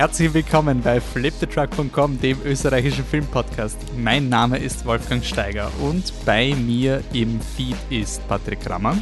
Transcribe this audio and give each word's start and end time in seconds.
Herzlich 0.00 0.32
willkommen 0.32 0.80
bei 0.80 0.98
flipthetruck.com, 0.98 2.22
dem 2.22 2.40
österreichischen 2.46 3.04
Filmpodcast. 3.04 3.76
Mein 3.98 4.30
Name 4.30 4.56
ist 4.56 4.86
Wolfgang 4.86 5.22
Steiger 5.22 5.70
und 5.78 6.10
bei 6.24 6.54
mir 6.54 7.02
im 7.12 7.38
Feed 7.38 7.76
ist 7.90 8.26
Patrick 8.26 8.60
Rammer. 8.70 8.96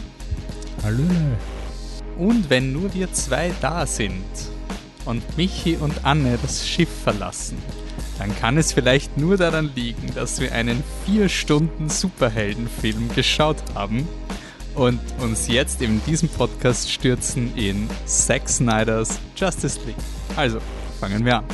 Hallo. 0.82 1.04
Und 2.16 2.50
wenn 2.50 2.72
nur 2.72 2.92
wir 2.94 3.12
zwei 3.12 3.52
da 3.60 3.86
sind 3.86 4.24
und 5.04 5.22
Michi 5.36 5.76
und 5.76 6.04
Anne 6.04 6.36
das 6.42 6.66
Schiff 6.66 6.90
verlassen, 7.04 7.58
dann 8.18 8.36
kann 8.40 8.58
es 8.58 8.72
vielleicht 8.72 9.16
nur 9.16 9.36
daran 9.36 9.70
liegen, 9.76 10.12
dass 10.16 10.40
wir 10.40 10.50
einen 10.50 10.82
4 11.06 11.28
Stunden 11.28 11.90
Superheldenfilm 11.90 13.14
geschaut 13.14 13.62
haben 13.76 14.08
und 14.74 14.98
uns 15.20 15.46
jetzt 15.46 15.80
in 15.80 16.04
diesem 16.06 16.28
Podcast 16.28 16.90
stürzen 16.90 17.56
in 17.56 17.88
Zack 18.04 18.48
Snyders 18.48 19.20
Justice 19.36 19.78
League. 19.86 19.94
Also, 20.34 20.58
fangen 20.98 21.24
wir 21.24 21.38
an. 21.38 21.44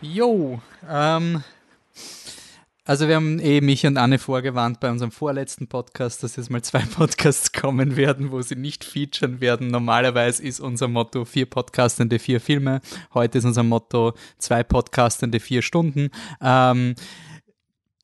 Jo, 0.00 0.60
ähm, 0.88 1.42
also 2.84 3.06
wir 3.06 3.16
haben 3.16 3.38
eh 3.40 3.60
mich 3.60 3.84
und 3.86 3.98
Anne 3.98 4.18
vorgewarnt 4.18 4.80
bei 4.80 4.90
unserem 4.90 5.10
vorletzten 5.10 5.66
Podcast, 5.66 6.22
dass 6.22 6.36
jetzt 6.36 6.50
mal 6.50 6.62
zwei 6.62 6.78
Podcasts 6.96 7.52
kommen 7.52 7.96
werden, 7.96 8.30
wo 8.30 8.40
sie 8.40 8.56
nicht 8.56 8.84
featuren 8.84 9.40
werden. 9.40 9.68
Normalerweise 9.68 10.42
ist 10.42 10.60
unser 10.60 10.88
Motto 10.88 11.24
vier 11.24 11.44
Podcastende, 11.46 12.18
vier 12.18 12.40
Filme. 12.40 12.80
Heute 13.12 13.38
ist 13.38 13.44
unser 13.44 13.62
Motto 13.62 14.14
zwei 14.38 14.62
Podcastende, 14.62 15.40
vier 15.40 15.60
Stunden. 15.60 16.10
Ähm, 16.40 16.94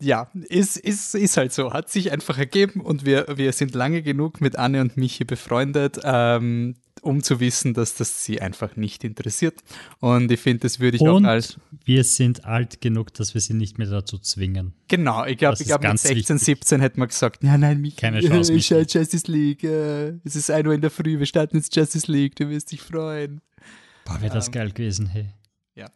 ja, 0.04 0.28
ist, 0.48 0.77
ist, 0.77 1.14
ist 1.14 1.36
halt 1.36 1.52
so, 1.52 1.72
hat 1.72 1.91
sich 1.91 2.12
einfach 2.12 2.38
ergeben 2.38 2.80
und 2.80 3.05
wir, 3.05 3.27
wir 3.36 3.52
sind 3.52 3.74
lange 3.74 4.02
genug 4.02 4.41
mit 4.41 4.56
Anne 4.56 4.80
und 4.80 4.97
Michi 4.97 5.24
befreundet, 5.24 5.98
ähm, 6.05 6.77
um 7.02 7.22
zu 7.22 7.41
wissen, 7.41 7.74
dass 7.74 7.94
das 7.94 8.25
sie 8.25 8.41
einfach 8.41 8.77
nicht 8.77 9.05
interessiert. 9.05 9.62
Und 10.00 10.30
ich 10.30 10.41
finde, 10.41 10.60
das 10.60 10.80
würde 10.80 10.97
ich 10.97 11.02
und 11.02 11.25
auch 11.25 11.28
als. 11.28 11.58
Wir 11.84 12.05
sind 12.05 12.44
alt 12.44 12.80
genug, 12.80 13.12
dass 13.14 13.34
wir 13.34 13.41
sie 13.41 13.55
nicht 13.55 13.78
mehr 13.78 13.88
dazu 13.88 14.19
zwingen. 14.19 14.72
Genau, 14.88 15.25
ich 15.25 15.36
glaube, 15.36 15.56
ich 15.60 15.66
glaub, 15.66 15.82
mit 15.82 15.98
16, 15.98 16.16
wichtig. 16.16 16.44
17 16.44 16.80
hätte 16.80 16.98
man 16.98 17.08
gesagt, 17.08 17.42
ja, 17.42 17.58
nein, 17.58 17.80
Michi, 17.80 17.97
keine 17.97 18.20
Chance. 18.20 18.52
Ich 18.52 18.66
schaue 18.66 18.86
Justice 18.88 19.30
League, 19.30 19.64
äh, 19.64 20.14
es 20.25 20.36
ist 20.36 20.50
1 20.50 20.66
Uhr 20.66 20.75
in 20.75 20.80
der 20.80 20.91
Früh, 20.91 21.19
wir 21.19 21.27
starten 21.27 21.56
jetzt 21.56 21.75
Justice 21.75 22.10
League, 22.10 22.36
du 22.36 22.48
wirst 22.48 22.72
dich 22.72 22.80
freuen. 22.80 23.41
Boah, 24.05 24.20
wäre 24.20 24.32
das 24.32 24.48
ähm, 24.48 24.52
geil 24.52 24.70
gewesen, 24.70 25.06
hey. 25.06 25.27
Ja. 25.75 25.89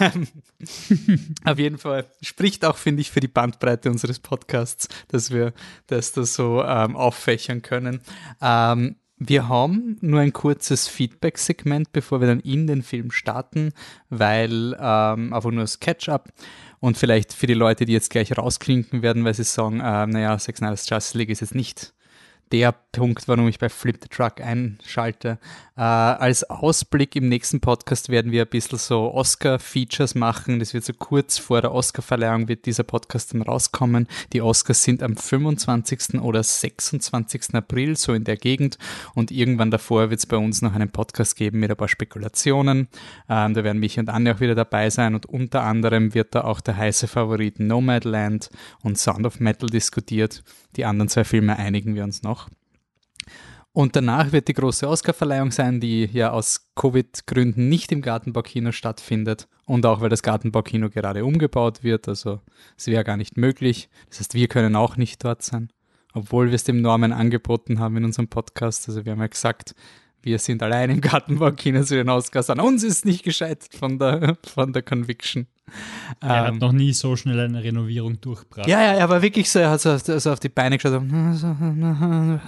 Auf 1.44 1.58
jeden 1.58 1.78
Fall 1.78 2.06
spricht 2.22 2.64
auch, 2.64 2.76
finde 2.76 3.02
ich, 3.02 3.10
für 3.10 3.20
die 3.20 3.28
Bandbreite 3.28 3.90
unseres 3.90 4.18
Podcasts, 4.18 4.88
dass 5.08 5.30
wir 5.30 5.52
das 5.88 6.12
da 6.12 6.24
so 6.24 6.62
ähm, 6.64 6.96
auffächern 6.96 7.60
können. 7.60 8.00
Ähm, 8.40 8.96
wir 9.18 9.48
haben 9.48 9.96
nur 10.00 10.20
ein 10.20 10.32
kurzes 10.32 10.88
Feedback-Segment, 10.88 11.92
bevor 11.92 12.20
wir 12.20 12.28
dann 12.28 12.40
in 12.40 12.66
den 12.66 12.82
Film 12.82 13.10
starten, 13.10 13.72
weil 14.10 14.74
ähm, 14.78 15.32
einfach 15.32 15.50
nur 15.50 15.62
das 15.62 15.80
Catch-up 15.80 16.32
und 16.80 16.98
vielleicht 16.98 17.32
für 17.32 17.46
die 17.46 17.54
Leute, 17.54 17.86
die 17.86 17.92
jetzt 17.92 18.10
gleich 18.10 18.36
rausklinken 18.36 19.02
werden, 19.02 19.24
weil 19.24 19.34
sie 19.34 19.44
sagen, 19.44 19.80
äh, 19.80 20.06
naja, 20.06 20.38
Sex 20.38 20.60
Nights 20.60 20.88
Justice 20.88 21.16
League 21.16 21.30
ist 21.30 21.40
jetzt 21.40 21.54
nicht 21.54 21.94
der 22.52 22.72
Punkt, 22.96 23.28
warum 23.28 23.46
ich 23.46 23.58
bei 23.58 23.68
Flip 23.68 23.98
the 24.02 24.08
Truck 24.08 24.40
einschalte. 24.40 25.38
Äh, 25.76 25.82
als 25.82 26.44
Ausblick 26.44 27.14
im 27.14 27.28
nächsten 27.28 27.60
Podcast 27.60 28.08
werden 28.08 28.32
wir 28.32 28.42
ein 28.42 28.48
bisschen 28.48 28.78
so 28.78 29.12
Oscar-Features 29.12 30.14
machen. 30.14 30.58
Das 30.60 30.72
wird 30.72 30.84
so 30.84 30.94
kurz 30.94 31.36
vor 31.36 31.60
der 31.60 31.72
Oscar-Verleihung 31.72 32.48
wird 32.48 32.64
dieser 32.64 32.84
Podcast 32.84 33.34
dann 33.34 33.42
rauskommen. 33.42 34.08
Die 34.32 34.40
Oscars 34.40 34.82
sind 34.82 35.02
am 35.02 35.14
25. 35.14 36.22
oder 36.22 36.42
26. 36.42 37.54
April, 37.54 37.96
so 37.96 38.14
in 38.14 38.24
der 38.24 38.38
Gegend. 38.38 38.78
Und 39.14 39.30
irgendwann 39.30 39.70
davor 39.70 40.08
wird 40.08 40.20
es 40.20 40.26
bei 40.26 40.38
uns 40.38 40.62
noch 40.62 40.74
einen 40.74 40.90
Podcast 40.90 41.36
geben 41.36 41.60
mit 41.60 41.70
ein 41.70 41.76
paar 41.76 41.88
Spekulationen. 41.88 42.88
Ähm, 43.28 43.52
da 43.52 43.62
werden 43.62 43.78
mich 43.78 43.98
und 43.98 44.08
Anne 44.08 44.34
auch 44.34 44.40
wieder 44.40 44.54
dabei 44.54 44.88
sein. 44.88 45.14
Und 45.14 45.26
unter 45.26 45.62
anderem 45.62 46.14
wird 46.14 46.34
da 46.34 46.44
auch 46.44 46.62
der 46.62 46.78
heiße 46.78 47.08
Favorit 47.08 47.60
Nomadland 47.60 48.48
und 48.82 48.96
Sound 48.96 49.26
of 49.26 49.38
Metal 49.40 49.68
diskutiert. 49.68 50.42
Die 50.76 50.86
anderen 50.86 51.10
zwei 51.10 51.24
Filme 51.24 51.58
einigen 51.58 51.94
wir 51.94 52.04
uns 52.04 52.22
noch. 52.22 52.48
Und 53.76 53.94
danach 53.94 54.32
wird 54.32 54.48
die 54.48 54.54
große 54.54 54.88
Oscarverleihung 54.88 55.50
sein, 55.50 55.80
die 55.80 56.06
ja 56.06 56.30
aus 56.30 56.70
Covid-Gründen 56.76 57.68
nicht 57.68 57.92
im 57.92 58.00
Gartenbaukino 58.00 58.72
stattfindet 58.72 59.48
und 59.66 59.84
auch 59.84 60.00
weil 60.00 60.08
das 60.08 60.22
Gartenbaukino 60.22 60.88
gerade 60.88 61.26
umgebaut 61.26 61.84
wird. 61.84 62.08
Also 62.08 62.40
es 62.78 62.86
wäre 62.86 63.04
gar 63.04 63.18
nicht 63.18 63.36
möglich. 63.36 63.90
Das 64.08 64.20
heißt, 64.20 64.32
wir 64.32 64.48
können 64.48 64.76
auch 64.76 64.96
nicht 64.96 65.22
dort 65.22 65.42
sein, 65.42 65.68
obwohl 66.14 66.46
wir 66.46 66.54
es 66.54 66.64
dem 66.64 66.80
Norman 66.80 67.12
angeboten 67.12 67.78
haben 67.78 67.98
in 67.98 68.06
unserem 68.06 68.28
Podcast. 68.28 68.88
Also 68.88 69.04
wir 69.04 69.12
haben 69.12 69.20
ja 69.20 69.26
gesagt, 69.26 69.74
wir 70.22 70.38
sind 70.38 70.62
allein 70.62 70.88
im 70.88 71.00
Gartenbaukino 71.02 71.82
zu 71.82 71.96
den 71.96 72.08
Oscars. 72.08 72.48
An 72.48 72.60
uns 72.60 72.82
ist 72.82 73.04
nicht 73.04 73.24
gescheit 73.24 73.68
von 73.78 73.98
der, 73.98 74.38
von 74.42 74.72
der 74.72 74.84
Conviction. 74.84 75.48
Er 76.20 76.46
ähm, 76.46 76.54
hat 76.54 76.60
noch 76.60 76.72
nie 76.72 76.92
so 76.92 77.16
schnell 77.16 77.40
eine 77.40 77.62
Renovierung 77.62 78.20
durchgebracht. 78.20 78.68
Ja, 78.68 78.80
ja, 78.80 78.92
er 78.94 79.08
war 79.08 79.22
wirklich 79.22 79.50
so, 79.50 79.58
er 79.58 79.70
hat 79.70 79.80
so, 79.80 79.90
also 79.90 80.32
auf 80.32 80.40
die 80.40 80.48
Beine 80.48 80.78
geschaut, 80.78 81.02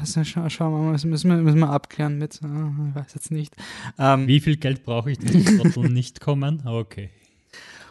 so, 0.04 0.24
schau, 0.24 0.48
schau 0.48 0.70
mal, 0.70 0.92
das 0.92 1.04
müssen 1.04 1.30
wir, 1.30 1.36
müssen 1.36 1.58
wir 1.58 1.70
abklären 1.70 2.18
mit, 2.18 2.36
ich 2.36 2.42
weiß 2.42 3.14
jetzt 3.14 3.30
nicht. 3.30 3.54
Ähm, 3.98 4.26
Wie 4.26 4.40
viel 4.40 4.56
Geld 4.56 4.84
brauche 4.84 5.10
ich, 5.10 5.18
dass 5.18 5.32
die 5.32 5.58
Trottel 5.58 5.90
nicht 5.90 6.20
kommen? 6.20 6.62
Okay. 6.66 7.10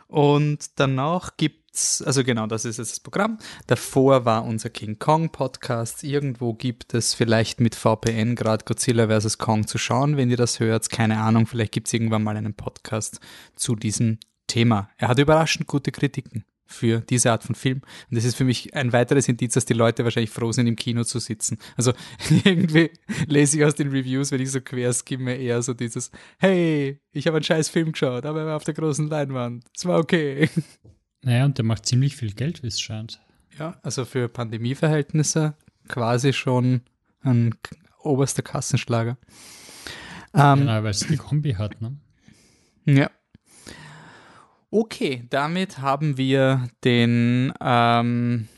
Und 0.07 0.79
danach 0.79 1.35
gibt 1.35 1.75
es, 1.75 2.01
also 2.01 2.23
genau, 2.23 2.47
das 2.47 2.63
ist 2.63 2.77
jetzt 2.77 2.91
das 2.91 2.99
Programm. 3.01 3.37
Davor 3.67 4.23
war 4.25 4.45
unser 4.45 4.69
King 4.69 4.99
Kong 4.99 5.31
Podcast. 5.31 6.03
Irgendwo 6.03 6.53
gibt 6.53 6.93
es 6.93 7.13
vielleicht 7.13 7.59
mit 7.59 7.75
VPN 7.75 8.35
gerade 8.35 8.63
Godzilla 8.63 9.07
vs. 9.07 9.37
Kong 9.37 9.67
zu 9.67 9.77
schauen, 9.77 10.15
wenn 10.15 10.31
ihr 10.31 10.37
das 10.37 10.59
hört. 10.61 10.89
Keine 10.89 11.19
Ahnung, 11.19 11.45
vielleicht 11.45 11.73
gibt 11.73 11.87
es 11.87 11.93
irgendwann 11.93 12.23
mal 12.23 12.37
einen 12.37 12.53
Podcast 12.53 13.19
zu 13.55 13.75
diesem 13.75 14.17
Thema. 14.47 14.89
Er 14.97 15.09
hat 15.09 15.19
überraschend 15.19 15.67
gute 15.67 15.91
Kritiken 15.91 16.45
für 16.67 16.99
diese 16.99 17.31
Art 17.31 17.43
von 17.43 17.55
Film. 17.55 17.81
Und 18.09 18.15
das 18.17 18.25
ist 18.25 18.35
für 18.35 18.43
mich 18.43 18.73
ein 18.75 18.93
weiteres 18.93 19.27
Indiz, 19.27 19.53
dass 19.53 19.65
die 19.65 19.73
Leute 19.73 20.03
wahrscheinlich 20.03 20.29
froh 20.29 20.51
sind, 20.51 20.67
im 20.67 20.75
Kino 20.75 21.03
zu 21.03 21.19
sitzen. 21.19 21.57
Also 21.77 21.93
irgendwie 22.43 22.91
lese 23.27 23.57
ich 23.57 23.65
aus 23.65 23.75
den 23.75 23.89
Reviews, 23.89 24.31
wenn 24.31 24.41
ich 24.41 24.51
so 24.51 24.61
quer 24.61 24.91
skimme, 24.93 25.35
eher 25.35 25.61
so 25.61 25.73
dieses, 25.73 26.11
hey, 26.37 26.99
ich 27.11 27.27
habe 27.27 27.37
einen 27.37 27.43
scheiß 27.43 27.69
Film 27.69 27.93
geschaut, 27.93 28.25
aber 28.25 28.41
er 28.41 28.45
war 28.47 28.55
auf 28.57 28.65
der 28.65 28.73
großen 28.73 29.07
Leinwand. 29.07 29.65
Es 29.75 29.85
war 29.85 29.99
okay. 29.99 30.49
Naja, 31.23 31.45
und 31.45 31.57
der 31.57 31.65
macht 31.65 31.85
ziemlich 31.85 32.15
viel 32.15 32.31
Geld, 32.31 32.61
wie 32.61 32.67
es 32.67 32.79
scheint. 32.79 33.19
Ja, 33.57 33.79
also 33.81 34.05
für 34.05 34.29
Pandemieverhältnisse 34.29 35.55
quasi 35.87 36.31
schon 36.31 36.81
ein 37.21 37.55
oberster 37.99 38.43
Kassenschlager. 38.43 39.17
Ähm, 40.33 40.59
genau, 40.59 40.83
weil 40.83 40.91
es 40.91 40.99
die 40.99 41.17
Kombi 41.17 41.53
hat, 41.53 41.81
ne? 41.81 41.97
Ja. 42.85 43.09
Okay, 44.69 45.23
damit 45.29 45.79
haben 45.79 46.17
wir 46.17 46.67
den 46.83 47.53
ähm, 47.61 48.49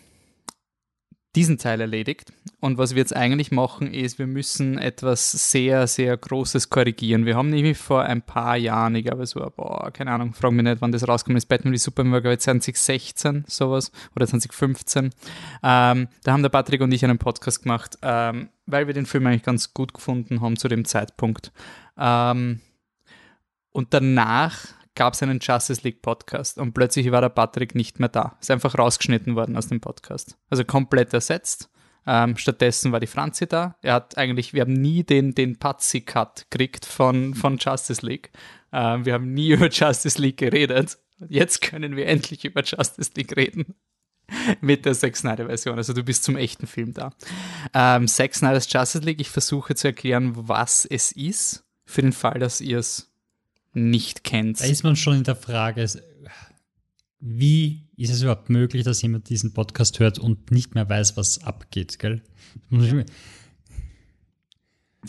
diesen 1.36 1.59
Teil 1.59 1.81
erledigt. 1.81 2.34
Und 2.59 2.78
was 2.78 2.96
wir 2.96 3.00
jetzt 3.00 3.16
eigentlich 3.16 3.52
machen, 3.52 3.94
ist, 3.94 4.18
wir 4.18 4.25
müssen 4.25 4.80
etwas 4.80 5.52
sehr, 5.52 5.86
sehr 5.86 6.18
Großes 6.18 6.69
korrigieren. 6.69 7.25
Wir 7.25 7.36
haben 7.36 7.52
nämlich 7.52 7.78
vor 7.78 8.02
ein 8.03 8.24
paar 8.24 8.58
Jahren, 8.58 8.96
ich 8.96 9.06
glaube 9.06 9.25
so, 9.28 9.40
boah, 9.56 9.92
keine 9.92 10.12
Ahnung, 10.12 10.34
frag 10.34 10.52
mich 10.52 10.64
nicht, 10.64 10.81
wann 10.81 10.92
das 10.92 11.08
rauskommt, 11.08 11.38
ist 11.38 11.46
Batman 11.46 11.74
wie 11.74 11.78
Superman, 11.78 12.22
glaube 12.22 12.38
2016 12.40 13.46
sowas 13.48 13.92
oder 14.16 14.25
2015. 14.25 15.12
Ähm, 15.62 16.08
da 16.24 16.31
haben 16.31 16.42
der 16.42 16.50
Patrick 16.50 16.81
und 16.81 16.92
ich 16.92 17.06
einen 17.06 17.19
Podcast 17.19 17.62
gemacht, 17.62 17.98
ähm, 18.02 18.50
weil 18.66 18.88
wir 18.88 18.96
den 18.96 19.06
Film 19.06 19.28
eigentlich 19.28 19.44
ganz 19.44 19.74
gut 19.74 19.94
gefunden 19.94 20.42
haben 20.42 20.58
zu 20.58 20.68
dem 20.68 20.86
Zeitpunkt. 20.86 21.52
Ähm, 21.98 22.62
und 23.72 23.94
danach 23.94 24.78
gab 25.00 25.14
es 25.14 25.24
einen 25.24 25.40
Justice 25.40 25.80
League 25.86 26.02
Podcast 26.02 26.58
und 26.58 26.74
plötzlich 26.74 27.10
war 27.10 27.22
der 27.22 27.30
Patrick 27.30 27.74
nicht 27.74 28.01
mehr 28.01 28.10
da. 28.10 28.36
Ist 28.42 28.51
einfach 28.51 28.78
rausgeschnitten 28.78 29.34
worden 29.34 29.56
aus 29.56 29.69
dem 29.69 29.80
Podcast. 29.80 30.38
Also 30.50 30.66
komplett 30.66 31.13
ersetzt. 31.13 31.69
Ähm, 32.06 32.36
stattdessen 32.36 32.92
war 32.92 33.00
die 33.00 33.07
Franzi 33.07 33.48
da. 33.48 33.78
Er 33.81 33.94
hat 33.94 34.18
eigentlich, 34.18 34.54
wir 34.54 34.60
haben 34.60 34.74
nie 34.74 35.06
den, 35.06 35.34
den 35.34 35.57
Patsy-Cut 35.57 36.48
gekriegt 36.50 36.86
von, 36.86 37.34
von 37.34 37.57
Justice 37.57 38.06
League. 38.06 38.31
Ähm, 38.74 39.06
wir 39.06 39.13
haben 39.13 39.34
nie 39.34 39.51
über 39.54 39.69
Justice 39.69 40.22
League 40.22 40.36
geredet. 40.36 40.98
Jetzt 41.30 41.62
können 41.62 41.95
wir 41.95 42.06
endlich 42.06 42.44
über 42.44 42.62
Justice 42.62 43.12
League 43.16 43.38
reden. 43.38 43.75
Mit 44.60 44.86
der 44.86 44.95
Zack 44.95 45.16
Snyder 45.16 45.45
Version. 45.45 45.78
Also 45.78 45.94
du 45.94 46.04
bist 46.04 46.25
zum 46.25 46.36
echten 46.36 46.68
Film 46.68 46.94
da. 46.94 47.12
Ähm, 47.74 48.06
Zack 48.10 48.36
Snyder's 48.36 48.68
Justice 48.69 49.06
League, 49.06 49.22
ich 49.22 49.30
versuche 49.30 49.75
zu 49.75 49.88
erklären, 49.88 50.34
was 50.36 50.84
es 50.84 51.13
ist, 51.13 51.63
für 51.86 52.02
den 52.02 52.12
Fall, 52.12 52.40
dass 52.40 52.60
ihr 52.60 52.80
es 52.80 53.08
nicht 53.74 54.24
kennt. 54.24 54.62
Da 54.62 54.66
ist 54.66 54.83
man 54.83 54.95
schon 54.95 55.18
in 55.18 55.24
der 55.24 55.36
Frage, 55.36 55.86
wie 57.19 57.88
ist 57.98 58.12
es 58.12 58.21
überhaupt 58.21 58.50
möglich, 58.50 58.83
dass 58.83 59.01
jemand 59.01 59.30
diesen 59.30 59.54
Podcast 59.54 60.00
hört 60.00 60.19
und 60.19 60.51
nicht 60.51 60.75
mehr 60.75 60.88
weiß, 60.88 61.18
was 61.18 61.44
abgeht, 61.44 62.00
gell? 62.00 62.21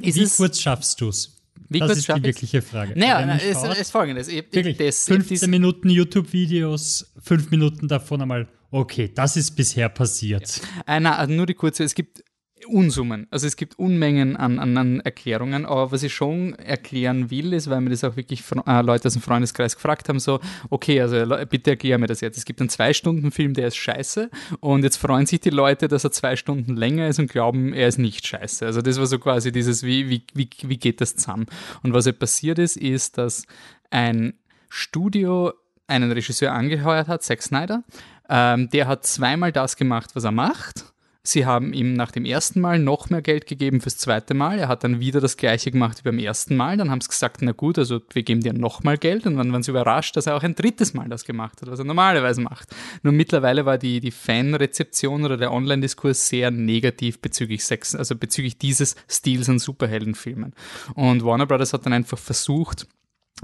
Ist 0.01 0.17
wie 0.17 0.29
kurz 0.29 0.61
schaffst 0.61 1.01
du 1.01 1.09
es? 1.09 1.37
Wie 1.69 1.79
das 1.79 1.99
ist 1.99 2.09
die 2.09 2.23
wirkliche 2.23 2.63
Frage. 2.63 2.99
Naja, 2.99 3.37
es 3.37 3.79
ist 3.79 3.91
folgendes. 3.91 4.29
Ich, 4.29 4.53
wirklich, 4.53 4.77
das, 4.77 5.05
15 5.05 5.49
Minuten 5.49 5.89
YouTube-Videos, 5.89 7.13
fünf 7.21 7.51
Minuten 7.51 7.87
davon 7.87 8.23
einmal 8.23 8.49
Okay, 8.73 9.11
das 9.13 9.37
ist 9.37 9.53
bisher 9.53 9.89
passiert. 9.89 10.61
Ja. 10.87 10.97
Äh, 10.97 11.01
na, 11.01 11.27
nur 11.27 11.47
die 11.47 11.55
kurze, 11.55 11.83
es 11.83 11.95
gibt 11.95 12.23
Unsummen. 12.67 13.27
Also 13.31 13.47
es 13.47 13.57
gibt 13.57 13.79
Unmengen 13.79 14.37
an, 14.37 14.59
an, 14.59 14.77
an, 14.77 15.01
Erklärungen, 15.01 15.67
aber 15.67 15.93
was 15.93 16.03
ich 16.03 16.15
schon 16.15 16.55
erklären 16.55 17.31
will, 17.31 17.53
ist, 17.53 17.71
weil 17.71 17.81
mir 17.81 17.91
das 17.91 18.05
auch 18.05 18.17
wirklich 18.17 18.43
äh, 18.67 18.83
Leute 18.83 19.09
aus 19.09 19.15
dem 19.15 19.23
Freundeskreis 19.23 19.75
gefragt 19.77 20.09
haben, 20.09 20.21
so, 20.21 20.41
okay, 20.69 21.01
also 21.01 21.17
bitte 21.47 21.71
erklär 21.71 21.99
mir 21.99 22.07
das 22.07 22.21
jetzt. 22.21 22.39
Es 22.39 22.45
gibt 22.45 22.61
einen 22.61 22.69
Zwei-Stunden-Film, 22.69 23.55
der 23.55 23.69
ist 23.69 23.77
scheiße 23.77 24.31
und 24.61 24.83
jetzt 24.83 24.97
freuen 24.97 25.27
sich 25.27 25.41
die 25.41 25.51
Leute, 25.51 25.89
dass 25.89 26.05
er 26.05 26.13
zwei 26.13 26.37
Stunden 26.37 26.77
länger 26.77 27.09
ist 27.09 27.19
und 27.19 27.31
glauben, 27.31 27.73
er 27.73 27.89
ist 27.89 27.99
nicht 27.99 28.27
scheiße. 28.27 28.67
Also 28.67 28.83
das 28.83 28.99
war 28.99 29.07
so 29.07 29.19
quasi 29.19 29.53
dieses, 29.53 29.83
wie, 29.83 30.09
wie, 30.09 30.23
wie, 30.35 30.49
wie 30.63 30.77
geht 30.79 31.01
das 31.01 31.17
zusammen? 31.17 31.47
Und 31.83 31.93
was 31.93 32.07
halt 32.07 32.19
passiert 32.19 32.59
ist, 32.59 32.77
ist, 32.77 33.19
dass 33.19 33.45
ein 33.91 34.35
Studio 34.69 35.53
einen 35.87 36.13
Regisseur 36.13 36.53
angeheuert 36.53 37.09
hat, 37.09 37.23
Zack 37.23 37.43
Snyder, 37.43 37.83
ähm, 38.29 38.71
der 38.71 38.87
hat 38.87 39.05
zweimal 39.05 39.51
das 39.51 39.77
gemacht, 39.77 40.11
was 40.15 40.25
er 40.25 40.31
macht 40.31 40.90
Sie 41.23 41.45
haben 41.45 41.75
ihm 41.75 41.93
nach 41.93 42.13
dem 42.13 42.25
ersten 42.25 42.61
Mal 42.63 42.79
noch 42.79 43.11
mehr 43.11 43.21
Geld 43.21 43.47
gegeben 43.47 43.83
fürs 43.83 43.99
zweite 43.99 44.33
Mal. 44.33 44.59
Er 44.59 44.69
hat 44.69 44.85
dann 44.85 45.01
wieder 45.01 45.21
das 45.21 45.37
gleiche 45.37 45.71
gemacht 45.71 45.99
wie 45.99 46.09
beim 46.09 46.19
ersten 46.19 46.57
Mal. 46.57 46.79
Dann 46.79 46.91
haben 46.91 47.03
sie 47.03 47.09
gesagt, 47.09 47.43
na 47.43 47.53
gut, 47.53 47.79
also 47.79 48.01
wir 48.13 48.23
geben 48.23 48.41
dir 48.41 48.55
nochmal 48.55 48.97
Geld. 48.97 49.27
Und 49.27 49.37
dann 49.37 49.53
waren 49.53 49.63
sie 49.63 49.71
überrascht, 49.71 50.17
dass 50.17 50.27
er 50.27 50.35
auch 50.35 50.43
ein 50.43 50.55
drittes 50.55 50.95
Mal 50.95 51.11
das 51.11 51.27
gemacht 51.27 51.61
hat, 51.61 51.71
was 51.71 51.79
er 51.79 51.85
normalerweise 51.85 52.41
macht. 52.41 52.75
Nur 53.03 53.13
mittlerweile 53.13 53.67
war 53.67 53.77
die, 53.77 54.01
die 54.01 54.11
Fanrezeption 54.11 55.25
oder 55.25 55.37
der 55.37 55.53
Online-Diskurs 55.53 56.27
sehr 56.27 56.51
negativ 56.51 57.21
bezüglich 57.21 57.67
Sex, 57.67 57.95
also 57.95 58.17
bezüglich 58.17 58.57
dieses 58.57 58.97
Stils 59.07 59.49
an 59.51 59.59
Superheldenfilmen. 59.59 60.55
Und 60.95 61.23
Warner 61.23 61.47
Brothers 61.47 61.75
hat 61.75 61.85
dann 61.85 61.93
einfach 61.93 62.19
versucht, 62.19 62.87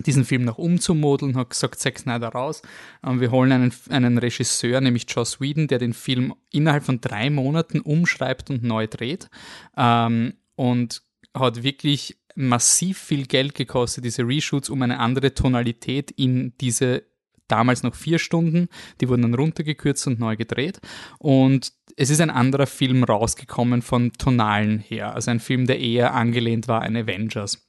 diesen 0.04 0.24
Film 0.24 0.44
noch 0.44 0.58
umzumodeln, 0.58 1.36
hat 1.36 1.50
gesagt, 1.50 1.78
Zack 1.78 1.98
Snyder 1.98 2.28
raus. 2.28 2.62
Und 3.02 3.20
wir 3.20 3.30
holen 3.30 3.52
einen, 3.52 3.72
einen 3.88 4.18
Regisseur, 4.18 4.80
nämlich 4.80 5.06
Joss 5.08 5.40
Whedon, 5.40 5.68
der 5.68 5.78
den 5.78 5.94
Film 5.94 6.34
innerhalb 6.50 6.84
von 6.84 7.00
drei 7.00 7.30
Monaten 7.30 7.80
umschreibt 7.80 8.50
und 8.50 8.62
neu 8.62 8.86
dreht. 8.86 9.28
Ähm, 9.76 10.34
und 10.54 11.02
hat 11.34 11.62
wirklich 11.62 12.16
massiv 12.34 12.98
viel 12.98 13.26
Geld 13.26 13.54
gekostet, 13.54 14.04
diese 14.04 14.26
Reshoots, 14.26 14.68
um 14.68 14.82
eine 14.82 14.98
andere 14.98 15.34
Tonalität 15.34 16.10
in 16.10 16.52
diese 16.60 17.04
damals 17.48 17.82
noch 17.82 17.94
vier 17.94 18.18
Stunden, 18.18 18.68
die 19.00 19.08
wurden 19.08 19.22
dann 19.22 19.34
runtergekürzt 19.34 20.06
und 20.06 20.18
neu 20.18 20.36
gedreht. 20.36 20.80
Und 21.18 21.72
es 21.96 22.10
ist 22.10 22.20
ein 22.20 22.30
anderer 22.30 22.66
Film 22.66 23.04
rausgekommen 23.04 23.82
von 23.82 24.12
Tonalen 24.12 24.78
her, 24.80 25.14
also 25.14 25.30
ein 25.30 25.40
Film, 25.40 25.66
der 25.66 25.78
eher 25.78 26.14
angelehnt 26.14 26.68
war 26.68 26.82
an 26.82 26.96
Avengers. 26.96 27.66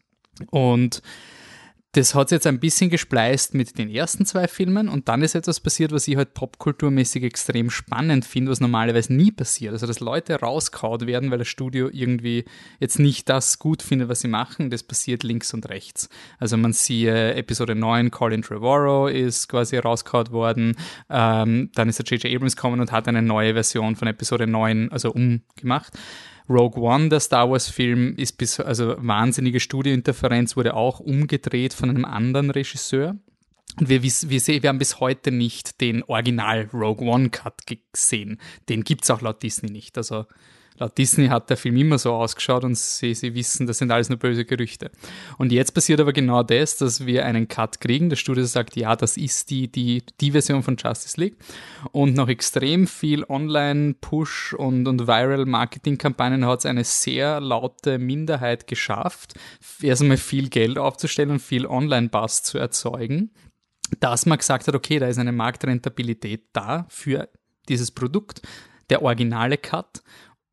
Und 0.49 1.01
das 1.93 2.13
hat 2.13 2.31
jetzt 2.31 2.45
ein 2.45 2.59
bisschen 2.59 2.89
gespleist 2.89 3.53
mit 3.53 3.77
den 3.77 3.89
ersten 3.89 4.25
zwei 4.25 4.47
Filmen 4.47 4.89
und 4.89 5.07
dann 5.07 5.21
ist 5.21 5.35
etwas 5.35 5.59
passiert, 5.59 5.91
was 5.91 6.07
ich 6.07 6.17
halt 6.17 6.33
popkulturmäßig 6.33 7.23
extrem 7.23 7.69
spannend 7.69 8.25
finde, 8.25 8.51
was 8.51 8.59
normalerweise 8.59 9.13
nie 9.13 9.31
passiert. 9.31 9.73
Also, 9.73 9.87
dass 9.87 9.99
Leute 9.99 10.35
rauskaut 10.35 11.07
werden, 11.07 11.31
weil 11.31 11.39
das 11.39 11.47
Studio 11.47 11.89
irgendwie 11.91 12.45
jetzt 12.79 12.99
nicht 12.99 13.29
das 13.29 13.57
gut 13.57 13.81
findet, 13.81 14.09
was 14.09 14.21
sie 14.21 14.27
machen, 14.27 14.69
das 14.69 14.83
passiert 14.83 15.23
links 15.23 15.53
und 15.53 15.69
rechts. 15.69 16.09
Also, 16.39 16.57
man 16.57 16.73
sieht 16.73 17.07
Episode 17.07 17.73
9, 17.73 18.11
Colin 18.11 18.41
Trevorrow 18.41 19.09
ist 19.09 19.47
quasi 19.47 19.77
rauskaut 19.77 20.31
worden, 20.31 20.75
ähm, 21.09 21.71
dann 21.73 21.89
ist 21.89 21.99
der 21.99 22.05
J.J. 22.05 22.35
Abrams 22.35 22.55
gekommen 22.55 22.81
und 22.81 22.91
hat 22.91 23.07
eine 23.07 23.21
neue 23.21 23.53
Version 23.53 23.95
von 23.95 24.07
Episode 24.07 24.45
9, 24.45 24.91
also 24.91 25.11
umgemacht. 25.11 25.93
Rogue 26.49 26.81
One, 26.81 27.09
der 27.09 27.19
Star 27.19 27.49
Wars-Film, 27.49 28.15
ist 28.15 28.37
bis, 28.37 28.59
also 28.59 28.95
wahnsinnige 28.97 29.59
Studiointerferenz, 29.59 30.55
wurde 30.55 30.75
auch 30.75 30.99
umgedreht 30.99 31.73
von 31.73 31.89
einem 31.89 32.05
anderen 32.05 32.49
Regisseur. 32.49 33.15
Und 33.79 33.89
wir, 33.89 34.01
wissen, 34.01 34.29
wir, 34.29 34.39
sehen, 34.39 34.63
wir 34.63 34.69
haben 34.69 34.79
bis 34.79 34.99
heute 34.99 35.31
nicht 35.31 35.81
den 35.81 36.03
Original 36.03 36.69
Rogue 36.73 37.07
One 37.07 37.29
Cut 37.29 37.67
gesehen. 37.67 38.39
Den 38.69 38.83
gibt's 38.83 39.11
auch 39.11 39.21
laut 39.21 39.43
Disney 39.43 39.69
nicht. 39.69 39.97
Also 39.97 40.25
laut 40.77 40.97
Disney 40.97 41.27
hat 41.27 41.49
der 41.49 41.57
Film 41.57 41.77
immer 41.77 41.97
so 41.97 42.13
ausgeschaut 42.13 42.63
und 42.63 42.77
sie, 42.77 43.13
sie 43.13 43.33
wissen, 43.35 43.67
das 43.67 43.77
sind 43.77 43.91
alles 43.91 44.09
nur 44.09 44.17
böse 44.17 44.45
Gerüchte. 44.45 44.91
Und 45.37 45.51
jetzt 45.51 45.73
passiert 45.73 45.99
aber 45.99 46.13
genau 46.13 46.43
das, 46.43 46.77
dass 46.77 47.05
wir 47.05 47.25
einen 47.25 47.47
Cut 47.47 47.79
kriegen. 47.79 48.09
Das 48.09 48.19
Studio 48.19 48.43
sagt, 48.45 48.75
ja, 48.75 48.95
das 48.95 49.17
ist 49.17 49.49
die, 49.49 49.71
die, 49.71 50.03
die 50.19 50.31
Version 50.31 50.63
von 50.63 50.77
Justice 50.77 51.19
League. 51.19 51.37
Und 51.91 52.15
noch 52.15 52.29
extrem 52.29 52.87
viel 52.87 53.23
Online-Push 53.27 54.53
und, 54.53 54.87
und 54.87 55.07
Viral-Marketing-Kampagnen 55.07 56.45
hat 56.45 56.59
es 56.59 56.65
eine 56.65 56.83
sehr 56.83 57.39
laute 57.41 57.99
Minderheit 57.99 58.67
geschafft, 58.67 59.33
erstmal 59.81 60.17
viel 60.17 60.49
Geld 60.49 60.77
aufzustellen 60.77 61.31
und 61.31 61.39
viel 61.39 61.65
Online-Buzz 61.65 62.43
zu 62.43 62.57
erzeugen 62.57 63.31
dass 63.99 64.25
man 64.25 64.37
gesagt 64.37 64.67
hat, 64.67 64.75
okay, 64.75 64.99
da 64.99 65.07
ist 65.07 65.17
eine 65.17 65.31
Marktrentabilität 65.31 66.47
da 66.53 66.85
für 66.89 67.29
dieses 67.69 67.91
Produkt, 67.91 68.41
der 68.89 69.01
originale 69.01 69.57
Cut 69.57 70.01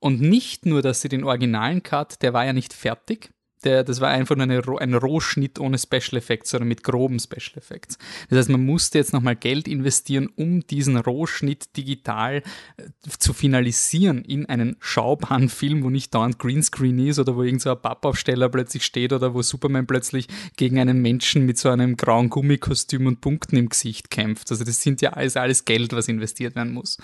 und 0.04 0.20
nicht 0.20 0.66
nur, 0.66 0.82
dass 0.82 1.00
sie 1.00 1.08
den 1.08 1.24
originalen 1.24 1.82
Cut, 1.82 2.20
der 2.20 2.34
war 2.34 2.44
ja 2.44 2.52
nicht 2.52 2.74
fertig, 2.74 3.30
der, 3.64 3.84
das 3.84 4.00
war 4.00 4.10
einfach 4.10 4.36
nur 4.36 4.44
eine, 4.44 4.62
ein 4.78 4.94
Rohschnitt 4.94 5.58
ohne 5.58 5.78
Special 5.78 6.16
Effects, 6.18 6.50
sondern 6.50 6.68
mit 6.68 6.84
groben 6.84 7.18
Special 7.18 7.56
Effects. 7.56 7.98
Das 8.28 8.38
heißt, 8.38 8.48
man 8.48 8.64
musste 8.64 8.98
jetzt 8.98 9.12
nochmal 9.12 9.36
Geld 9.36 9.68
investieren, 9.68 10.28
um 10.36 10.66
diesen 10.66 10.96
Rohschnitt 10.96 11.76
digital 11.76 12.42
äh, 12.76 12.82
zu 13.18 13.32
finalisieren 13.32 14.24
in 14.24 14.46
einen 14.46 14.76
schaubaren 14.80 15.48
Film, 15.54 15.82
wo 15.82 15.90
nicht 15.90 16.14
dauernd 16.14 16.38
Greenscreen 16.38 16.98
ist 17.06 17.18
oder 17.18 17.36
wo 17.36 17.42
irgend 17.42 17.62
so 17.62 17.70
ein 17.70 17.80
Pappaufsteller 17.80 18.48
plötzlich 18.48 18.84
steht 18.84 19.12
oder 19.12 19.34
wo 19.34 19.42
Superman 19.42 19.86
plötzlich 19.86 20.28
gegen 20.56 20.78
einen 20.78 21.00
Menschen 21.00 21.46
mit 21.46 21.58
so 21.58 21.70
einem 21.70 21.96
grauen 21.96 22.30
Gummikostüm 22.30 23.06
und 23.06 23.20
Punkten 23.20 23.56
im 23.56 23.68
Gesicht 23.68 24.10
kämpft. 24.10 24.50
Also 24.50 24.64
das 24.64 24.82
sind 24.82 25.00
ja 25.00 25.14
alles, 25.14 25.36
alles 25.36 25.64
Geld, 25.64 25.92
was 25.92 26.08
investiert 26.08 26.54
werden 26.56 26.72
muss. 26.72 26.98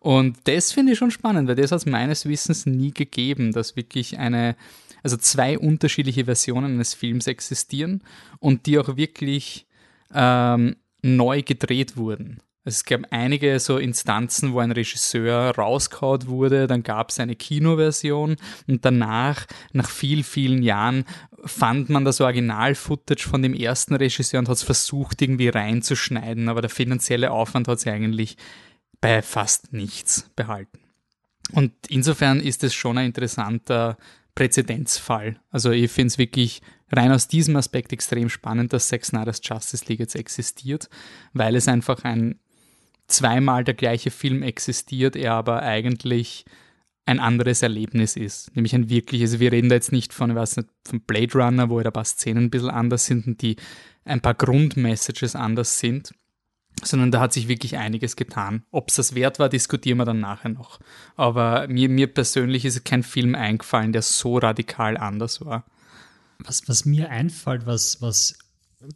Und 0.00 0.38
das 0.44 0.72
finde 0.72 0.92
ich 0.92 0.98
schon 0.98 1.10
spannend, 1.10 1.48
weil 1.48 1.56
das 1.56 1.72
hat 1.72 1.80
es 1.80 1.86
meines 1.86 2.26
Wissens 2.26 2.66
nie 2.66 2.92
gegeben, 2.92 3.52
dass 3.52 3.76
wirklich 3.76 4.18
eine 4.18 4.56
also 5.02 5.16
zwei 5.16 5.58
unterschiedliche 5.58 6.24
Versionen 6.24 6.74
eines 6.74 6.94
Films 6.94 7.26
existieren 7.26 8.02
und 8.38 8.66
die 8.66 8.78
auch 8.78 8.96
wirklich 8.96 9.66
ähm, 10.12 10.76
neu 11.02 11.42
gedreht 11.42 11.96
wurden. 11.96 12.40
Es 12.64 12.84
gab 12.84 13.00
einige 13.10 13.58
so 13.60 13.78
Instanzen, 13.78 14.52
wo 14.52 14.58
ein 14.58 14.72
Regisseur 14.72 15.54
rauskaut 15.56 16.26
wurde, 16.26 16.66
dann 16.66 16.82
gab 16.82 17.08
es 17.08 17.18
eine 17.18 17.34
Kinoversion 17.34 18.36
und 18.66 18.84
danach, 18.84 19.46
nach 19.72 19.88
viel, 19.88 20.22
vielen 20.22 20.62
Jahren, 20.62 21.06
fand 21.44 21.88
man 21.88 22.04
das 22.04 22.20
Original-Footage 22.20 23.26
von 23.26 23.40
dem 23.40 23.54
ersten 23.54 23.94
Regisseur 23.94 24.40
und 24.40 24.50
hat 24.50 24.56
es 24.56 24.64
versucht, 24.64 25.22
irgendwie 25.22 25.48
reinzuschneiden, 25.48 26.50
aber 26.50 26.60
der 26.60 26.68
finanzielle 26.68 27.30
Aufwand 27.30 27.68
hat 27.68 27.80
sich 27.80 27.90
eigentlich 27.90 28.36
bei 29.00 29.22
fast 29.22 29.72
nichts 29.72 30.28
behalten. 30.36 30.80
Und 31.52 31.72
insofern 31.88 32.40
ist 32.40 32.64
es 32.64 32.74
schon 32.74 32.98
ein 32.98 33.06
interessanter 33.06 33.96
Präzedenzfall. 34.38 35.40
Also 35.50 35.72
ich 35.72 35.90
finde 35.90 36.12
es 36.12 36.18
wirklich 36.18 36.62
rein 36.92 37.10
aus 37.10 37.26
diesem 37.26 37.56
Aspekt 37.56 37.92
extrem 37.92 38.28
spannend, 38.28 38.72
dass 38.72 38.86
Zack 38.86 39.04
Snyder's 39.04 39.40
Justice 39.42 39.84
League 39.88 39.98
jetzt 39.98 40.14
existiert, 40.14 40.88
weil 41.32 41.56
es 41.56 41.66
einfach 41.66 42.04
ein 42.04 42.38
zweimal 43.08 43.64
der 43.64 43.74
gleiche 43.74 44.12
Film 44.12 44.44
existiert, 44.44 45.16
er 45.16 45.32
aber 45.32 45.62
eigentlich 45.62 46.44
ein 47.04 47.18
anderes 47.18 47.62
Erlebnis 47.62 48.14
ist. 48.14 48.54
Nämlich 48.54 48.76
ein 48.76 48.88
wirkliches, 48.88 49.32
also 49.32 49.40
wir 49.40 49.50
reden 49.50 49.70
da 49.70 49.74
jetzt 49.74 49.90
nicht 49.90 50.12
von, 50.12 50.30
ich 50.30 50.36
weiß 50.36 50.58
nicht, 50.58 50.68
von 50.86 51.00
Blade 51.00 51.32
Runner, 51.36 51.68
wo 51.68 51.80
ja 51.80 51.86
ein 51.86 51.92
paar 51.92 52.04
Szenen 52.04 52.44
ein 52.44 52.50
bisschen 52.50 52.70
anders 52.70 53.06
sind 53.06 53.26
und 53.26 53.42
die 53.42 53.56
ein 54.04 54.20
paar 54.20 54.34
Grundmessages 54.34 55.34
anders 55.34 55.80
sind, 55.80 56.12
sondern 56.84 57.10
da 57.10 57.20
hat 57.20 57.32
sich 57.32 57.48
wirklich 57.48 57.76
einiges 57.76 58.16
getan. 58.16 58.62
Ob 58.70 58.88
es 58.88 58.96
das 58.96 59.14
wert 59.14 59.38
war, 59.38 59.48
diskutieren 59.48 59.98
wir 59.98 60.04
dann 60.04 60.20
nachher 60.20 60.50
noch. 60.50 60.80
Aber 61.16 61.66
mir, 61.68 61.88
mir 61.88 62.06
persönlich 62.06 62.64
ist 62.64 62.84
kein 62.84 63.02
Film 63.02 63.34
eingefallen, 63.34 63.92
der 63.92 64.02
so 64.02 64.38
radikal 64.38 64.96
anders 64.96 65.44
war. 65.44 65.64
Was, 66.38 66.68
was 66.68 66.84
mir 66.84 67.10
einfällt, 67.10 67.66
was, 67.66 68.00
was 68.00 68.38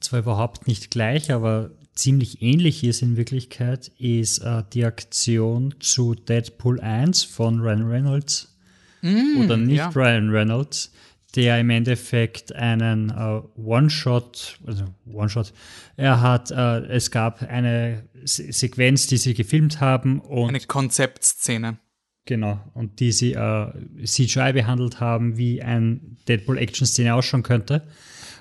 zwar 0.00 0.20
überhaupt 0.20 0.68
nicht 0.68 0.90
gleich, 0.90 1.32
aber 1.32 1.70
ziemlich 1.94 2.42
ähnlich 2.42 2.84
ist 2.84 3.02
in 3.02 3.16
Wirklichkeit, 3.16 3.88
ist 3.98 4.38
äh, 4.38 4.62
die 4.72 4.84
Aktion 4.84 5.74
zu 5.80 6.14
Deadpool 6.14 6.80
1 6.80 7.24
von 7.24 7.60
Ryan 7.60 7.88
Reynolds. 7.88 8.56
Mm, 9.02 9.40
oder 9.40 9.56
nicht 9.56 9.78
ja. 9.78 9.88
Ryan 9.88 10.30
Reynolds, 10.30 10.92
der 11.34 11.60
im 11.60 11.70
Endeffekt 11.70 12.54
einen 12.54 13.10
äh, 13.10 13.40
One-Shot, 13.58 14.58
also 14.66 14.84
One-Shot, 15.06 15.52
er 15.96 16.20
hat, 16.20 16.50
äh, 16.50 16.80
es 16.86 17.10
gab 17.10 17.42
eine 17.42 18.08
Se 18.24 18.52
Sequenz, 18.52 19.06
die 19.06 19.16
sie 19.16 19.34
gefilmt 19.34 19.80
haben 19.80 20.20
und 20.20 20.50
eine 20.50 20.60
Konzeptszene. 20.60 21.78
Genau, 22.24 22.60
und 22.74 23.00
die 23.00 23.10
sie 23.10 23.32
äh, 23.32 23.72
CGI 24.04 24.52
behandelt 24.52 25.00
haben, 25.00 25.36
wie 25.38 25.60
ein 25.60 26.18
Deadpool-Action-Szene 26.28 27.14
ausschauen 27.14 27.42
könnte. 27.42 27.82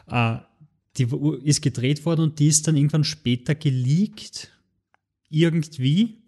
Äh, 0.08 0.38
die 0.98 1.08
ist 1.44 1.62
gedreht 1.62 2.06
worden 2.06 2.22
und 2.22 2.40
die 2.40 2.48
ist 2.48 2.68
dann 2.68 2.76
irgendwann 2.76 3.04
später 3.04 3.56
geleakt. 3.56 4.52
Irgendwie 5.30 6.21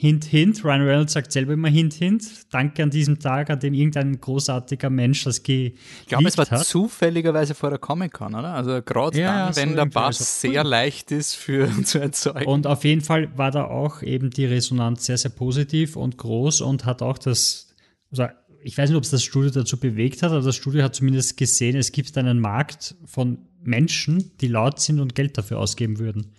Hint, 0.00 0.24
hint. 0.24 0.64
Ryan 0.64 0.80
Reynolds 0.80 1.12
sagt 1.12 1.30
selber 1.30 1.52
immer 1.52 1.68
Hint, 1.68 1.92
hint. 1.92 2.24
Danke 2.48 2.82
an 2.82 2.88
diesem 2.88 3.18
Tag, 3.18 3.50
an 3.50 3.60
dem 3.60 3.74
irgendein 3.74 4.18
großartiger 4.18 4.88
Mensch 4.88 5.24
das 5.24 5.42
geliebt 5.42 5.78
Ich 6.00 6.06
glaube, 6.06 6.26
es 6.26 6.38
war 6.38 6.48
hat. 6.48 6.64
zufälligerweise 6.64 7.54
vor 7.54 7.68
der 7.68 7.78
Comic-Con, 7.78 8.34
oder? 8.34 8.54
Also 8.54 8.80
gerade 8.80 9.20
Ja, 9.20 9.44
dann, 9.44 9.52
so 9.52 9.60
wenn 9.60 9.68
der 9.74 9.78
irgendwie, 9.80 9.94
Bass 9.94 10.18
also, 10.18 10.48
sehr 10.48 10.64
leicht 10.64 11.12
ist 11.12 11.34
für 11.34 11.68
zu 11.84 11.98
erzeugen. 11.98 12.46
Und 12.46 12.66
auf 12.66 12.84
jeden 12.84 13.02
Fall 13.02 13.36
war 13.36 13.50
da 13.50 13.64
auch 13.64 14.00
eben 14.00 14.30
die 14.30 14.46
Resonanz 14.46 15.04
sehr, 15.04 15.18
sehr 15.18 15.32
positiv 15.32 15.96
und 15.96 16.16
groß 16.16 16.62
und 16.62 16.86
hat 16.86 17.02
auch 17.02 17.18
das, 17.18 17.74
also 18.10 18.24
ich 18.62 18.78
weiß 18.78 18.88
nicht, 18.88 18.96
ob 18.96 19.04
es 19.04 19.10
das 19.10 19.22
Studio 19.22 19.50
dazu 19.50 19.78
bewegt 19.78 20.22
hat, 20.22 20.30
aber 20.30 20.40
das 20.40 20.56
Studio 20.56 20.82
hat 20.82 20.94
zumindest 20.94 21.36
gesehen, 21.36 21.76
es 21.76 21.92
gibt 21.92 22.16
einen 22.16 22.40
Markt 22.40 22.94
von 23.04 23.36
Menschen, 23.62 24.30
die 24.40 24.48
laut 24.48 24.80
sind 24.80 24.98
und 24.98 25.14
Geld 25.14 25.36
dafür 25.36 25.58
ausgeben 25.58 25.98
würden. 25.98 26.32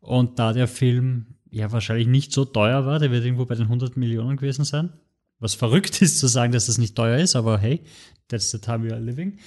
Und 0.00 0.38
da 0.38 0.52
der 0.52 0.68
Film 0.68 1.35
ja 1.50 1.72
wahrscheinlich 1.72 2.06
nicht 2.06 2.32
so 2.32 2.44
teuer 2.44 2.86
war, 2.86 2.98
der 2.98 3.10
wird 3.10 3.24
irgendwo 3.24 3.46
bei 3.46 3.54
den 3.54 3.64
100 3.64 3.96
Millionen 3.96 4.36
gewesen 4.36 4.64
sein. 4.64 4.92
Was 5.38 5.54
verrückt 5.54 6.02
ist 6.02 6.18
zu 6.18 6.26
sagen, 6.26 6.52
dass 6.52 6.66
das 6.66 6.78
nicht 6.78 6.94
teuer 6.94 7.18
ist, 7.18 7.36
aber 7.36 7.58
hey, 7.58 7.82
that's 8.28 8.50
the 8.50 8.58
time 8.58 8.84
we 8.84 8.92
are 8.92 9.02
living. 9.02 9.38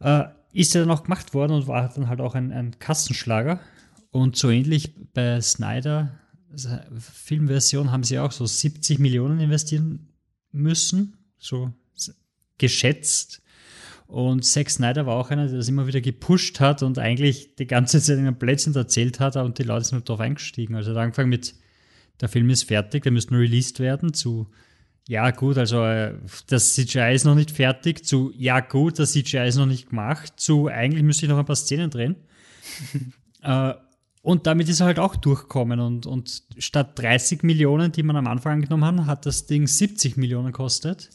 Äh, 0.00 0.24
ist 0.52 0.74
er 0.74 0.82
dann 0.82 0.90
auch 0.90 1.04
gemacht 1.04 1.34
worden 1.34 1.52
und 1.52 1.66
war 1.66 1.88
dann 1.88 2.08
halt 2.08 2.20
auch 2.20 2.34
ein, 2.34 2.52
ein 2.52 2.78
Kassenschlager. 2.78 3.60
Und 4.10 4.36
so 4.36 4.50
ähnlich 4.50 4.94
bei 5.14 5.40
Snyder, 5.40 6.18
Filmversion, 6.98 7.90
haben 7.90 8.04
sie 8.04 8.18
auch 8.18 8.32
so 8.32 8.44
70 8.44 8.98
Millionen 8.98 9.40
investieren 9.40 10.08
müssen, 10.50 11.16
so 11.38 11.72
geschätzt. 12.58 13.42
Und 14.12 14.44
Zack 14.44 14.68
Snyder 14.68 15.06
war 15.06 15.16
auch 15.16 15.30
einer, 15.30 15.46
der 15.46 15.56
das 15.56 15.70
immer 15.70 15.86
wieder 15.86 16.02
gepusht 16.02 16.60
hat 16.60 16.82
und 16.82 16.98
eigentlich 16.98 17.56
die 17.56 17.66
ganze 17.66 17.98
Zeit 17.98 18.18
einen 18.18 18.34
Blödsinn 18.34 18.74
erzählt 18.74 19.20
hat 19.20 19.36
und 19.36 19.58
die 19.58 19.62
Leute 19.62 19.86
sind 19.86 19.94
nur 19.94 20.04
drauf 20.04 20.20
eingestiegen. 20.20 20.74
Also 20.74 20.90
er 20.90 20.96
hat 20.96 21.04
angefangen 21.04 21.30
mit, 21.30 21.54
der 22.20 22.28
Film 22.28 22.50
ist 22.50 22.64
fertig, 22.64 23.04
der 23.04 23.12
müsste 23.12 23.32
nur 23.32 23.42
released 23.42 23.80
werden, 23.80 24.12
zu, 24.12 24.48
ja 25.08 25.30
gut, 25.30 25.56
also 25.56 25.82
äh, 25.82 26.12
das 26.46 26.74
CGI 26.74 27.14
ist 27.14 27.24
noch 27.24 27.34
nicht 27.34 27.52
fertig, 27.52 28.04
zu, 28.04 28.34
ja 28.36 28.60
gut, 28.60 28.98
das 28.98 29.12
CGI 29.12 29.48
ist 29.48 29.56
noch 29.56 29.64
nicht 29.64 29.88
gemacht, 29.88 30.34
zu, 30.36 30.68
eigentlich 30.68 31.04
müsste 31.04 31.24
ich 31.24 31.30
noch 31.30 31.38
ein 31.38 31.46
paar 31.46 31.56
Szenen 31.56 31.88
drehen. 31.88 32.16
äh, 33.42 33.72
und 34.20 34.46
damit 34.46 34.68
ist 34.68 34.80
er 34.80 34.86
halt 34.88 34.98
auch 34.98 35.16
durchgekommen 35.16 35.80
und, 35.80 36.04
und 36.04 36.42
statt 36.58 36.98
30 36.98 37.44
Millionen, 37.44 37.92
die 37.92 38.02
man 38.02 38.16
am 38.16 38.26
Anfang 38.26 38.52
angenommen 38.52 39.06
hat, 39.06 39.06
hat 39.06 39.24
das 39.24 39.46
Ding 39.46 39.66
70 39.66 40.18
Millionen 40.18 40.48
gekostet. 40.48 41.08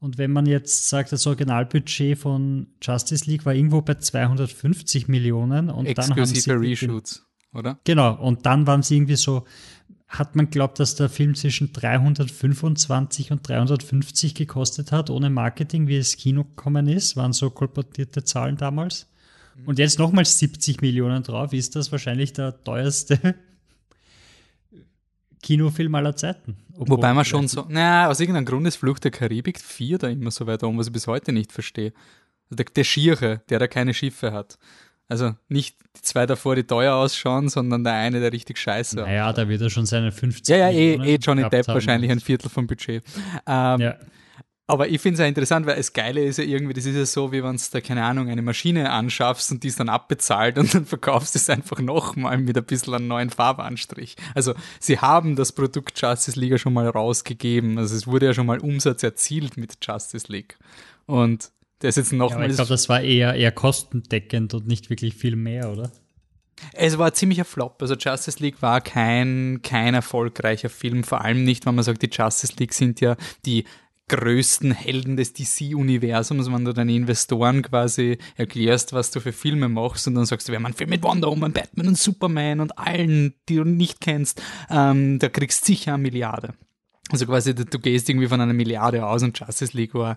Und 0.00 0.16
wenn 0.16 0.32
man 0.32 0.46
jetzt 0.46 0.88
sagt, 0.88 1.12
das 1.12 1.26
Originalbudget 1.26 2.18
von 2.18 2.68
Justice 2.82 3.30
League 3.30 3.44
war 3.44 3.54
irgendwo 3.54 3.82
bei 3.82 3.94
250 3.94 5.08
Millionen 5.08 5.68
und 5.68 5.86
dann 5.96 6.16
haben 6.16 6.24
sie 6.24 6.50
Reshoots, 6.50 7.26
oder? 7.52 7.78
Genau, 7.84 8.14
und 8.14 8.46
dann 8.46 8.66
waren 8.66 8.82
sie 8.82 8.96
irgendwie 8.96 9.16
so, 9.16 9.44
hat 10.08 10.36
man 10.36 10.48
glaubt, 10.48 10.80
dass 10.80 10.94
der 10.94 11.10
Film 11.10 11.34
zwischen 11.34 11.74
325 11.74 13.30
und 13.30 13.46
350 13.46 14.34
gekostet 14.34 14.90
hat, 14.90 15.10
ohne 15.10 15.28
Marketing, 15.28 15.86
wie 15.86 15.98
es 15.98 16.16
Kino 16.16 16.44
gekommen 16.44 16.88
ist, 16.88 17.16
waren 17.16 17.34
so 17.34 17.50
kolportierte 17.50 18.24
Zahlen 18.24 18.56
damals. 18.56 19.06
Und 19.66 19.78
jetzt 19.78 19.98
nochmal 19.98 20.24
70 20.24 20.80
Millionen 20.80 21.22
drauf, 21.22 21.52
ist 21.52 21.76
das 21.76 21.92
wahrscheinlich 21.92 22.32
der 22.32 22.64
teuerste 22.64 23.34
Kinofilm 25.42 25.94
aller 25.94 26.14
Zeiten. 26.16 26.56
Obwohl 26.74 26.96
Wobei 26.96 27.12
man 27.12 27.24
schon 27.24 27.48
so, 27.48 27.66
naja, 27.68 28.08
aus 28.08 28.20
irgendeinem 28.20 28.46
Grund 28.46 28.66
ist 28.66 28.76
Flucht 28.76 29.04
der 29.04 29.10
Karibik 29.10 29.60
4 29.60 29.98
da 29.98 30.08
immer 30.08 30.30
so 30.30 30.46
weit 30.46 30.62
oben, 30.62 30.78
was 30.78 30.86
ich 30.86 30.92
bis 30.92 31.06
heute 31.06 31.32
nicht 31.32 31.52
verstehe. 31.52 31.92
Also 32.50 32.56
der, 32.56 32.66
der 32.74 32.84
Schiere, 32.84 33.42
der 33.48 33.58
da 33.58 33.66
keine 33.66 33.94
Schiffe 33.94 34.32
hat. 34.32 34.58
Also 35.08 35.34
nicht 35.48 35.76
die 35.96 36.02
zwei 36.02 36.24
davor, 36.24 36.54
die 36.54 36.62
teuer 36.62 36.94
ausschauen, 36.94 37.48
sondern 37.48 37.82
der 37.82 37.94
eine, 37.94 38.20
der 38.20 38.32
richtig 38.32 38.58
scheiße 38.58 38.96
Naja, 38.96 39.32
da 39.32 39.48
wird 39.48 39.60
er 39.60 39.68
schon 39.68 39.84
seine 39.84 40.12
50 40.12 40.48
Ja, 40.48 40.56
ja, 40.56 40.70
eh, 40.70 40.94
eh 40.94 41.16
Johnny 41.16 41.42
Depp 41.42 41.66
haben. 41.66 41.74
wahrscheinlich 41.74 42.10
ein 42.10 42.20
Viertel 42.20 42.48
vom 42.48 42.66
Budget. 42.66 43.02
Ähm, 43.46 43.80
Ja. 43.80 43.96
Aber 44.70 44.88
ich 44.88 45.00
finde 45.00 45.14
es 45.14 45.18
ja 45.20 45.26
interessant, 45.26 45.66
weil 45.66 45.76
das 45.76 45.92
Geile 45.92 46.22
ist 46.24 46.36
ja 46.36 46.44
irgendwie, 46.44 46.74
das 46.74 46.86
ist 46.86 46.94
ja 46.94 47.04
so, 47.04 47.32
wie 47.32 47.42
wenn 47.42 47.56
du 47.56 47.62
da, 47.72 47.80
keine 47.80 48.04
Ahnung, 48.04 48.28
eine 48.28 48.40
Maschine 48.40 48.90
anschaffst 48.92 49.50
und 49.50 49.64
die 49.64 49.68
ist 49.68 49.80
dann 49.80 49.88
abbezahlt 49.88 50.58
und 50.58 50.72
dann 50.72 50.86
verkaufst 50.86 51.34
du 51.34 51.40
es 51.40 51.50
einfach 51.50 51.80
nochmal 51.80 52.38
mit 52.38 52.56
ein 52.56 52.64
bisschen 52.64 52.94
einem 52.94 53.08
neuen 53.08 53.30
Farbanstrich. 53.30 54.14
Also 54.32 54.54
sie 54.78 55.00
haben 55.00 55.34
das 55.34 55.50
Produkt 55.50 56.00
Justice 56.00 56.38
League 56.38 56.52
ja 56.52 56.58
schon 56.58 56.72
mal 56.72 56.88
rausgegeben. 56.88 57.78
Also 57.78 57.96
es 57.96 58.06
wurde 58.06 58.26
ja 58.26 58.32
schon 58.34 58.46
mal 58.46 58.60
Umsatz 58.60 59.02
erzielt 59.02 59.56
mit 59.56 59.76
Justice 59.84 60.30
League. 60.30 60.56
Und 61.06 61.50
ist 61.82 61.96
jetzt 61.96 62.12
Ja, 62.12 62.18
nochmal. 62.18 62.48
ich 62.48 62.54
glaube, 62.54 62.68
das 62.68 62.88
war 62.88 63.00
eher, 63.00 63.34
eher 63.34 63.50
kostendeckend 63.50 64.54
und 64.54 64.68
nicht 64.68 64.88
wirklich 64.88 65.14
viel 65.16 65.34
mehr, 65.34 65.70
oder? 65.72 65.90
Es 66.74 66.96
war 66.96 67.08
ein 67.08 67.14
ziemlicher 67.14 67.44
Flop. 67.44 67.80
Also 67.82 67.94
Justice 67.94 68.38
League 68.40 68.62
war 68.62 68.80
kein, 68.80 69.60
kein 69.62 69.94
erfolgreicher 69.94 70.68
Film, 70.70 71.02
vor 71.02 71.24
allem 71.24 71.42
nicht, 71.42 71.66
wenn 71.66 71.74
man 71.74 71.82
sagt, 71.82 72.02
die 72.02 72.10
Justice 72.12 72.52
League 72.58 72.74
sind 72.74 73.00
ja 73.00 73.16
die 73.46 73.64
größten 74.10 74.72
Helden 74.72 75.16
des 75.16 75.32
DC-Universums, 75.34 76.52
wenn 76.52 76.64
du 76.64 76.72
deine 76.72 76.92
Investoren 76.92 77.62
quasi 77.62 78.18
erklärst, 78.36 78.92
was 78.92 79.12
du 79.12 79.20
für 79.20 79.32
Filme 79.32 79.68
machst 79.68 80.08
und 80.08 80.16
dann 80.16 80.26
sagst 80.26 80.48
du, 80.48 80.52
wir 80.52 80.58
haben 80.58 80.66
einen 80.66 80.74
Film 80.74 80.90
mit 80.90 81.04
Wonder 81.04 81.28
Woman, 81.28 81.52
Batman 81.52 81.88
und 81.88 81.98
Superman 81.98 82.58
und 82.58 82.76
allen, 82.76 83.34
die 83.48 83.56
du 83.56 83.64
nicht 83.64 84.00
kennst, 84.00 84.42
ähm, 84.68 85.20
da 85.20 85.28
kriegst 85.28 85.62
du 85.62 85.66
sicher 85.66 85.94
eine 85.94 86.02
Milliarde. 86.02 86.54
Also 87.10 87.24
quasi, 87.26 87.54
du, 87.54 87.78
gehst 87.78 88.08
irgendwie 88.08 88.26
von 88.26 88.40
einer 88.40 88.52
Milliarde 88.52 89.06
aus 89.06 89.22
und 89.22 89.38
Justice 89.38 89.76
League 89.76 89.94
war 89.94 90.16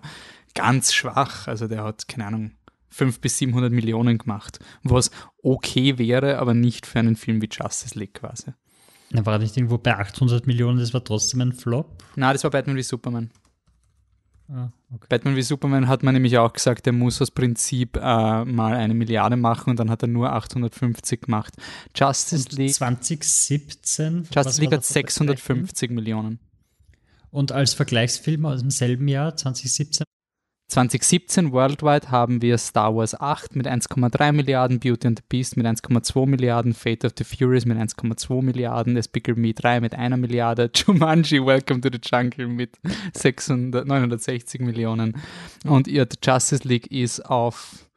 ganz 0.54 0.92
schwach. 0.92 1.46
Also 1.46 1.68
der 1.68 1.84
hat, 1.84 2.08
keine 2.08 2.26
Ahnung, 2.26 2.52
500 2.90 3.20
bis 3.20 3.38
700 3.38 3.72
Millionen 3.72 4.18
gemacht, 4.18 4.58
was 4.82 5.10
okay 5.42 5.98
wäre, 5.98 6.38
aber 6.38 6.54
nicht 6.54 6.86
für 6.86 6.98
einen 6.98 7.16
Film 7.16 7.40
wie 7.42 7.48
Justice 7.50 7.98
League 7.98 8.14
quasi. 8.14 8.52
Er 9.12 9.24
war 9.24 9.38
nicht 9.38 9.56
irgendwo 9.56 9.78
bei 9.78 9.96
800 9.96 10.48
Millionen, 10.48 10.78
das 10.78 10.94
war 10.94 11.04
trotzdem 11.04 11.40
ein 11.40 11.52
Flop. 11.52 12.02
Na, 12.16 12.32
das 12.32 12.42
war 12.42 12.50
Batman 12.50 12.76
wie 12.76 12.82
Superman. 12.82 13.30
Ah, 14.48 14.70
okay. 14.92 15.06
Batman 15.08 15.36
wie 15.36 15.42
Superman 15.42 15.88
hat 15.88 16.02
man 16.02 16.14
nämlich 16.14 16.36
auch 16.36 16.52
gesagt, 16.52 16.84
der 16.84 16.92
muss 16.92 17.20
aus 17.22 17.30
Prinzip 17.30 17.96
äh, 17.96 18.44
mal 18.44 18.74
eine 18.74 18.92
Milliarde 18.92 19.36
machen 19.36 19.70
und 19.70 19.78
dann 19.78 19.90
hat 19.90 20.02
er 20.02 20.08
nur 20.08 20.32
850 20.32 21.22
gemacht. 21.22 21.54
Justice 21.94 22.50
League, 22.50 22.74
2017. 22.74 24.28
was 24.28 24.34
Justice 24.34 24.60
League 24.60 24.72
hat 24.72 24.80
das 24.80 24.92
für 24.92 24.98
ein 24.98 25.06
Vergleichsfilm? 25.06 25.66
650 25.66 25.90
Millionen. 25.92 26.38
Und 27.30 27.52
als 27.52 27.74
Vergleichsfilm 27.74 28.44
aus 28.46 28.60
demselben 28.60 29.08
Jahr, 29.08 29.34
2017, 29.34 30.04
2017 30.68 31.52
worldwide 31.52 32.10
haben 32.10 32.40
wir 32.40 32.56
Star 32.58 32.94
Wars 32.96 33.20
8 33.20 33.54
mit 33.54 33.66
1,3 33.66 34.32
Milliarden, 34.32 34.80
Beauty 34.80 35.06
and 35.06 35.18
the 35.18 35.24
Beast 35.28 35.56
mit 35.56 35.66
1,2 35.66 36.26
Milliarden, 36.26 36.72
Fate 36.72 37.04
of 37.04 37.12
the 37.16 37.24
Furious 37.24 37.66
mit 37.66 37.76
1,2 37.76 38.42
Milliarden, 38.42 38.94
Despicable 38.94 39.40
Me 39.40 39.52
3 39.52 39.80
mit 39.80 39.94
einer 39.94 40.16
Milliarde, 40.16 40.70
Jumanji 40.74 41.44
Welcome 41.44 41.80
to 41.82 41.90
the 41.92 42.00
Jungle 42.02 42.48
mit 42.48 42.78
600, 43.12 43.86
960 43.86 44.62
Millionen 44.62 45.20
und 45.66 45.86
ihr 45.86 46.06
The 46.10 46.18
Justice 46.24 46.66
League 46.66 46.90
ist 46.90 47.20
auf 47.20 47.88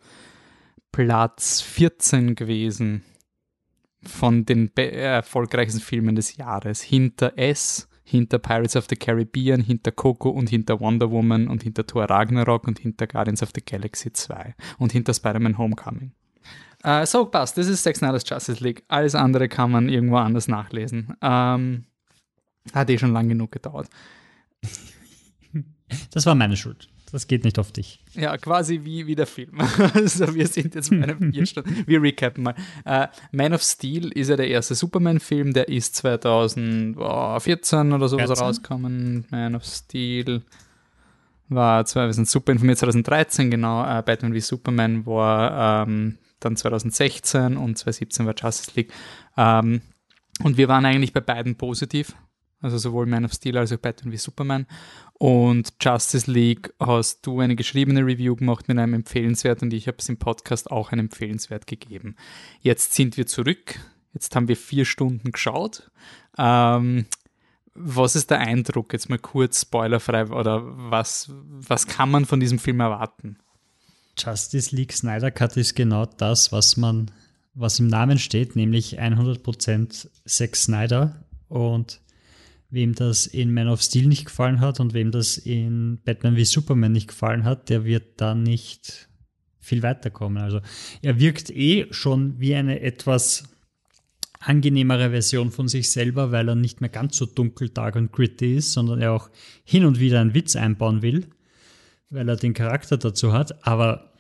Platz 0.92 1.62
14 1.62 2.36
gewesen 2.36 3.04
von 4.04 4.46
den 4.46 4.72
äh, 4.78 4.90
erfolgreichsten 4.90 5.80
Filmen 5.80 6.16
des 6.16 6.38
Jahres. 6.38 6.82
Hinter 6.82 7.38
S, 7.38 7.88
hinter 8.10 8.40
Pirates 8.40 8.78
of 8.78 8.86
the 8.90 8.96
Caribbean, 8.96 9.60
hinter 9.60 9.92
Coco 9.92 10.30
und 10.30 10.50
hinter 10.50 10.80
Wonder 10.80 11.12
Woman 11.12 11.50
und 11.50 11.64
hinter 11.64 11.86
Thor 11.86 12.06
Ragnarok 12.06 12.66
und 12.66 12.80
hinter 12.80 13.06
Guardians 13.06 13.44
of 13.44 13.50
the 13.54 13.62
Galaxy 13.62 14.14
2 14.14 14.56
und 14.78 14.94
hinter 14.94 15.14
Spider-Man 15.14 15.58
Homecoming. 15.58 16.14
Äh, 16.84 17.06
so, 17.06 17.26
passt. 17.26 17.58
Das 17.58 17.68
ist 17.68 17.84
Zack 17.84 17.98
Snyder's 17.98 18.24
Justice 18.26 18.64
League. 18.64 18.86
Alles 18.88 19.14
andere 19.14 19.50
kann 19.50 19.72
man 19.72 19.90
irgendwo 19.90 20.16
anders 20.16 20.48
nachlesen. 20.48 21.16
Ähm, 21.22 21.84
hat 22.74 22.90
eh 22.90 22.98
schon 22.98 23.12
lang 23.12 23.28
genug 23.28 23.52
gedauert. 23.52 23.90
das 26.14 26.26
war 26.26 26.36
meine 26.36 26.56
Schuld. 26.56 26.88
Das 27.12 27.28
geht 27.28 27.46
nicht 27.46 27.58
auf 27.58 27.72
dich. 27.72 28.00
Ja, 28.16 28.38
quasi 28.38 28.82
wie, 28.84 29.08
wie 29.08 29.16
der 29.16 29.28
Film. 29.28 29.60
also 29.94 30.36
wir 30.36 30.46
sind 30.48 30.76
jetzt 30.76 30.90
bei 30.90 31.04
einem 31.04 31.32
vier 31.34 31.46
Stunden. 31.46 31.84
Wir 31.86 32.02
recappen 32.02 32.44
mal. 32.44 32.56
Äh, 32.86 33.08
Man 33.32 33.54
of 33.54 33.62
Steel 33.62 34.12
ist 34.12 34.30
ja 34.30 34.36
der 34.36 34.50
erste 34.50 34.76
Superman-Film, 34.76 35.54
der 35.54 35.70
ist 35.70 35.96
2014 35.96 37.94
oder 37.94 38.10
sowas 38.10 38.28
13? 38.28 38.46
rausgekommen. 38.46 39.26
Man 39.30 39.56
of 39.56 39.64
Steel 39.64 40.42
war, 41.50 41.86
wir 41.86 42.14
sind 42.14 42.28
super 42.28 42.52
informiert, 42.52 42.80
2013, 42.80 43.52
genau. 43.52 43.84
Äh, 43.86 44.04
Batman 44.04 44.34
wie 44.34 44.42
Superman 44.42 45.06
war 45.06 45.88
ähm, 45.88 46.18
dann 46.42 46.58
2016 46.58 47.56
und 47.56 47.78
2017 47.78 48.26
war 48.26 48.36
Justice 48.38 48.72
League. 48.76 48.92
Ähm, 49.38 49.82
und 50.44 50.58
wir 50.58 50.68
waren 50.68 50.86
eigentlich 50.86 51.14
bei 51.14 51.22
beiden 51.22 51.56
positiv. 51.56 52.16
Also 52.60 52.78
sowohl 52.78 53.06
Man 53.06 53.26
of 53.26 53.34
Steel 53.34 53.58
als 53.58 53.72
auch 53.72 53.78
Batman 53.78 54.12
wie 54.12 54.18
Superman. 54.18 54.66
Und 55.14 55.74
Justice 55.80 56.30
League 56.30 56.74
hast 56.80 57.26
du 57.26 57.40
eine 57.40 57.56
geschriebene 57.56 58.06
Review 58.06 58.36
gemacht 58.36 58.68
mit 58.68 58.78
einem 58.78 58.96
Empfehlenswert 58.96 59.62
und 59.62 59.74
ich 59.74 59.88
habe 59.88 59.98
es 60.00 60.10
im 60.10 60.18
Podcast 60.18 60.72
auch 60.72 60.92
ein 60.92 61.00
Empfehlenswert 61.00 61.68
gegeben. 61.68 62.16
Jetzt 62.62 62.94
sind 62.94 63.18
wir 63.18 63.28
zurück. 63.28 63.80
Jetzt 64.14 64.36
haben 64.36 64.48
wir 64.48 64.58
vier 64.58 64.86
Stunden 64.86 65.32
geschaut. 65.32 65.92
Ähm, 66.38 67.06
was 67.76 68.16
ist 68.16 68.32
der 68.32 68.40
Eindruck? 68.40 68.94
Jetzt 68.94 69.10
mal 69.10 69.20
kurz 69.20 69.62
spoilerfrei 69.62 70.26
oder 70.28 70.62
was, 70.64 71.32
was 71.48 71.86
kann 71.86 72.10
man 72.10 72.26
von 72.26 72.40
diesem 72.40 72.58
Film 72.58 72.80
erwarten? 72.80 73.38
Justice 74.18 74.76
League 74.76 74.94
Snyder 74.94 75.30
Cut 75.30 75.58
ist 75.58 75.76
genau 75.76 76.06
das, 76.06 76.52
was 76.52 76.76
man, 76.76 77.12
was 77.54 77.80
im 77.80 77.88
Namen 77.88 78.18
steht, 78.18 78.56
nämlich 78.56 79.00
100% 79.00 80.10
Zack 80.26 80.56
Snyder. 80.56 81.24
Und 81.50 82.02
wem 82.70 82.94
das 82.94 83.28
in 83.28 83.54
Man 83.54 83.70
of 83.70 83.82
Steel 83.82 84.08
nicht 84.08 84.26
gefallen 84.26 84.60
hat 84.60 84.80
und 84.80 84.94
wem 84.94 85.12
das 85.12 85.38
in 85.38 86.00
Batman 86.04 86.36
wie 86.36 86.46
Superman 86.46 86.92
nicht 86.92 87.08
gefallen 87.08 87.44
hat, 87.44 87.70
der 87.70 87.86
wird 87.86 88.20
da 88.20 88.36
nicht 88.36 89.10
viel 89.60 89.84
weiterkommen. 89.84 90.42
Also 90.42 90.62
er 91.02 91.20
wirkt 91.20 91.50
eh 91.50 91.88
schon 91.92 92.40
wie 92.40 92.56
eine 92.56 92.82
etwas 92.82 93.44
angenehmere 94.40 95.10
Version 95.10 95.52
von 95.52 95.68
sich 95.68 95.92
selber, 95.92 96.32
weil 96.32 96.48
er 96.48 96.56
nicht 96.56 96.82
mehr 96.82 96.90
ganz 96.90 97.18
so 97.18 97.26
dunkel, 97.26 97.70
dark 97.70 97.96
und 97.96 98.12
gritty 98.12 98.56
ist, 98.56 98.74
sondern 98.74 99.02
er 99.02 99.14
auch 99.14 99.30
hin 99.64 99.86
und 99.86 100.00
wieder 100.00 100.22
einen 100.22 100.34
Witz 100.34 100.56
einbauen 100.56 101.02
will, 101.02 101.28
weil 102.10 102.30
er 102.30 102.36
den 102.36 102.54
Charakter 102.54 102.98
dazu 102.98 103.34
hat. 103.34 103.66
Aber 103.66 104.14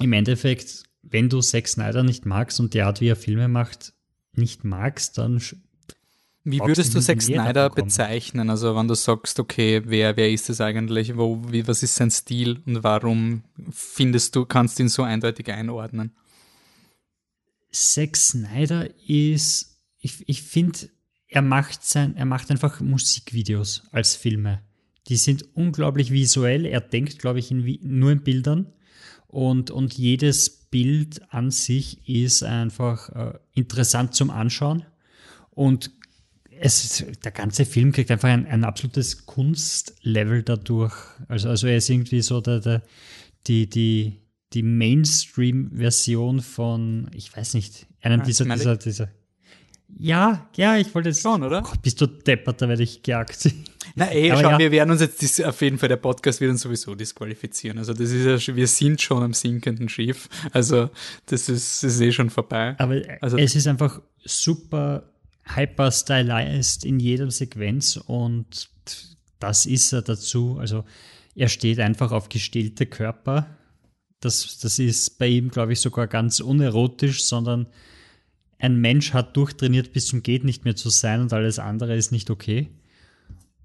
im 0.00 0.12
Endeffekt, 0.12 0.84
wenn 1.02 1.28
du 1.28 1.40
Zack 1.40 1.68
Snyder 1.68 2.02
nicht 2.02 2.26
magst 2.26 2.60
und 2.60 2.74
die 2.74 2.82
Art, 2.82 3.00
wie 3.00 3.08
er 3.08 3.16
Filme 3.16 3.48
macht, 3.48 3.92
nicht 4.32 4.64
magst, 4.64 5.18
dann 5.18 5.40
wie 6.44 6.60
würdest 6.60 6.94
du 6.94 7.00
Zack 7.00 7.22
Snyder 7.22 7.70
bezeichnen? 7.70 8.50
Also 8.50 8.76
wenn 8.76 8.86
du 8.86 8.94
sagst, 8.94 9.40
okay, 9.40 9.80
wer, 9.86 10.14
wer 10.16 10.30
ist 10.30 10.50
es 10.50 10.60
eigentlich? 10.60 11.16
Wo, 11.16 11.40
wie, 11.50 11.66
was 11.66 11.82
ist 11.82 11.94
sein 11.94 12.10
Stil 12.10 12.60
und 12.66 12.84
warum 12.84 13.44
findest 13.70 14.36
du, 14.36 14.44
kannst 14.44 14.78
du 14.78 14.82
ihn 14.82 14.90
so 14.90 15.02
eindeutig 15.02 15.50
einordnen? 15.50 16.12
Zack 17.72 18.16
Snyder 18.16 18.88
ist, 19.08 19.78
ich, 19.98 20.28
ich 20.28 20.42
finde, 20.42 20.90
er 21.28 21.42
macht 21.42 21.82
sein, 21.82 22.14
er 22.14 22.26
macht 22.26 22.50
einfach 22.50 22.80
Musikvideos 22.80 23.84
als 23.90 24.14
Filme. 24.14 24.60
Die 25.08 25.16
sind 25.16 25.44
unglaublich 25.54 26.12
visuell. 26.12 26.66
Er 26.66 26.80
denkt, 26.80 27.18
glaube 27.18 27.38
ich, 27.38 27.50
in, 27.50 27.78
nur 27.82 28.12
in 28.12 28.22
Bildern. 28.22 28.72
Und, 29.26 29.70
und 29.70 29.94
jedes 29.94 30.50
Bild 30.50 31.22
an 31.32 31.50
sich 31.50 32.06
ist 32.08 32.42
einfach 32.42 33.08
äh, 33.08 33.38
interessant 33.54 34.14
zum 34.14 34.30
Anschauen. 34.30 34.84
Und 35.50 35.90
es, 36.60 37.04
der 37.24 37.32
ganze 37.32 37.64
Film 37.64 37.92
kriegt 37.92 38.10
einfach 38.10 38.28
ein, 38.28 38.46
ein 38.46 38.64
absolutes 38.64 39.26
Kunstlevel 39.26 40.42
dadurch. 40.42 40.94
Also, 41.28 41.48
also 41.48 41.66
er 41.66 41.76
ist 41.76 41.90
irgendwie 41.90 42.22
so 42.22 42.40
der, 42.40 42.60
der, 42.60 42.82
die, 43.46 43.68
die, 43.68 44.20
die 44.52 44.62
Mainstream-Version 44.62 46.40
von, 46.40 47.10
ich 47.12 47.36
weiß 47.36 47.54
nicht, 47.54 47.86
einem 48.00 48.20
ja, 48.20 48.26
dieser, 48.26 48.44
dieser, 48.44 48.76
dieser. 48.76 49.08
Ja, 49.96 50.48
ja, 50.56 50.76
ich 50.76 50.94
wollte 50.94 51.10
jetzt. 51.10 51.22
Schon, 51.22 51.42
oder? 51.42 51.62
Gott, 51.62 51.80
bist 51.82 52.00
du 52.00 52.06
deppert, 52.06 52.60
da 52.60 52.68
werde 52.68 52.82
ich 52.82 53.02
gejagt. 53.02 53.48
Na 53.94 54.06
Aber 54.06 54.36
schau, 54.42 54.50
ja. 54.50 54.58
wir 54.58 54.72
werden 54.72 54.90
uns 54.90 55.00
jetzt 55.00 55.44
auf 55.44 55.60
jeden 55.60 55.78
Fall, 55.78 55.88
der 55.88 55.96
Podcast 55.96 56.40
wird 56.40 56.50
uns 56.50 56.62
sowieso 56.62 56.94
disqualifizieren. 56.94 57.78
Also 57.78 57.92
das 57.92 58.10
ist 58.10 58.46
ja, 58.46 58.56
wir 58.56 58.66
sind 58.66 59.00
schon 59.00 59.22
am 59.22 59.34
sinkenden 59.34 59.88
Schiff. 59.88 60.28
Also 60.52 60.90
das 61.26 61.48
ist, 61.48 61.84
das 61.84 61.94
ist 61.94 62.00
eh 62.00 62.10
schon 62.10 62.30
vorbei. 62.30 62.74
Aber 62.78 63.00
also, 63.20 63.36
es 63.36 63.54
ist 63.54 63.68
einfach 63.68 64.00
super 64.24 65.13
hyper 65.44 65.90
stylized 65.90 66.84
in 66.84 66.98
jeder 66.98 67.30
Sequenz 67.30 67.96
und 67.96 68.68
das 69.38 69.66
ist 69.66 69.92
er 69.92 70.02
dazu. 70.02 70.58
Also 70.58 70.84
er 71.34 71.48
steht 71.48 71.80
einfach 71.80 72.12
auf 72.12 72.28
gestillte 72.28 72.86
Körper. 72.86 73.46
Das, 74.20 74.58
das 74.58 74.78
ist 74.78 75.18
bei 75.18 75.28
ihm, 75.28 75.50
glaube 75.50 75.74
ich, 75.74 75.80
sogar 75.80 76.06
ganz 76.06 76.40
unerotisch, 76.40 77.24
sondern 77.24 77.66
ein 78.58 78.80
Mensch 78.80 79.12
hat 79.12 79.36
durchtrainiert 79.36 79.92
bis 79.92 80.06
zum 80.06 80.22
Geht 80.22 80.44
nicht 80.44 80.64
mehr 80.64 80.76
zu 80.76 80.88
sein 80.88 81.20
und 81.20 81.32
alles 81.32 81.58
andere 81.58 81.96
ist 81.96 82.12
nicht 82.12 82.30
okay. 82.30 82.70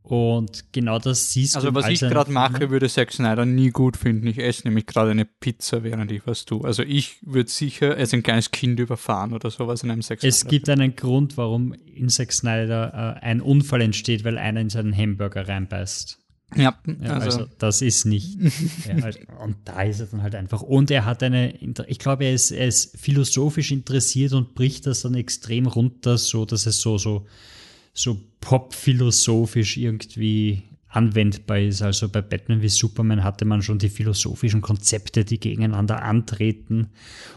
Und 0.09 0.73
genau 0.73 0.97
das 0.97 1.33
siehst 1.33 1.55
also, 1.55 1.69
du. 1.69 1.77
Also, 1.77 1.87
was 1.87 1.93
ich 1.93 2.09
gerade 2.09 2.31
mache, 2.31 2.71
würde 2.71 2.89
Zack 2.89 3.11
Snyder 3.11 3.45
nie 3.45 3.69
gut 3.69 3.95
finden. 3.95 4.25
Ich 4.25 4.39
esse 4.39 4.67
nämlich 4.67 4.87
gerade 4.87 5.11
eine 5.11 5.23
Pizza, 5.23 5.83
während 5.83 6.11
ich 6.11 6.25
was 6.25 6.45
tue. 6.45 6.65
Also, 6.65 6.81
ich 6.81 7.19
würde 7.21 7.47
sicher 7.47 7.95
als 7.95 8.11
ein 8.11 8.23
kleines 8.23 8.49
Kind 8.49 8.79
überfahren 8.79 9.33
oder 9.33 9.51
sowas 9.51 9.83
in 9.83 9.91
einem 9.91 10.01
Zack 10.01 10.21
Snyder. 10.21 10.29
Es 10.29 10.47
gibt 10.47 10.67
einen 10.67 10.95
Grund, 10.95 11.37
warum 11.37 11.73
in 11.73 12.09
Zack 12.09 12.33
Snyder 12.33 13.19
äh, 13.21 13.23
ein 13.23 13.39
Unfall 13.39 13.81
entsteht, 13.81 14.23
weil 14.23 14.39
einer 14.39 14.61
in 14.61 14.71
seinen 14.71 14.97
Hamburger 14.97 15.47
reinbeißt. 15.47 16.17
Ja, 16.55 16.79
ja 16.87 17.13
also, 17.13 17.41
also, 17.41 17.51
das 17.59 17.83
ist 17.83 18.05
nicht. 18.05 18.35
ja, 18.87 19.03
also, 19.03 19.19
und 19.43 19.57
da 19.65 19.83
ist 19.83 19.99
er 19.99 20.07
dann 20.07 20.23
halt 20.23 20.33
einfach. 20.33 20.63
Und 20.63 20.89
er 20.89 21.05
hat 21.05 21.21
eine, 21.21 21.55
ich 21.85 21.99
glaube, 21.99 22.25
er 22.25 22.33
ist, 22.33 22.49
er 22.49 22.65
ist 22.65 22.97
philosophisch 22.97 23.69
interessiert 23.69 24.33
und 24.33 24.55
bricht 24.55 24.87
das 24.87 25.03
dann 25.03 25.13
extrem 25.13 25.67
runter, 25.67 26.17
so 26.17 26.45
dass 26.45 26.65
es 26.65 26.81
so, 26.81 26.97
so 26.97 27.27
so 27.93 28.17
pop-philosophisch 28.41 29.77
irgendwie 29.77 30.63
anwendbar 30.89 31.59
ist. 31.59 31.81
Also 31.81 32.09
bei 32.09 32.21
Batman 32.21 32.61
wie 32.61 32.69
Superman 32.69 33.23
hatte 33.23 33.45
man 33.45 33.61
schon 33.61 33.79
die 33.79 33.89
philosophischen 33.89 34.61
Konzepte, 34.61 35.23
die 35.23 35.39
gegeneinander 35.39 36.01
antreten. 36.01 36.89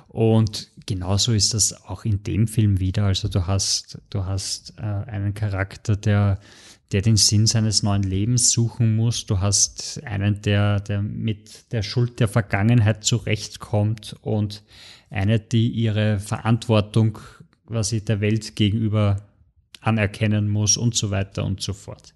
Und 0.08 0.70
genauso 0.86 1.32
ist 1.32 1.54
das 1.54 1.84
auch 1.84 2.04
in 2.04 2.22
dem 2.22 2.48
Film 2.48 2.80
wieder. 2.80 3.04
Also 3.04 3.28
du 3.28 3.46
hast, 3.46 3.98
du 4.10 4.24
hast 4.24 4.74
äh, 4.78 4.82
einen 4.82 5.34
Charakter, 5.34 5.96
der, 5.96 6.40
der 6.92 7.02
den 7.02 7.16
Sinn 7.16 7.46
seines 7.46 7.82
neuen 7.82 8.02
Lebens 8.02 8.50
suchen 8.50 8.96
muss. 8.96 9.26
Du 9.26 9.40
hast 9.40 10.02
einen, 10.04 10.40
der, 10.42 10.80
der 10.80 11.02
mit 11.02 11.72
der 11.72 11.82
Schuld 11.82 12.20
der 12.20 12.28
Vergangenheit 12.28 13.04
zurechtkommt 13.04 14.16
und 14.22 14.62
eine, 15.10 15.38
die 15.38 15.68
ihre 15.68 16.20
Verantwortung 16.20 17.18
quasi 17.66 18.02
der 18.02 18.20
Welt 18.22 18.56
gegenüber 18.56 19.22
anerkennen 19.82 20.48
muss 20.48 20.76
und 20.76 20.94
so 20.94 21.10
weiter 21.10 21.44
und 21.44 21.60
so 21.60 21.74
fort. 21.74 22.14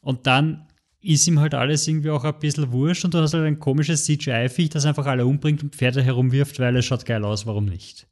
Und 0.00 0.26
dann 0.26 0.66
ist 1.00 1.26
ihm 1.28 1.38
halt 1.38 1.54
alles 1.54 1.86
irgendwie 1.86 2.10
auch 2.10 2.24
ein 2.24 2.38
bisschen 2.38 2.72
wurscht 2.72 3.04
und 3.04 3.14
du 3.14 3.18
hast 3.18 3.34
halt 3.34 3.44
ein 3.44 3.58
komisches 3.58 4.04
CGI-Viech, 4.04 4.70
das 4.70 4.86
einfach 4.86 5.06
alle 5.06 5.26
umbringt 5.26 5.62
und 5.62 5.76
Pferde 5.76 6.02
herumwirft, 6.02 6.58
weil 6.58 6.76
es 6.76 6.86
schaut 6.86 7.04
geil 7.04 7.24
aus, 7.24 7.46
warum 7.46 7.66
nicht? 7.66 8.06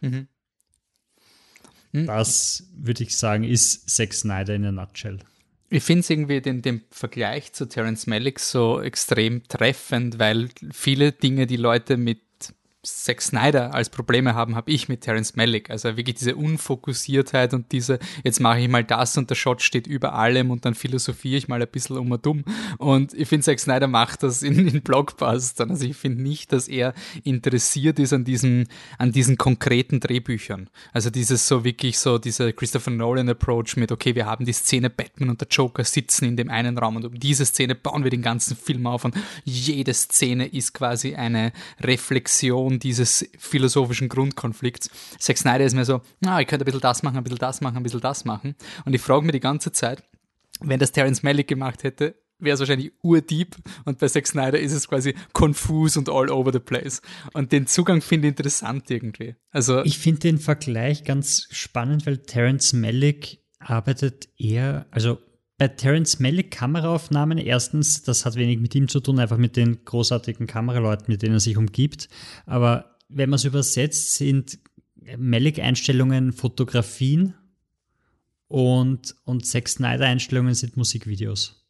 Mhm. 0.00 0.28
Mhm. 1.92 2.06
Das 2.06 2.64
würde 2.76 3.02
ich 3.02 3.16
sagen, 3.16 3.44
ist 3.44 3.88
Zack 3.90 4.14
Snyder 4.14 4.54
in 4.54 4.64
a 4.64 4.72
nutshell. 4.72 5.18
Ich 5.68 5.82
finde 5.82 6.00
es 6.00 6.10
irgendwie 6.10 6.40
den, 6.40 6.60
den 6.60 6.82
Vergleich 6.90 7.52
zu 7.52 7.66
Terence 7.66 8.06
Malick 8.06 8.40
so 8.40 8.80
extrem 8.80 9.46
treffend, 9.48 10.18
weil 10.18 10.50
viele 10.70 11.12
Dinge, 11.12 11.46
die 11.46 11.56
Leute 11.56 11.96
mit 11.96 12.20
Zack 12.84 13.22
Snyder 13.22 13.72
als 13.74 13.90
Probleme 13.90 14.34
haben, 14.34 14.56
habe 14.56 14.72
ich 14.72 14.88
mit 14.88 15.02
Terence 15.02 15.36
Malick. 15.36 15.70
Also 15.70 15.96
wirklich 15.96 16.16
diese 16.16 16.34
Unfokussiertheit 16.34 17.54
und 17.54 17.70
diese, 17.70 18.00
jetzt 18.24 18.40
mache 18.40 18.58
ich 18.58 18.68
mal 18.68 18.82
das 18.82 19.16
und 19.16 19.30
der 19.30 19.36
Shot 19.36 19.62
steht 19.62 19.86
über 19.86 20.14
allem 20.14 20.50
und 20.50 20.64
dann 20.64 20.74
philosophiere 20.74 21.36
ich 21.36 21.46
mal 21.46 21.62
ein 21.62 21.68
bisschen 21.68 21.96
um 21.96 22.10
und 22.10 22.26
um. 22.26 22.44
Und 22.78 23.14
ich 23.14 23.28
finde, 23.28 23.44
Zack 23.44 23.60
Snyder 23.60 23.86
macht 23.86 24.24
das 24.24 24.42
in, 24.42 24.66
in 24.66 24.82
Blockbustern. 24.82 25.70
Also 25.70 25.84
ich 25.84 25.96
finde 25.96 26.22
nicht, 26.22 26.52
dass 26.52 26.66
er 26.66 26.92
interessiert 27.22 28.00
ist 28.00 28.12
an 28.12 28.24
diesen, 28.24 28.66
an 28.98 29.12
diesen 29.12 29.38
konkreten 29.38 30.00
Drehbüchern. 30.00 30.68
Also 30.92 31.08
dieses 31.10 31.46
so 31.46 31.62
wirklich 31.62 32.00
so, 32.00 32.18
dieser 32.18 32.52
Christopher 32.52 32.90
Nolan 32.90 33.28
Approach 33.28 33.76
mit, 33.76 33.92
okay, 33.92 34.16
wir 34.16 34.26
haben 34.26 34.44
die 34.44 34.52
Szene 34.52 34.90
Batman 34.90 35.30
und 35.30 35.40
der 35.40 35.46
Joker 35.48 35.84
sitzen 35.84 36.24
in 36.24 36.36
dem 36.36 36.50
einen 36.50 36.76
Raum 36.76 36.96
und 36.96 37.04
um 37.04 37.14
diese 37.14 37.46
Szene 37.46 37.76
bauen 37.76 38.02
wir 38.02 38.10
den 38.10 38.22
ganzen 38.22 38.56
Film 38.56 38.88
auf 38.88 39.04
und 39.04 39.14
jede 39.44 39.94
Szene 39.94 40.48
ist 40.48 40.74
quasi 40.74 41.14
eine 41.14 41.52
Reflexion 41.80 42.71
Definition 42.72 42.78
dieses 42.78 43.28
philosophischen 43.38 44.08
Grundkonflikts. 44.08 44.90
Zack 45.18 45.38
Snyder 45.38 45.64
ist 45.64 45.74
mir 45.74 45.84
so, 45.84 46.00
na, 46.20 46.40
ich 46.40 46.46
könnte 46.46 46.64
ein 46.64 46.66
bisschen 46.66 46.80
das 46.80 47.02
machen, 47.02 47.16
ein 47.16 47.24
bisschen 47.24 47.38
das 47.38 47.60
machen, 47.60 47.76
ein 47.76 47.82
bisschen 47.82 48.00
das 48.00 48.24
machen. 48.24 48.54
Und 48.84 48.94
ich 48.94 49.00
frage 49.00 49.24
mir 49.24 49.32
die 49.32 49.40
ganze 49.40 49.72
Zeit, 49.72 50.02
wenn 50.60 50.78
das 50.78 50.92
Terence 50.92 51.22
Malick 51.22 51.48
gemacht 51.48 51.82
hätte, 51.82 52.14
wäre 52.38 52.54
es 52.54 52.60
wahrscheinlich 52.60 52.92
urdeep 53.02 53.54
und 53.84 53.98
bei 53.98 54.08
Zack 54.08 54.26
Snyder 54.26 54.58
ist 54.58 54.72
es 54.72 54.88
quasi 54.88 55.14
confused 55.32 55.96
und 55.96 56.08
all 56.08 56.28
over 56.30 56.52
the 56.52 56.58
place. 56.58 57.00
Und 57.32 57.52
den 57.52 57.66
Zugang 57.68 58.00
finde 58.00 58.26
ich 58.26 58.32
interessant 58.32 58.90
irgendwie. 58.90 59.36
Also 59.50 59.84
ich 59.84 59.98
finde 59.98 60.20
den 60.20 60.38
Vergleich 60.38 61.04
ganz 61.04 61.46
spannend, 61.50 62.04
weil 62.04 62.18
Terence 62.18 62.72
Malick 62.72 63.38
arbeitet 63.60 64.28
eher, 64.38 64.86
also 64.90 65.18
bei 65.62 65.68
Terence 65.68 66.18
Malick 66.18 66.50
Kameraaufnahmen, 66.50 67.38
erstens, 67.38 68.02
das 68.02 68.26
hat 68.26 68.34
wenig 68.34 68.58
mit 68.58 68.74
ihm 68.74 68.88
zu 68.88 68.98
tun, 68.98 69.20
einfach 69.20 69.36
mit 69.36 69.56
den 69.56 69.84
großartigen 69.84 70.48
Kameraleuten, 70.48 71.04
mit 71.06 71.22
denen 71.22 71.34
er 71.34 71.40
sich 71.40 71.56
umgibt. 71.56 72.08
Aber 72.46 72.96
wenn 73.08 73.30
man 73.30 73.36
es 73.36 73.44
übersetzt, 73.44 74.14
sind 74.16 74.58
Malick-Einstellungen 75.16 76.32
Fotografien 76.32 77.34
und, 78.48 79.14
und 79.22 79.46
Zack 79.46 79.68
Snyder-Einstellungen 79.68 80.54
sind 80.54 80.76
Musikvideos. 80.76 81.64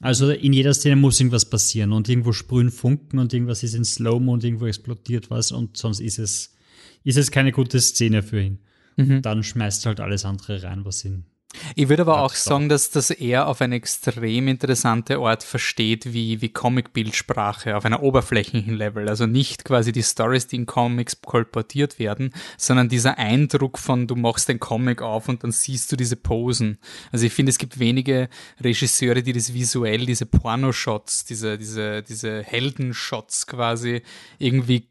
Also 0.00 0.30
in 0.30 0.54
jeder 0.54 0.72
Szene 0.72 0.96
muss 0.96 1.20
irgendwas 1.20 1.44
passieren 1.44 1.92
und 1.92 2.08
irgendwo 2.08 2.32
sprühen 2.32 2.70
Funken 2.70 3.18
und 3.18 3.34
irgendwas 3.34 3.62
ist 3.62 3.74
in 3.74 3.84
Slow-Mo 3.84 4.32
und 4.32 4.42
irgendwo 4.42 4.64
explodiert 4.64 5.28
was 5.28 5.52
und 5.52 5.76
sonst 5.76 6.00
ist 6.00 6.18
es, 6.18 6.54
ist 7.02 7.18
es 7.18 7.30
keine 7.30 7.52
gute 7.52 7.78
Szene 7.78 8.22
für 8.22 8.40
ihn. 8.40 8.60
Mhm. 8.96 9.20
Dann 9.20 9.42
schmeißt 9.42 9.84
halt 9.84 10.00
alles 10.00 10.24
andere 10.24 10.62
rein, 10.62 10.86
was 10.86 11.04
ihn 11.04 11.26
ich 11.74 11.88
würde 11.88 12.02
aber 12.02 12.20
auch 12.20 12.34
sagen, 12.34 12.68
dass 12.68 12.90
das 12.90 13.10
er 13.10 13.48
auf 13.48 13.60
eine 13.60 13.76
extrem 13.76 14.48
interessante 14.48 15.18
Art 15.18 15.42
versteht, 15.42 16.12
wie, 16.12 16.40
wie 16.40 16.48
Comic-Bildsprache 16.48 17.76
auf 17.76 17.84
einer 17.84 18.02
oberflächlichen 18.02 18.74
Level. 18.74 19.08
Also 19.08 19.26
nicht 19.26 19.64
quasi 19.64 19.92
die 19.92 20.02
Stories, 20.02 20.46
die 20.46 20.56
in 20.56 20.66
Comics 20.66 21.20
kolportiert 21.20 21.98
werden, 21.98 22.32
sondern 22.56 22.88
dieser 22.88 23.18
Eindruck 23.18 23.78
von, 23.78 24.06
du 24.06 24.16
machst 24.16 24.48
den 24.48 24.60
Comic 24.60 25.02
auf 25.02 25.28
und 25.28 25.44
dann 25.44 25.52
siehst 25.52 25.90
du 25.92 25.96
diese 25.96 26.16
Posen. 26.16 26.78
Also 27.12 27.26
ich 27.26 27.32
finde, 27.32 27.50
es 27.50 27.58
gibt 27.58 27.78
wenige 27.78 28.28
Regisseure, 28.60 29.22
die 29.22 29.32
das 29.32 29.54
visuell, 29.54 30.06
diese 30.06 30.26
Pornoshots, 30.26 31.24
diese, 31.24 31.58
diese, 31.58 32.02
diese 32.02 32.42
Heldenshots 32.42 33.46
quasi 33.46 34.02
irgendwie 34.38 34.90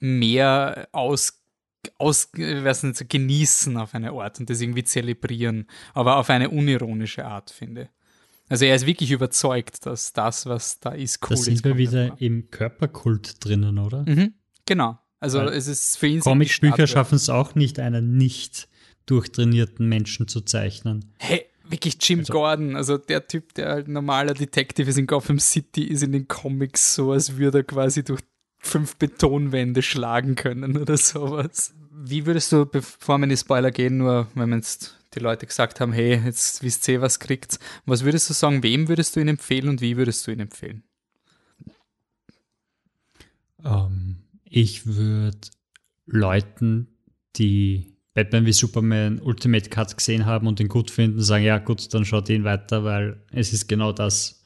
mehr 0.00 0.88
aus 0.92 1.39
aus, 1.98 2.30
weiß 2.34 2.84
nicht, 2.84 3.08
genießen 3.08 3.76
auf 3.76 3.94
eine 3.94 4.12
Art 4.12 4.40
und 4.40 4.50
das 4.50 4.60
irgendwie 4.60 4.84
zelebrieren, 4.84 5.66
aber 5.94 6.16
auf 6.16 6.30
eine 6.30 6.50
unironische 6.50 7.24
Art, 7.24 7.50
finde. 7.50 7.88
Also 8.48 8.64
er 8.64 8.74
ist 8.74 8.84
wirklich 8.84 9.12
überzeugt, 9.12 9.86
dass 9.86 10.12
das, 10.12 10.46
was 10.46 10.80
da 10.80 10.90
ist, 10.90 11.20
cool 11.22 11.34
ist. 11.34 11.40
Da 11.40 11.44
sind 11.44 11.64
wir 11.64 11.78
wieder 11.78 12.08
davor. 12.08 12.20
im 12.20 12.50
Körperkult 12.50 13.44
drinnen, 13.44 13.78
oder? 13.78 14.04
Mhm, 14.06 14.34
genau. 14.66 14.98
Also 15.20 15.38
Weil 15.38 15.48
es 15.48 15.68
ist 15.68 15.98
für 15.98 16.08
ihn 16.08 16.20
Comicbücher 16.20 16.86
schaffen 16.86 17.14
es 17.14 17.28
auch 17.28 17.54
nicht, 17.54 17.78
einen 17.78 18.16
nicht 18.16 18.68
durchtrainierten 19.06 19.88
Menschen 19.88 20.26
zu 20.26 20.40
zeichnen. 20.40 21.12
Hey, 21.18 21.46
wirklich 21.68 21.96
Jim 22.00 22.20
also, 22.20 22.32
Gordon, 22.32 22.74
also 22.74 22.98
der 22.98 23.26
Typ, 23.26 23.54
der 23.54 23.70
halt 23.70 23.88
normaler 23.88 24.34
Detective 24.34 24.88
ist 24.88 24.98
in 24.98 25.06
Gotham 25.06 25.38
City, 25.38 25.84
ist 25.84 26.02
in 26.02 26.12
den 26.12 26.26
Comics 26.26 26.94
so, 26.94 27.12
als 27.12 27.36
würde 27.36 27.58
er 27.58 27.64
quasi 27.64 28.02
durch 28.02 28.22
fünf 28.60 28.96
Betonwände 28.96 29.82
schlagen 29.82 30.36
können 30.36 30.76
oder 30.76 30.96
sowas. 30.96 31.74
Wie 31.92 32.26
würdest 32.26 32.52
du, 32.52 32.66
bevor 32.66 33.18
wir 33.18 33.24
in 33.24 33.30
die 33.30 33.36
Spoiler 33.36 33.70
gehen, 33.70 33.98
nur 33.98 34.28
wenn 34.34 34.50
wir 34.50 34.56
jetzt 34.56 34.96
die 35.14 35.18
Leute 35.18 35.46
gesagt 35.46 35.80
haben, 35.80 35.92
hey, 35.92 36.20
jetzt 36.24 36.62
wisst 36.62 36.86
ihr, 36.88 37.00
was 37.00 37.18
kriegt, 37.18 37.58
was 37.84 38.04
würdest 38.04 38.30
du 38.30 38.34
sagen, 38.34 38.62
wem 38.62 38.88
würdest 38.88 39.16
du 39.16 39.20
ihn 39.20 39.28
empfehlen 39.28 39.68
und 39.68 39.80
wie 39.80 39.96
würdest 39.96 40.26
du 40.26 40.30
ihn 40.30 40.40
empfehlen? 40.40 40.84
Um, 43.62 43.66
ähm, 43.66 44.16
ich 44.44 44.86
würde 44.86 45.38
Leuten, 46.06 46.88
die 47.36 47.96
Batman 48.14 48.46
wie 48.46 48.52
Superman 48.52 49.20
Ultimate 49.20 49.68
Cut 49.68 49.96
gesehen 49.96 50.26
haben 50.26 50.46
und 50.46 50.58
den 50.58 50.68
gut 50.68 50.90
finden, 50.90 51.20
sagen, 51.22 51.44
ja 51.44 51.58
gut, 51.58 51.92
dann 51.94 52.04
schaut 52.04 52.28
ihn 52.28 52.44
weiter, 52.44 52.84
weil 52.84 53.22
es 53.30 53.52
ist 53.52 53.68
genau 53.68 53.92
das 53.92 54.42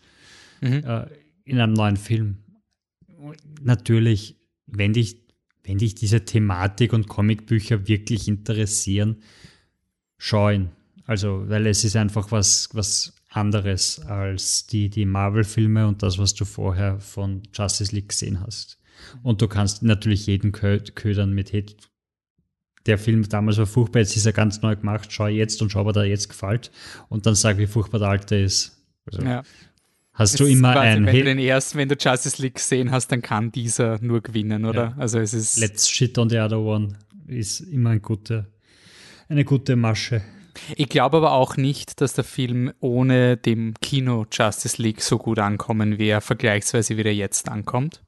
mhm. 0.60 0.84
äh, 0.84 1.06
in 1.44 1.60
einem 1.60 1.72
neuen 1.72 1.96
Film. 1.96 2.43
Natürlich, 3.62 4.36
wenn 4.66 4.92
dich, 4.92 5.22
wenn 5.62 5.78
dich 5.78 5.94
diese 5.94 6.24
Thematik 6.24 6.92
und 6.92 7.08
Comicbücher 7.08 7.88
wirklich 7.88 8.28
interessieren, 8.28 9.22
schau 10.18 10.50
ihn. 10.50 10.70
Also, 11.06 11.48
weil 11.48 11.66
es 11.66 11.84
ist 11.84 11.96
einfach 11.96 12.32
was, 12.32 12.68
was 12.72 13.14
anderes 13.28 14.00
als 14.00 14.66
die, 14.66 14.88
die 14.88 15.04
Marvel-Filme 15.04 15.86
und 15.86 16.02
das, 16.02 16.18
was 16.18 16.34
du 16.34 16.44
vorher 16.44 17.00
von 17.00 17.42
Justice 17.52 17.94
League 17.94 18.10
gesehen 18.10 18.40
hast. 18.40 18.78
Und 19.22 19.42
du 19.42 19.48
kannst 19.48 19.82
natürlich 19.82 20.26
jeden 20.26 20.52
ködern 20.52 21.32
mit, 21.32 21.52
hey, 21.52 21.66
der 22.86 22.98
Film 22.98 23.28
damals 23.28 23.58
war 23.58 23.66
furchtbar, 23.66 24.00
jetzt 24.00 24.16
ist 24.16 24.26
er 24.26 24.32
ganz 24.32 24.62
neu 24.62 24.76
gemacht, 24.76 25.10
schau 25.10 25.26
jetzt 25.26 25.60
und 25.62 25.70
schau, 25.70 25.84
was 25.84 25.94
dir 25.94 26.04
jetzt 26.04 26.28
gefällt 26.28 26.70
und 27.08 27.26
dann 27.26 27.34
sag, 27.34 27.58
wie 27.58 27.66
furchtbar 27.66 27.98
der 27.98 28.08
alte 28.08 28.36
ist. 28.36 28.84
Also, 29.06 29.22
ja. 29.22 29.42
Hast 30.14 30.38
du 30.38 30.44
immer 30.46 30.72
quasi, 30.72 30.86
ein 30.86 31.06
wenn 31.06 31.16
du 31.16 31.24
den 31.24 31.38
ersten, 31.40 31.76
wenn 31.76 31.88
du 31.88 31.96
Justice 31.96 32.40
League 32.40 32.54
gesehen 32.54 32.92
hast, 32.92 33.08
dann 33.08 33.20
kann 33.20 33.50
dieser 33.50 33.98
nur 34.00 34.20
gewinnen, 34.20 34.64
oder? 34.64 34.84
Ja. 34.84 34.94
Also 34.96 35.18
es 35.18 35.34
ist. 35.34 35.58
Let's 35.58 35.90
shit 35.90 36.16
on 36.18 36.30
the 36.30 36.38
other 36.38 36.60
one 36.60 36.96
ist 37.26 37.60
immer 37.60 37.90
ein 37.90 38.02
gute, 38.02 38.46
eine 39.28 39.44
gute 39.44 39.76
Masche. 39.76 40.22
Ich 40.76 40.88
glaube 40.88 41.16
aber 41.16 41.32
auch 41.32 41.56
nicht, 41.56 42.00
dass 42.00 42.14
der 42.14 42.22
Film 42.22 42.72
ohne 42.78 43.36
dem 43.36 43.74
Kino 43.80 44.24
Justice 44.30 44.80
League 44.80 45.02
so 45.02 45.18
gut 45.18 45.40
ankommen 45.40 45.98
wäre, 45.98 46.20
vergleichsweise 46.20 46.96
wie 46.96 47.02
der 47.02 47.14
jetzt 47.14 47.48
ankommt. 47.48 48.02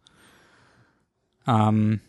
Ähm, 1.49 2.01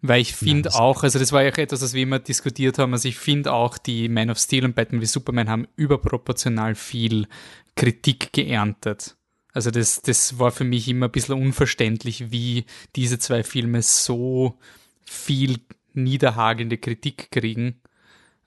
weil 0.00 0.20
ich 0.20 0.34
finde 0.34 0.74
auch, 0.74 1.04
also 1.04 1.18
das 1.18 1.30
war 1.30 1.42
ja 1.42 1.52
auch 1.52 1.58
etwas, 1.58 1.80
was 1.80 1.94
wir 1.94 2.02
immer 2.02 2.18
diskutiert 2.18 2.78
haben, 2.78 2.92
also 2.92 3.08
ich 3.08 3.16
finde 3.16 3.52
auch, 3.52 3.78
die 3.78 4.08
Man 4.08 4.30
of 4.30 4.38
Steel 4.38 4.64
und 4.64 4.74
Batman 4.74 5.00
wie 5.00 5.06
Superman 5.06 5.48
haben 5.48 5.68
überproportional 5.76 6.74
viel 6.74 7.28
Kritik 7.76 8.32
geerntet. 8.32 9.16
Also 9.52 9.70
das, 9.70 10.00
das 10.02 10.38
war 10.38 10.50
für 10.50 10.64
mich 10.64 10.88
immer 10.88 11.08
ein 11.08 11.12
bisschen 11.12 11.40
unverständlich, 11.40 12.30
wie 12.30 12.64
diese 12.96 13.18
zwei 13.18 13.42
Filme 13.42 13.82
so 13.82 14.58
viel 15.02 15.58
niederhagende 15.92 16.78
Kritik 16.78 17.30
kriegen 17.30 17.82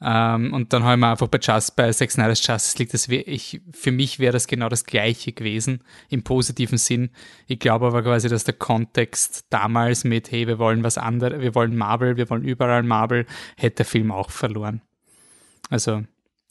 ähm, 0.01 0.53
und 0.53 0.73
dann 0.73 0.83
haben 0.83 0.99
wir 0.99 1.11
einfach 1.11 1.27
bei, 1.27 1.39
Just, 1.41 1.75
bei 1.75 1.91
Sex 1.91 2.15
Snyder's 2.15 2.45
Justice 2.45 2.77
League, 2.77 2.91
das 2.91 3.07
wär, 3.07 3.27
ich, 3.27 3.61
für 3.71 3.91
mich 3.91 4.19
wäre 4.19 4.33
das 4.33 4.47
genau 4.47 4.67
das 4.67 4.85
Gleiche 4.85 5.31
gewesen, 5.31 5.81
im 6.09 6.23
positiven 6.23 6.77
Sinn. 6.77 7.11
Ich 7.47 7.59
glaube 7.59 7.87
aber 7.87 8.03
quasi, 8.03 8.27
dass 8.27 8.43
der 8.43 8.55
Kontext 8.55 9.45
damals 9.49 10.03
mit, 10.03 10.31
hey, 10.31 10.47
wir 10.47 10.59
wollen 10.59 10.83
was 10.83 10.97
anderes, 10.97 11.39
wir 11.39 11.55
wollen 11.55 11.75
Marvel, 11.77 12.17
wir 12.17 12.29
wollen 12.29 12.43
überall 12.43 12.83
Marvel, 12.83 13.25
hätte 13.55 13.77
der 13.77 13.85
Film 13.85 14.11
auch 14.11 14.31
verloren. 14.31 14.81
Also, 15.69 16.03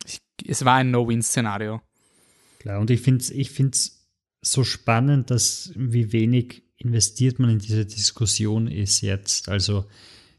ich, 0.06 0.20
es 0.46 0.64
war 0.64 0.76
ein 0.76 0.90
No-Win-Szenario. 0.90 1.80
Klar, 2.64 2.80
und 2.80 2.88
ich 2.88 3.02
finde 3.02 3.20
es 3.20 3.28
ich 3.28 3.50
find's 3.50 4.08
so 4.40 4.64
spannend, 4.64 5.30
dass 5.30 5.70
wie 5.76 6.12
wenig 6.12 6.62
investiert 6.78 7.38
man 7.38 7.50
in 7.50 7.58
diese 7.58 7.84
Diskussion 7.84 8.68
ist 8.68 9.02
jetzt. 9.02 9.50
Also, 9.50 9.84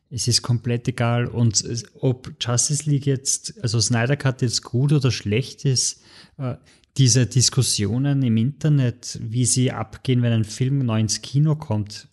es 0.10 0.28
ist 0.28 0.42
komplett 0.42 0.88
egal. 0.88 1.28
Und 1.28 1.64
ob 2.00 2.34
Justice 2.42 2.90
League 2.90 3.06
jetzt, 3.06 3.62
also 3.62 3.80
Snyder 3.80 4.18
Cut 4.18 4.42
jetzt 4.42 4.64
gut 4.64 4.92
oder 4.92 5.12
schlecht 5.12 5.66
ist, 5.66 6.02
äh, 6.40 6.56
diese 6.98 7.28
Diskussionen 7.28 8.24
im 8.24 8.38
Internet, 8.38 9.20
wie 9.22 9.46
sie 9.46 9.72
abgehen, 9.72 10.24
wenn 10.24 10.34
ein 10.34 10.46
Film 10.46 10.80
neu 10.80 11.02
ins 11.02 11.22
Kino 11.22 11.56
kommt, 11.56 12.08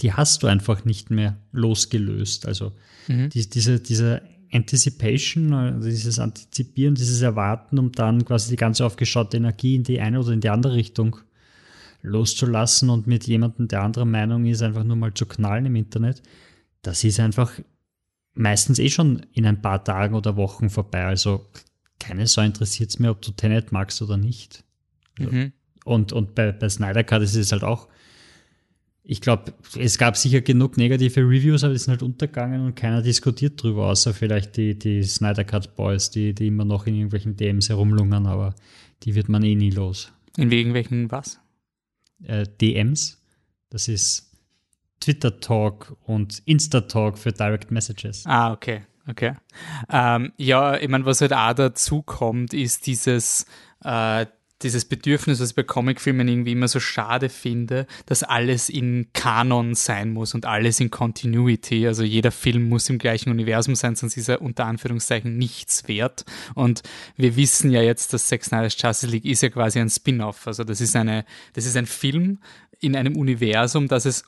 die 0.00 0.14
hast 0.14 0.42
du 0.42 0.48
einfach 0.48 0.84
nicht 0.84 1.10
mehr 1.10 1.40
losgelöst. 1.52 2.44
Also 2.46 2.72
mhm. 3.06 3.30
die, 3.30 3.48
diese, 3.48 3.78
diese 3.78 4.20
Anticipation, 4.52 5.52
also 5.52 5.88
dieses 5.88 6.18
Antizipieren, 6.18 6.94
dieses 6.94 7.22
Erwarten, 7.22 7.78
um 7.78 7.92
dann 7.92 8.24
quasi 8.24 8.50
die 8.50 8.56
ganze 8.56 8.84
aufgeschaute 8.84 9.36
Energie 9.36 9.76
in 9.76 9.84
die 9.84 10.00
eine 10.00 10.20
oder 10.20 10.32
in 10.32 10.40
die 10.40 10.50
andere 10.50 10.74
Richtung 10.74 11.16
loszulassen 12.02 12.90
und 12.90 13.06
mit 13.06 13.26
jemandem, 13.26 13.68
der 13.68 13.82
anderer 13.82 14.04
Meinung 14.04 14.44
ist, 14.44 14.62
einfach 14.62 14.84
nur 14.84 14.96
mal 14.96 15.14
zu 15.14 15.24
knallen 15.26 15.66
im 15.66 15.76
Internet 15.76 16.22
das 16.82 17.04
ist 17.04 17.20
einfach 17.20 17.52
meistens 18.34 18.78
eh 18.78 18.90
schon 18.90 19.24
in 19.32 19.46
ein 19.46 19.62
paar 19.62 19.82
Tagen 19.82 20.14
oder 20.14 20.36
Wochen 20.36 20.68
vorbei. 20.68 21.04
Also 21.04 21.46
keine 21.98 22.26
Sau 22.26 22.42
interessiert 22.42 22.90
es 22.90 22.98
mir, 22.98 23.10
ob 23.10 23.22
du 23.22 23.30
Tenet 23.30 23.72
magst 23.72 24.02
oder 24.02 24.16
nicht. 24.16 24.64
Mhm. 25.18 25.52
Und, 25.84 26.12
und 26.12 26.34
bei, 26.34 26.52
bei 26.52 26.68
Snyder 26.68 27.04
Cut 27.04 27.22
ist 27.22 27.34
es 27.34 27.52
halt 27.52 27.64
auch, 27.64 27.88
ich 29.04 29.20
glaube, 29.20 29.52
es 29.78 29.98
gab 29.98 30.16
sicher 30.16 30.40
genug 30.40 30.76
negative 30.76 31.20
Reviews, 31.20 31.64
aber 31.64 31.72
die 31.72 31.78
sind 31.78 31.90
halt 31.90 32.02
untergegangen 32.02 32.64
und 32.64 32.76
keiner 32.76 33.02
diskutiert 33.02 33.60
drüber, 33.60 33.86
außer 33.86 34.14
vielleicht 34.14 34.56
die, 34.56 34.78
die 34.78 35.02
Snyder 35.02 35.44
Cut 35.44 35.74
Boys, 35.74 36.10
die, 36.10 36.34
die 36.34 36.46
immer 36.46 36.64
noch 36.64 36.86
in 36.86 36.94
irgendwelchen 36.94 37.36
DMs 37.36 37.68
herumlungern, 37.68 38.26
aber 38.26 38.54
die 39.02 39.14
wird 39.14 39.28
man 39.28 39.42
eh 39.42 39.56
nie 39.56 39.70
los. 39.70 40.12
In 40.36 40.52
irgendwelchen 40.52 41.10
was? 41.10 41.40
Äh, 42.22 42.46
DMs. 42.60 43.20
Das 43.70 43.88
ist 43.88 44.30
Twitter-Talk 45.00 45.96
und 46.04 46.40
Insta-Talk 46.44 47.18
für 47.18 47.32
Direct 47.32 47.70
Messages. 47.72 48.24
Ah, 48.26 48.52
okay. 48.52 48.82
Okay. 49.08 49.34
Ähm, 49.90 50.32
ja, 50.36 50.76
ich 50.76 50.88
meine, 50.88 51.04
was 51.04 51.20
halt 51.20 51.32
auch 51.32 51.54
dazu 51.54 52.02
kommt, 52.02 52.54
ist 52.54 52.86
dieses, 52.86 53.46
äh, 53.82 54.26
dieses 54.62 54.84
Bedürfnis, 54.84 55.40
was 55.40 55.50
ich 55.50 55.56
bei 55.56 55.62
Comicfilmen 55.62 56.28
irgendwie 56.28 56.52
immer 56.52 56.68
so 56.68 56.80
schade 56.80 57.28
finde, 57.28 57.86
dass 58.06 58.22
alles 58.22 58.68
in 58.68 59.08
Kanon 59.12 59.74
sein 59.74 60.12
muss 60.12 60.34
und 60.34 60.46
alles 60.46 60.80
in 60.80 60.90
Continuity. 60.90 61.86
Also 61.86 62.02
jeder 62.02 62.30
Film 62.30 62.68
muss 62.68 62.88
im 62.88 62.98
gleichen 62.98 63.30
Universum 63.30 63.74
sein, 63.74 63.96
sonst 63.96 64.16
ist 64.16 64.28
er 64.28 64.42
unter 64.42 64.66
Anführungszeichen 64.66 65.36
nichts 65.36 65.88
wert. 65.88 66.24
Und 66.54 66.82
wir 67.16 67.36
wissen 67.36 67.70
ja 67.70 67.82
jetzt, 67.82 68.12
dass 68.12 68.28
Sex 68.28 68.46
Snyder's 68.46 68.76
Justice 68.80 69.10
League 69.10 69.24
ist 69.24 69.42
ja 69.42 69.48
quasi 69.48 69.80
ein 69.80 69.90
Spin-off. 69.90 70.46
Also 70.46 70.64
das 70.64 70.80
ist 70.80 70.96
eine, 70.96 71.24
das 71.54 71.66
ist 71.66 71.76
ein 71.76 71.86
Film 71.86 72.38
in 72.80 72.96
einem 72.96 73.16
Universum, 73.16 73.86
das 73.86 74.06
es 74.06 74.24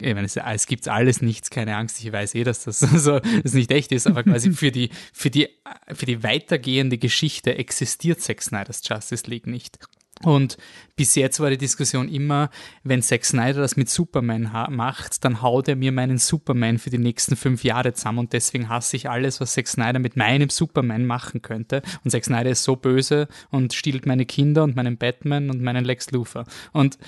ich 0.00 0.14
meine, 0.14 0.26
es, 0.26 0.36
es 0.36 0.66
gibt 0.66 0.88
alles 0.88 1.22
nichts, 1.22 1.50
keine 1.50 1.76
Angst, 1.76 2.02
ich 2.02 2.12
weiß 2.12 2.34
eh, 2.34 2.44
dass 2.44 2.64
das 2.64 2.80
so 2.80 3.20
das 3.20 3.54
nicht 3.54 3.70
echt 3.70 3.92
ist, 3.92 4.06
aber 4.06 4.22
quasi 4.22 4.52
für 4.52 4.70
die, 4.70 4.90
für 5.12 5.30
die, 5.30 5.48
für 5.92 6.06
die 6.06 6.22
weitergehende 6.22 6.98
Geschichte 6.98 7.56
existiert 7.56 8.20
Zack 8.20 8.42
Snyder's 8.42 8.82
Justice 8.84 9.28
League 9.28 9.46
nicht. 9.46 9.78
Und 10.22 10.56
bis 10.96 11.14
jetzt 11.14 11.38
war 11.38 11.50
die 11.50 11.58
Diskussion 11.58 12.08
immer, 12.08 12.50
wenn 12.82 13.02
Zack 13.02 13.24
Snyder 13.24 13.60
das 13.60 13.76
mit 13.76 13.88
Superman 13.88 14.50
macht, 14.70 15.24
dann 15.24 15.42
haut 15.42 15.68
er 15.68 15.76
mir 15.76 15.92
meinen 15.92 16.18
Superman 16.18 16.78
für 16.78 16.90
die 16.90 16.98
nächsten 16.98 17.36
fünf 17.36 17.62
Jahre 17.62 17.92
zusammen 17.92 18.18
und 18.18 18.32
deswegen 18.32 18.68
hasse 18.68 18.96
ich 18.96 19.08
alles, 19.08 19.40
was 19.40 19.52
Zack 19.52 19.68
Snyder 19.68 20.00
mit 20.00 20.16
meinem 20.16 20.50
Superman 20.50 21.06
machen 21.06 21.40
könnte. 21.40 21.82
Und 22.02 22.10
Zack 22.10 22.24
Snyder 22.24 22.50
ist 22.50 22.64
so 22.64 22.74
böse 22.74 23.28
und 23.50 23.74
stiehlt 23.74 24.06
meine 24.06 24.26
Kinder 24.26 24.64
und 24.64 24.74
meinen 24.74 24.96
Batman 24.96 25.50
und 25.50 25.62
meinen 25.62 25.84
Lex 25.84 26.10
Luthor. 26.10 26.44
Und 26.72 26.98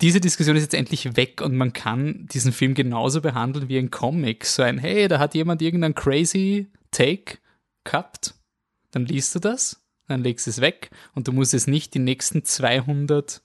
diese 0.00 0.20
Diskussion 0.20 0.56
ist 0.56 0.62
jetzt 0.62 0.74
endlich 0.74 1.16
weg 1.16 1.40
und 1.40 1.56
man 1.56 1.72
kann 1.72 2.26
diesen 2.26 2.52
Film 2.52 2.74
genauso 2.74 3.20
behandeln 3.20 3.68
wie 3.68 3.78
ein 3.78 3.90
Comic. 3.90 4.44
So 4.44 4.62
ein, 4.62 4.78
hey, 4.78 5.08
da 5.08 5.18
hat 5.18 5.34
jemand 5.34 5.62
irgendeinen 5.62 5.94
crazy 5.94 6.68
Take 6.90 7.38
gehabt, 7.84 8.34
dann 8.90 9.06
liest 9.06 9.34
du 9.34 9.38
das, 9.38 9.84
dann 10.08 10.22
legst 10.22 10.46
du 10.46 10.50
es 10.50 10.60
weg 10.60 10.90
und 11.14 11.28
du 11.28 11.32
musst 11.32 11.54
es 11.54 11.66
nicht 11.66 11.94
die 11.94 11.98
nächsten 11.98 12.44
200 12.44 13.42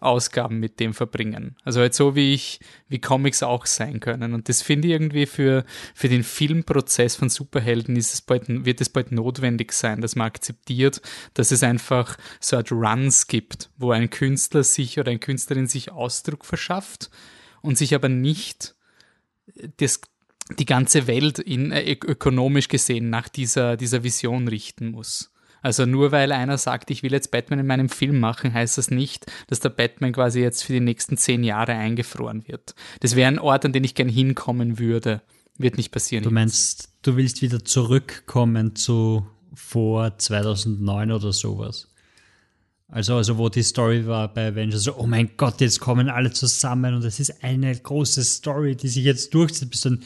Ausgaben 0.00 0.58
mit 0.58 0.80
dem 0.80 0.94
verbringen. 0.94 1.56
Also 1.64 1.80
halt 1.80 1.94
so 1.94 2.14
wie 2.14 2.34
ich, 2.34 2.60
wie 2.88 3.00
Comics 3.00 3.42
auch 3.42 3.66
sein 3.66 4.00
können. 4.00 4.34
Und 4.34 4.48
das 4.48 4.62
finde 4.62 4.88
ich 4.88 4.92
irgendwie 4.92 5.26
für, 5.26 5.64
für 5.94 6.08
den 6.08 6.22
Filmprozess 6.22 7.16
von 7.16 7.28
Superhelden 7.28 7.96
ist 7.96 8.14
es 8.14 8.22
bald, 8.22 8.64
wird 8.64 8.80
es 8.80 8.88
bald 8.88 9.12
notwendig 9.12 9.72
sein, 9.72 10.00
dass 10.00 10.16
man 10.16 10.26
akzeptiert, 10.26 11.02
dass 11.34 11.50
es 11.50 11.62
einfach 11.62 12.16
so 12.40 12.56
Art 12.56 12.72
Runs 12.72 13.26
gibt, 13.26 13.70
wo 13.76 13.90
ein 13.90 14.10
Künstler 14.10 14.64
sich 14.64 14.98
oder 14.98 15.10
eine 15.10 15.20
Künstlerin 15.20 15.66
sich 15.66 15.92
Ausdruck 15.92 16.44
verschafft 16.44 17.10
und 17.62 17.78
sich 17.78 17.94
aber 17.94 18.08
nicht 18.08 18.74
das 19.76 20.00
die 20.58 20.64
ganze 20.66 21.06
Welt 21.06 21.38
in, 21.38 21.72
äh, 21.72 21.92
ökonomisch 21.92 22.68
gesehen 22.68 23.10
nach 23.10 23.28
dieser, 23.28 23.76
dieser 23.76 24.02
Vision 24.02 24.48
richten 24.48 24.90
muss. 24.90 25.32
Also 25.62 25.86
nur 25.86 26.12
weil 26.12 26.32
einer 26.32 26.58
sagt, 26.58 26.90
ich 26.90 27.02
will 27.02 27.12
jetzt 27.12 27.30
Batman 27.30 27.58
in 27.58 27.66
meinem 27.66 27.88
Film 27.88 28.18
machen, 28.18 28.52
heißt 28.52 28.78
das 28.78 28.90
nicht, 28.90 29.26
dass 29.48 29.60
der 29.60 29.68
Batman 29.70 30.12
quasi 30.12 30.40
jetzt 30.40 30.62
für 30.64 30.72
die 30.72 30.80
nächsten 30.80 31.16
zehn 31.16 31.44
Jahre 31.44 31.72
eingefroren 31.72 32.46
wird. 32.46 32.74
Das 33.00 33.16
wäre 33.16 33.28
ein 33.28 33.38
Ort, 33.38 33.64
an 33.64 33.72
den 33.72 33.84
ich 33.84 33.94
gern 33.94 34.08
hinkommen 34.08 34.78
würde. 34.78 35.22
Wird 35.58 35.76
nicht 35.76 35.92
passieren. 35.92 36.24
Du 36.24 36.30
meinst, 36.30 36.88
du 37.02 37.16
willst 37.16 37.42
wieder 37.42 37.64
zurückkommen 37.64 38.76
zu 38.76 39.26
vor 39.54 40.16
2009 40.16 41.12
oder 41.12 41.32
sowas? 41.32 41.88
Also, 42.88 43.14
also 43.14 43.38
wo 43.38 43.48
die 43.48 43.62
Story 43.62 44.06
war 44.06 44.32
bei 44.32 44.48
Avengers, 44.48 44.82
so, 44.82 44.96
oh 44.96 45.06
mein 45.06 45.30
Gott, 45.36 45.60
jetzt 45.60 45.78
kommen 45.78 46.08
alle 46.08 46.32
zusammen 46.32 46.94
und 46.94 47.04
es 47.04 47.20
ist 47.20 47.44
eine 47.44 47.76
große 47.76 48.24
Story, 48.24 48.74
die 48.74 48.88
sich 48.88 49.04
jetzt 49.04 49.32
durchzieht, 49.32 49.70
bis 49.70 49.82
dann 49.82 50.02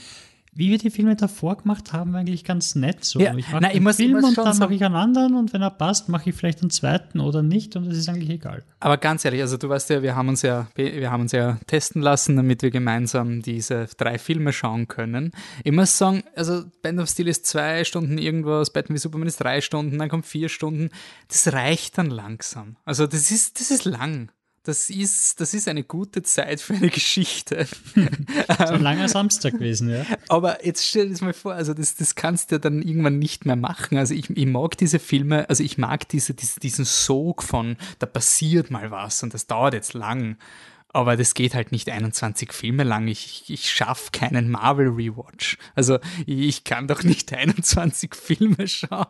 wie 0.54 0.70
wir 0.70 0.78
die 0.78 0.90
Filme 0.90 1.16
davor 1.16 1.56
gemacht 1.56 1.92
haben, 1.92 2.14
eigentlich 2.14 2.44
ganz 2.44 2.74
nett. 2.74 3.04
So. 3.04 3.20
Ja, 3.20 3.34
ich 3.34 3.50
mache 3.50 3.64
einen 3.66 3.82
muss, 3.82 3.96
Film 3.96 4.22
und 4.22 4.36
dann 4.38 4.58
mache 4.58 4.74
ich 4.74 4.84
einen 4.84 4.94
anderen 4.94 5.34
und 5.34 5.52
wenn 5.52 5.62
er 5.62 5.70
passt, 5.70 6.08
mache 6.08 6.30
ich 6.30 6.36
vielleicht 6.36 6.60
einen 6.62 6.70
zweiten 6.70 7.20
oder 7.20 7.42
nicht 7.42 7.76
und 7.76 7.86
das 7.86 7.96
ist 7.96 8.08
eigentlich 8.08 8.30
egal. 8.30 8.62
Aber 8.80 8.96
ganz 8.96 9.24
ehrlich, 9.24 9.40
also 9.40 9.56
du 9.56 9.68
weißt 9.68 9.90
ja, 9.90 10.02
wir 10.02 10.14
haben 10.14 10.28
uns 10.28 10.42
ja, 10.42 10.68
wir 10.74 11.10
haben 11.10 11.22
uns 11.22 11.32
ja 11.32 11.58
testen 11.66 12.02
lassen, 12.02 12.36
damit 12.36 12.62
wir 12.62 12.70
gemeinsam 12.70 13.42
diese 13.42 13.86
drei 13.96 14.18
Filme 14.18 14.52
schauen 14.52 14.88
können. 14.88 15.32
Ich 15.64 15.72
muss 15.72 15.96
sagen, 15.96 16.22
also 16.36 16.64
Band 16.82 17.00
of 17.00 17.08
Steel 17.08 17.28
ist 17.28 17.46
zwei 17.46 17.84
Stunden 17.84 18.18
irgendwas, 18.18 18.72
Batman 18.72 18.94
wie 18.94 19.00
Superman 19.00 19.28
ist 19.28 19.40
drei 19.40 19.60
Stunden, 19.60 19.98
dann 19.98 20.08
kommt 20.08 20.26
vier 20.26 20.48
Stunden. 20.48 20.90
Das 21.28 21.52
reicht 21.52 21.98
dann 21.98 22.10
langsam. 22.10 22.76
Also 22.84 23.06
das 23.06 23.30
ist, 23.30 23.58
das 23.58 23.70
ist 23.70 23.84
lang 23.84 24.30
das 24.64 24.88
ist, 24.88 25.40
das 25.40 25.53
ist 25.53 25.68
eine 25.68 25.85
gute 25.85 26.22
Zeit 26.22 26.59
für 26.59 26.74
eine 26.74 26.88
Geschichte. 26.88 27.66
so 27.94 28.74
ein 28.74 28.83
langer 28.83 29.09
Samstag 29.09 29.53
gewesen, 29.53 29.90
ja. 29.90 30.07
Aber 30.29 30.64
jetzt 30.64 30.87
stell 30.87 31.05
dir 31.05 31.11
das 31.11 31.20
mal 31.20 31.35
vor, 31.35 31.53
also 31.53 31.74
das, 31.74 31.96
das 31.96 32.14
kannst 32.14 32.50
du 32.50 32.55
ja 32.57 32.59
dann 32.59 32.81
irgendwann 32.81 33.18
nicht 33.18 33.44
mehr 33.44 33.57
machen. 33.57 33.98
Also 33.98 34.14
ich, 34.14 34.31
ich 34.31 34.46
mag 34.46 34.79
diese 34.79 34.98
Filme, 34.98 35.48
also 35.50 35.62
ich 35.62 35.77
mag 35.77 36.09
diese, 36.09 36.33
diese, 36.33 36.61
diesen 36.61 36.87
Sog 36.87 37.42
von, 37.42 37.77
da 37.98 38.07
passiert 38.07 38.70
mal 38.70 38.90
was 38.90 39.22
und 39.22 39.35
das 39.35 39.46
dauert 39.46 39.74
jetzt 39.74 39.92
lang. 39.92 40.38
Aber 40.88 41.16
das 41.16 41.35
geht 41.35 41.55
halt 41.55 41.72
nicht 41.72 41.90
21 41.90 42.53
Filme 42.53 42.85
lang. 42.85 43.09
Ich, 43.09 43.50
ich, 43.50 43.68
schaffe 43.68 44.12
keinen 44.12 44.48
Marvel-Rewatch. 44.48 45.59
Also 45.74 45.98
ich 46.24 46.62
kann 46.62 46.87
doch 46.87 47.03
nicht 47.03 47.35
21 47.35 48.14
Filme 48.14 48.68
schauen. 48.68 49.07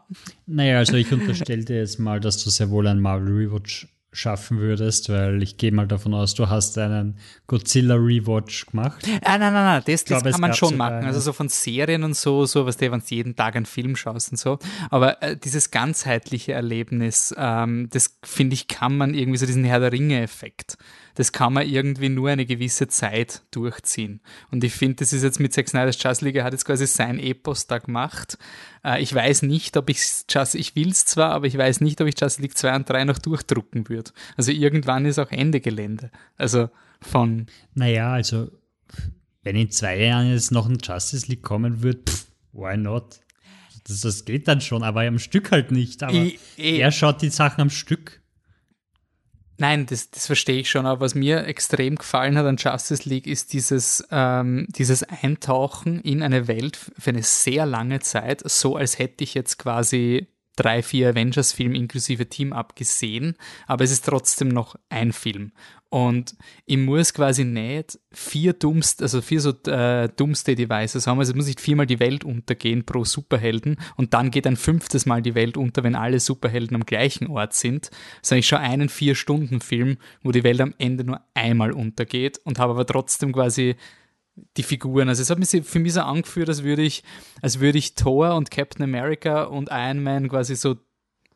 Naja, 0.47 0.79
also 0.79 0.97
ich 0.97 1.13
unterstelle 1.13 1.65
dir 1.65 1.77
jetzt 1.77 2.01
mal, 2.01 2.21
dass 2.21 2.43
du 2.43 2.49
sehr 2.49 2.71
wohl 2.71 2.87
einen 2.87 3.03
Marvel-Rewatch 3.03 3.94
schaffen 4.15 4.59
würdest, 4.59 5.09
weil 5.11 5.43
ich 5.43 5.57
gehe 5.57 5.73
mal 5.73 5.89
davon 5.89 6.15
aus, 6.15 6.35
du 6.35 6.49
hast 6.49 6.79
einen 6.79 7.19
Godzilla 7.49 7.97
Rewatch 7.97 8.67
gemacht. 8.67 9.05
Ah, 9.23 9.39
nein, 9.39 9.53
nein, 9.53 9.65
nein, 9.65 9.83
das, 9.85 10.05
das 10.05 10.05
glaube, 10.05 10.31
kann 10.31 10.41
man 10.41 10.55
schon 10.55 10.77
machen. 10.77 11.05
Also 11.05 11.21
so 11.21 11.33
von 11.33 11.49
Serien 11.49 12.05
und 12.05 12.17
so, 12.17 12.47
so 12.47 12.65
was 12.65 12.77
du, 12.77 12.91
wenn 12.91 13.01
du 13.01 13.07
jeden 13.09 13.35
Tag 13.35 13.57
einen 13.57 13.67
Film 13.67 13.97
schaust 13.97 14.31
und 14.31 14.39
so. 14.39 14.59
Aber 14.91 15.21
äh, 15.23 15.37
dieses 15.37 15.71
ganzheitliche 15.73 16.53
Erlebnis, 16.53 17.35
ähm, 17.37 17.89
das 17.91 18.17
finde 18.23 18.55
ich, 18.55 18.69
kann 18.69 18.97
man 18.97 19.15
irgendwie 19.15 19.39
so 19.39 19.47
diesen 19.47 19.65
Herr 19.65 19.81
der 19.81 19.93
Ringe-Effekt 19.93 20.79
das 21.15 21.33
kann 21.33 21.53
man 21.53 21.69
irgendwie 21.69 22.09
nur 22.09 22.31
eine 22.31 22.47
gewisse 22.47 22.89
Zeit 22.89 23.43
durchziehen. 23.51 24.21
Und 24.51 24.65
ich 24.65 24.73
finde, 24.73 24.97
das 24.97 25.13
ist 25.13 25.23
jetzt 25.23 25.41
mit 25.41 25.53
Zack 25.53 25.69
Snyder's 25.69 26.03
Justice 26.03 26.25
League, 26.25 26.37
er 26.37 26.45
hat 26.45 26.53
jetzt 26.53 26.65
quasi 26.65 26.87
sein 26.87 27.19
Epos 27.19 27.67
da 27.67 27.79
gemacht. 27.79 28.39
Äh, 28.85 29.03
ich 29.03 29.15
weiß 29.15 29.43
nicht, 29.43 29.77
ob 29.77 29.91
ich 29.91 30.01
Just, 30.29 30.55
ich 30.55 30.75
will 30.77 30.91
es 30.91 31.05
zwar, 31.07 31.33
aber 31.33 31.47
ich 31.47 31.57
weiß 31.57 31.81
nicht, 31.81 32.01
ob 32.01 32.09
ich 32.09 32.21
Justice 32.21 32.43
League 32.43 32.57
2 32.57 32.77
und 32.77 32.89
3 32.89 33.05
noch 33.05 33.19
durchdrucken 33.19 33.89
würde. 33.89 34.11
Also 34.37 34.53
irgendwann 34.53 35.07
ist 35.07 35.19
auch 35.19 35.31
Ende 35.31 35.61
Gelände. 35.61 36.11
Also 36.37 36.69
von. 37.01 37.47
Naja, 37.75 38.13
also 38.13 38.51
wenn 39.43 39.57
in 39.57 39.71
zwei 39.71 39.99
Jahren 39.99 40.33
jetzt 40.33 40.51
noch 40.51 40.69
ein 40.69 40.79
Justice 40.83 41.27
League 41.29 41.43
kommen 41.43 41.83
wird, 41.83 42.09
pff, 42.09 42.27
why 42.53 42.77
not? 42.77 43.21
Das, 43.87 44.01
das, 44.01 44.25
geht 44.25 44.49
dann 44.49 44.63
schon, 44.63 44.83
aber 44.83 45.03
am 45.03 45.19
Stück 45.19 45.51
halt 45.51 45.71
nicht. 45.71 46.03
Aber 46.03 46.15
ich, 46.15 46.39
ich, 46.57 46.79
er 46.79 46.91
schaut 46.91 47.21
die 47.21 47.29
Sachen 47.29 47.61
am 47.61 47.71
Stück. 47.71 48.23
Nein, 49.57 49.87
das, 49.87 50.11
das 50.11 50.27
verstehe 50.27 50.61
ich 50.61 50.71
schon, 50.71 50.85
aber 50.85 51.01
was 51.01 51.15
mir 51.15 51.47
extrem 51.47 51.97
gefallen 51.97 52.37
hat 52.37 52.47
an 52.47 52.57
Justice 52.57 53.09
League 53.09 53.27
ist 53.27 53.53
dieses, 53.53 54.05
ähm, 54.11 54.67
dieses 54.71 55.05
Eintauchen 55.05 56.01
in 56.01 56.23
eine 56.23 56.49
Welt 56.49 56.77
für 56.99 57.11
eine 57.11 57.23
sehr 57.23 57.65
lange 57.65 58.01
Zeit, 58.01 58.43
so 58.45 58.77
als 58.77 58.99
hätte 58.99 59.23
ich 59.23 59.35
jetzt 59.35 59.59
quasi 59.59 60.27
drei, 60.57 60.83
vier 60.83 61.11
Avengers-Filme 61.11 61.77
inklusive 61.77 62.29
Team-Up 62.29 62.77
gesehen, 62.77 63.37
aber 63.67 63.85
es 63.85 63.91
ist 63.91 64.05
trotzdem 64.05 64.49
noch 64.49 64.77
ein 64.89 65.13
Film. 65.13 65.53
Und 65.95 66.35
ich 66.67 66.77
muss 66.77 67.15
quasi 67.15 67.45
nicht 67.45 68.01
vier 68.11 68.53
Dummst, 68.53 69.01
also 69.01 69.21
vier 69.21 69.41
so 69.41 69.51
äh, 69.71 70.09
Doomsday-Devices 70.09 71.07
haben. 71.07 71.21
Also 71.21 71.31
es 71.31 71.37
muss 71.37 71.47
nicht 71.47 71.61
viermal 71.61 71.87
die 71.87 72.01
Welt 72.01 72.25
untergehen 72.25 72.85
pro 72.85 73.05
Superhelden 73.05 73.77
und 73.97 74.13
dann 74.13 74.33
geht 74.33 74.49
ein 74.49 74.57
fünftes 74.57 75.07
Mal 75.07 75.23
die 75.23 75.37
Welt 75.37 75.57
unter, 75.57 75.85
wenn 75.85 75.95
alle 75.95 76.19
Superhelden 76.19 76.75
am 76.75 76.85
gleichen 76.85 77.29
Ort 77.29 77.55
sind. 77.55 77.93
Sondern 78.23 78.41
ich 78.41 78.49
schaue 78.49 78.59
einen 78.59 78.89
Vier-Stunden-Film, 78.89 79.99
wo 80.25 80.33
die 80.33 80.43
Welt 80.43 80.61
am 80.61 80.75
Ende 80.79 81.05
nur 81.05 81.21
einmal 81.33 81.71
untergeht 81.71 82.41
und 82.43 82.59
habe 82.59 82.73
aber 82.73 82.87
trotzdem 82.87 83.33
quasi 83.33 83.77
die 84.57 84.63
Figuren. 84.63 85.09
Also 85.09 85.23
es 85.23 85.31
hat 85.31 85.39
mich 85.39 85.65
für 85.65 85.79
mich 85.79 85.93
so 85.93 86.01
angeführt, 86.01 86.49
als 86.49 86.63
würde 86.63 86.83
ich, 86.83 87.03
als 87.43 87.61
würde 87.61 87.79
ich 87.79 87.95
Thor 87.95 88.35
und 88.35 88.51
Captain 88.51 88.83
America 88.83 89.45
und 89.45 89.69
Iron 89.71 90.03
Man 90.03 90.29
quasi 90.29 90.57
so 90.57 90.73
ein 90.73 90.81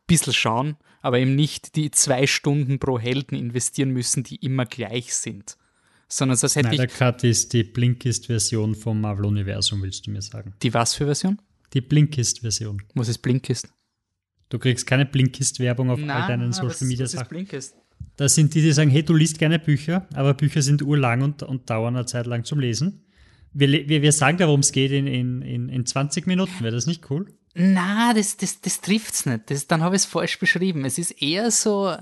bisschen 0.07 0.33
schauen 0.33 0.77
aber 1.01 1.19
eben 1.19 1.35
nicht 1.35 1.77
die 1.77 1.91
zwei 1.91 2.27
Stunden 2.27 2.79
pro 2.79 2.99
Helden 2.99 3.37
investieren 3.37 3.91
müssen, 3.91 4.25
die 4.25 4.37
immer 4.37 4.67
gleich 4.67 5.15
sind. 5.15 5.57
Sondern 6.09 6.39
das 6.41 6.57
hätte 6.57 6.69
Snyder 6.69 6.85
ich. 6.85 6.95
Cut 6.95 7.25
ist 7.25 7.53
die 7.53 7.65
Blinkist-Version 7.65 8.75
vom 8.75 9.01
Marvel-Universum, 9.01 9.83
willst 9.83 10.07
du 10.07 10.11
mir 10.11 10.23
sagen? 10.23 10.55
Die 10.63 10.73
was 10.73 10.95
für 10.95 11.05
Version? 11.05 11.41
Die 11.75 11.83
Blinkist-Version. 11.83 12.83
Was 12.95 13.09
ist 13.09 13.19
Blinkist? 13.19 13.69
Du 14.49 14.59
kriegst 14.59 14.87
keine 14.87 15.05
Blinkist-Werbung 15.05 15.91
auf 15.91 16.01
na, 16.03 16.23
all 16.23 16.29
deinen 16.29 16.53
Social-Media-Sachen. 16.55 17.21
Was 17.21 17.23
ist 17.25 17.29
Blinkist? 17.29 17.75
Das 18.19 18.35
sind 18.35 18.53
die, 18.55 18.63
die 18.63 18.73
sagen, 18.73 18.91
hey, 18.91 19.05
du 19.05 19.15
liest 19.15 19.39
gerne 19.39 19.61
Bücher, 19.61 20.05
aber 20.13 20.35
Bücher 20.35 20.61
sind 20.61 20.83
urlang 20.83 21.23
und, 21.23 21.45
und 21.45 21.71
dauern 21.71 21.95
eine 21.95 22.05
Zeit 22.05 22.27
lang 22.27 22.45
zum 22.45 22.59
Lesen. 22.59 23.05
Wir, 23.53 23.89
wir, 23.89 24.03
wir 24.03 24.13
sagen 24.13 24.39
da, 24.39 24.49
worum 24.49 24.61
es 24.61 24.73
geht 24.73 24.91
in, 24.91 25.07
in, 25.07 25.69
in 25.69 25.87
20 25.87 26.27
Minuten. 26.27 26.53
Wäre 26.61 26.75
das 26.75 26.89
nicht 26.89 27.09
cool? 27.11 27.33
Na, 27.55 28.13
das, 28.13 28.37
das, 28.37 28.61
das 28.61 28.81
trifft's 28.81 29.25
nicht. 29.25 29.49
Das, 29.51 29.69
dann 29.69 29.83
habe 29.83 29.95
ich 29.95 30.03
es 30.03 30.07
falsch 30.07 30.41
beschrieben. 30.41 30.85
Es 30.85 30.99
ist 30.99 31.13
eher 31.23 31.53
so. 31.53 31.97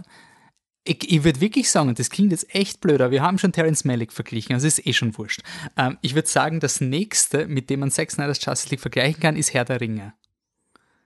Ich, 0.85 1.13
ich 1.13 1.23
würde 1.23 1.43
wirklich 1.43 1.71
sagen, 1.71 1.95
das 1.95 2.09
klingt 2.09 2.33
jetzt 2.33 2.55
echt 2.55 2.81
blöd, 2.81 3.03
aber 3.03 3.11
wir 3.11 3.23
haben 3.23 3.37
schon 3.37 3.53
Terence 3.53 3.85
Malick 3.85 4.11
verglichen, 4.11 4.55
also 4.55 4.67
ist 4.67 4.87
eh 4.87 4.95
schon 4.95 5.19
wurscht. 5.19 5.43
Ähm, 5.77 5.99
ich 6.01 6.15
würde 6.15 6.29
sagen, 6.29 6.61
das 6.61 6.81
nächste, 6.81 7.47
mit 7.47 7.69
dem 7.69 7.81
man 7.81 7.91
Sex 7.91 8.15
Snyder's 8.15 8.43
Justice 8.43 8.71
League 8.71 8.81
vergleichen 8.81 9.21
kann, 9.21 9.37
ist 9.37 9.53
Herr 9.53 9.67
der 9.67 9.83
Ringe. 9.83 10.15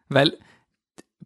Weil 0.08 0.38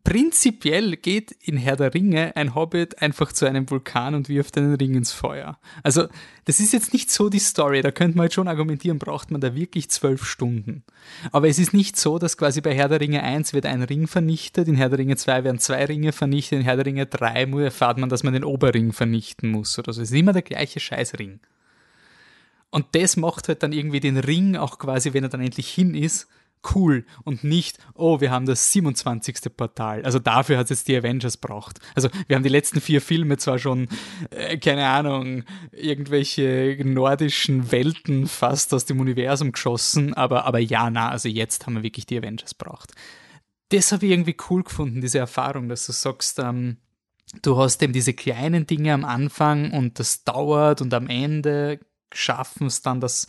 prinzipiell 0.05 0.97
geht 0.97 1.33
in 1.33 1.57
Herr 1.57 1.77
der 1.77 1.95
Ringe 1.95 2.37
ein 2.37 2.55
Hobbit 2.55 3.01
einfach 3.01 3.33
zu 3.33 3.47
einem 3.47 3.69
Vulkan 3.69 4.15
und 4.15 4.29
wirft 4.29 4.57
einen 4.59 4.75
Ring 4.75 4.95
ins 4.95 5.13
Feuer. 5.13 5.59
Also, 5.83 6.07
das 6.45 6.61
ist 6.61 6.75
jetzt 6.75 6.93
nicht 6.93 7.11
so 7.11 7.31
die 7.31 7.39
Story. 7.39 7.81
Da 7.81 7.91
könnte 7.91 8.19
man 8.19 8.25
jetzt 8.25 8.35
schon 8.35 8.47
argumentieren, 8.47 8.99
braucht 8.99 9.31
man 9.31 9.41
da 9.41 9.55
wirklich 9.55 9.89
zwölf 9.89 10.25
Stunden. 10.27 10.85
Aber 11.33 11.49
es 11.49 11.59
ist 11.59 11.73
nicht 11.73 11.97
so, 11.97 12.19
dass 12.19 12.37
quasi 12.37 12.61
bei 12.61 12.75
Herr 12.75 12.89
der 12.89 13.01
Ringe 13.01 13.23
1 13.23 13.55
wird 13.55 13.65
ein 13.65 13.83
Ring 13.83 14.07
vernichtet, 14.07 14.69
in 14.69 14.75
Herr 14.77 14.91
der 14.91 14.99
Ringe 14.99 15.17
2 15.17 15.43
werden 15.43 15.59
zwei 15.59 15.85
Ringe 15.87 16.13
vernichtet, 16.13 16.61
in 16.61 16.65
Herr 16.65 16.77
der 16.77 16.87
Ringe 16.87 17.07
3 17.07 17.45
erfahrt 17.65 17.99
man, 17.99 18.11
dass 18.11 18.23
man 18.23 18.35
den 18.35 18.45
Oberring 18.45 18.93
vernichten 18.93 19.51
muss 19.51 19.79
oder 19.79 19.93
so. 19.93 20.03
Es 20.03 20.11
ist 20.11 20.19
immer 20.19 20.35
der 20.35 20.43
gleiche 20.43 20.81
Scheißring. 20.81 21.41
Und 22.71 22.87
das 22.93 23.17
macht 23.17 23.49
halt 23.49 23.63
dann 23.63 23.73
irgendwie 23.73 24.01
den 24.01 24.19
Ring 24.19 24.57
auch 24.57 24.79
quasi, 24.79 25.15
wenn 25.15 25.23
er 25.23 25.29
dann 25.31 25.41
endlich 25.41 25.69
hin 25.69 25.95
ist, 25.95 26.29
cool 26.75 27.05
und 27.25 27.45
nicht, 27.45 27.79
oh, 27.95 28.21
wir 28.21 28.31
haben 28.31 28.47
das 28.47 28.73
27. 28.73 29.57
Portal. 29.57 30.03
Also 30.05 30.19
dafür 30.19 30.59
hat 30.59 30.65
es 30.65 30.71
jetzt 30.71 30.89
die 30.89 30.97
Avengers 30.97 31.37
braucht. 31.37 31.81
Also 31.95 32.09
wir 32.27 32.37
haben 32.37 32.43
die 32.43 32.49
letzten 32.49 32.81
vier 32.81 33.01
Filme 33.01 33.37
zwar 33.37 33.59
schon, 33.59 33.89
äh, 34.31 34.59
keine 34.59 34.87
Ahnung, 34.87 35.45
irgendwelche 35.73 36.77
nordischen 36.85 37.71
Welten 37.73 38.27
fast 38.27 38.73
aus 38.75 38.85
dem 38.85 39.01
Universum 39.01 39.53
geschossen, 39.53 40.15
aber, 40.15 40.45
aber 40.45 40.59
ja, 40.59 40.91
na, 40.91 41.11
also 41.11 41.29
jetzt 41.29 41.67
haben 41.67 41.75
wir 41.75 41.83
wirklich 41.83 42.07
die 42.07 42.19
Avengers 42.19 42.55
braucht. 42.55 42.93
Das 43.71 43.93
habe 43.93 44.07
ich 44.07 44.13
irgendwie 44.13 44.37
cool 44.51 44.63
gefunden, 44.63 45.01
diese 45.01 45.19
Erfahrung, 45.19 45.69
dass 45.69 45.87
du 45.87 45.93
sagst, 45.93 46.39
ähm, 46.39 46.79
du 47.43 47.57
hast 47.57 47.83
eben 47.83 47.93
diese 47.93 48.13
kleinen 48.13 48.67
Dinge 48.67 48.93
am 48.93 49.05
Anfang 49.05 49.73
und 49.73 49.99
das 49.99 50.25
dauert 50.25 50.81
und 50.81 50.93
am 50.95 51.09
Ende 51.09 51.81
schaffen 52.15 52.67
es 52.67 52.83
dann, 52.83 53.01
dass 53.01 53.27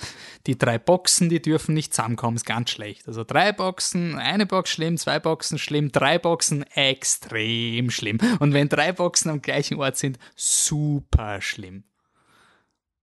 die 0.48 0.58
drei 0.58 0.78
Boxen, 0.78 1.30
die 1.30 1.42
dürfen 1.42 1.74
nicht 1.74 1.94
zusammenkommen, 1.94 2.38
ist 2.38 2.46
ganz 2.46 2.70
schlecht. 2.70 3.08
Also 3.08 3.24
drei 3.24 3.52
Boxen, 3.52 4.18
eine 4.18 4.46
Box 4.46 4.70
schlimm, 4.70 4.98
zwei 4.98 5.20
Boxen 5.20 5.58
schlimm, 5.58 5.92
drei 5.92 6.20
Boxen 6.20 6.64
extrem 6.74 7.90
schlimm. 7.90 8.20
Und 8.40 8.54
wenn 8.54 8.70
drei 8.70 8.92
Boxen 8.92 9.30
am 9.30 9.42
gleichen 9.42 9.78
Ort 9.80 9.98
sind, 9.98 10.20
super 10.36 11.42
schlimm. 11.42 11.84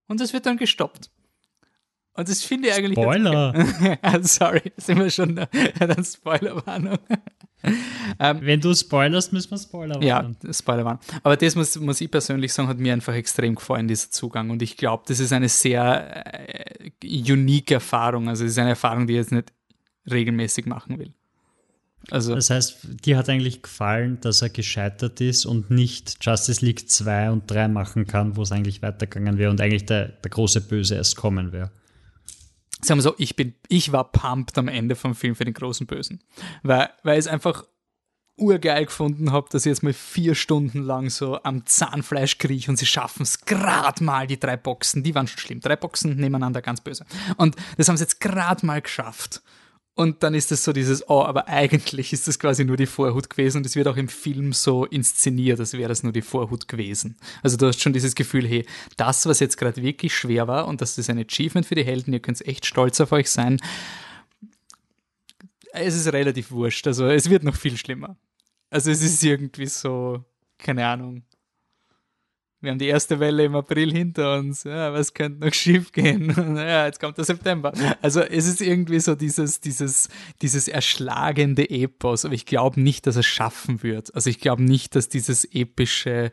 Und 0.07 0.21
das 0.21 0.33
wird 0.33 0.47
dann 0.47 0.57
gestoppt. 0.57 1.11
Und 2.14 2.29
das 2.29 2.45
finde 2.45 2.68
ich 2.68 2.75
eigentlich. 2.75 2.99
Spoiler! 2.99 3.55
Sorry, 4.23 4.73
sind 4.77 4.99
wir 4.99 5.11
schon 5.11 5.38
an 5.38 5.49
der 5.79 6.05
Spoilerwarnung. 6.05 6.99
Ähm, 8.18 8.38
Wenn 8.42 8.61
du 8.61 8.75
spoilerst, 8.75 9.33
müssen 9.33 9.51
wir 9.51 9.59
Spoiler 9.59 9.94
warnen. 9.96 10.37
Ja, 10.42 10.53
Spoiler 10.53 10.85
waren. 10.85 10.98
Aber 11.22 11.37
das 11.37 11.55
muss, 11.55 11.79
muss 11.79 12.01
ich 12.01 12.11
persönlich 12.11 12.53
sagen, 12.53 12.68
hat 12.68 12.79
mir 12.79 12.92
einfach 12.92 13.14
extrem 13.14 13.55
gefallen, 13.55 13.88
dieser 13.88 14.11
Zugang. 14.11 14.51
Und 14.51 14.62
ich 14.62 14.77
glaube, 14.77 15.05
das 15.07 15.20
ist 15.20 15.33
eine 15.33 15.48
sehr 15.48 16.35
äh, 16.48 16.90
unique 17.31 17.70
Erfahrung. 17.70 18.29
Also 18.29 18.44
es 18.44 18.53
ist 18.53 18.59
eine 18.59 18.70
Erfahrung, 18.70 19.07
die 19.07 19.14
ich 19.14 19.18
jetzt 19.18 19.33
nicht 19.33 19.53
regelmäßig 20.11 20.66
machen 20.66 20.98
will. 20.98 21.12
Also, 22.11 22.35
das 22.35 22.51
heißt, 22.51 23.05
dir 23.05 23.16
hat 23.16 23.29
eigentlich 23.29 23.62
gefallen, 23.62 24.18
dass 24.20 24.42
er 24.42 24.48
gescheitert 24.48 25.20
ist 25.20 25.46
und 25.46 25.70
nicht 25.70 26.16
Justice 26.20 26.64
League 26.64 26.90
2 26.90 27.31
und 27.31 27.48
3 27.48 27.68
machen 27.68 28.07
kann, 28.07 28.37
wo 28.37 28.42
es 28.42 28.51
eigentlich 28.51 28.83
weitergegangen 28.83 29.38
wäre 29.38 29.51
und 29.51 29.61
eigentlich 29.61 29.87
der, 29.87 30.09
der 30.09 30.31
große 30.31 30.62
Böse 30.62 30.96
erst 30.96 31.16
kommen 31.16 31.53
wäre. 31.53 31.70
Sagen 32.85 32.99
wir 32.99 33.03
so, 33.03 33.14
ich, 33.18 33.37
bin, 33.37 33.55
ich 33.68 33.92
war 33.92 34.11
pumped 34.11 34.59
am 34.59 34.68
Ende 34.68 34.97
vom 34.97 35.14
Film 35.14 35.35
für 35.35 35.45
den 35.45 35.55
großen 35.55 35.87
Bösen. 35.87 36.23
Weil, 36.62 36.90
weil 37.03 37.18
ich 37.18 37.27
es 37.27 37.29
einfach 37.29 37.64
urgeil 38.37 38.87
gefunden 38.87 39.31
habe, 39.31 39.49
dass 39.51 39.66
ich 39.66 39.71
jetzt 39.71 39.83
mal 39.83 39.92
vier 39.92 40.35
Stunden 40.35 40.83
lang 40.83 41.11
so 41.11 41.42
am 41.42 41.66
Zahnfleisch 41.66 42.38
kriege 42.38 42.71
und 42.71 42.77
sie 42.77 42.87
schaffen 42.87 43.23
es 43.23 43.45
gerade 43.45 44.03
mal, 44.03 44.27
die 44.27 44.40
drei 44.40 44.57
Boxen, 44.57 45.03
die 45.03 45.14
waren 45.14 45.27
schon 45.27 45.38
schlimm, 45.38 45.61
drei 45.61 45.77
Boxen 45.77 46.16
nebeneinander 46.16 46.62
ganz 46.62 46.81
böse. 46.81 47.05
Und 47.37 47.57
das 47.77 47.88
haben 47.88 47.97
sie 47.97 48.05
jetzt 48.05 48.21
gerade 48.21 48.64
mal 48.64 48.81
geschafft. 48.81 49.42
Und 49.94 50.22
dann 50.22 50.33
ist 50.33 50.50
es 50.50 50.64
so 50.64 50.72
dieses, 50.72 51.09
oh, 51.11 51.22
aber 51.22 51.48
eigentlich 51.48 52.14
ist 52.14 52.26
das 52.26 52.38
quasi 52.38 52.64
nur 52.64 52.78
die 52.78 52.87
Vorhut 52.87 53.28
gewesen 53.28 53.59
und 53.59 53.66
es 53.66 53.76
wird 53.76 53.88
auch 53.88 53.98
im 53.98 54.09
Film 54.09 54.55
so 54.55 54.87
inszeniert, 54.87 55.61
als 55.61 55.74
wäre 55.74 55.88
das 55.88 56.02
nur 56.02 56.12
die 56.12 56.22
Vorhut 56.22 56.66
gewesen. 56.66 57.16
Also 57.42 57.59
du 57.59 57.66
hast 57.66 57.81
schon 57.83 57.92
dieses 57.92 58.14
Gefühl, 58.14 58.48
hey, 58.48 58.66
das, 58.96 59.26
was 59.26 59.38
jetzt 59.40 59.59
gerade 59.59 59.83
wirklich 59.83 60.14
schwer 60.16 60.48
war 60.48 60.66
und 60.66 60.81
das 60.81 60.96
ist 60.96 61.11
ein 61.11 61.18
Achievement 61.18 61.66
für 61.66 61.74
die 61.74 61.85
Helden, 61.85 62.14
ihr 62.14 62.20
könnt 62.20 62.40
echt 62.46 62.64
stolz 62.64 63.00
auf 63.02 63.12
euch 63.12 63.31
sein. 63.31 63.61
Es 65.74 65.94
ist 65.94 66.11
relativ 66.11 66.52
wurscht, 66.52 66.87
also 66.87 67.07
es 67.07 67.28
wird 67.28 67.44
noch 67.44 67.57
viel 67.57 67.76
schlimmer. 67.76 68.16
Also 68.70 68.90
es 68.90 69.02
ist 69.02 69.22
irgendwie 69.22 69.66
so, 69.66 70.24
keine 70.57 70.87
Ahnung, 70.87 71.22
wir 72.62 72.70
haben 72.70 72.79
die 72.79 72.87
erste 72.87 73.18
Welle 73.18 73.44
im 73.44 73.57
April 73.57 73.92
hinter 73.92 74.38
uns. 74.38 74.62
Ja, 74.62 74.92
was 74.92 75.12
könnte 75.12 75.44
noch 75.44 75.53
schief 75.55 75.90
gehen? 75.90 76.33
Ja, 76.57 76.87
jetzt 76.87 77.01
kommt 77.01 77.18
der 77.18 77.25
September. 77.25 77.72
Also 78.01 78.20
es 78.20 78.46
ist 78.46 78.61
irgendwie 78.61 79.01
so 79.01 79.16
dieses, 79.16 79.61
dieses, 79.61 80.09
dieses 80.40 80.68
erschlagende 80.68 81.68
Epos. 81.68 82.25
Aber 82.25 82.35
ich 82.35 82.46
glaube 82.46 82.81
nicht, 82.81 83.09
dass 83.09 83.16
es 83.16 83.27
schaffen 83.27 83.83
wird. 83.83 84.14
Also 84.14 84.31
ich 84.31 84.38
glaube 84.38 84.62
nicht, 84.62 84.94
dass 84.94 85.09
dieses 85.09 85.44
epische 85.44 86.33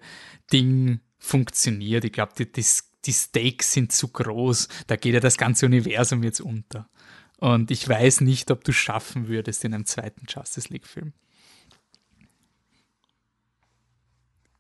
Ding 0.54 1.00
funktioniert. 1.18 2.06
Ich 2.06 2.14
glaube, 2.14 2.34
die, 2.38 2.52
die, 2.52 2.66
die 3.06 3.14
Stakes 3.14 3.74
sind 3.74 3.92
zu 3.92 4.10
groß. 4.10 4.68
Da 4.86 4.98
geht 4.98 5.16
ja 5.16 5.20
das 5.20 5.38
ganze 5.38 5.66
Universum 5.66 6.22
jetzt 6.22 6.42
unter. 6.42 6.88
Und 7.38 7.72
ich 7.72 7.88
weiß 7.88 8.22
nicht, 8.22 8.52
ob 8.52 8.64
du 8.64 8.72
schaffen 8.72 9.30
würdest 9.30 9.66
in 9.66 9.74
einem 9.74 9.86
zweiten 9.86 10.26
Justice 10.30 10.72
League-Film. 10.72 11.14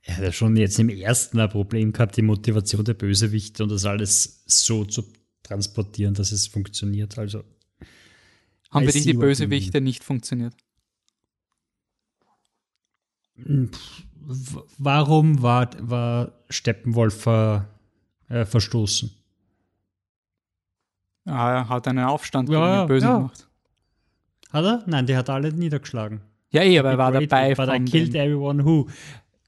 Er 0.01 0.17
hat 0.17 0.23
ja 0.23 0.31
schon 0.31 0.55
jetzt 0.57 0.79
im 0.79 0.89
ersten 0.89 1.39
ein 1.39 1.49
Problem 1.49 1.91
gehabt, 1.91 2.17
die 2.17 2.21
Motivation 2.21 2.83
der 2.83 2.93
Bösewichte 2.93 3.63
und 3.63 3.69
das 3.69 3.85
alles 3.85 4.43
so 4.45 4.85
zu 4.85 5.03
transportieren, 5.43 6.13
dass 6.13 6.31
es 6.31 6.47
funktioniert. 6.47 7.17
Also 7.17 7.43
haben 8.71 8.85
für 8.85 8.91
dich 8.91 9.03
die 9.03 9.13
Bösewichte 9.13 9.81
nicht 9.81 10.03
funktioniert? 10.03 10.53
Hm, 13.35 13.71
warum 14.77 15.41
war, 15.41 15.69
war 15.79 16.33
Steppenwolf 16.49 17.21
ver, 17.21 17.69
äh, 18.27 18.45
verstoßen? 18.45 19.11
Ah, 21.25 21.51
er 21.51 21.69
hat 21.69 21.87
einen 21.87 22.05
Aufstand 22.05 22.49
ja, 22.49 22.59
gegen 22.59 22.87
die 22.87 22.93
Böse 22.93 23.05
ja. 23.05 23.17
gemacht. 23.17 23.47
Hat 24.51 24.65
er? 24.65 24.83
Nein, 24.87 25.05
die 25.05 25.15
hat 25.15 25.29
alle 25.29 25.51
niedergeschlagen. 25.53 26.21
Ja, 26.51 26.63
eh, 26.63 26.79
aber 26.79 26.91
er 26.91 26.97
war 26.97 27.11
dabei. 27.11 27.53
But 27.53 27.69
I 27.69 27.83
killed 27.85 28.15
everyone 28.15 28.65
who. 28.65 28.87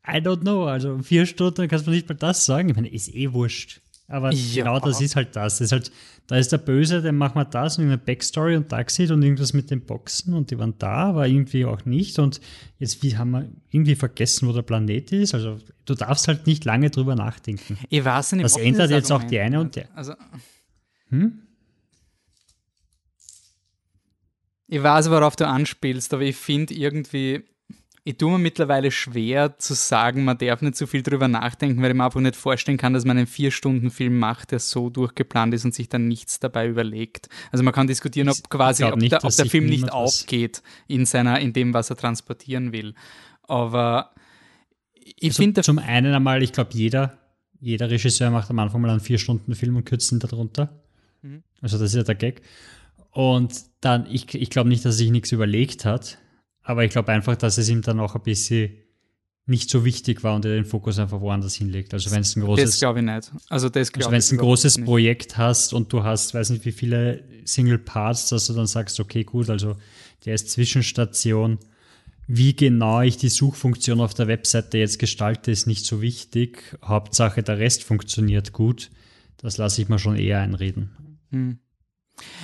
I 0.08 0.18
don't 0.18 0.42
know. 0.42 0.66
Also 0.66 1.00
vier 1.00 1.26
Stunden 1.26 1.68
kannst 1.68 1.88
du 1.88 1.92
nicht 1.92 2.10
mal 2.10 2.16
das 2.16 2.46
sagen. 2.46 2.70
Ich 2.70 2.76
meine, 2.76 2.90
ist 2.90 3.14
eh 3.14 3.32
wurscht. 3.32 3.82
Aber 4.08 4.32
ja. 4.34 4.64
genau 4.64 4.80
das 4.80 5.00
ist 5.00 5.16
halt 5.16 5.36
das. 5.36 5.60
das 5.60 5.62
ist 5.62 5.72
halt, 5.72 5.92
da 6.28 6.38
ist 6.38 6.52
der 6.52 6.58
Böse, 6.58 7.02
dann 7.02 7.16
machen 7.16 7.36
wir 7.36 7.46
das 7.46 7.78
und 7.78 7.86
eine 7.86 7.98
Backstory 7.98 8.58
und 8.58 8.68
Taxi 8.68 9.12
und 9.12 9.24
irgendwas 9.24 9.54
mit 9.54 9.72
den 9.72 9.86
Boxen 9.86 10.34
und 10.34 10.52
die 10.52 10.60
waren 10.60 10.76
da, 10.78 11.06
aber 11.10 11.28
irgendwie 11.28 11.66
auch 11.66 11.86
nicht. 11.86 12.20
Und 12.20 12.42
jetzt 12.78 13.02
wie 13.04 13.16
haben 13.18 13.32
wir 13.32 13.50
irgendwie 13.70 13.96
vergessen, 13.96 14.48
wo 14.48 14.54
der 14.54 14.64
Planet 14.64 15.12
ist. 15.14 15.34
Also 15.34 15.60
du 15.86 15.96
darfst 15.96 16.28
halt 16.28 16.46
nicht 16.46 16.66
lange 16.66 16.90
drüber 16.90 17.16
nachdenken. 17.16 17.78
Ich 17.90 18.04
weiß 18.04 18.34
nicht, 18.34 18.44
das 18.44 18.58
ändert 18.58 18.84
das 18.84 18.92
jetzt 18.92 19.12
auch 19.12 19.24
die 19.24 19.40
eine 19.40 19.62
und 19.62 19.76
der. 19.78 19.88
Also, 19.96 20.14
hm? 21.10 21.42
Ich 24.68 24.82
weiß, 24.82 25.10
worauf 25.10 25.36
du 25.36 25.48
anspielst, 25.48 26.14
aber 26.14 26.24
ich 26.24 26.38
finde 26.38 26.74
irgendwie, 26.74 27.44
ich 28.04 28.18
tue 28.18 28.32
mir 28.32 28.40
mittlerweile 28.40 28.90
schwer 28.90 29.60
zu 29.60 29.76
sagen, 29.76 30.24
man 30.24 30.38
darf 30.38 30.62
nicht 30.62 30.76
so 30.76 30.88
viel 30.88 31.04
drüber 31.04 31.28
nachdenken, 31.28 31.82
weil 31.82 31.92
ich 31.92 31.98
mir 31.98 32.06
einfach 32.06 32.20
nicht 32.20 32.36
vorstellen 32.36 32.78
kann, 32.78 32.94
dass 32.94 33.06
man 33.06 33.18
einen 33.18 33.28
Vier-Stunden-Film 33.28 34.18
macht, 34.18 34.52
der 34.52 34.60
so 34.60 34.90
durchgeplant 34.90 35.54
ist 35.54 35.66
und 35.66 35.76
sich 35.76 35.88
dann 35.88 36.08
nichts 36.08 36.40
dabei 36.40 36.68
überlegt. 36.68 37.30
Also 37.52 37.64
man 37.64 37.74
kann 37.74 37.86
diskutieren, 37.86 38.30
ob 38.30 38.50
quasi, 38.50 38.84
ob, 38.86 38.96
nicht, 38.96 39.12
der, 39.12 39.24
ob 39.24 39.36
der 39.36 39.46
Film 39.46 39.68
nicht 39.68 39.92
aufgeht 39.92 40.64
in 40.88 41.06
seiner, 41.06 41.40
in 41.40 41.54
dem, 41.54 41.76
was 41.76 41.92
er 41.92 41.96
transportieren 41.96 42.74
will. 42.74 42.96
Aber 43.44 44.16
ich 44.96 45.32
also 45.32 45.44
finde. 45.44 45.62
Zum 45.62 45.78
einen 45.78 46.14
einmal, 46.16 46.42
ich 46.42 46.54
glaube, 46.54 46.72
jeder, 46.74 47.20
jeder 47.60 47.92
Regisseur 47.92 48.32
macht 48.32 48.50
am 48.50 48.58
Anfang 48.58 48.82
mal 48.82 48.90
einen 48.90 49.00
Vier-Stunden-Film 49.00 49.76
und 49.76 49.86
kürzt 49.86 50.12
ihn 50.12 50.20
darunter. 50.20 50.82
Mhm. 51.22 51.44
Also 51.62 51.78
das 51.78 51.92
ist 51.92 51.98
ja 51.98 52.04
der 52.04 52.16
Gag. 52.16 52.42
Und 53.12 53.54
dann, 53.82 54.08
ich, 54.10 54.34
ich 54.34 54.50
glaube 54.50 54.70
nicht, 54.70 54.86
dass 54.86 54.96
er 54.96 54.98
sich 54.98 55.12
nichts 55.12 55.32
überlegt 55.32 55.86
hat 55.86 56.18
aber 56.64 56.84
ich 56.86 56.92
glaube 56.92 57.12
einfach, 57.12 57.36
dass 57.36 57.58
es 57.58 57.70
ihm 57.70 57.82
dann 57.82 58.00
auch 58.00 58.16
ein 58.16 58.24
bisschen 58.24 58.72
nicht 59.48 59.70
so 59.70 59.84
wichtig 59.86 60.24
war 60.24 60.36
und 60.36 60.46
er 60.46 60.54
den 60.54 60.66
Fokus 60.66 61.00
einfach 61.00 61.20
woanders 61.20 61.56
hinlegt. 61.56 61.94
Also 61.94 62.12
wenn 62.12 62.22
es 62.22 62.36
ein 62.36 62.44
großes, 62.44 62.66
das 62.66 62.80
glaube 62.80 63.00
ich 63.00 63.06
nicht. 63.06 63.32
Also 63.50 63.70
das 63.70 63.94
also 63.94 64.12
wenn 64.12 64.20
es 64.20 64.32
ein 64.32 64.38
großes 64.38 64.78
nicht. 64.78 64.86
Projekt 64.86 65.38
hast 65.38 65.74
und 65.74 65.92
du 65.92 66.04
hast, 66.04 66.34
weiß 66.34 66.52
nicht 66.52 66.66
wie 66.66 66.72
viele 66.72 67.24
Single 67.46 67.80
Parts, 67.80 68.30
dass 68.30 68.48
du 68.48 68.54
dann 68.54 68.68
sagst, 68.68 69.00
okay, 69.00 69.24
gut, 69.24 69.50
also 69.50 69.78
der 70.26 70.36
ist 70.36 70.50
Zwischenstation. 70.52 71.58
Wie 72.28 72.56
genau 72.56 73.02
ich 73.02 73.18
die 73.18 73.30
Suchfunktion 73.30 74.00
auf 74.00 74.14
der 74.14 74.28
Webseite 74.28 74.78
jetzt 74.78 75.00
gestalte, 75.00 75.52
ist 75.52 75.68
nicht 75.68 75.86
so 75.86 76.02
wichtig. 76.02 76.78
Hauptsache 76.84 77.44
der 77.44 77.58
Rest 77.58 77.84
funktioniert 77.84 78.54
gut. 78.54 78.92
Das 79.38 79.58
lasse 79.58 79.82
ich 79.82 79.90
mir 79.90 80.00
schon 80.00 80.16
eher 80.16 80.40
einreden. 80.40 81.18
Hm. 81.32 81.60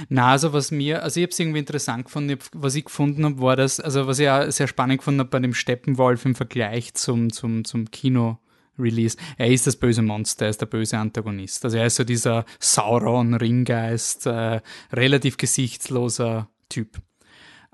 Na, 0.09 0.31
also 0.31 0.53
was 0.53 0.71
mir, 0.71 1.03
also 1.03 1.19
ich 1.19 1.23
habe 1.23 1.31
es 1.31 1.39
irgendwie 1.39 1.59
interessant 1.59 2.05
gefunden, 2.05 2.37
was 2.53 2.75
ich 2.75 2.85
gefunden 2.85 3.25
habe, 3.25 3.41
war 3.41 3.55
das, 3.55 3.79
also 3.79 4.07
was 4.07 4.19
ich 4.19 4.29
auch 4.29 4.49
sehr 4.51 4.67
spannend 4.67 4.99
gefunden 4.99 5.19
habe 5.19 5.29
bei 5.29 5.39
dem 5.39 5.53
Steppenwolf 5.53 6.25
im 6.25 6.35
Vergleich 6.35 6.93
zum, 6.93 7.31
zum, 7.31 7.65
zum 7.65 7.91
Kino. 7.91 8.39
Release. 8.79 9.17
Er 9.37 9.47
ist 9.47 9.65
das 9.65 9.75
böse 9.75 10.03
Monster, 10.03 10.45
er 10.45 10.49
ist 10.49 10.61
der 10.61 10.67
böse 10.67 10.97
Antagonist. 10.97 11.65
Also 11.65 11.77
er 11.77 11.87
ist 11.87 11.95
so 11.95 12.03
dieser 12.03 12.45
Sauron-Ringgeist, 12.59 14.27
äh, 14.27 14.61
relativ 14.93 15.37
gesichtsloser 15.37 16.47
Typ. 16.69 17.01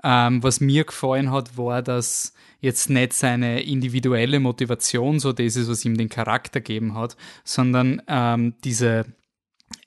Ähm, 0.02 0.42
was 0.42 0.60
mir 0.60 0.84
gefallen 0.84 1.30
hat, 1.30 1.56
war, 1.56 1.82
dass 1.82 2.34
jetzt 2.60 2.90
nicht 2.90 3.12
seine 3.12 3.62
individuelle 3.62 4.40
Motivation 4.40 5.18
so 5.18 5.32
das 5.32 5.56
ist, 5.56 5.68
was 5.68 5.84
ihm 5.84 5.96
den 5.96 6.08
Charakter 6.08 6.60
gegeben 6.60 6.94
hat, 6.94 7.16
sondern 7.44 8.02
ähm, 8.06 8.54
diese 8.64 9.06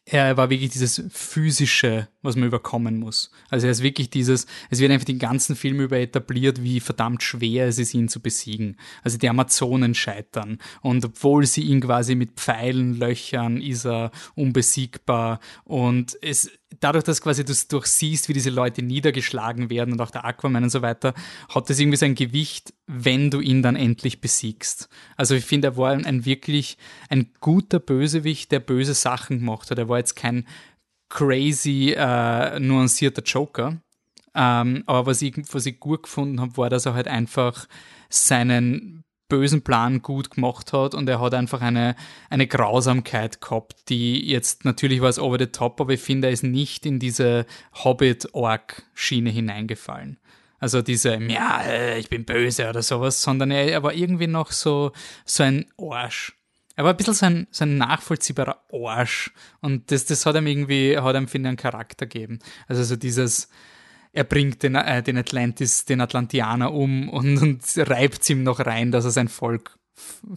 er 0.10 0.38
war 0.38 0.50
wirklich 0.50 0.70
dieses 0.70 1.04
physische, 1.10 2.08
was 2.22 2.38
man 2.38 2.48
überkommen 2.48 2.98
muss. 2.98 3.30
Also 3.50 3.68
er 3.68 3.72
ist 3.72 3.84
wirklich 3.84 4.10
dieses, 4.10 4.48
es 4.70 4.80
wird 4.80 4.92
einfach 4.92 5.06
den 5.06 5.20
ganzen 5.20 5.58
Film 5.58 5.82
über 5.82 5.98
etabliert, 5.98 6.64
wie 6.64 6.80
verdammt 6.80 7.24
schwer 7.24 7.68
es 7.68 7.78
ist, 7.78 7.94
ihn 7.94 8.08
zu 8.08 8.22
besiegen. 8.22 8.78
Also 9.04 9.18
die 9.18 9.28
Amazonen 9.28 9.96
scheitern 9.96 10.60
und 10.82 11.04
obwohl 11.04 11.46
sie 11.46 11.64
ihn 11.64 11.82
quasi 11.82 12.16
mit 12.16 12.32
Pfeilen 12.40 12.98
löchern, 12.98 13.62
ist 13.62 13.86
er 13.86 14.12
unbesiegbar 14.36 15.42
und 15.66 16.18
es 16.22 16.52
dadurch, 16.80 17.04
dass 17.04 17.22
quasi 17.22 17.46
du 17.46 17.54
durchsiehst, 17.70 18.30
wie 18.30 18.34
diese 18.34 18.50
Leute 18.50 18.82
niedergeschlagen 18.82 19.70
werden 19.70 19.94
und 19.94 20.02
auch 20.02 20.12
der 20.12 20.26
Aquaman 20.26 20.64
und 20.64 20.70
so 20.70 20.82
weiter, 20.82 21.14
hat 21.50 21.70
das 21.70 21.80
irgendwie 21.80 21.98
sein 21.98 22.16
Gewicht, 22.16 22.74
wenn 22.88 23.32
du 23.32 23.40
ihn 23.40 23.62
dann 23.62 23.76
endlich 23.76 24.22
besiegst. 24.22 24.90
Also 25.16 25.36
ich 25.36 25.46
finde, 25.46 25.70
er 25.70 25.78
war 25.78 25.92
ein, 25.92 26.26
wirklich 26.26 26.78
ein 27.10 27.32
guter 27.40 27.80
Bösewicht, 27.80 28.52
der 28.52 28.60
böse 28.60 28.94
Sachen 28.94 29.40
gemacht 29.40 29.72
hat. 29.72 29.78
Er 29.78 29.90
war 29.90 29.98
jetzt 29.98 30.16
kein 30.16 30.46
crazy, 31.10 31.94
äh, 31.96 32.60
nuancierter 32.60 33.24
Joker. 33.24 33.78
Ähm, 34.36 34.84
aber 34.86 35.08
was 35.08 35.22
ich, 35.22 35.36
was 35.52 35.66
ich 35.66 35.80
gut 35.80 36.04
gefunden 36.04 36.40
habe, 36.42 36.58
war, 36.58 36.70
dass 36.70 36.86
er 36.86 36.94
halt 36.94 37.08
einfach 37.08 37.68
seinen 38.10 39.04
bösen 39.30 39.62
Plan 39.62 40.02
gut 40.02 40.32
gemacht 40.32 40.74
hat 40.74 40.94
und 40.94 41.08
er 41.10 41.20
hat 41.20 41.34
einfach 41.34 41.62
eine, 41.62 41.96
eine 42.30 42.48
Grausamkeit 42.48 43.42
gehabt, 43.42 43.90
die 43.90 44.28
jetzt 44.28 44.66
natürlich 44.66 45.02
war 45.02 45.10
es 45.10 45.20
over 45.20 45.38
the 45.40 45.48
top, 45.48 45.82
aber 45.82 45.94
ich 45.94 46.02
finde, 46.02 46.28
er 46.28 46.34
ist 46.34 46.44
nicht 46.44 46.86
in 46.86 47.00
diese 47.00 47.46
Hobbit-Org-Schiene 47.84 49.30
hineingefallen. 49.30 50.18
Also 50.60 50.82
diese, 50.82 51.16
ja, 51.16 51.62
äh, 51.64 52.00
ich 52.00 52.10
bin 52.10 52.26
böse 52.26 52.70
oder 52.70 52.82
sowas, 52.82 53.22
sondern 53.22 53.52
er, 53.52 53.84
war 53.84 53.94
irgendwie 53.94 54.28
noch 54.28 54.52
so, 54.52 54.92
so 55.24 55.44
ein 55.44 55.68
Arsch. 55.78 56.34
Er 56.76 56.84
war 56.84 56.94
ein 56.94 56.98
bisschen 56.98 57.14
so 57.14 57.26
ein, 57.26 57.48
so 57.52 57.66
ein 57.66 57.78
nachvollziehbarer 57.78 58.64
Arsch. 58.72 59.32
Und 59.62 59.92
das, 59.92 60.06
das 60.06 60.26
hat 60.26 60.36
ihm 60.36 60.48
irgendwie, 60.48 60.98
hat 60.98 61.16
ihm, 61.16 61.28
finde 61.28 61.48
ich, 61.48 61.50
einen 61.50 61.58
Charakter 61.58 62.08
gegeben. 62.08 62.40
Also 62.68 62.84
so 62.84 62.96
dieses, 62.96 63.50
er 64.18 64.24
bringt 64.24 64.64
den, 64.64 64.74
äh, 64.74 65.04
den 65.04 65.16
Atlantis, 65.16 65.86
den 65.86 66.02
Atlantianer 66.02 66.74
um 66.74 67.08
und, 67.08 67.38
und 67.42 67.62
reibt 67.78 68.28
ihm 68.32 68.42
noch 68.42 68.60
rein, 68.60 68.92
dass 68.92 69.06
er 69.06 69.12
sein 69.12 69.28
Volk 69.28 69.78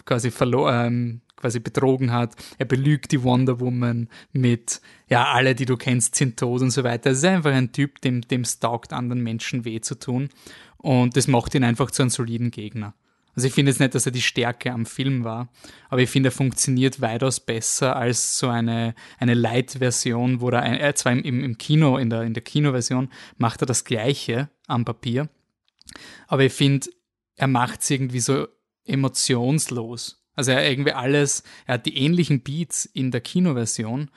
quasi 0.04 0.30
verloren, 0.30 0.86
ähm, 0.86 1.20
quasi 1.34 1.60
betrogen 1.60 2.12
hat. 2.12 2.36
Er 2.58 2.66
belügt 2.66 3.10
die 3.10 3.22
Wonder 3.22 3.58
Woman 3.58 4.10
mit, 4.32 4.82
ja, 5.08 5.32
alle, 5.32 5.54
die 5.54 5.64
du 5.64 5.78
kennst, 5.78 6.14
sind 6.14 6.38
tot 6.38 6.60
und 6.60 6.70
so 6.70 6.84
weiter. 6.84 7.10
Es 7.10 7.18
ist 7.18 7.24
einfach 7.24 7.52
ein 7.52 7.72
Typ, 7.72 8.02
dem, 8.02 8.20
dem 8.20 8.42
es 8.42 8.60
anderen 8.62 9.22
Menschen 9.22 9.64
weh 9.64 9.80
zu 9.80 9.98
tun. 9.98 10.28
Und 10.76 11.16
das 11.16 11.26
macht 11.26 11.54
ihn 11.54 11.64
einfach 11.64 11.90
zu 11.90 12.02
einem 12.02 12.10
soliden 12.10 12.50
Gegner. 12.50 12.92
Also 13.34 13.46
ich 13.46 13.54
finde 13.54 13.70
jetzt 13.70 13.78
nicht, 13.78 13.94
dass 13.94 14.06
er 14.06 14.12
die 14.12 14.22
Stärke 14.22 14.72
am 14.72 14.86
Film 14.86 15.24
war, 15.24 15.48
aber 15.88 16.02
ich 16.02 16.10
finde, 16.10 16.28
er 16.28 16.32
funktioniert 16.32 17.00
weitaus 17.00 17.40
besser 17.40 17.96
als 17.96 18.38
so 18.38 18.48
eine, 18.48 18.94
eine 19.18 19.34
Light-Version, 19.34 20.40
wo 20.40 20.50
er, 20.50 20.62
er 20.62 20.94
zwar 20.94 21.12
im, 21.12 21.44
im 21.44 21.58
Kino, 21.58 21.96
in 21.96 22.10
der, 22.10 22.22
in 22.22 22.34
der 22.34 22.42
Kinoversion 22.42 23.08
macht 23.38 23.62
er 23.62 23.66
das 23.66 23.84
Gleiche 23.84 24.50
am 24.66 24.84
Papier, 24.84 25.28
aber 26.26 26.44
ich 26.44 26.52
finde, 26.52 26.88
er 27.36 27.48
macht 27.48 27.80
es 27.80 27.90
irgendwie 27.90 28.20
so 28.20 28.46
emotionslos. 28.84 30.22
Also 30.34 30.52
er 30.52 30.68
irgendwie 30.68 30.92
alles, 30.92 31.42
er 31.66 31.74
hat 31.74 31.86
die 31.86 31.96
ähnlichen 31.96 32.42
Beats 32.42 32.84
in 32.84 33.10
der 33.10 33.20
Kinoversion, 33.20 34.10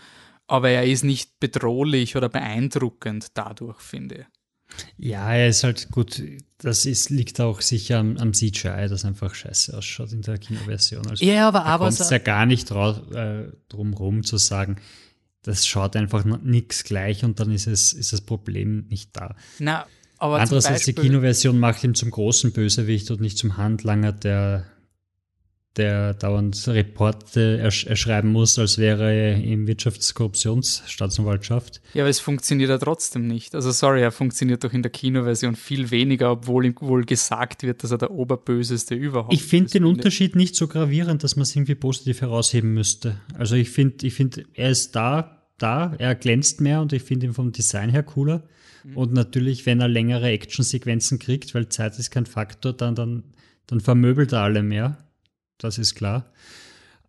aber 0.47 0.69
er 0.69 0.85
ist 0.85 1.03
nicht 1.03 1.39
bedrohlich 1.39 2.15
oder 2.15 2.29
beeindruckend 2.29 3.37
dadurch, 3.37 3.79
finde 3.79 4.15
ich. 4.15 4.25
Ja, 4.97 5.33
er 5.33 5.49
ist 5.49 5.63
halt 5.63 5.89
gut. 5.91 6.21
Das 6.57 6.85
ist, 6.85 7.09
liegt 7.09 7.39
auch 7.41 7.61
sicher 7.61 7.99
am, 7.99 8.17
am 8.17 8.33
CGI, 8.33 8.87
das 8.89 9.05
einfach 9.05 9.35
scheiße 9.35 9.77
ausschaut 9.77 10.13
in 10.13 10.21
der 10.21 10.37
Kinoversion. 10.37 11.05
Also 11.07 11.25
ja, 11.25 11.47
aber 11.47 11.65
aber 11.65 11.87
es 11.87 12.09
ja 12.09 12.17
gar 12.19 12.45
nicht 12.45 12.69
drauf, 12.69 13.11
äh, 13.11 13.51
drum 13.67 13.93
rum 13.93 14.23
zu 14.23 14.37
sagen, 14.37 14.77
das 15.41 15.67
schaut 15.67 15.95
einfach 15.95 16.23
nichts 16.23 16.83
gleich 16.85 17.25
und 17.25 17.39
dann 17.39 17.51
ist 17.51 17.67
es 17.67 17.91
ist 17.93 18.13
das 18.13 18.21
Problem 18.21 18.85
nicht 18.89 19.09
da. 19.13 19.35
Na, 19.59 19.85
aber 20.17 20.39
Andererseits 20.39 20.85
die 20.85 20.93
Kinoversion 20.93 21.59
macht 21.59 21.83
ihn 21.83 21.95
zum 21.95 22.09
großen 22.09 22.53
Bösewicht 22.53 23.11
und 23.11 23.19
nicht 23.19 23.37
zum 23.37 23.57
Handlanger, 23.57 24.13
der 24.13 24.65
der 25.77 26.13
dauernd 26.13 26.67
Reporte 26.67 27.57
ersch 27.57 27.87
erschreiben 27.87 28.31
muss, 28.31 28.59
als 28.59 28.77
wäre 28.77 29.11
er 29.11 29.43
im 29.43 29.65
Wirtschaftskorruptionsstaatsanwaltschaft. 29.67 31.81
Ja, 31.95 32.03
aber 32.03 32.09
es 32.09 32.19
funktioniert 32.19 32.69
ja 32.69 32.77
trotzdem 32.77 33.25
nicht. 33.25 33.55
Also 33.55 33.71
sorry, 33.71 34.01
er 34.01 34.11
funktioniert 34.11 34.63
doch 34.63 34.71
in 34.71 34.83
der 34.83 34.91
Kinoversion 34.91 35.55
viel 35.55 35.89
weniger, 35.89 36.31
obwohl 36.31 36.65
ihm 36.65 36.75
wohl 36.79 37.05
gesagt 37.05 37.63
wird, 37.63 37.83
dass 37.83 37.89
er 37.89 37.97
der 37.97 38.11
Oberböseste 38.11 38.93
überhaupt 38.93 39.33
ist. 39.33 39.41
Ich 39.41 39.47
finde 39.47 39.71
den 39.71 39.85
Unterschied 39.85 40.35
nicht 40.35 40.55
so 40.55 40.67
gravierend, 40.67 41.23
dass 41.23 41.35
man 41.35 41.41
es 41.43 41.55
irgendwie 41.55 41.75
positiv 41.75 42.21
herausheben 42.21 42.75
müsste. 42.75 43.19
Also 43.33 43.55
ich 43.55 43.71
finde, 43.71 44.05
ich 44.05 44.13
finde, 44.13 44.45
er 44.53 44.69
ist 44.69 44.95
da, 44.95 45.41
da, 45.57 45.95
er 45.97 46.13
glänzt 46.13 46.61
mehr 46.61 46.81
und 46.81 46.93
ich 46.93 47.01
finde 47.01 47.25
ihn 47.25 47.33
vom 47.33 47.51
Design 47.51 47.89
her 47.89 48.03
cooler. 48.03 48.43
Mhm. 48.83 48.97
Und 48.97 49.13
natürlich, 49.13 49.65
wenn 49.65 49.81
er 49.81 49.87
längere 49.87 50.27
Actionsequenzen 50.27 51.17
kriegt, 51.17 51.55
weil 51.55 51.69
Zeit 51.69 51.97
ist 51.97 52.11
kein 52.11 52.27
Faktor, 52.27 52.73
dann, 52.73 52.93
dann, 52.93 53.23
dann 53.65 53.79
vermöbelt 53.79 54.33
er 54.33 54.41
alle 54.41 54.61
mehr 54.61 54.99
das 55.63 55.77
ist 55.77 55.95
klar. 55.95 56.31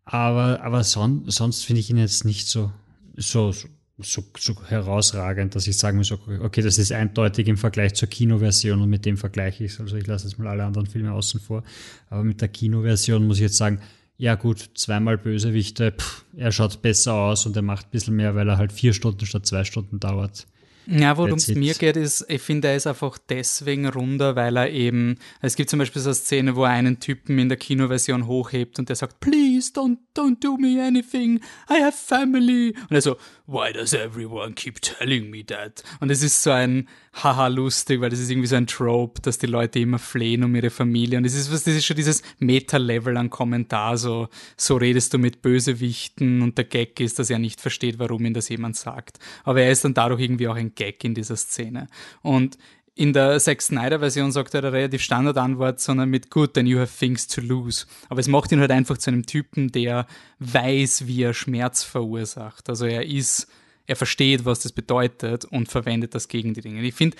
Aber, 0.05 0.61
aber 0.63 0.85
son, 0.85 1.25
sonst 1.27 1.65
finde 1.65 1.81
ich 1.81 1.91
ihn 1.91 1.97
jetzt 1.97 2.25
nicht 2.25 2.47
so, 2.47 2.73
so, 3.17 3.53
so, 3.99 4.25
so 4.39 4.55
herausragend, 4.67 5.55
dass 5.55 5.67
ich 5.67 5.79
sagen 5.79 5.99
muss, 5.99 6.13
okay, 6.13 6.63
das 6.63 6.79
ist 6.79 6.93
eindeutig 6.93 7.49
im 7.49 7.57
Vergleich 7.57 7.95
zur 7.95 8.09
Kinoversion 8.09 8.83
und 8.83 8.91
mit 8.91 9.07
dem 9.07 9.17
vergleiche 9.17 9.65
ich 9.65 9.73
es. 9.73 9.81
Also 9.81 9.97
ich 9.97 10.07
lasse 10.07 10.27
jetzt 10.27 10.39
mal 10.39 10.49
alle 10.49 10.65
anderen 10.65 10.87
Filme 10.87 11.13
außen 11.13 11.41
vor. 11.41 11.63
Aber 12.11 12.25
mit 12.25 12.41
der 12.41 12.49
Kinoversion 12.49 13.27
muss 13.27 13.39
ich 13.39 13.45
jetzt 13.45 13.57
sagen, 13.57 13.81
ja 14.17 14.35
gut, 14.35 14.71
zweimal 14.75 15.19
Bösewichte, 15.19 15.93
pff, 15.93 16.25
er 16.37 16.53
schaut 16.53 16.83
besser 16.83 17.15
aus 17.15 17.47
und 17.47 17.57
er 17.57 17.63
macht 17.63 17.87
ein 17.87 17.91
bisschen 17.91 18.15
mehr, 18.15 18.35
weil 18.35 18.49
er 18.49 18.59
halt 18.59 18.73
vier 18.73 18.93
Stunden 18.93 19.27
statt 19.27 19.47
zwei 19.47 19.65
Stunden 19.65 19.99
dauert. 19.99 20.47
Ja, 20.87 21.17
worum 21.17 21.35
es 21.35 21.49
mir 21.49 21.75
geht, 21.75 21.97
ist, 21.97 22.27
ich 22.29 22.43
finde, 22.43 22.69
er 22.69 22.77
ist 22.77 22.87
einfach 22.87 23.19
deswegen 23.29 23.89
runder, 23.89 24.37
weil 24.37 24.57
er 24.57 24.71
eben, 24.71 25.19
es 25.41 25.57
gibt 25.57 25.71
zum 25.71 25.79
Beispiel 25.79 26.03
so 26.03 26.11
eine 26.11 26.15
Szene, 26.15 26.57
wo 26.57 26.65
er 26.65 26.71
einen 26.71 27.01
Typen 27.01 27.39
in 27.39 27.49
der 27.49 27.59
Kinoversion 27.59 28.27
hochhebt 28.27 28.79
und 28.79 28.89
der 28.89 28.97
sagt, 28.97 29.21
please 29.21 29.54
don't, 29.73 29.99
don't 30.15 30.43
do 30.43 30.57
me 30.57 30.81
anything, 30.81 31.41
I 31.69 31.83
have 31.83 31.93
family. 31.93 32.75
Und 32.89 32.93
er 32.93 33.01
so, 33.01 33.17
why 33.47 33.73
does 33.73 33.93
everyone 33.95 34.55
keep 34.55 34.81
telling 34.81 35.31
me 35.31 35.45
that? 35.47 35.83
Und 36.01 36.11
es 36.11 36.23
ist 36.23 36.43
so 36.43 36.51
ein, 36.51 36.89
haha, 37.13 37.47
lustig, 37.49 38.01
weil 38.01 38.11
das 38.11 38.21
ist 38.21 38.31
irgendwie 38.31 38.49
so 38.49 38.57
ein 38.57 38.67
Trope, 38.67 39.21
dass 39.23 39.39
die 39.39 39.47
Leute 39.47 39.79
immer 39.79 39.99
flehen 39.99 40.45
um 40.45 40.55
ihre 40.55 40.71
Familie. 40.71 41.19
Und 41.19 41.25
es 41.25 41.35
ist, 41.35 41.53
das 41.53 41.67
ist 41.67 41.85
schon 41.85 41.97
dieses 41.97 42.23
Meta-Level 42.39 43.17
an 43.17 43.31
Kommentar, 43.31 43.97
so, 43.99 44.29
so 44.57 44.77
redest 44.77 45.15
du 45.15 45.19
mit 45.19 45.43
Bösewichten 45.43 46.43
und 46.43 46.59
der 46.59 46.65
Gag 46.65 46.99
ist, 47.01 47.19
dass 47.19 47.31
er 47.31 47.39
nicht 47.39 47.61
versteht, 47.61 47.99
warum 47.99 48.25
ihm 48.25 48.35
das 48.35 48.49
jemand 48.49 48.77
sagt. 48.77 49.19
Aber 49.45 49.61
er 49.61 49.71
ist 49.71 49.85
dann 49.85 49.95
dadurch 49.95 50.21
irgendwie 50.21 50.49
auch 50.49 50.57
ein 50.57 50.75
Gag 50.75 51.05
in 51.05 51.15
dieser 51.15 51.37
Szene. 51.37 51.89
Und 52.23 52.59
in 52.97 53.13
der 53.13 53.41
Zack 53.41 53.61
Snyder 53.61 53.99
Version 53.99 54.31
sagt 54.31 54.55
er 54.55 54.63
eine 54.63 54.73
relativ 54.73 55.03
Standardantwort, 55.03 55.81
sondern 55.81 56.11
mit 56.11 56.31
Good, 56.31 56.55
then 56.55 56.67
you 56.67 56.79
have 56.79 56.97
things 56.97 57.27
to 57.27 57.41
lose. 57.41 57.87
Aber 58.09 58.21
es 58.21 58.29
macht 58.29 58.53
ihn 58.53 58.61
halt 58.61 58.71
einfach 58.71 58.99
zu 58.99 59.11
einem 59.11 59.27
Typen, 59.27 59.73
der 59.73 60.07
weiß, 60.39 61.07
wie 61.07 61.23
er 61.23 61.35
Schmerz 61.35 61.83
verursacht. 61.83 62.69
Also 62.69 62.87
er 62.87 63.05
ist, 63.05 63.49
er 63.87 63.97
versteht, 63.97 64.45
was 64.45 64.61
das 64.61 64.73
bedeutet 64.73 65.45
und 65.45 65.69
verwendet 65.69 66.15
das 66.15 66.29
gegen 66.29 66.55
die 66.55 66.61
Dinge. 66.61 66.83
Ich 66.83 66.95
finde, 66.95 67.17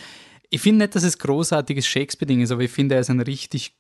ich 0.49 0.61
finde 0.61 0.85
nicht, 0.85 0.95
dass 0.95 1.03
es 1.03 1.19
großartiges 1.19 1.87
Shakespeare-Ding 1.87 2.41
ist, 2.41 2.53
aber 2.53 2.63
ich 2.63 2.71
finde, 2.71 2.95
er 2.95 3.01
ist 3.01 3.11
ein 3.11 3.21
richtig 3.21 3.77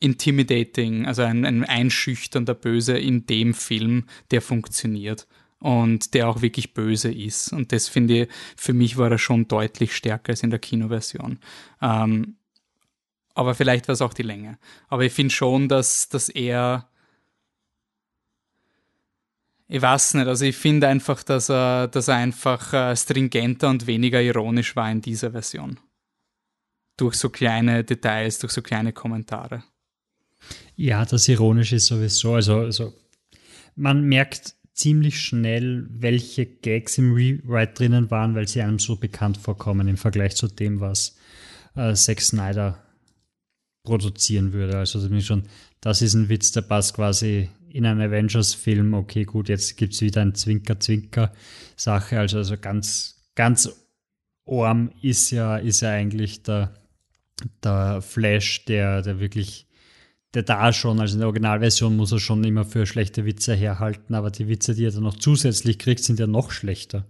intimidating, 0.00 1.06
also 1.06 1.22
ein, 1.22 1.46
ein 1.46 1.64
einschüchternder 1.64 2.54
Böse 2.54 2.98
in 2.98 3.24
dem 3.26 3.54
Film, 3.54 4.06
der 4.30 4.42
funktioniert 4.42 5.26
und 5.62 6.12
der 6.14 6.28
auch 6.28 6.42
wirklich 6.42 6.74
böse 6.74 7.12
ist. 7.12 7.52
Und 7.52 7.72
das 7.72 7.88
finde 7.88 8.22
ich, 8.22 8.28
für 8.56 8.72
mich 8.72 8.96
war 8.96 9.10
er 9.10 9.18
schon 9.18 9.46
deutlich 9.46 9.94
stärker 9.94 10.30
als 10.30 10.42
in 10.42 10.50
der 10.50 10.58
Kinoversion. 10.58 11.38
Ähm, 11.80 12.36
aber 13.34 13.54
vielleicht 13.54 13.86
war 13.86 13.92
es 13.92 14.02
auch 14.02 14.12
die 14.12 14.24
Länge. 14.24 14.58
Aber 14.88 15.04
ich 15.04 15.12
finde 15.12 15.32
schon, 15.32 15.68
dass, 15.68 16.08
dass 16.08 16.28
er. 16.28 16.88
Ich 19.68 19.80
weiß 19.80 20.14
nicht, 20.14 20.26
also 20.26 20.44
ich 20.44 20.56
finde 20.56 20.88
einfach, 20.88 21.22
dass 21.22 21.48
er, 21.48 21.88
dass 21.88 22.08
er 22.08 22.16
einfach 22.16 22.74
äh, 22.74 22.94
stringenter 22.94 23.70
und 23.70 23.86
weniger 23.86 24.20
ironisch 24.20 24.76
war 24.76 24.90
in 24.90 25.00
dieser 25.00 25.30
Version. 25.30 25.78
Durch 26.98 27.14
so 27.14 27.30
kleine 27.30 27.84
Details, 27.84 28.38
durch 28.40 28.52
so 28.52 28.60
kleine 28.60 28.92
Kommentare. 28.92 29.62
Ja, 30.76 31.06
das 31.06 31.28
Ironische 31.28 31.76
ist 31.76 31.86
sowieso, 31.86 32.34
also, 32.34 32.56
also 32.58 32.92
man 33.74 34.02
merkt 34.02 34.56
ziemlich 34.82 35.20
schnell, 35.20 35.86
welche 35.90 36.44
Gags 36.44 36.98
im 36.98 37.14
Rewrite 37.14 37.74
drinnen 37.74 38.10
waren, 38.10 38.34
weil 38.34 38.48
sie 38.48 38.62
einem 38.62 38.80
so 38.80 38.96
bekannt 38.96 39.38
vorkommen 39.38 39.86
im 39.86 39.96
Vergleich 39.96 40.34
zu 40.34 40.48
dem, 40.48 40.80
was 40.80 41.16
äh, 41.76 41.94
Zack 41.94 42.20
Snyder 42.20 42.82
produzieren 43.84 44.52
würde. 44.52 44.78
Also 44.78 45.06
das, 45.06 45.24
schon, 45.24 45.44
das 45.80 46.02
ist 46.02 46.14
ein 46.14 46.28
Witz, 46.28 46.50
der 46.50 46.62
passt 46.62 46.94
quasi 46.94 47.48
in 47.68 47.86
einen 47.86 48.00
Avengers-Film. 48.00 48.94
Okay, 48.94 49.24
gut, 49.24 49.48
jetzt 49.48 49.76
gibt 49.76 49.94
es 49.94 50.00
wieder 50.00 50.20
ein 50.20 50.34
Zwinker-Zwinker-Sache. 50.34 52.18
Also, 52.18 52.38
also 52.38 52.56
ganz, 52.58 53.22
ganz 53.36 53.70
arm 54.46 54.90
ist 55.00 55.30
ja, 55.30 55.58
ist 55.58 55.80
ja 55.82 55.90
eigentlich 55.90 56.42
der, 56.42 56.74
der 57.62 58.02
Flash, 58.02 58.64
der, 58.64 59.02
der 59.02 59.20
wirklich 59.20 59.68
der 60.34 60.42
da 60.42 60.72
schon, 60.72 60.98
also 61.00 61.14
in 61.14 61.20
der 61.20 61.28
Originalversion 61.28 61.96
muss 61.96 62.12
er 62.12 62.18
schon 62.18 62.42
immer 62.44 62.64
für 62.64 62.86
schlechte 62.86 63.24
Witze 63.26 63.54
herhalten, 63.54 64.14
aber 64.14 64.30
die 64.30 64.48
Witze, 64.48 64.74
die 64.74 64.86
er 64.86 64.90
dann 64.90 65.02
noch 65.02 65.16
zusätzlich 65.16 65.78
kriegt, 65.78 66.02
sind 66.02 66.18
ja 66.18 66.26
noch 66.26 66.50
schlechter. 66.50 67.06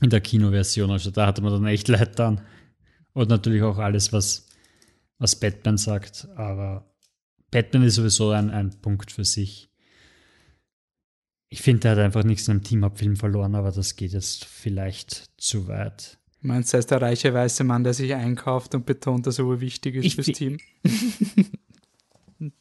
In 0.00 0.10
der 0.10 0.20
Kinoversion, 0.20 0.90
also 0.90 1.10
da 1.10 1.26
hatte 1.26 1.42
man 1.42 1.52
dann 1.52 1.66
echt 1.66 1.88
leid 1.88 2.18
dann. 2.18 2.42
Und 3.12 3.28
natürlich 3.28 3.62
auch 3.62 3.78
alles, 3.78 4.12
was, 4.12 4.46
was 5.18 5.36
Batman 5.36 5.76
sagt, 5.76 6.28
aber 6.36 6.88
Batman 7.50 7.82
ist 7.82 7.96
sowieso 7.96 8.30
ein, 8.30 8.50
ein 8.50 8.70
Punkt 8.80 9.10
für 9.10 9.24
sich. 9.24 9.68
Ich 11.48 11.62
finde, 11.62 11.88
er 11.88 11.92
hat 11.92 11.98
einfach 11.98 12.22
nichts 12.22 12.46
in 12.46 12.52
einem 12.52 12.62
Team-Up-Film 12.62 13.16
verloren, 13.16 13.56
aber 13.56 13.72
das 13.72 13.96
geht 13.96 14.12
jetzt 14.12 14.44
vielleicht 14.44 15.28
zu 15.36 15.66
weit. 15.66 16.18
Meinst 16.42 16.72
du, 16.72 16.76
er 16.76 16.78
ist 16.78 16.90
der 16.92 17.02
reiche 17.02 17.34
weiße 17.34 17.64
Mann, 17.64 17.82
der 17.82 17.92
sich 17.92 18.14
einkauft 18.14 18.74
und 18.76 18.86
betont, 18.86 19.26
dass 19.26 19.40
er 19.40 19.60
wichtig 19.60 19.96
ist 19.96 20.04
ich 20.04 20.14
fürs 20.14 20.28
Team? 20.28 20.58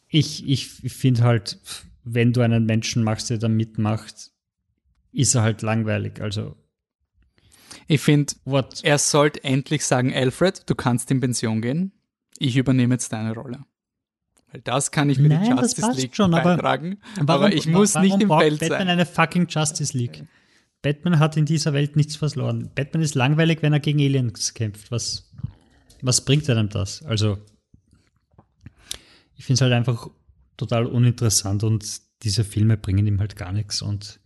ich, 0.09 0.47
ich 0.47 0.67
finde 0.67 1.23
halt, 1.23 1.59
wenn 2.03 2.33
du 2.33 2.41
einen 2.41 2.65
Menschen 2.65 3.03
machst, 3.03 3.29
der 3.29 3.37
da 3.37 3.47
mitmacht, 3.47 4.31
ist 5.11 5.35
er 5.35 5.43
halt 5.43 5.61
langweilig. 5.61 6.21
Also 6.21 6.55
ich 7.87 8.01
finde, 8.01 8.33
er 8.83 8.97
sollte 8.97 9.43
endlich 9.43 9.85
sagen, 9.85 10.13
Alfred, 10.13 10.69
du 10.69 10.75
kannst 10.75 11.09
in 11.11 11.19
Pension 11.19 11.61
gehen. 11.61 11.91
Ich 12.37 12.55
übernehme 12.57 12.95
jetzt 12.95 13.11
deine 13.13 13.33
Rolle. 13.33 13.65
Weil 14.51 14.61
das 14.61 14.91
kann 14.91 15.09
ich 15.09 15.19
mit 15.19 15.31
Nein, 15.31 15.43
der 15.45 15.55
Justice 15.57 15.91
League 15.91 16.15
schon, 16.15 16.31
beitragen. 16.31 16.99
Aber, 17.17 17.27
warum, 17.27 17.45
aber 17.45 17.53
ich 17.53 17.67
muss 17.67 17.95
nicht 17.95 18.21
im 18.21 18.29
Feld 18.29 18.59
Batman 18.59 18.79
sein. 18.79 18.89
eine 18.89 19.05
fucking 19.05 19.47
Justice 19.47 19.95
League. 19.95 20.23
Batman 20.81 21.19
hat 21.19 21.37
in 21.37 21.45
dieser 21.45 21.73
Welt 21.73 21.95
nichts 21.95 22.15
verloren. 22.15 22.71
Batman 22.73 23.03
ist 23.03 23.15
langweilig, 23.15 23.61
wenn 23.61 23.73
er 23.73 23.79
gegen 23.79 23.99
Aliens 23.99 24.53
kämpft. 24.53 24.91
Was, 24.91 25.29
was 26.01 26.23
bringt 26.25 26.49
einem 26.49 26.69
das? 26.69 27.03
Also 27.03 27.37
ich 29.39 29.45
finde 29.45 29.55
es 29.55 29.61
halt 29.61 29.71
einfach 29.73 30.07
total 30.57 30.85
uninteressant 30.85 31.63
und 31.63 32.01
diese 32.23 32.43
Filme 32.43 32.75
bringen 32.75 33.07
ihm 33.07 33.19
halt 33.21 33.37
gar 33.37 33.53
nichts 33.53 33.81
und 33.81 34.19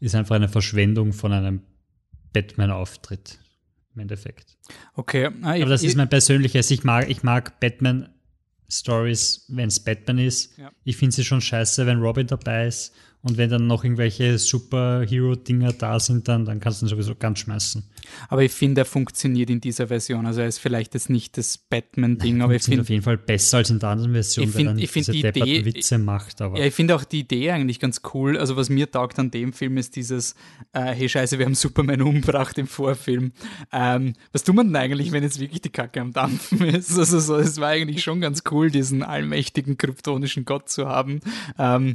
ist 0.00 0.14
einfach 0.14 0.34
eine 0.36 0.48
Verschwendung 0.48 1.12
von 1.12 1.32
einem 1.32 1.60
Batman-Auftritt. 2.32 3.38
im 3.94 4.00
Endeffekt. 4.00 4.56
Okay. 4.94 5.30
Ah, 5.42 5.52
Aber 5.52 5.66
das 5.66 5.82
ist 5.82 5.96
mein 5.96 6.08
persönliches. 6.08 6.70
Ich 6.70 6.84
mag, 6.84 7.08
ich 7.10 7.22
mag 7.22 7.60
Batman 7.60 8.08
Stories, 8.68 9.44
wenn 9.48 9.68
es 9.68 9.80
Batman 9.80 10.18
ist. 10.18 10.56
Ja. 10.58 10.72
Ich 10.84 10.96
finde 10.96 11.14
sie 11.14 11.24
schon 11.24 11.40
scheiße, 11.40 11.86
wenn 11.86 12.00
Robin 12.00 12.26
dabei 12.26 12.66
ist. 12.66 12.94
Und 13.22 13.38
wenn 13.38 13.50
dann 13.50 13.66
noch 13.66 13.82
irgendwelche 13.82 14.38
Superhero-Dinger 14.38 15.72
da 15.72 15.98
sind, 15.98 16.28
dann, 16.28 16.44
dann 16.44 16.60
kannst 16.60 16.80
du 16.80 16.86
ihn 16.86 16.88
sowieso 16.88 17.14
ganz 17.16 17.40
schmeißen. 17.40 17.82
Aber 18.28 18.44
ich 18.44 18.52
finde, 18.52 18.82
er 18.82 18.84
funktioniert 18.84 19.50
in 19.50 19.60
dieser 19.60 19.88
Version. 19.88 20.26
Also 20.26 20.42
er 20.42 20.46
ist 20.46 20.58
vielleicht 20.58 20.94
jetzt 20.94 21.10
nicht 21.10 21.36
das 21.36 21.58
Batman-Ding, 21.58 22.40
aber 22.40 22.54
ich 22.54 22.62
finde 22.62 22.82
auf 22.82 22.88
jeden 22.88 23.02
Fall 23.02 23.16
besser 23.18 23.58
als 23.58 23.70
in 23.70 23.80
der 23.80 23.88
anderen 23.88 24.12
Version, 24.12 24.44
Ich 24.44 24.54
weil 24.54 24.58
find- 24.58 24.68
er 24.70 24.74
nicht 24.74 24.90
find 24.92 25.06
diese 25.08 25.32
die 25.32 25.40
Idee- 25.40 25.64
Witze 25.64 25.98
macht. 25.98 26.40
Aber 26.40 26.58
Ja, 26.58 26.66
ich 26.66 26.74
finde 26.74 26.94
auch 26.94 27.02
die 27.04 27.20
Idee 27.20 27.50
eigentlich 27.50 27.80
ganz 27.80 28.02
cool. 28.14 28.38
Also 28.38 28.56
was 28.56 28.68
mir 28.70 28.88
taugt 28.90 29.18
an 29.18 29.30
dem 29.32 29.52
Film 29.52 29.76
ist 29.76 29.96
dieses, 29.96 30.34
äh, 30.72 30.92
hey 30.94 31.08
Scheiße, 31.08 31.38
wir 31.38 31.46
haben 31.46 31.54
Superman 31.56 32.02
umgebracht 32.02 32.56
im 32.58 32.68
Vorfilm. 32.68 33.32
Ähm, 33.72 34.12
was 34.32 34.44
tut 34.44 34.54
man 34.54 34.68
denn 34.68 34.76
eigentlich, 34.76 35.10
wenn 35.10 35.24
jetzt 35.24 35.40
wirklich 35.40 35.62
die 35.62 35.70
Kacke 35.70 36.00
am 36.00 36.12
Dampfen 36.12 36.60
ist? 36.64 36.96
Also 36.96 37.18
so, 37.18 37.36
es 37.36 37.58
war 37.60 37.68
eigentlich 37.70 38.04
schon 38.04 38.20
ganz 38.20 38.44
cool, 38.52 38.70
diesen 38.70 39.02
allmächtigen 39.02 39.76
kryptonischen 39.78 40.44
Gott 40.44 40.68
zu 40.68 40.86
haben. 40.86 41.20
Ähm, 41.58 41.94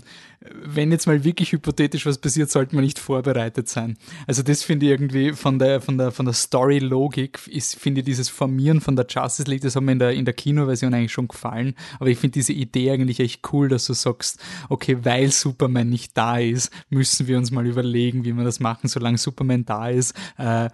wenn 0.63 0.91
jetzt 0.91 1.05
mal 1.12 1.24
wirklich 1.24 1.51
hypothetisch 1.51 2.05
was 2.05 2.18
passiert, 2.18 2.49
sollte 2.49 2.76
man 2.76 2.84
nicht 2.84 2.99
vorbereitet 2.99 3.68
sein. 3.68 3.97
Also 4.28 4.43
das 4.43 4.64
finde 4.64 4.86
ich 4.86 4.91
irgendwie 4.91 5.34
von 5.34 5.59
der, 5.59 5.82
von 5.82 5.97
der, 5.97 6.12
von 6.12 6.26
der 6.26 6.34
Story-Logik 6.34 7.47
ist, 7.47 7.76
finde 7.76 8.01
ich 8.01 8.05
dieses 8.05 8.30
Formieren 8.30 8.82
von 8.82 8.95
der 8.95 9.05
Justice 9.07 9.49
League, 9.49 9.62
das 9.62 9.76
hat 9.76 9.84
mir 9.84 9.91
in 9.91 9.99
der, 9.99 10.14
in 10.14 10.26
der 10.26 10.34
Kinoversion 10.34 10.93
eigentlich 10.93 11.12
schon 11.12 11.28
gefallen. 11.28 11.76
Aber 11.99 12.09
ich 12.09 12.18
finde 12.18 12.34
diese 12.34 12.53
Idee 12.53 12.91
eigentlich 12.91 13.20
echt 13.20 13.41
cool, 13.51 13.68
dass 13.68 13.86
du 13.86 13.93
sagst, 13.93 14.39
okay, 14.70 14.97
weil 15.03 15.32
Superman 15.32 15.89
nicht 15.89 16.18
da 16.18 16.38
ist, 16.38 16.72
müssen 16.89 17.28
wir 17.28 17.38
uns 17.38 17.51
mal 17.51 17.66
überlegen, 17.66 18.24
wie 18.24 18.34
wir 18.34 18.43
das 18.43 18.59
machen, 18.59 18.88
solange 18.88 19.18
Superman 19.18 19.66
da 19.66 19.89
ist. 19.89 20.16
Äh, 20.38 20.70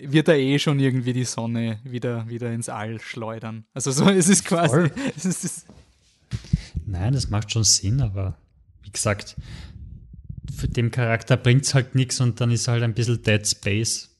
wird 0.00 0.28
er 0.28 0.36
eh 0.36 0.58
schon 0.58 0.78
irgendwie 0.78 1.12
die 1.12 1.24
Sonne 1.24 1.78
wieder, 1.84 2.28
wieder 2.28 2.52
ins 2.52 2.68
All 2.68 3.00
schleudern. 3.00 3.64
Also 3.72 3.90
so, 3.90 4.08
es 4.08 4.28
ist 4.28 4.44
quasi, 4.44 4.90
es 5.16 5.24
ist, 5.24 5.44
es, 5.44 5.66
Nein, 6.86 7.12
das 7.14 7.30
macht 7.30 7.50
schon 7.52 7.64
Sinn, 7.64 8.00
aber 8.00 8.36
gesagt, 8.94 9.36
für 10.54 10.68
dem 10.68 10.90
Charakter 10.90 11.36
bringt 11.36 11.64
es 11.64 11.74
halt 11.74 11.94
nichts 11.94 12.20
und 12.20 12.40
dann 12.40 12.50
ist 12.50 12.68
halt 12.68 12.82
ein 12.82 12.94
bisschen 12.94 13.22
Dead 13.22 13.46
Space. 13.46 14.10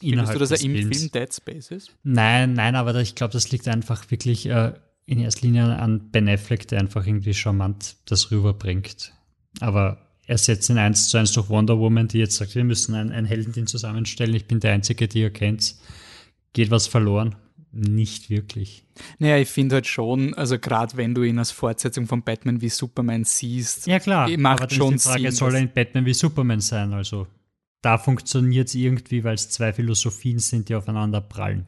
findest 0.00 0.34
du, 0.34 0.38
dass 0.38 0.50
er 0.50 0.60
im 0.62 0.74
Films. 0.74 0.98
Film 0.98 1.10
Dead 1.12 1.34
Space 1.34 1.70
ist? 1.70 1.96
Nein, 2.02 2.54
nein, 2.54 2.74
aber 2.74 2.94
ich 2.96 3.14
glaube, 3.14 3.32
das 3.32 3.50
liegt 3.50 3.68
einfach 3.68 4.10
wirklich 4.10 4.46
äh, 4.46 4.72
in 5.06 5.20
erster 5.20 5.46
Linie 5.46 5.78
an 5.78 6.10
Ben 6.10 6.28
Affleck, 6.28 6.66
der 6.68 6.80
einfach 6.80 7.06
irgendwie 7.06 7.34
charmant 7.34 7.96
das 8.06 8.30
rüberbringt. 8.30 9.12
Aber 9.60 9.98
er 10.26 10.38
setzt 10.38 10.70
ihn 10.70 10.78
eins 10.78 11.08
zu 11.08 11.18
eins 11.18 11.32
durch 11.32 11.48
Wonder 11.48 11.78
Woman, 11.78 12.08
die 12.08 12.18
jetzt 12.18 12.36
sagt, 12.36 12.54
wir 12.54 12.64
müssen 12.64 12.94
ein, 12.94 13.12
ein 13.12 13.24
Heldenteam 13.24 13.66
zusammenstellen, 13.66 14.34
ich 14.34 14.46
bin 14.46 14.60
der 14.60 14.72
Einzige, 14.72 15.08
die 15.08 15.20
ihr 15.20 15.32
kennt. 15.32 15.76
Geht 16.52 16.70
was 16.70 16.86
verloren? 16.86 17.34
Nicht 17.74 18.28
wirklich. 18.28 18.84
Naja, 19.18 19.38
ich 19.38 19.48
finde 19.48 19.76
halt 19.76 19.86
schon, 19.86 20.34
also 20.34 20.58
gerade 20.58 20.98
wenn 20.98 21.14
du 21.14 21.22
ihn 21.22 21.38
als 21.38 21.50
Fortsetzung 21.50 22.06
von 22.06 22.22
Batman 22.22 22.60
wie 22.60 22.68
Superman 22.68 23.24
siehst, 23.24 23.86
Ja 23.86 23.98
klar, 23.98 24.28
macht 24.36 24.64
aber 24.64 24.74
schon 24.74 24.94
ist 24.94 25.06
die 25.06 25.08
Frage, 25.08 25.22
Sinn, 25.22 25.32
soll 25.32 25.54
er 25.54 25.60
in 25.62 25.72
Batman 25.72 26.04
wie 26.04 26.12
Superman 26.12 26.60
sein? 26.60 26.92
Also 26.92 27.26
da 27.80 27.96
funktioniert 27.96 28.68
es 28.68 28.74
irgendwie, 28.74 29.24
weil 29.24 29.34
es 29.34 29.48
zwei 29.48 29.72
Philosophien 29.72 30.38
sind, 30.38 30.68
die 30.68 30.74
aufeinander 30.74 31.22
prallen. 31.22 31.66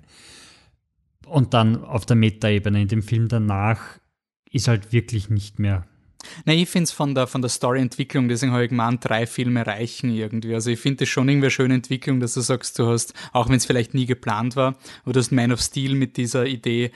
Und 1.27 1.55
dann 1.55 1.83
auf 1.83 2.05
der 2.05 2.17
Metaebene, 2.17 2.83
in 2.83 2.89
dem 2.89 3.03
Film 3.03 3.29
danach, 3.29 3.81
ist 4.51 4.69
halt 4.69 4.93
wirklich 4.93 5.31
nicht 5.31 5.59
mehr. 5.59 5.87
Na, 6.45 6.53
ich 6.53 6.69
finde 6.69 6.85
es 6.85 6.93
von 6.93 7.15
der, 7.15 7.27
von 7.27 7.43
der 7.43 7.49
Storyentwicklung, 7.49 8.29
deswegen 8.29 8.53
habe 8.53 8.65
ich 8.65 8.71
gemeint, 8.71 9.05
drei 9.05 9.27
Filme 9.27 9.67
reichen 9.67 10.11
irgendwie. 10.11 10.55
Also 10.55 10.71
ich 10.71 10.81
finde 10.81 11.05
das 11.05 11.09
schon 11.09 11.29
irgendwie 11.29 11.47
eine 11.47 11.51
schöne 11.51 11.75
Entwicklung, 11.75 12.21
dass 12.21 12.35
du 12.35 12.41
sagst, 12.41 12.79
du 12.79 12.87
hast, 12.87 13.15
auch 13.33 13.49
wenn 13.49 13.57
es 13.57 13.67
vielleicht 13.67 13.95
nie 13.95 14.07
geplant 14.07 14.57
war, 14.57 14.77
aber 15.05 15.13
du 15.13 15.21
hast 15.21 15.33
Man 15.33 15.53
of 15.53 15.61
Steel 15.61 15.95
mit 15.95 16.17
dieser 16.17 16.47
Idee, 16.47 16.91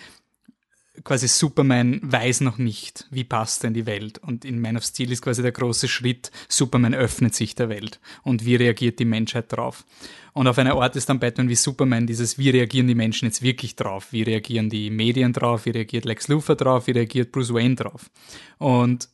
quasi 1.05 1.29
Superman 1.29 2.01
weiß 2.03 2.41
noch 2.43 2.59
nicht, 2.59 3.07
wie 3.11 3.25
passt 3.25 3.65
in 3.65 3.75
die 3.75 3.87
Welt. 3.87 4.19
Und 4.19 4.45
in 4.45 4.61
Man 4.61 4.77
of 4.77 4.85
Steel 4.85 5.13
ist 5.13 5.23
quasi 5.23 5.43
der 5.43 5.53
große 5.53 5.89
Schritt, 5.89 6.31
Superman 6.49 6.95
öffnet 6.95 7.35
sich 7.35 7.55
der 7.55 7.69
Welt. 7.69 8.01
Und 8.23 8.45
wie 8.45 8.57
reagiert 8.57 8.99
die 8.99 9.05
Menschheit 9.05 9.53
drauf? 9.53 9.85
Und 10.33 10.47
auf 10.47 10.59
einer 10.59 10.75
Art 10.75 10.97
ist 10.97 11.09
dann 11.09 11.19
Batman 11.19 11.49
wie 11.49 11.55
Superman 11.55 12.07
dieses, 12.07 12.39
wie 12.39 12.51
reagieren 12.51 12.87
die 12.87 12.95
Menschen 12.95 13.27
jetzt 13.27 13.43
wirklich 13.43 13.77
drauf? 13.77 14.09
Wie 14.13 14.23
reagieren 14.23 14.71
die 14.71 14.91
Medien 14.91 15.33
drauf? 15.33 15.67
Wie 15.67 15.71
reagiert 15.71 16.05
Lex 16.05 16.29
Luthor 16.29 16.57
drauf? 16.57 16.87
Wie 16.87 16.93
reagiert 16.93 17.33
Bruce 17.33 17.53
Wayne 17.53 17.75
drauf? 17.75 18.11
Und 18.59 19.09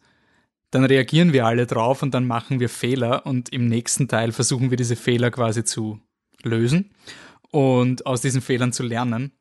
dann 0.75 0.85
reagieren 0.85 1.33
wir 1.33 1.47
alle 1.47 1.67
drauf 1.67 2.03
und 2.03 2.13
dann 2.15 2.27
machen 2.27 2.61
wir 2.61 2.69
Fehler 2.69 3.25
und 3.27 3.49
im 3.51 3.67
nächsten 3.69 4.09
Teil 4.09 4.33
versuchen 4.33 4.71
wir 4.71 4.77
diese 4.77 4.97
Fehler 4.97 5.31
quasi 5.31 5.65
zu 5.65 6.01
lösen 6.43 6.91
und 7.51 8.07
aus 8.07 8.21
diesen 8.21 8.41
Fehlern 8.41 8.73
zu 8.73 8.83
lernen. 8.83 9.33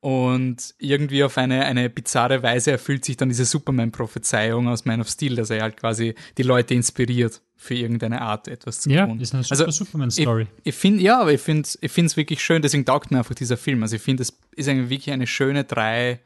Und 0.00 0.74
irgendwie 0.78 1.24
auf 1.24 1.38
eine, 1.38 1.64
eine 1.64 1.88
bizarre 1.88 2.42
Weise 2.42 2.70
erfüllt 2.72 3.06
sich 3.06 3.16
dann 3.16 3.30
diese 3.30 3.46
Superman-Prophezeiung 3.46 4.68
aus 4.68 4.84
Man 4.84 5.00
of 5.00 5.08
Steel, 5.08 5.34
dass 5.36 5.48
er 5.48 5.62
halt 5.62 5.78
quasi 5.78 6.14
die 6.36 6.42
Leute 6.42 6.74
inspiriert, 6.74 7.40
für 7.56 7.74
irgendeine 7.74 8.20
Art 8.20 8.46
etwas 8.46 8.80
zu 8.80 8.90
Ja, 8.90 9.06
tun. 9.06 9.18
ist 9.18 9.32
eine 9.32 9.42
super 9.44 9.64
Also, 9.66 9.84
Superman-Story. 9.84 10.42
Ich, 10.58 10.66
ich 10.66 10.74
finde, 10.74 11.02
ja, 11.02 11.20
aber 11.22 11.32
ich 11.32 11.40
finde 11.40 11.62
es 11.62 11.78
ich 11.80 11.90
find's 11.90 12.18
wirklich 12.18 12.42
schön, 12.44 12.60
deswegen 12.60 12.84
taugt 12.84 13.10
mir 13.10 13.18
einfach 13.18 13.34
dieser 13.34 13.56
Film. 13.56 13.82
Also 13.82 13.96
ich 13.96 14.02
finde, 14.02 14.24
es 14.24 14.38
ist 14.54 14.68
eigentlich 14.68 14.90
wirklich 14.90 15.10
eine 15.14 15.26
schöne 15.26 15.64
drei, 15.64 16.20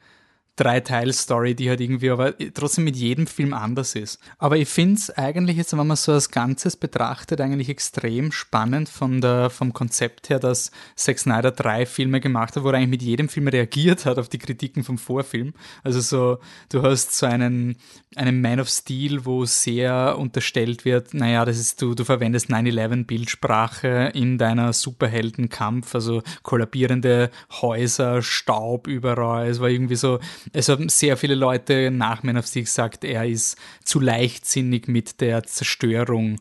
Drei-Teil-Story, 0.59 1.55
die 1.55 1.69
halt 1.69 1.79
irgendwie 1.79 2.09
aber 2.09 2.33
trotzdem 2.53 2.83
mit 2.83 2.97
jedem 2.97 3.27
Film 3.27 3.53
anders 3.53 3.95
ist. 3.95 4.19
Aber 4.37 4.57
ich 4.57 4.67
finde 4.67 4.95
es 4.95 5.09
eigentlich 5.09 5.55
jetzt, 5.55 5.77
wenn 5.77 5.87
man 5.87 5.95
so 5.95 6.11
als 6.11 6.31
Ganzes 6.31 6.75
betrachtet, 6.75 7.39
eigentlich 7.39 7.69
extrem 7.69 8.33
spannend 8.33 8.89
von 8.89 9.21
der, 9.21 9.49
vom 9.49 9.71
Konzept 9.71 10.29
her, 10.29 10.39
dass 10.39 10.71
Zack 10.95 11.19
Snyder 11.19 11.51
drei 11.51 11.85
Filme 11.85 12.19
gemacht 12.19 12.55
hat, 12.55 12.63
wo 12.63 12.69
er 12.69 12.75
eigentlich 12.75 12.89
mit 12.89 13.01
jedem 13.03 13.29
Film 13.29 13.47
reagiert 13.47 14.05
hat 14.05 14.17
auf 14.19 14.27
die 14.27 14.37
Kritiken 14.37 14.83
vom 14.83 14.97
Vorfilm. 14.97 15.53
Also 15.83 16.01
so, 16.01 16.39
du 16.69 16.81
hast 16.83 17.17
so 17.17 17.25
einen, 17.25 17.77
einen 18.15 18.41
Man 18.41 18.59
of 18.59 18.67
Steel, 18.67 19.25
wo 19.25 19.45
sehr 19.45 20.17
unterstellt 20.17 20.83
wird, 20.83 21.13
naja, 21.13 21.45
das 21.45 21.57
ist, 21.57 21.81
du, 21.81 21.95
du 21.95 22.03
verwendest 22.03 22.49
9-11-Bildsprache 22.49 24.11
in 24.13 24.37
deiner 24.37 24.73
Superheldenkampf, 24.73 25.95
also 25.95 26.21
kollabierende 26.43 27.29
Häuser, 27.61 28.21
Staub 28.21 28.87
überall. 28.87 29.47
Es 29.47 29.61
war 29.61 29.69
irgendwie 29.69 29.95
so, 29.95 30.19
es 30.53 30.69
haben 30.69 30.89
sehr 30.89 31.17
viele 31.17 31.35
Leute 31.35 31.91
nach 31.91 32.23
Man 32.23 32.37
of 32.37 32.47
Steel 32.47 32.63
gesagt, 32.63 33.03
er 33.03 33.25
ist 33.25 33.57
zu 33.83 33.99
leichtsinnig 33.99 34.87
mit 34.87 35.21
der 35.21 35.43
Zerstörung 35.43 36.39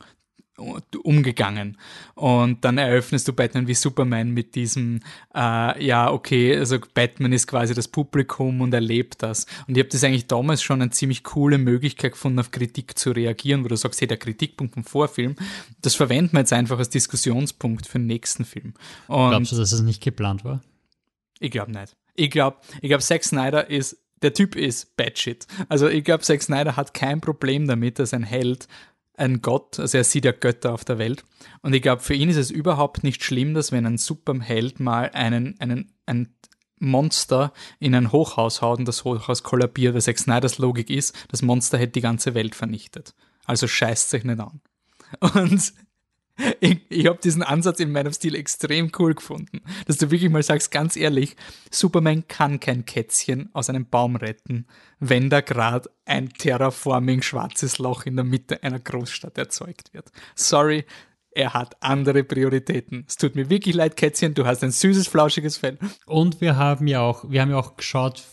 umgegangen. 1.05 1.79
Und 2.15 2.65
dann 2.65 2.79
eröffnest 2.79 3.29
du 3.29 3.33
Batman 3.33 3.69
wie 3.69 3.75
Superman 3.75 4.31
mit 4.31 4.55
diesem, 4.55 5.01
äh, 5.35 5.85
ja, 5.85 6.11
okay, 6.11 6.57
also 6.57 6.79
Batman 6.95 7.33
ist 7.33 7.47
quasi 7.47 7.75
das 7.75 7.89
Publikum 7.89 8.61
und 8.61 8.75
erlebt 8.75 9.23
das. 9.23 9.47
Und 9.67 9.77
ich 9.77 9.83
habe 9.83 9.91
das 9.91 10.03
eigentlich 10.03 10.27
damals 10.27 10.63
schon 10.63 10.83
eine 10.83 10.91
ziemlich 10.91 11.23
coole 11.23 11.59
Möglichkeit 11.59 12.13
gefunden, 12.13 12.41
auf 12.41 12.51
Kritik 12.51 12.99
zu 12.99 13.13
reagieren, 13.13 13.65
wo 13.65 13.69
du 13.69 13.77
sagst, 13.77 14.01
hey, 14.01 14.09
der 14.09 14.17
Kritikpunkt 14.17 14.75
vom 14.75 14.85
Vorfilm, 14.85 15.37
das 15.81 15.95
verwenden 15.95 16.33
wir 16.33 16.41
jetzt 16.41 16.53
einfach 16.53 16.79
als 16.79 16.91
Diskussionspunkt 16.91 17.87
für 17.87 17.99
den 17.99 18.07
nächsten 18.07 18.45
Film. 18.45 18.75
Und 19.07 19.31
Glaubst 19.31 19.53
du, 19.53 19.57
dass 19.57 19.73
es 19.73 19.83
nicht 19.83 20.03
geplant 20.03 20.45
war? 20.45 20.61
ich 21.41 21.51
glaube 21.51 21.71
nicht. 21.73 21.97
Ich 22.19 22.31
glaube, 22.31 22.59
ich 22.81 22.89
glaube, 22.89 23.03
Zack 23.03 23.25
Snyder 23.25 23.71
ist, 23.71 23.97
der 24.23 24.35
Typ 24.35 24.57
ist 24.57 24.97
Batshit. 24.97 25.47
Also 25.69 25.89
ich 25.89 26.05
glaube, 26.05 26.25
Zack 26.25 26.43
Snyder 26.43 26.77
hat 26.77 26.95
kein 26.95 27.21
Problem 27.21 27.66
damit, 27.69 27.99
dass 27.99 28.12
ein 28.12 28.25
Held 28.25 28.66
ein 29.16 29.43
Gott, 29.43 29.81
also 29.81 29.99
er 29.99 30.05
sieht 30.05 30.25
ja 30.25 30.33
Götter 30.33 30.73
auf 30.73 30.85
der 30.85 30.99
Welt. 30.99 31.25
Und 31.62 31.75
ich 31.75 31.83
glaube, 31.83 32.03
für 32.03 32.14
ihn 32.14 32.29
ist 32.29 32.37
es 32.37 32.51
überhaupt 32.51 33.03
nicht 33.03 33.25
schlimm, 33.25 33.53
dass 33.55 33.73
wenn 33.73 33.85
ein 33.85 33.99
Superheld 33.99 34.79
mal 34.79 35.11
einen, 35.12 35.59
einen, 35.59 35.93
ein 36.07 36.35
Monster 36.79 37.53
in 37.81 37.95
ein 37.95 38.12
Hochhaus 38.12 38.62
haut 38.62 38.79
und 38.79 38.87
das 38.87 39.05
Hochhaus 39.05 39.43
kollabiert, 39.43 39.95
weil 39.95 40.03
Zack 40.03 40.19
Snyders 40.19 40.59
Logik 40.59 40.91
ist, 40.91 41.16
das 41.29 41.43
Monster 41.43 41.79
hätte 41.79 41.93
die 41.93 42.01
ganze 42.01 42.35
Welt 42.35 42.55
vernichtet. 42.55 43.14
Also 43.45 43.66
scheißt 43.66 44.11
sich 44.11 44.25
nicht 44.25 44.41
an. 44.41 44.61
Und 45.35 45.73
ich, 46.61 46.80
ich 46.89 47.07
habe 47.07 47.18
diesen 47.22 47.43
Ansatz 47.43 47.80
in 47.80 47.97
of 47.97 48.14
Steel 48.14 48.34
extrem 48.34 48.91
cool 48.99 49.14
gefunden, 49.14 49.61
dass 49.86 49.99
du 49.99 50.11
wirklich 50.11 50.30
mal 50.30 50.43
sagst, 50.43 50.70
ganz 50.70 50.97
ehrlich, 50.97 51.36
Superman 51.70 52.26
kann 52.28 52.61
kein 52.61 52.84
Kätzchen 52.84 53.51
aus 53.53 53.68
einem 53.68 53.86
Baum 53.86 54.16
retten, 54.16 54.66
wenn 55.01 55.30
da 55.30 55.41
gerade 55.41 55.91
ein 56.05 56.30
terraforming 56.30 57.22
schwarzes 57.22 57.78
Loch 57.78 58.07
in 58.07 58.16
der 58.16 58.24
Mitte 58.24 58.62
einer 58.62 58.78
Großstadt 58.78 59.36
erzeugt 59.39 59.93
wird. 59.93 60.11
Sorry, 60.34 60.84
er 61.39 61.55
hat 61.55 61.76
andere 61.80 62.24
Prioritäten. 62.24 63.05
Es 63.07 63.16
tut 63.16 63.36
mir 63.36 63.49
wirklich 63.49 63.74
leid, 63.74 63.97
Kätzchen, 63.97 64.34
du 64.34 64.45
hast 64.45 64.64
ein 64.64 64.72
süßes, 64.72 65.07
flauschiges 65.07 65.57
Fell. 65.57 65.78
Und 66.05 66.41
wir 66.41 66.57
haben 66.57 66.86
ja 66.89 67.01
auch, 67.01 67.30
wir 67.30 67.41
haben 67.41 67.51
ja 67.51 67.57
auch 67.59 67.76
geschaut, 67.76 68.24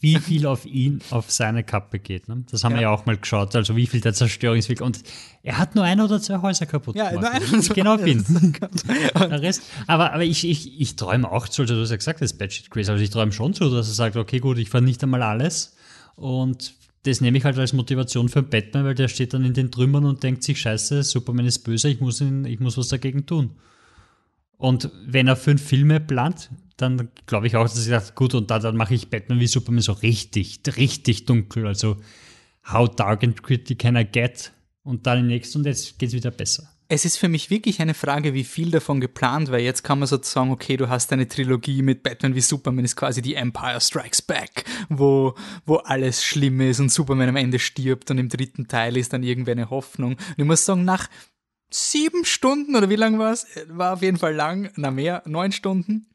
wie 0.00 0.14
viel 0.16 0.46
auf 0.46 0.64
ihn, 0.64 1.00
auf 1.10 1.30
seine 1.30 1.64
Kappe 1.64 1.98
geht. 1.98 2.28
Ne? 2.28 2.44
Das 2.50 2.62
haben 2.64 2.72
Ja. 2.72 2.78
wir 2.78 2.82
ja 2.84 2.90
auch 2.90 3.04
mal 3.04 3.16
geschaut, 3.16 3.54
also 3.56 3.74
wie 3.76 3.86
viel 3.88 4.00
der 4.00 4.14
Zerstörungsweg. 4.14 4.80
Und 4.80 5.00
er 5.42 5.58
hat 5.58 5.74
nur 5.74 5.84
ein 5.84 6.00
oder 6.00 6.20
zwei 6.20 6.40
Häuser 6.40 6.66
kaputt 6.66 6.94
Ja, 6.96 7.10
gemacht. 7.10 7.42
nur 7.50 7.60
ein 7.60 7.68
genau 7.68 7.96
bin. 7.98 8.24
Der 9.18 9.42
Rest, 9.42 9.62
aber, 9.88 10.12
aber 10.12 10.22
ich, 10.24 10.48
ich, 10.48 10.80
ich 10.80 10.96
träume 10.96 11.30
auch 11.30 11.48
zu, 11.48 11.62
also 11.62 11.74
du 11.74 11.80
hast 11.82 11.90
ja 11.90 11.96
gesagt, 11.96 12.20
das 12.22 12.30
ist 12.32 12.38
Batshit 12.38 12.70
Crazy, 12.70 12.90
also 12.92 13.02
ich 13.02 13.10
träume 13.10 13.32
schon 13.32 13.54
zu, 13.54 13.68
dass 13.70 13.88
er 13.88 13.94
sagt, 13.94 14.16
okay, 14.16 14.38
gut, 14.38 14.56
ich 14.58 14.70
vernichte 14.70 15.06
mal 15.08 15.22
alles 15.22 15.74
und 16.14 16.74
das 17.04 17.20
nehme 17.20 17.38
ich 17.38 17.44
halt 17.44 17.58
als 17.58 17.72
Motivation 17.72 18.28
für 18.28 18.42
Batman, 18.42 18.84
weil 18.84 18.94
der 18.94 19.08
steht 19.08 19.34
dann 19.34 19.44
in 19.44 19.54
den 19.54 19.70
Trümmern 19.70 20.04
und 20.04 20.22
denkt 20.22 20.44
sich, 20.44 20.60
scheiße, 20.60 21.02
Superman 21.02 21.46
ist 21.46 21.60
böse, 21.60 21.88
ich 21.88 22.00
muss, 22.00 22.20
ihn, 22.20 22.44
ich 22.44 22.60
muss 22.60 22.78
was 22.78 22.88
dagegen 22.88 23.26
tun. 23.26 23.56
Und 24.56 24.90
wenn 25.04 25.26
er 25.26 25.34
fünf 25.34 25.60
Filme 25.60 25.98
plant, 25.98 26.50
dann 26.76 27.08
glaube 27.26 27.48
ich 27.48 27.56
auch, 27.56 27.64
dass 27.64 27.86
er 27.88 28.00
sagt, 28.00 28.14
gut, 28.14 28.34
und 28.34 28.50
da, 28.50 28.60
dann 28.60 28.76
mache 28.76 28.94
ich 28.94 29.10
Batman 29.10 29.40
wie 29.40 29.48
Superman 29.48 29.82
so 29.82 29.92
richtig, 29.92 30.60
richtig 30.76 31.26
dunkel. 31.26 31.66
Also, 31.66 31.96
how 32.72 32.88
dark 32.88 33.24
and 33.24 33.42
gritty 33.42 33.74
can 33.74 33.96
I 33.96 34.04
get? 34.04 34.52
Und 34.84 35.06
dann 35.06 35.18
im 35.18 35.26
nächsten 35.26 35.58
und 35.58 35.66
jetzt 35.66 35.98
geht 35.98 36.10
es 36.10 36.14
wieder 36.14 36.30
besser. 36.30 36.71
Es 36.88 37.04
ist 37.06 37.16
für 37.16 37.28
mich 37.28 37.48
wirklich 37.48 37.80
eine 37.80 37.94
Frage, 37.94 38.34
wie 38.34 38.44
viel 38.44 38.70
davon 38.70 39.00
geplant 39.00 39.50
war. 39.50 39.58
Jetzt 39.58 39.82
kann 39.82 39.98
man 39.98 40.08
sozusagen, 40.08 40.50
okay, 40.50 40.76
du 40.76 40.90
hast 40.90 41.12
eine 41.12 41.26
Trilogie 41.26 41.80
mit 41.80 42.02
Batman 42.02 42.34
wie 42.34 42.40
Superman, 42.40 42.84
ist 42.84 42.96
quasi 42.96 43.22
die 43.22 43.34
Empire 43.34 43.80
Strikes 43.80 44.20
Back, 44.20 44.64
wo, 44.90 45.34
wo 45.64 45.76
alles 45.76 46.22
schlimm 46.22 46.60
ist 46.60 46.80
und 46.80 46.90
Superman 46.90 47.30
am 47.30 47.36
Ende 47.36 47.58
stirbt 47.58 48.10
und 48.10 48.18
im 48.18 48.28
dritten 48.28 48.68
Teil 48.68 48.96
ist 48.98 49.12
dann 49.12 49.22
irgendwie 49.22 49.52
eine 49.52 49.70
Hoffnung. 49.70 50.12
Und 50.12 50.38
ich 50.38 50.44
muss 50.44 50.66
sagen, 50.66 50.84
nach 50.84 51.08
sieben 51.74 52.24
Stunden 52.24 52.76
oder 52.76 52.90
wie 52.90 52.96
lang 52.96 53.18
war 53.18 53.32
es? 53.32 53.46
War 53.68 53.94
auf 53.94 54.02
jeden 54.02 54.18
Fall 54.18 54.34
lang, 54.34 54.70
na 54.76 54.90
mehr, 54.90 55.22
neun 55.26 55.52
Stunden. 55.52 56.06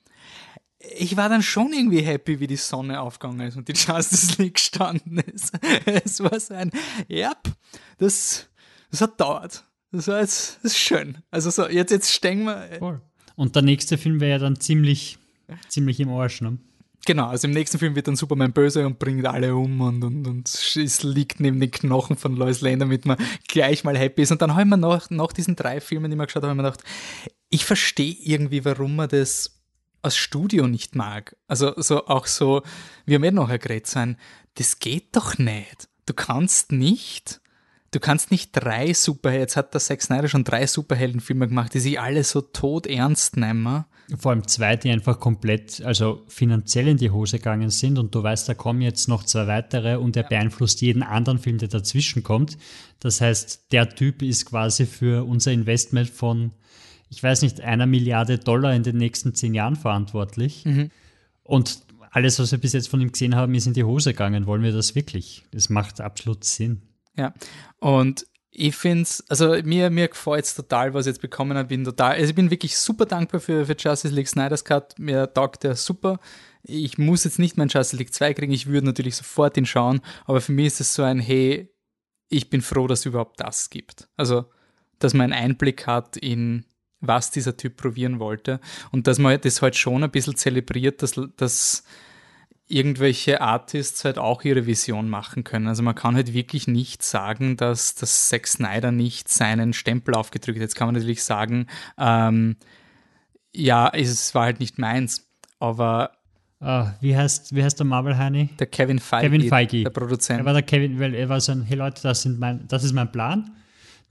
Ich 0.79 1.17
war 1.17 1.27
dann 1.27 1.41
schon 1.41 1.73
irgendwie 1.73 2.01
happy, 2.01 2.39
wie 2.39 2.47
die 2.47 2.55
Sonne 2.55 3.01
aufgegangen 3.01 3.47
ist 3.47 3.57
und 3.57 3.67
die 3.67 3.73
Justice 3.73 4.41
League 4.41 4.55
gestanden 4.55 5.17
ist. 5.17 5.53
Es 5.85 6.19
war 6.19 6.39
so 6.39 6.53
ein, 6.53 6.71
ja, 7.07 7.33
das, 7.97 8.47
das 8.91 9.01
hat 9.01 9.19
dauert. 9.19 9.66
Das 9.91 10.07
war 10.07 10.19
jetzt 10.19 10.59
das 10.63 10.73
ist 10.73 10.79
schön. 10.79 11.17
Also 11.31 11.49
so, 11.49 11.67
jetzt, 11.67 11.91
jetzt 11.91 12.11
stehen 12.13 12.43
wir. 12.43 12.69
Voll. 12.79 13.01
Und 13.35 13.55
der 13.55 13.63
nächste 13.63 13.97
Film 13.97 14.19
wäre 14.19 14.31
ja 14.31 14.37
dann 14.39 14.59
ziemlich, 14.59 15.17
ziemlich 15.69 15.99
im 15.99 16.09
Arsch, 16.09 16.41
ne? 16.41 16.57
Genau, 17.05 17.27
also 17.27 17.47
im 17.47 17.53
nächsten 17.53 17.79
Film 17.79 17.95
wird 17.95 18.09
dann 18.09 18.17
Superman 18.17 18.51
böse 18.51 18.85
und 18.85 18.99
bringt 18.99 19.25
alle 19.25 19.55
um 19.55 19.79
und, 19.79 20.03
und, 20.03 20.27
und 20.27 20.49
es 20.49 21.03
liegt 21.03 21.39
neben 21.39 21.57
den 21.57 21.71
Knochen 21.71 22.17
von 22.17 22.35
Lois 22.35 22.59
Lane, 22.59 22.79
damit 22.79 23.05
man 23.05 23.17
gleich 23.47 23.85
mal 23.85 23.97
happy 23.97 24.23
ist. 24.23 24.33
Und 24.33 24.41
dann 24.41 24.51
habe 24.51 24.63
ich 24.63 24.67
mir 24.67 24.75
nach, 24.75 25.09
nach 25.09 25.31
diesen 25.31 25.55
drei 25.55 25.79
Filmen, 25.79 26.11
die 26.11 26.17
wir 26.17 26.25
geschaut 26.25 26.43
haben, 26.43 26.57
mir 26.57 26.63
gedacht, 26.63 26.83
ich 27.49 27.63
verstehe 27.63 28.13
irgendwie, 28.19 28.65
warum 28.65 28.97
man 28.97 29.07
das 29.07 29.57
als 30.01 30.17
Studio 30.17 30.67
nicht 30.67 30.95
mag. 30.95 31.37
Also 31.47 31.73
so 31.77 32.07
auch 32.07 32.25
so, 32.25 32.61
wir 33.05 33.15
haben 33.15 33.23
eh 33.23 33.31
nachher 33.31 33.59
geredet 33.59 33.87
sein, 33.87 34.17
das 34.55 34.79
geht 34.79 35.15
doch 35.15 35.37
nicht. 35.37 35.87
Du 36.07 36.13
kannst 36.13 36.73
nicht 36.73 37.39
du 37.91 37.99
kannst 37.99 38.31
nicht 38.31 38.51
drei 38.51 38.93
Superhelden, 38.93 39.41
jetzt 39.41 39.55
hat 39.55 39.73
der 39.73 39.81
Zack 39.81 40.01
Snyder 40.01 40.27
schon 40.27 40.43
drei 40.43 40.67
Superheldenfilme 40.67 41.47
gemacht, 41.47 41.73
die 41.73 41.79
sich 41.79 41.99
alle 41.99 42.23
so 42.23 42.41
tot 42.41 42.87
ernst 42.87 43.37
nehmen. 43.37 43.85
Vor 44.17 44.31
allem 44.31 44.47
zwei, 44.47 44.77
die 44.77 44.89
einfach 44.89 45.19
komplett, 45.19 45.81
also 45.81 46.23
finanziell 46.27 46.87
in 46.87 46.97
die 46.97 47.11
Hose 47.11 47.37
gegangen 47.37 47.69
sind 47.69 47.99
und 47.99 48.15
du 48.15 48.23
weißt, 48.23 48.47
da 48.47 48.53
kommen 48.53 48.81
jetzt 48.81 49.09
noch 49.09 49.23
zwei 49.23 49.47
weitere 49.47 49.97
und 49.97 50.15
er 50.15 50.23
ja. 50.23 50.29
beeinflusst 50.29 50.81
jeden 50.81 51.03
anderen 51.03 51.39
Film, 51.39 51.57
der 51.57 51.67
dazwischen 51.67 52.23
kommt. 52.23 52.57
Das 52.99 53.19
heißt, 53.19 53.71
der 53.73 53.89
Typ 53.89 54.21
ist 54.21 54.45
quasi 54.45 54.85
für 54.85 55.25
unser 55.25 55.51
Investment 55.51 56.09
von, 56.09 56.51
ich 57.09 57.21
weiß 57.21 57.41
nicht, 57.41 57.59
einer 57.59 57.85
Milliarde 57.85 58.37
Dollar 58.37 58.73
in 58.73 58.83
den 58.83 58.95
nächsten 58.95 59.35
zehn 59.35 59.53
Jahren 59.53 59.75
verantwortlich. 59.75 60.63
Mhm. 60.63 60.89
Und 61.43 61.81
alles, 62.11 62.39
was 62.39 62.51
wir 62.51 62.59
bis 62.59 62.73
jetzt 62.73 62.87
von 62.87 63.01
ihm 63.01 63.11
gesehen 63.11 63.35
haben, 63.35 63.53
ist 63.55 63.67
in 63.67 63.73
die 63.73 63.83
Hose 63.83 64.11
gegangen. 64.11 64.45
Wollen 64.45 64.63
wir 64.63 64.71
das 64.71 64.95
wirklich? 64.95 65.45
Das 65.51 65.69
macht 65.69 65.99
absolut 65.99 66.45
Sinn. 66.45 66.81
Ja, 67.17 67.33
und 67.79 68.25
ich 68.59 68.75
finde 68.75 69.03
es, 69.03 69.23
also 69.29 69.55
mir, 69.63 69.89
mir 69.91 70.07
gefällt 70.07 70.45
es 70.45 70.55
total, 70.55 70.93
was 70.93 71.05
ich 71.05 71.11
jetzt 71.11 71.21
bekommen 71.21 71.57
habe. 71.57 71.67
Bin 71.67 71.83
total, 71.83 72.13
also 72.13 72.29
ich 72.29 72.35
bin 72.35 72.49
wirklich 72.49 72.77
super 72.77 73.05
dankbar 73.05 73.39
für, 73.39 73.65
für 73.65 73.75
Justice 73.77 74.13
League 74.13 74.27
Snyder's 74.27 74.63
Cut. 74.65 74.97
Mir 74.97 75.31
taugt 75.31 75.63
der 75.63 75.75
super. 75.75 76.19
Ich 76.63 76.97
muss 76.97 77.23
jetzt 77.23 77.37
nicht 77.37 77.55
mein 77.57 77.67
Justice 77.67 77.97
League 77.97 78.13
2 78.13 78.33
kriegen, 78.33 78.51
ich 78.51 78.67
würde 78.67 78.87
natürlich 78.87 79.15
sofort 79.15 79.55
ihn 79.57 79.65
schauen, 79.65 80.01
aber 80.25 80.41
für 80.41 80.51
mich 80.51 80.67
ist 80.67 80.81
es 80.81 80.93
so 80.95 81.03
ein, 81.03 81.19
hey, 81.19 81.71
ich 82.29 82.49
bin 82.49 82.61
froh, 82.61 82.87
dass 82.87 82.99
es 82.99 83.05
überhaupt 83.05 83.39
das 83.39 83.69
gibt. 83.69 84.09
Also, 84.17 84.45
dass 84.99 85.13
man 85.13 85.31
einen 85.31 85.51
Einblick 85.51 85.87
hat 85.87 86.17
in, 86.17 86.65
was 86.99 87.31
dieser 87.31 87.55
Typ 87.55 87.77
probieren 87.77 88.19
wollte 88.19 88.59
und 88.91 89.07
dass 89.07 89.19
man 89.19 89.39
das 89.39 89.61
halt 89.61 89.75
schon 89.75 90.03
ein 90.03 90.11
bisschen 90.11 90.35
zelebriert, 90.35 91.03
dass, 91.03 91.19
dass 91.37 91.83
irgendwelche 92.67 93.41
Artists 93.41 94.03
halt 94.03 94.17
auch 94.17 94.43
ihre 94.43 94.65
Vision 94.65 95.09
machen 95.09 95.43
können. 95.43 95.67
Also 95.67 95.83
man 95.83 95.95
kann 95.95 96.15
halt 96.15 96.33
wirklich 96.33 96.67
nicht 96.67 97.01
sagen, 97.01 97.55
dass 97.55 97.95
das 97.95 98.27
Zack 98.27 98.47
Snyder 98.47 98.91
nicht 98.91 99.29
seinen 99.29 99.73
Stempel 99.73 100.15
aufgedrückt 100.15 100.57
hat. 100.57 100.63
Jetzt 100.63 100.75
kann 100.75 100.87
man 100.87 100.95
natürlich 100.95 101.23
sagen, 101.23 101.67
ähm, 101.97 102.57
ja, 103.53 103.89
es 103.93 104.35
war 104.35 104.43
halt 104.43 104.59
nicht 104.59 104.77
meins, 104.77 105.27
aber 105.59 106.11
Uh, 106.59 106.87
wie, 107.01 107.15
heißt, 107.15 107.53
wie 107.53 107.63
heißt 107.63 107.77
der 107.77 107.85
Marvel 107.85 108.17
Heini? 108.17 108.49
Der 108.57 108.65
Kevin 108.65 108.97
Feige, 108.97 109.29
Kevin 109.29 109.47
Feige. 109.47 109.83
der 109.83 109.91
Produzent. 109.91 110.39
Er 110.39 110.45
war 110.45 110.53
der 110.53 110.63
Kevin, 110.63 110.99
weil 110.99 111.13
er 111.13 111.29
war 111.29 111.39
so 111.39 111.51
ein, 111.51 111.61
hey 111.61 111.77
Leute, 111.77 112.01
das, 112.01 112.23
sind 112.23 112.39
mein, 112.39 112.67
das 112.67 112.83
ist 112.83 112.93
mein 112.93 113.11
Plan. 113.11 113.51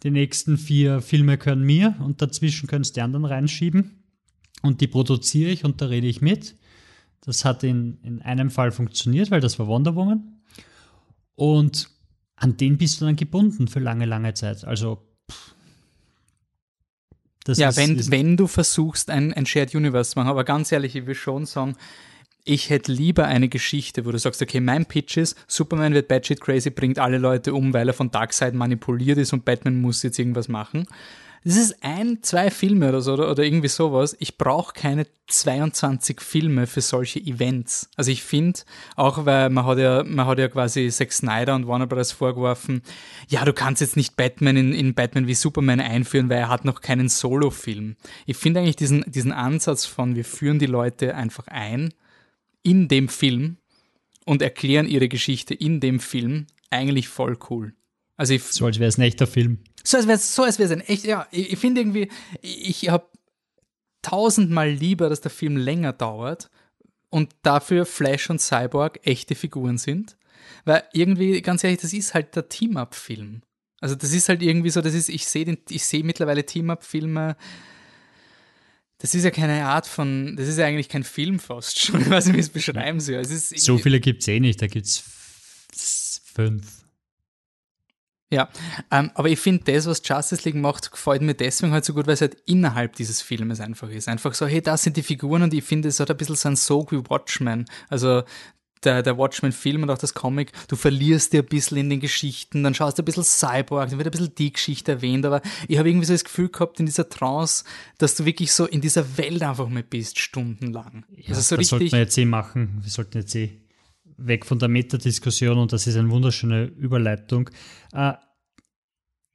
Die 0.05 0.13
nächsten 0.13 0.57
vier 0.57 1.01
Filme 1.01 1.39
können 1.39 1.65
mir 1.65 1.97
und 2.05 2.23
dazwischen 2.23 2.69
können 2.69 2.83
es 2.83 2.93
die 2.93 3.01
anderen 3.01 3.25
reinschieben. 3.25 4.05
Und 4.63 4.81
die 4.81 4.87
produziere 4.87 5.51
ich 5.51 5.65
und 5.65 5.81
da 5.81 5.87
rede 5.87 6.07
ich 6.07 6.21
mit. 6.21 6.55
Das 7.27 7.45
hat 7.45 7.65
in, 7.65 7.99
in 8.03 8.23
einem 8.23 8.51
Fall 8.51 8.71
funktioniert, 8.71 9.31
weil 9.31 9.41
das 9.41 9.59
war 9.59 9.67
Wonder 9.67 9.95
Woman. 9.97 10.41
Und 11.35 11.91
an 12.37 12.57
den 12.57 12.79
bist 12.79 13.01
du 13.01 13.05
dann 13.05 13.17
gebunden 13.17 13.69
für 13.69 13.81
lange, 13.81 14.07
lange 14.07 14.33
Zeit. 14.35 14.65
Also 14.65 15.03
ja, 17.47 17.69
ist, 17.69 17.77
wenn, 17.77 17.99
ist 17.99 18.11
wenn 18.11 18.37
du 18.37 18.47
versuchst, 18.47 19.11
ein, 19.11 19.33
ein 19.33 19.47
Shared 19.47 19.75
Universe 19.75 20.13
zu 20.13 20.19
machen, 20.19 20.29
aber 20.29 20.45
ganz 20.45 20.73
ehrlich, 20.73 20.97
ich 20.97 21.07
will 21.07 21.15
schon 21.15 21.47
sagen, 21.47 21.77
ich 22.45 22.71
hätte 22.71 22.93
lieber 22.93 23.27
eine 23.27 23.49
Geschichte, 23.49 24.05
wo 24.05 24.13
du 24.13 24.19
sagst, 24.19 24.41
okay, 24.41 24.61
mein 24.61 24.87
Pitch 24.87 25.17
ist, 25.17 25.37
Superman 25.49 25.95
wird 25.95 26.09
batshit 26.09 26.41
crazy, 26.41 26.71
bringt 26.71 26.99
alle 26.99 27.19
Leute 27.19 27.55
um, 27.55 27.73
weil 27.75 27.89
er 27.89 27.95
von 27.95 28.11
Darkseid 28.11 28.55
manipuliert 28.55 29.19
ist 29.19 29.33
und 29.33 29.45
Batman 29.45 29.81
muss 29.81 30.03
jetzt 30.05 30.19
irgendwas 30.19 30.49
machen. 30.49 30.87
Das 31.45 31.57
ist 31.57 31.83
ein, 31.83 32.23
zwei 32.23 32.51
Filme 32.51 32.89
oder 32.89 33.01
so 33.01 33.13
oder, 33.13 33.31
oder 33.31 33.45
irgendwie 33.45 33.69
sowas. 33.69 34.17
Ich 34.19 34.37
brauche 34.37 34.73
keine 34.73 35.07
22 35.29 36.21
Filme 36.21 36.67
für 36.67 36.81
solche 36.81 37.21
Events. 37.21 37.89
Also 37.97 38.11
ich 38.11 38.23
finde, 38.23 38.61
auch 38.97 39.27
weil 39.27 39.51
man 39.51 39.65
hat 39.65 39.79
ja, 39.79 40.03
man 40.05 40.27
hat 40.27 40.39
ja 40.39 40.49
quasi 40.49 40.89
Zack 40.89 41.13
Snyder 41.13 41.55
und 41.55 41.67
Warner 41.67 41.87
Bros. 41.87 42.13
vorgeworfen, 42.13 42.83
ja, 43.29 43.45
du 43.45 43.53
kannst 43.53 43.81
jetzt 43.81 43.97
nicht 43.97 44.17
Batman 44.17 44.57
in, 44.57 44.73
in 44.73 44.95
Batman 44.95 45.27
wie 45.27 45.35
Superman 45.35 45.81
einführen, 45.81 46.29
weil 46.29 46.39
er 46.39 46.49
hat 46.49 46.65
noch 46.65 46.81
keinen 46.81 47.09
Solo-Film. 47.09 47.97
Ich 48.27 48.37
finde 48.37 48.61
eigentlich 48.61 48.77
diesen, 48.77 49.05
diesen 49.07 49.33
Ansatz 49.33 49.85
von, 49.85 50.15
wir 50.15 50.25
führen 50.25 50.59
die 50.59 50.67
Leute 50.67 51.15
einfach 51.15 51.47
ein 51.49 51.93
in 52.63 52.89
dem 52.89 53.09
Film 53.09 53.59
und 54.25 54.43
erklären 54.43 54.89
ihre 54.89 55.09
Geschichte 55.09 55.55
in 55.55 55.81
dem 55.81 56.01
Film 56.01 56.47
eigentlich 56.71 57.09
voll 57.09 57.39
cool. 57.51 57.73
Also 58.17 58.35
ich, 58.35 58.43
so 58.43 58.67
als 58.67 58.79
wäre 58.79 58.89
es 58.89 58.99
ein 58.99 59.03
echter 59.03 59.27
Film. 59.27 59.59
So 59.87 59.97
als 59.97 60.07
wäre 60.07 60.17
es 60.17 60.35
so 60.35 60.43
als 60.43 60.59
wäre 60.59 60.67
es 60.67 60.73
ein 60.73 60.81
echt, 60.81 61.05
ja, 61.05 61.29
ich, 61.31 61.53
ich 61.53 61.59
finde 61.59 61.81
irgendwie, 61.81 62.11
ich, 62.43 62.89
habe 62.89 63.09
tausendmal 64.03 64.71
lieber, 64.71 65.09
dass 65.09 65.21
der 65.21 65.31
Film 65.31 65.57
länger 65.57 65.93
dauert 65.93 66.51
und 67.09 67.33
dafür 67.43 67.87
Flash 67.87 68.29
und 68.31 68.41
Cyborg 68.41 69.01
echte 69.07 69.35
Figuren 69.35 69.79
sind. 69.79 70.17
Weil 70.65 70.85
irgendwie, 70.93 71.41
ganz 71.41 71.63
ehrlich, 71.63 71.81
das 71.81 71.93
ist 71.93 72.15
halt 72.15 72.35
der 72.35 72.49
Team-Up-Film. 72.49 73.43
Also 73.81 73.95
das 73.95 74.13
ist 74.13 74.29
halt 74.29 74.43
irgendwie 74.43 74.71
so, 74.71 74.81
das 74.81 74.95
ist, 74.95 75.09
ich 75.09 75.27
sehe 75.27 75.57
ich 75.69 75.85
sehe 75.85 76.03
mittlerweile 76.03 76.45
Team-Up-Filme, 76.45 77.37
das 78.99 79.15
ist 79.15 79.25
ja 79.25 79.31
keine 79.31 79.67
Art 79.67 79.87
von, 79.87 80.37
das 80.37 80.49
ist 80.49 80.59
ja 80.59 80.67
eigentlich 80.67 80.89
kein 80.89 81.05
Film 81.05 81.39
fast 81.39 81.81
schon, 81.81 82.01
ich 82.03 82.11
weiß 82.11 82.27
nicht, 82.27 82.35
wie 82.35 82.41
ich 82.41 82.47
es 82.47 82.53
beschreiben 82.53 82.99
soll. 82.99 83.17
Es 83.17 83.51
so 83.51 83.79
viele 83.79 84.01
gibt 84.01 84.23
es 84.23 84.29
eh 84.29 84.41
nicht, 84.41 84.61
da 84.61 84.67
gibt 84.67 84.87
es 84.87 86.23
fünf. 86.35 86.86
Ja, 88.31 88.49
ähm, 88.91 89.13
aber 89.15 89.29
ich 89.29 89.39
finde, 89.39 89.73
das, 89.73 89.87
was 89.87 90.03
Justice 90.05 90.43
League 90.45 90.57
macht, 90.57 90.91
gefällt 90.91 91.23
mir 91.23 91.35
deswegen 91.35 91.73
halt 91.73 91.85
so 91.85 91.95
gut, 91.95 92.09
weil 92.09 92.15
es 92.15 92.21
halt 92.21 92.37
innerhalb 92.45 92.97
dieses 92.97 93.23
Filmes 93.23 93.61
einfach 93.61 93.89
ist. 93.89 94.09
Einfach 94.09 94.35
so, 94.35 94.47
hey, 94.47 94.61
das 94.61 94.83
sind 94.83 94.97
die 94.97 95.05
Figuren 95.05 95.43
und 95.43 95.55
ich 95.55 95.63
finde, 95.63 95.89
es 95.89 96.01
hat 96.01 96.11
ein 96.11 96.17
bisschen 96.17 96.35
so 96.35 96.49
ein 96.49 96.57
Sog 96.57 96.91
wie 96.91 97.09
Watchmen. 97.09 97.67
Also 97.89 98.25
der, 98.83 99.03
der 99.03 99.17
Watchmen-Film 99.17 99.85
und 99.85 99.91
auch 99.91 99.99
das 99.99 100.15
Comic, 100.15 100.53
du 100.69 100.77
verlierst 100.77 101.33
dir 101.33 101.43
ein 101.43 101.47
bisschen 101.47 101.79
in 101.79 101.91
den 101.91 102.01
Geschichten, 102.01 102.63
dann 102.63 102.75
schaust 102.75 102.99
du 102.99 103.03
ein 103.03 103.05
bisschen 103.05 103.25
Cyborg, 103.25 103.91
dann 103.91 103.99
wird 103.99 104.09
ein 104.09 104.11
bisschen 104.11 104.35
die 104.35 104.53
Geschichte 104.53 104.93
erwähnt, 104.93 105.25
aber 105.25 105.41
ich 105.69 105.79
habe 105.79 105.89
irgendwie 105.89 106.07
so 106.07 106.13
das 106.13 106.25
Gefühl 106.25 106.49
gehabt 106.49 106.81
in 106.81 106.87
dieser 106.87 107.09
Trance, 107.09 107.65
dass 107.99 108.17
du 108.17 108.25
wirklich 108.25 108.53
so 108.53 108.67
in 108.67 108.81
dieser 108.81 109.19
Welt 109.19 109.43
einfach 109.43 109.69
mal 109.69 109.83
bist, 109.83 110.19
stundenlang. 110.19 111.05
Ja, 111.17 111.31
also 111.31 111.41
so 111.41 111.57
das 111.57 111.69
sollten 111.69 111.93
wir 111.93 112.01
jetzt 112.01 112.19
eh 112.19 112.25
machen. 112.25 112.81
Wir 112.83 112.91
sollten 112.91 113.19
jetzt 113.19 113.35
eh 113.35 113.61
weg 114.17 114.47
von 114.47 114.59
der 114.59 114.69
Metadiskussion 114.69 115.59
und 115.59 115.73
das 115.73 115.87
ist 115.87 115.97
eine 115.97 116.11
wunderschöne 116.11 116.65
Überleitung. 116.65 117.51
Äh, 117.93 118.15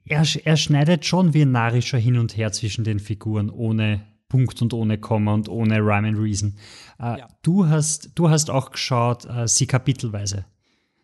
er, 0.05 0.25
er 0.43 0.57
schneidet 0.57 1.05
schon 1.05 1.33
wie 1.33 1.43
ein 1.43 1.51
narischer 1.51 1.97
hin 1.97 2.17
und 2.17 2.35
her 2.35 2.51
zwischen 2.51 2.83
den 2.83 2.99
Figuren, 2.99 3.49
ohne 3.49 4.05
Punkt 4.27 4.61
und 4.61 4.73
ohne 4.73 4.97
Komma 4.97 5.33
und 5.33 5.49
ohne 5.49 5.79
Rhyme 5.79 6.07
and 6.07 6.17
Reason. 6.17 6.55
Äh, 6.99 7.19
ja. 7.19 7.27
du, 7.41 7.67
hast, 7.67 8.11
du 8.15 8.29
hast 8.29 8.49
auch 8.49 8.71
geschaut, 8.71 9.25
äh, 9.25 9.47
sie 9.47 9.67
kapitelweise. 9.67 10.45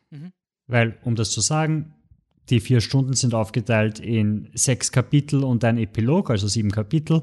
Mhm. 0.09 0.31
Weil, 0.67 0.97
um 1.03 1.15
das 1.15 1.31
zu 1.31 1.41
sagen, 1.41 1.93
die 2.49 2.61
vier 2.61 2.81
Stunden 2.81 3.13
sind 3.13 3.33
aufgeteilt 3.33 3.99
in 3.99 4.49
sechs 4.53 4.91
Kapitel 4.91 5.43
und 5.43 5.63
ein 5.65 5.77
Epilog, 5.77 6.29
also 6.29 6.47
sieben 6.47 6.71
Kapitel. 6.71 7.21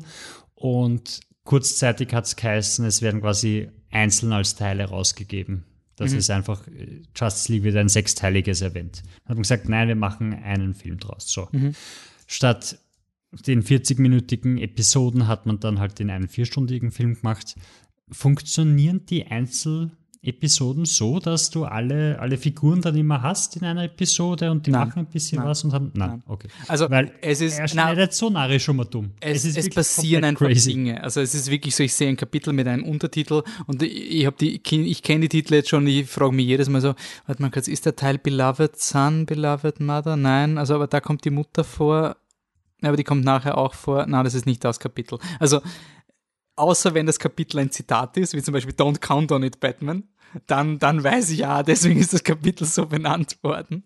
Und 0.55 1.21
kurzzeitig 1.45 2.13
hat 2.13 2.27
es 2.27 2.37
geheißen, 2.37 2.85
es 2.85 3.01
werden 3.01 3.23
quasi 3.23 3.71
einzeln 3.91 4.33
als 4.33 4.55
Teile 4.57 4.85
rausgegeben. 4.85 5.65
Das 5.97 6.13
mhm. 6.13 6.19
ist 6.19 6.31
einfach, 6.31 6.67
äh, 6.69 7.03
Justice 7.17 7.53
League 7.53 7.65
wird 7.65 7.77
ein 7.77 7.89
sechsteiliges 7.89 8.63
Event. 8.63 9.03
Dann 9.03 9.31
hat 9.31 9.37
man 9.37 9.43
gesagt, 9.43 9.69
nein, 9.69 9.89
wir 9.89 9.97
machen 9.97 10.33
einen 10.35 10.75
Film 10.75 10.99
draus. 10.99 11.29
So. 11.29 11.49
Mhm. 11.53 11.75
Statt 12.27 12.79
den 13.47 13.63
40-minütigen 13.63 14.61
Episoden 14.61 15.27
hat 15.27 15.47
man 15.47 15.61
dann 15.61 15.81
halt 15.81 15.99
den 15.99 16.11
einen 16.11 16.29
vierstündigen 16.29 16.91
Film 16.91 17.15
gemacht. 17.15 17.57
Funktionieren 18.11 19.07
die 19.07 19.27
Einzelepisoden 20.25 20.85
so, 20.87 21.19
dass 21.21 21.51
du 21.51 21.65
alle, 21.65 22.19
alle 22.19 22.39
Figuren 22.39 22.81
dann 22.81 22.97
immer 22.97 23.23
hast 23.23 23.57
in 23.57 23.65
einer 23.65 23.85
Episode 23.85 24.51
und 24.51 24.67
die 24.67 24.71
Nein. 24.71 24.89
machen 24.89 25.01
ein 25.01 25.07
bisschen 25.07 25.39
Nein. 25.39 25.49
was 25.49 25.65
und 25.65 25.73
haben. 25.73 25.91
Nein, 25.95 26.09
Nein. 26.11 26.23
okay. 26.27 26.49
Also, 26.67 26.89
Weil 26.91 27.13
es 27.21 27.41
ist- 27.41 27.55
er 27.59 27.63
na- 27.63 27.69
schneidet 27.69 28.15
so 28.15 28.31
narrisch 28.31 28.65
schon 28.65 28.77
mal 28.77 28.85
dumm. 28.85 29.11
Es, 29.21 29.45
ist 29.45 29.51
es, 29.51 29.57
wirklich 29.57 29.75
passieren 29.75 30.25
einfach 30.25 30.47
crazy. 30.47 30.71
Dinge. 30.73 31.03
Also 31.03 31.21
es 31.21 31.35
ist 31.35 31.51
wirklich 31.51 31.77
so, 31.77 31.83
ich 31.83 31.93
sehe 31.95 32.09
ein 32.09 32.17
Kapitel 32.17 32.53
mit 32.53 32.67
einem 32.67 32.85
Untertitel 32.85 33.43
und 33.67 33.83
ich, 33.83 34.13
ich 34.21 34.27
habe 34.27 34.37
die, 34.39 34.61
ich 34.91 35.03
kenne 35.03 35.21
die 35.21 35.29
Titel 35.29 35.55
jetzt 35.55 35.69
schon, 35.69 35.87
ich 35.87 36.09
frage 36.09 36.33
mich 36.33 36.47
jedes 36.47 36.69
Mal 36.69 36.81
so, 36.81 36.95
warte 37.27 37.43
mal 37.43 37.51
kurz, 37.51 37.69
ist 37.69 37.85
der 37.87 37.97
Teil 37.97 38.19
Beloved 38.19 38.77
Son, 38.81 39.27
Beloved 39.27 39.81
Mother? 39.81 40.17
Nein, 40.17 40.59
also 40.59 40.75
aber 40.75 40.87
da 40.87 41.01
kommt 41.01 41.25
die 41.25 41.31
Mutter 41.31 41.65
vor, 41.65 42.17
aber 42.83 42.97
die 42.97 43.05
kommt 43.05 43.25
nachher 43.25 43.59
auch 43.59 43.75
vor. 43.75 44.07
Nein, 44.07 44.25
das 44.25 44.35
ist 44.35 44.47
nicht 44.47 44.65
das 44.65 44.81
Kapitel. 44.81 45.19
Also 45.39 45.61
außer 46.57 46.95
wenn 46.95 47.07
das 47.07 47.19
Kapitel 47.19 47.59
ein 47.59 47.71
Zitat 47.73 48.17
ist, 48.17 48.33
wie 48.35 48.43
zum 48.43 48.53
Beispiel 48.55 48.75
Don't 48.75 49.01
Count 49.01 49.33
on 49.33 49.43
It, 49.43 49.59
Batman, 49.61 50.05
dann, 50.47 50.79
dann 50.79 51.03
weiß 51.05 51.31
ich, 51.31 51.39
ja, 51.41 51.63
deswegen 51.63 52.01
ist 52.01 52.13
das 52.13 52.23
Kapitel 52.25 52.65
so 52.67 52.87
benannt 52.87 53.39
worden. 53.43 53.85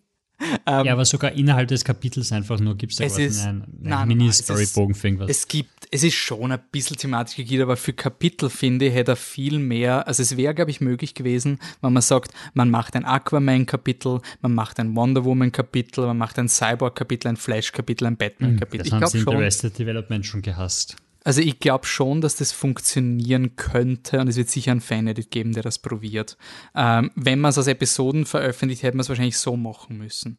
Ähm, 0.67 0.85
Ja, 0.87 0.93
aber 0.93 1.05
sogar 1.05 1.33
innerhalb 1.33 1.67
des 1.67 1.85
Kapitels 1.85 2.31
einfach 2.31 2.61
nur 2.61 2.77
gibt 2.77 2.93
es 2.93 2.99
da 2.99 3.05
Es 3.05 3.15
quasi 3.15 3.25
ist- 3.25 3.45
einen, 3.45 3.59
nein, 3.59 3.69
einen 3.73 3.89
nein, 3.91 4.09
Mini-Storybogen 4.19 4.95
für 4.95 5.09
irgendwas. 5.09 5.29
Es 5.31 5.49
gibt, 5.49 5.89
es 5.91 6.05
ist 6.05 6.15
schon 6.15 6.53
ein 6.53 6.61
bisschen 6.71 6.97
thematisch 6.97 7.35
gegeben, 7.35 7.65
aber 7.65 7.77
für 7.77 7.93
Kapitel 7.93 8.49
finde 8.49 8.87
ich, 8.87 8.95
hätte 8.95 9.13
er 9.13 9.17
viel 9.17 9.59
mehr, 9.59 10.07
also 10.07 10.23
es 10.23 10.37
wäre, 10.37 10.55
glaube 10.55 10.71
ich, 10.71 10.81
möglich 10.81 11.15
gewesen, 11.15 11.59
wenn 11.81 11.93
man 11.93 12.03
sagt, 12.03 12.31
man 12.55 12.71
macht 12.71 12.95
ein 12.95 13.05
Aquaman-Kapitel, 13.05 14.21
man 14.41 14.55
macht 14.55 14.79
ein 14.79 14.95
Wonder 14.95 15.25
Woman-Kapitel, 15.25 16.07
man 16.07 16.19
macht 16.19 16.39
ein 16.39 16.49
Cyborg-Kapitel, 16.49 17.29
ein 17.29 17.37
Flash-Kapitel, 17.37 18.07
ein 18.07 18.17
Batman-Kapitel. 18.17 18.79
das 18.79 18.87
Ich 18.87 18.93
haben 18.93 19.07
sie 19.09 19.19
in 19.19 19.25
schon. 19.25 19.35
Arrested 19.37 19.77
Development 19.79 20.25
schon 20.25 20.43
gehasst. 20.43 20.97
Also 21.29 21.43
ich 21.43 21.59
glaube 21.59 21.85
schon, 21.85 22.23
dass 22.23 22.37
das 22.37 22.53
funktionieren 22.53 23.55
könnte 23.55 24.19
und 24.19 24.29
es 24.29 24.39
wird 24.39 24.49
sicher 24.49 24.71
einen 24.71 24.81
Fan-Edit 24.81 25.31
geben, 25.31 25.53
der 25.53 25.63
das 25.63 25.79
probiert. 25.79 26.39
Ähm, 26.75 27.11
wenn 27.17 27.39
man 27.39 27.51
es 27.51 27.59
als 27.59 27.67
Episoden 27.67 28.25
veröffentlicht, 28.25 28.83
hätte 28.83 28.97
man 28.97 29.03
es 29.03 29.11
wahrscheinlich 29.11 29.37
so 29.37 29.55
machen 29.55 29.99
müssen. 29.99 30.39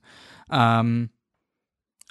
Ähm, 0.50 1.12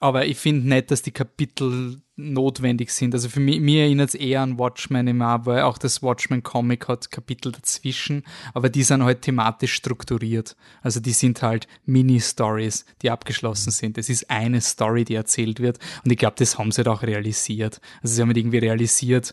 aber 0.00 0.26
ich 0.26 0.36
finde 0.38 0.68
nicht, 0.68 0.90
dass 0.90 1.02
die 1.02 1.10
Kapitel 1.10 2.00
notwendig 2.16 2.90
sind. 2.92 3.14
Also 3.14 3.28
für 3.28 3.38
mich, 3.40 3.60
mir 3.60 3.82
erinnert 3.82 4.08
es 4.08 4.14
eher 4.14 4.42
an 4.42 4.58
Watchmen 4.58 5.06
im 5.06 5.20
weil 5.20 5.62
auch 5.62 5.78
das 5.78 6.02
Watchmen-Comic 6.02 6.88
hat 6.88 7.10
Kapitel 7.12 7.52
dazwischen, 7.52 8.24
aber 8.54 8.68
die 8.68 8.82
sind 8.82 9.02
halt 9.04 9.22
thematisch 9.22 9.72
strukturiert. 9.74 10.56
Also 10.82 10.98
die 11.00 11.12
sind 11.12 11.42
halt 11.42 11.68
Mini-Stories, 11.86 12.86
die 13.02 13.10
abgeschlossen 13.10 13.70
sind. 13.70 13.98
Es 13.98 14.08
ist 14.08 14.30
eine 14.30 14.60
Story, 14.60 15.04
die 15.04 15.14
erzählt 15.14 15.60
wird 15.60 15.78
und 16.04 16.10
ich 16.10 16.18
glaube, 16.18 16.36
das 16.38 16.58
haben 16.58 16.72
sie 16.72 16.78
halt 16.78 16.88
auch 16.88 17.02
realisiert. 17.02 17.80
Also 18.02 18.14
sie 18.16 18.22
haben 18.22 18.28
halt 18.28 18.38
irgendwie 18.38 18.58
realisiert, 18.58 19.32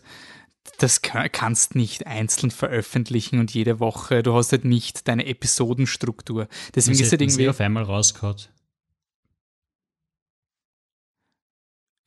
das 0.78 1.02
kann- 1.02 1.28
kannst 1.30 1.74
nicht 1.76 2.06
einzeln 2.06 2.50
veröffentlichen 2.50 3.38
und 3.38 3.52
jede 3.54 3.78
Woche. 3.80 4.22
Du 4.22 4.34
hast 4.34 4.52
halt 4.52 4.64
nicht 4.64 5.06
deine 5.08 5.26
Episodenstruktur. 5.26 6.48
Deswegen 6.74 6.94
ist 6.94 7.02
halt 7.12 7.20
hätten 7.20 7.30
sie 7.30 7.42
irgendwie. 7.42 7.48
auf 7.50 7.60
einmal 7.60 7.84
rausgehauen. 7.84 8.36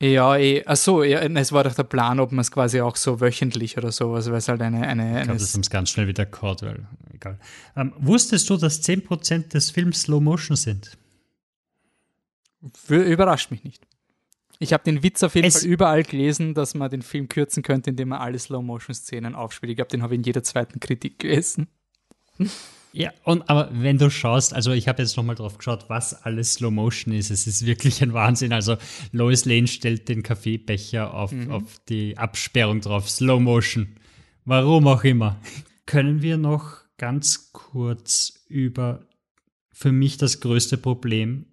Ja, 0.02 0.36
eh, 0.36 0.62
ach 0.64 0.76
so, 0.76 1.02
ja, 1.02 1.18
es 1.20 1.52
war 1.52 1.62
doch 1.64 1.74
der 1.74 1.82
Plan, 1.82 2.20
ob 2.20 2.32
man 2.32 2.40
es 2.40 2.50
quasi 2.50 2.80
auch 2.80 2.96
so 2.96 3.20
wöchentlich 3.20 3.76
oder 3.76 3.92
so, 3.92 4.14
also 4.14 4.30
weil 4.30 4.38
es 4.38 4.48
halt 4.48 4.62
eine, 4.62 4.86
eine, 4.86 5.18
Ich 5.20 5.24
glaube, 5.24 5.38
das 5.38 5.52
haben 5.52 5.62
sie 5.62 5.68
ganz 5.70 5.90
schnell 5.90 6.06
wieder 6.08 6.24
gehauen, 6.24 6.56
weil, 6.62 6.86
egal. 7.12 7.38
Ähm, 7.76 7.92
wusstest 7.98 8.48
du, 8.48 8.56
dass 8.56 8.82
10% 8.82 9.48
des 9.52 9.70
Films 9.70 10.02
Slow 10.02 10.20
Motion 10.22 10.56
sind? 10.56 10.96
Für- 12.74 13.02
überrascht 13.02 13.50
mich 13.50 13.62
nicht. 13.62 13.86
Ich 14.58 14.72
habe 14.72 14.84
den 14.84 15.02
Witz 15.02 15.22
auf 15.22 15.34
jeden 15.34 15.48
Es- 15.48 15.60
Fall 15.60 15.68
überall 15.68 16.02
gelesen, 16.02 16.54
dass 16.54 16.74
man 16.74 16.90
den 16.90 17.02
Film 17.02 17.28
kürzen 17.28 17.62
könnte, 17.62 17.90
indem 17.90 18.08
man 18.08 18.20
alle 18.20 18.38
Slow-Motion-Szenen 18.38 19.34
aufspielt. 19.34 19.70
Ich 19.70 19.76
glaube, 19.76 19.90
den 19.90 20.02
habe 20.02 20.14
ich 20.14 20.18
in 20.18 20.24
jeder 20.24 20.42
zweiten 20.42 20.80
Kritik 20.80 21.18
gelesen. 21.18 21.68
Ja, 22.92 23.12
und 23.24 23.48
aber 23.48 23.70
wenn 23.72 23.98
du 23.98 24.10
schaust, 24.10 24.52
also 24.52 24.72
ich 24.72 24.88
habe 24.88 25.02
jetzt 25.02 25.16
nochmal 25.16 25.36
drauf 25.36 25.58
geschaut, 25.58 25.84
was 25.88 26.24
alles 26.24 26.54
Slow 26.54 26.72
Motion 26.72 27.14
ist. 27.14 27.30
Es 27.30 27.46
ist 27.46 27.64
wirklich 27.64 28.02
ein 28.02 28.12
Wahnsinn. 28.12 28.52
Also 28.52 28.76
Lois 29.12 29.44
Lane 29.44 29.68
stellt 29.68 30.08
den 30.08 30.22
Kaffeebecher 30.22 31.14
auf, 31.14 31.32
auf 31.48 31.80
die 31.88 32.18
Absperrung 32.18 32.80
drauf. 32.80 33.08
Slow 33.08 33.40
Motion. 33.40 33.96
Warum 34.44 34.88
auch 34.88 35.04
immer. 35.04 35.40
Können 35.86 36.22
wir 36.22 36.36
noch 36.36 36.78
ganz 36.96 37.52
kurz 37.52 38.44
über 38.48 39.06
für 39.72 39.92
mich 39.92 40.16
das 40.18 40.40
größte 40.40 40.76
Problem, 40.76 41.46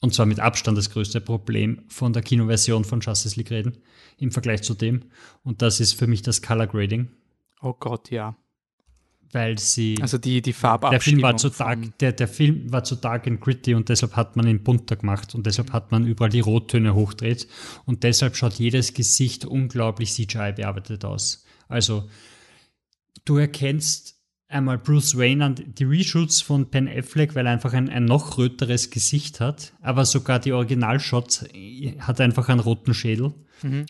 und 0.00 0.14
zwar 0.14 0.26
mit 0.26 0.40
Abstand 0.40 0.78
das 0.78 0.90
größte 0.90 1.20
Problem 1.20 1.84
von 1.88 2.12
der 2.12 2.22
Kinoversion 2.22 2.84
von 2.84 3.00
Justice 3.00 3.36
League 3.36 3.50
reden, 3.50 3.78
im 4.18 4.30
Vergleich 4.30 4.62
zu 4.62 4.74
dem. 4.74 5.06
Und 5.42 5.62
das 5.62 5.80
ist 5.80 5.94
für 5.94 6.06
mich 6.06 6.22
das 6.22 6.42
Color 6.42 6.68
Grading, 6.68 7.08
Oh 7.60 7.74
Gott, 7.74 8.10
ja. 8.10 8.36
Weil 9.32 9.58
sie. 9.58 9.96
Also 10.00 10.18
die, 10.18 10.42
die 10.42 10.52
Der 10.52 10.54
Farbabstimmung. 10.54 11.20
Film 11.20 11.22
war 11.22 11.36
zu 11.36 11.50
dark, 11.50 11.98
der, 11.98 12.12
der 12.12 12.28
Film 12.28 12.72
war 12.72 12.84
zu 12.84 12.96
dark 12.96 13.26
and 13.26 13.40
gritty 13.40 13.74
und 13.74 13.88
deshalb 13.88 14.16
hat 14.16 14.36
man 14.36 14.46
ihn 14.46 14.62
bunter 14.62 14.96
gemacht 14.96 15.34
und 15.34 15.46
deshalb 15.46 15.72
hat 15.72 15.92
man 15.92 16.06
überall 16.06 16.30
die 16.30 16.40
Rottöne 16.40 16.94
hochdreht 16.94 17.48
und 17.84 18.02
deshalb 18.02 18.36
schaut 18.36 18.54
jedes 18.54 18.94
Gesicht 18.94 19.44
unglaublich 19.44 20.12
CGI 20.12 20.52
bearbeitet 20.56 21.04
aus. 21.04 21.44
Also 21.68 22.08
du 23.24 23.36
erkennst 23.36 24.16
einmal 24.48 24.78
Bruce 24.78 25.16
Wayne 25.18 25.44
an 25.44 25.54
die 25.56 25.84
Reshoots 25.84 26.40
von 26.40 26.70
Ben 26.70 26.88
Affleck, 26.88 27.34
weil 27.34 27.46
er 27.46 27.52
einfach 27.52 27.72
ein, 27.72 27.88
ein 27.88 28.04
noch 28.04 28.38
röteres 28.38 28.90
Gesicht 28.90 29.40
hat, 29.40 29.72
aber 29.82 30.04
sogar 30.04 30.38
die 30.38 30.52
Originalshots 30.52 31.46
äh, 31.52 31.98
hat 31.98 32.20
einfach 32.20 32.48
einen 32.48 32.60
roten 32.60 32.94
Schädel. 32.94 33.34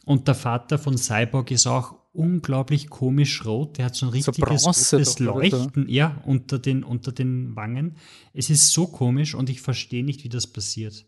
Und 0.04 0.28
der 0.28 0.34
Vater 0.34 0.78
von 0.78 0.96
Cyborg 0.96 1.50
ist 1.50 1.66
auch 1.66 1.96
unglaublich 2.16 2.88
komisch 2.88 3.44
rot. 3.44 3.78
Der 3.78 3.86
hat 3.86 3.94
so 3.94 4.06
ein 4.06 4.12
So 4.12 4.30
richtiges 4.30 4.62
Bronze 4.62 4.96
rotes 4.96 5.14
so. 5.14 5.24
Leuchten, 5.24 5.88
ja, 5.88 6.20
unter 6.24 6.58
den, 6.58 6.84
unter 6.84 7.12
den 7.12 7.54
Wangen. 7.56 7.96
Es 8.32 8.50
ist 8.50 8.72
so 8.72 8.86
komisch 8.86 9.34
und 9.34 9.50
ich 9.50 9.60
verstehe 9.60 10.04
nicht, 10.04 10.24
wie 10.24 10.28
das 10.28 10.46
passiert. 10.46 11.06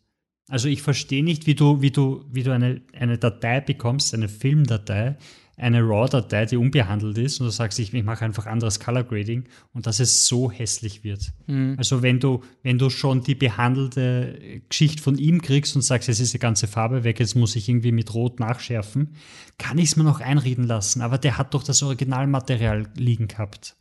Also 0.49 0.69
ich 0.69 0.83
verstehe 0.83 1.23
nicht, 1.23 1.47
wie 1.47 1.55
du, 1.55 1.83
wie 1.83 1.91
du, 1.91 2.25
wie 2.31 2.43
du 2.43 2.53
eine, 2.53 2.81
eine 2.93 3.19
Datei 3.19 3.61
bekommst, 3.61 4.15
eine 4.15 4.29
Filmdatei, 4.29 5.19
eine 5.59 5.81
RAW-Datei, 5.83 6.47
die 6.47 6.57
unbehandelt 6.57 7.19
ist, 7.19 7.41
und 7.41 7.47
du 7.47 7.51
sagst, 7.51 7.79
ich, 7.79 7.93
ich 7.93 8.05
mache 8.05 8.25
einfach 8.25 8.47
anderes 8.47 8.79
Color 8.81 9.05
Grading 9.05 9.45
und 9.73 9.87
dass 9.87 10.01
es 10.01 10.27
so 10.27 10.51
hässlich 10.51 11.05
wird. 11.05 11.33
Also 11.77 12.03
wenn 12.03 12.21
du, 12.21 12.43
wenn 12.63 12.79
du 12.79 12.89
schon 12.91 13.23
die 13.23 13.35
behandelte 13.35 14.63
Geschichte 14.69 15.03
von 15.03 15.19
ihm 15.19 15.43
kriegst 15.43 15.75
und 15.77 15.83
sagst, 15.83 16.09
jetzt 16.09 16.21
ist 16.21 16.33
die 16.35 16.39
ganze 16.39 16.67
Farbe 16.67 17.05
weg, 17.05 17.21
jetzt 17.21 17.35
muss 17.35 17.57
ich 17.57 17.69
irgendwie 17.69 17.93
mit 17.93 18.15
Rot 18.15 18.41
nachschärfen, 18.41 19.15
kann 19.59 19.79
ich 19.79 19.87
es 19.91 19.97
mir 19.97 20.05
noch 20.05 20.21
einreden 20.21 20.65
lassen. 20.65 21.03
Aber 21.03 21.19
der 21.19 21.39
hat 21.39 21.55
doch 21.55 21.63
das 21.63 21.83
Originalmaterial 21.83 22.89
liegen 22.97 23.29
gehabt. 23.29 23.77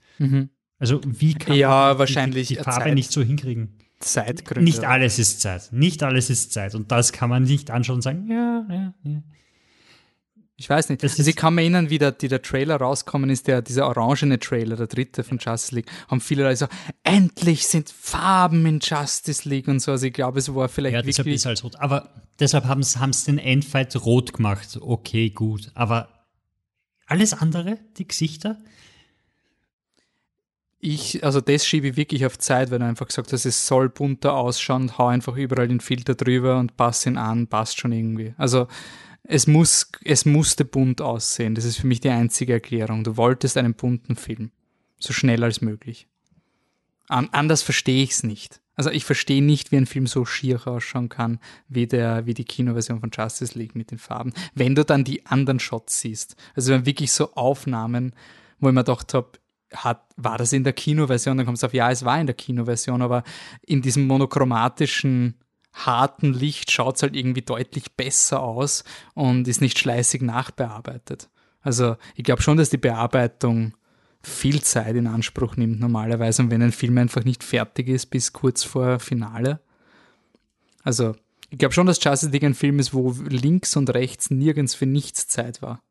Also 0.79 1.01
wie 1.05 1.33
kann 1.35 1.55
Ja, 1.55 1.69
man 1.69 1.95
die- 1.95 1.99
wahrscheinlich 1.99 2.47
die, 2.49 2.55
die 2.57 2.63
Farbe 2.63 2.85
Zeit. 2.85 2.93
nicht 2.95 3.11
so 3.11 3.21
hinkriegen? 3.21 3.77
Zeitgründe. 3.99 4.63
Nicht 4.63 4.83
alles 4.83 5.17
ist 5.19 5.41
Zeit. 5.41 5.69
Nicht 5.71 6.03
alles 6.03 6.29
ist 6.29 6.53
Zeit. 6.53 6.75
Und 6.75 6.91
das 6.91 7.11
kann 7.11 7.29
man 7.29 7.43
nicht 7.43 7.71
anschauen 7.71 7.95
und 7.95 8.01
sagen, 8.03 8.27
ja, 8.29 8.65
ja, 8.69 8.93
ja. 9.03 9.23
Ich 10.59 10.67
weiß 10.67 10.89
nicht. 10.89 11.03
Das 11.03 11.19
also 11.19 11.29
ich 11.29 11.35
kann 11.35 11.53
mir 11.53 11.61
erinnern, 11.61 11.91
wie 11.91 11.99
der, 11.99 12.11
die 12.11 12.27
der 12.27 12.41
Trailer 12.41 12.77
rauskommen 12.77 13.29
ist, 13.29 13.47
der, 13.47 13.61
dieser 13.61 13.85
orangene 13.87 14.39
Trailer, 14.39 14.75
der 14.75 14.87
dritte 14.87 15.23
von 15.23 15.37
Justice 15.37 15.75
League, 15.75 15.85
haben 16.07 16.19
viele 16.19 16.43
Leute 16.43 16.55
so, 16.57 16.67
endlich 17.03 17.67
sind 17.67 17.91
Farben 17.91 18.65
in 18.65 18.79
Justice 18.81 19.47
League 19.47 19.67
und 19.67 19.79
so. 19.79 19.91
Also 19.91 20.07
ich 20.07 20.13
glaube, 20.13 20.39
es 20.39 20.53
war 20.53 20.67
vielleicht 20.67 20.95
Ja, 20.95 21.01
deshalb 21.03 21.27
wirklich. 21.27 21.35
ist 21.35 21.45
als 21.45 21.63
rot. 21.63 21.75
Aber 21.75 22.09
deshalb 22.39 22.65
haben 22.65 22.81
sie 22.81 23.25
den 23.27 23.37
Endfight 23.37 23.95
rot 24.03 24.33
gemacht. 24.33 24.79
Okay, 24.81 25.29
gut. 25.29 25.69
Aber 25.75 26.07
alles 27.05 27.33
andere, 27.33 27.77
die 27.97 28.07
Gesichter, 28.07 28.57
Ich, 30.79 31.23
also 31.23 31.39
das 31.39 31.65
schiebe 31.67 31.87
ich 31.89 31.97
wirklich 31.97 32.25
auf 32.25 32.37
Zeit, 32.39 32.71
weil 32.71 32.79
du 32.79 32.85
einfach 32.85 33.07
gesagt 33.07 33.31
hast, 33.31 33.45
es 33.45 33.67
soll 33.67 33.89
bunter 33.89 34.33
ausschauen, 34.33 34.97
hau 34.97 35.07
einfach 35.07 35.35
überall 35.35 35.67
den 35.67 35.81
Filter 35.81 36.15
drüber 36.15 36.57
und 36.57 36.77
pass 36.77 37.05
ihn 37.05 37.17
an, 37.17 37.47
passt 37.47 37.79
schon 37.79 37.91
irgendwie. 37.91 38.33
Also 38.37 38.67
es 39.27 39.45
muss, 39.45 39.91
es 40.03 40.25
musste 40.25 40.65
bunt 40.65 41.01
aussehen. 41.01 41.53
Das 41.53 41.65
ist 41.65 41.77
für 41.77 41.87
mich 41.87 41.99
die 41.99 42.09
einzige 42.09 42.53
Erklärung. 42.53 43.03
Du 43.03 43.17
wolltest 43.17 43.57
einen 43.57 43.73
bunten 43.73 44.15
Film. 44.15 44.51
So 44.99 45.13
schnell 45.13 45.43
als 45.43 45.61
möglich. 45.61 46.07
An, 47.07 47.29
anders 47.31 47.61
verstehe 47.61 48.03
ich 48.03 48.11
es 48.11 48.23
nicht. 48.23 48.61
Also 48.75 48.89
ich 48.89 49.05
verstehe 49.05 49.43
nicht, 49.43 49.71
wie 49.71 49.77
ein 49.77 49.85
Film 49.85 50.07
so 50.07 50.23
schier 50.23 50.65
ausschauen 50.67 51.09
kann, 51.09 51.39
wie, 51.67 51.87
der, 51.87 52.25
wie 52.25 52.33
die 52.33 52.45
Kinoversion 52.45 52.99
von 52.99 53.11
Justice 53.11 53.57
League 53.57 53.75
mit 53.75 53.91
den 53.91 53.97
Farben. 53.97 54.33
Wenn 54.53 54.75
du 54.75 54.85
dann 54.85 55.03
die 55.03 55.25
anderen 55.25 55.59
Shots 55.59 55.99
siehst. 55.99 56.35
Also 56.55 56.73
wenn 56.73 56.85
wirklich 56.85 57.11
so 57.11 57.33
Aufnahmen, 57.33 58.13
wo 58.59 58.69
ich 58.69 58.73
mir 58.73 58.83
gedacht 58.83 59.13
habe, 59.13 59.31
hat, 59.73 60.03
war 60.15 60.37
das 60.37 60.53
in 60.53 60.63
der 60.63 60.73
Kinoversion? 60.73 61.37
Dann 61.37 61.45
kommst 61.45 61.63
du 61.63 61.67
auf, 61.67 61.73
ja, 61.73 61.91
es 61.91 62.05
war 62.05 62.19
in 62.19 62.27
der 62.27 62.35
Kinoversion, 62.35 63.01
aber 63.01 63.23
in 63.65 63.81
diesem 63.81 64.07
monochromatischen, 64.07 65.35
harten 65.85 66.33
Licht 66.33 66.71
schaut 66.71 66.95
es 66.97 67.03
halt 67.03 67.15
irgendwie 67.15 67.41
deutlich 67.41 67.93
besser 67.93 68.41
aus 68.41 68.83
und 69.13 69.47
ist 69.47 69.61
nicht 69.61 69.77
schleißig 69.79 70.21
nachbearbeitet. 70.21 71.29
Also 71.61 71.97
ich 72.15 72.23
glaube 72.23 72.41
schon, 72.41 72.57
dass 72.57 72.69
die 72.69 72.77
Bearbeitung 72.77 73.73
viel 74.21 74.61
Zeit 74.61 74.95
in 74.95 75.07
Anspruch 75.07 75.55
nimmt 75.55 75.79
normalerweise 75.79 76.41
und 76.41 76.51
wenn 76.51 76.61
ein 76.61 76.71
Film 76.71 76.97
einfach 76.97 77.23
nicht 77.23 77.43
fertig 77.43 77.87
ist 77.87 78.07
bis 78.07 78.33
kurz 78.33 78.63
vor 78.63 78.99
Finale. 78.99 79.61
Also 80.83 81.15
Ich 81.49 81.57
glaube 81.57 81.73
schon, 81.73 81.87
dass 81.87 82.03
Justice 82.03 82.31
League 82.31 82.43
ein 82.43 82.55
Film 82.55 82.79
ist, 82.79 82.93
wo 82.93 83.11
links 83.29 83.75
und 83.77 83.93
rechts 83.93 84.29
nirgends 84.31 84.75
für 84.75 84.85
nichts 84.85 85.27
Zeit 85.27 85.61
war. 85.61 85.81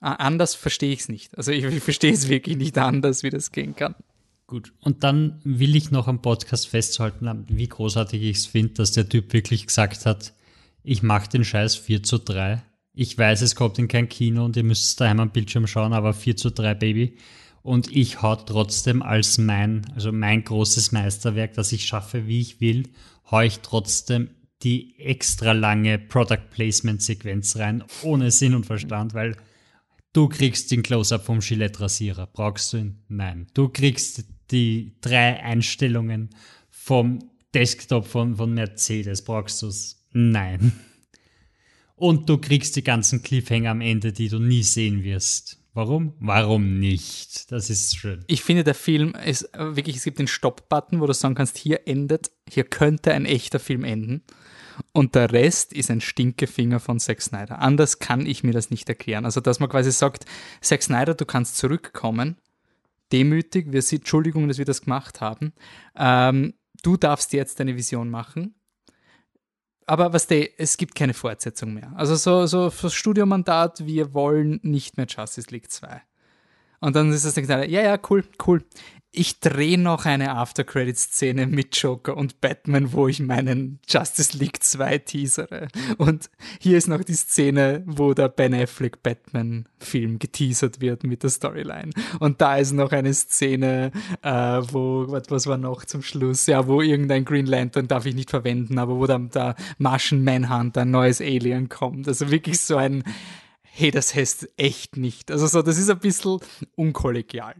Anders 0.00 0.54
verstehe 0.54 0.92
ich 0.92 1.00
es 1.00 1.08
nicht. 1.08 1.36
Also 1.36 1.52
ich, 1.52 1.64
ich 1.64 1.82
verstehe 1.82 2.12
es 2.12 2.28
wirklich 2.28 2.56
nicht 2.56 2.76
anders, 2.78 3.22
wie 3.22 3.30
das 3.30 3.52
gehen 3.52 3.76
kann. 3.76 3.94
Gut, 4.50 4.72
und 4.80 5.04
dann 5.04 5.40
will 5.44 5.76
ich 5.76 5.92
noch 5.92 6.08
am 6.08 6.22
Podcast 6.22 6.66
festhalten, 6.66 7.44
wie 7.48 7.68
großartig 7.68 8.20
ich 8.20 8.38
es 8.38 8.46
finde, 8.46 8.74
dass 8.74 8.90
der 8.90 9.08
Typ 9.08 9.32
wirklich 9.32 9.68
gesagt 9.68 10.06
hat, 10.06 10.32
ich 10.82 11.04
mache 11.04 11.28
den 11.28 11.44
Scheiß 11.44 11.76
4 11.76 12.02
zu 12.02 12.18
3. 12.18 12.60
Ich 12.92 13.16
weiß, 13.16 13.42
es 13.42 13.54
kommt 13.54 13.78
in 13.78 13.86
kein 13.86 14.08
Kino 14.08 14.44
und 14.44 14.56
ihr 14.56 14.64
müsst 14.64 14.86
es 14.86 14.96
daheim 14.96 15.20
am 15.20 15.30
Bildschirm 15.30 15.68
schauen, 15.68 15.92
aber 15.92 16.14
4 16.14 16.36
zu 16.36 16.50
3, 16.50 16.74
Baby. 16.74 17.16
Und 17.62 17.94
ich 17.94 18.22
hau 18.22 18.34
trotzdem 18.34 19.02
als 19.02 19.38
mein, 19.38 19.86
also 19.94 20.10
mein 20.10 20.42
großes 20.42 20.90
Meisterwerk, 20.90 21.54
das 21.54 21.70
ich 21.70 21.86
schaffe, 21.86 22.26
wie 22.26 22.40
ich 22.40 22.60
will, 22.60 22.88
hau 23.30 23.42
ich 23.42 23.60
trotzdem 23.60 24.30
die 24.64 24.98
extra 24.98 25.52
lange 25.52 25.96
Product 26.00 26.50
Placement 26.50 27.02
Sequenz 27.02 27.54
rein, 27.54 27.84
ohne 28.02 28.32
Sinn 28.32 28.56
und 28.56 28.66
Verstand, 28.66 29.14
weil 29.14 29.36
du 30.12 30.28
kriegst 30.28 30.72
den 30.72 30.82
Close-Up 30.82 31.24
vom 31.24 31.38
Gillette 31.38 31.82
Rasierer. 31.82 32.26
Brauchst 32.26 32.72
du 32.72 32.78
ihn? 32.78 33.04
Nein. 33.06 33.46
Du 33.54 33.68
kriegst 33.68 34.24
die 34.50 34.96
drei 35.00 35.42
Einstellungen 35.42 36.30
vom 36.68 37.18
Desktop 37.54 38.06
von, 38.06 38.36
von 38.36 38.52
Mercedes. 38.54 39.22
Brauchst 39.22 39.62
du 39.62 39.68
es? 39.68 40.06
Nein. 40.12 40.72
Und 41.96 42.28
du 42.28 42.38
kriegst 42.38 42.76
die 42.76 42.84
ganzen 42.84 43.22
Cliffhanger 43.22 43.70
am 43.70 43.80
Ende, 43.80 44.12
die 44.12 44.28
du 44.28 44.38
nie 44.38 44.62
sehen 44.62 45.04
wirst. 45.04 45.58
Warum? 45.72 46.14
Warum 46.18 46.80
nicht? 46.80 47.52
Das 47.52 47.70
ist 47.70 47.96
schön. 47.96 48.24
Ich 48.26 48.42
finde, 48.42 48.64
der 48.64 48.74
Film 48.74 49.14
ist 49.14 49.48
wirklich, 49.56 49.96
es 49.96 50.04
gibt 50.04 50.18
den 50.18 50.26
Stop-Button, 50.26 51.00
wo 51.00 51.06
du 51.06 51.12
sagen 51.12 51.34
kannst, 51.34 51.58
hier 51.58 51.86
endet, 51.86 52.30
hier 52.48 52.64
könnte 52.64 53.12
ein 53.12 53.24
echter 53.24 53.60
Film 53.60 53.84
enden. 53.84 54.22
Und 54.92 55.14
der 55.14 55.30
Rest 55.30 55.72
ist 55.72 55.90
ein 55.90 56.00
Stinkefinger 56.00 56.80
von 56.80 56.98
Zack 56.98 57.22
Snyder. 57.22 57.60
Anders 57.60 57.98
kann 57.98 58.26
ich 58.26 58.42
mir 58.42 58.52
das 58.52 58.70
nicht 58.70 58.88
erklären. 58.88 59.24
Also, 59.24 59.40
dass 59.40 59.60
man 59.60 59.68
quasi 59.68 59.92
sagt, 59.92 60.24
Zack 60.60 60.82
Snyder, 60.82 61.14
du 61.14 61.26
kannst 61.26 61.56
zurückkommen, 61.56 62.36
demütig, 63.12 63.72
wir 63.72 63.82
sind, 63.82 64.00
Entschuldigung, 64.00 64.48
dass 64.48 64.58
wir 64.58 64.64
das 64.64 64.82
gemacht 64.82 65.20
haben. 65.20 65.52
Ähm, 65.96 66.54
du 66.82 66.96
darfst 66.96 67.32
jetzt 67.32 67.60
deine 67.60 67.76
Vision 67.76 68.10
machen. 68.10 68.54
Aber 69.86 70.12
was 70.12 70.28
der, 70.28 70.60
es 70.60 70.76
gibt 70.76 70.94
keine 70.94 71.14
Fortsetzung 71.14 71.74
mehr. 71.74 71.92
Also 71.96 72.14
so, 72.14 72.46
so 72.46 72.70
fürs 72.70 72.94
Studiomandat, 72.94 73.86
wir 73.86 74.14
wollen 74.14 74.60
nicht 74.62 74.96
mehr 74.96 75.06
Justice 75.08 75.50
League 75.50 75.70
2. 75.70 76.00
Und 76.80 76.96
dann 76.96 77.12
ist 77.12 77.24
das 77.24 77.34
gesagt, 77.34 77.68
ja, 77.68 77.82
ja, 77.82 77.98
cool, 78.08 78.24
cool 78.46 78.64
ich 79.12 79.40
drehe 79.40 79.78
noch 79.78 80.06
eine 80.06 80.36
After-Credit-Szene 80.36 81.48
mit 81.48 81.76
Joker 81.76 82.16
und 82.16 82.40
Batman, 82.40 82.92
wo 82.92 83.08
ich 83.08 83.18
meinen 83.18 83.80
Justice 83.88 84.38
League 84.38 84.62
2 84.62 84.98
teasere. 84.98 85.66
Und 85.98 86.30
hier 86.60 86.78
ist 86.78 86.86
noch 86.86 87.02
die 87.02 87.14
Szene, 87.14 87.82
wo 87.86 88.14
der 88.14 88.28
Ben 88.28 88.54
Affleck 88.54 89.02
Batman-Film 89.02 90.20
geteasert 90.20 90.80
wird 90.80 91.02
mit 91.02 91.24
der 91.24 91.30
Storyline. 91.30 91.90
Und 92.20 92.40
da 92.40 92.56
ist 92.56 92.72
noch 92.72 92.92
eine 92.92 93.12
Szene, 93.12 93.90
äh, 94.22 94.30
wo, 94.30 95.06
was 95.08 95.46
war 95.48 95.58
noch 95.58 95.84
zum 95.84 96.02
Schluss? 96.02 96.46
Ja, 96.46 96.68
wo 96.68 96.80
irgendein 96.80 97.24
Green 97.24 97.46
Lantern 97.46 97.88
darf 97.88 98.06
ich 98.06 98.14
nicht 98.14 98.30
verwenden, 98.30 98.78
aber 98.78 98.96
wo 98.96 99.06
dann 99.06 99.30
der 99.30 99.56
Martian 99.78 100.22
Manhunter, 100.22 100.82
ein 100.82 100.92
neues 100.92 101.20
Alien 101.20 101.68
kommt. 101.68 102.06
Also 102.06 102.30
wirklich 102.30 102.60
so 102.60 102.76
ein, 102.76 103.02
hey, 103.62 103.90
das 103.90 104.14
heißt 104.14 104.50
echt 104.56 104.96
nicht. 104.96 105.32
Also 105.32 105.48
so, 105.48 105.62
das 105.62 105.78
ist 105.78 105.90
ein 105.90 105.98
bisschen 105.98 106.38
unkollegial 106.76 107.56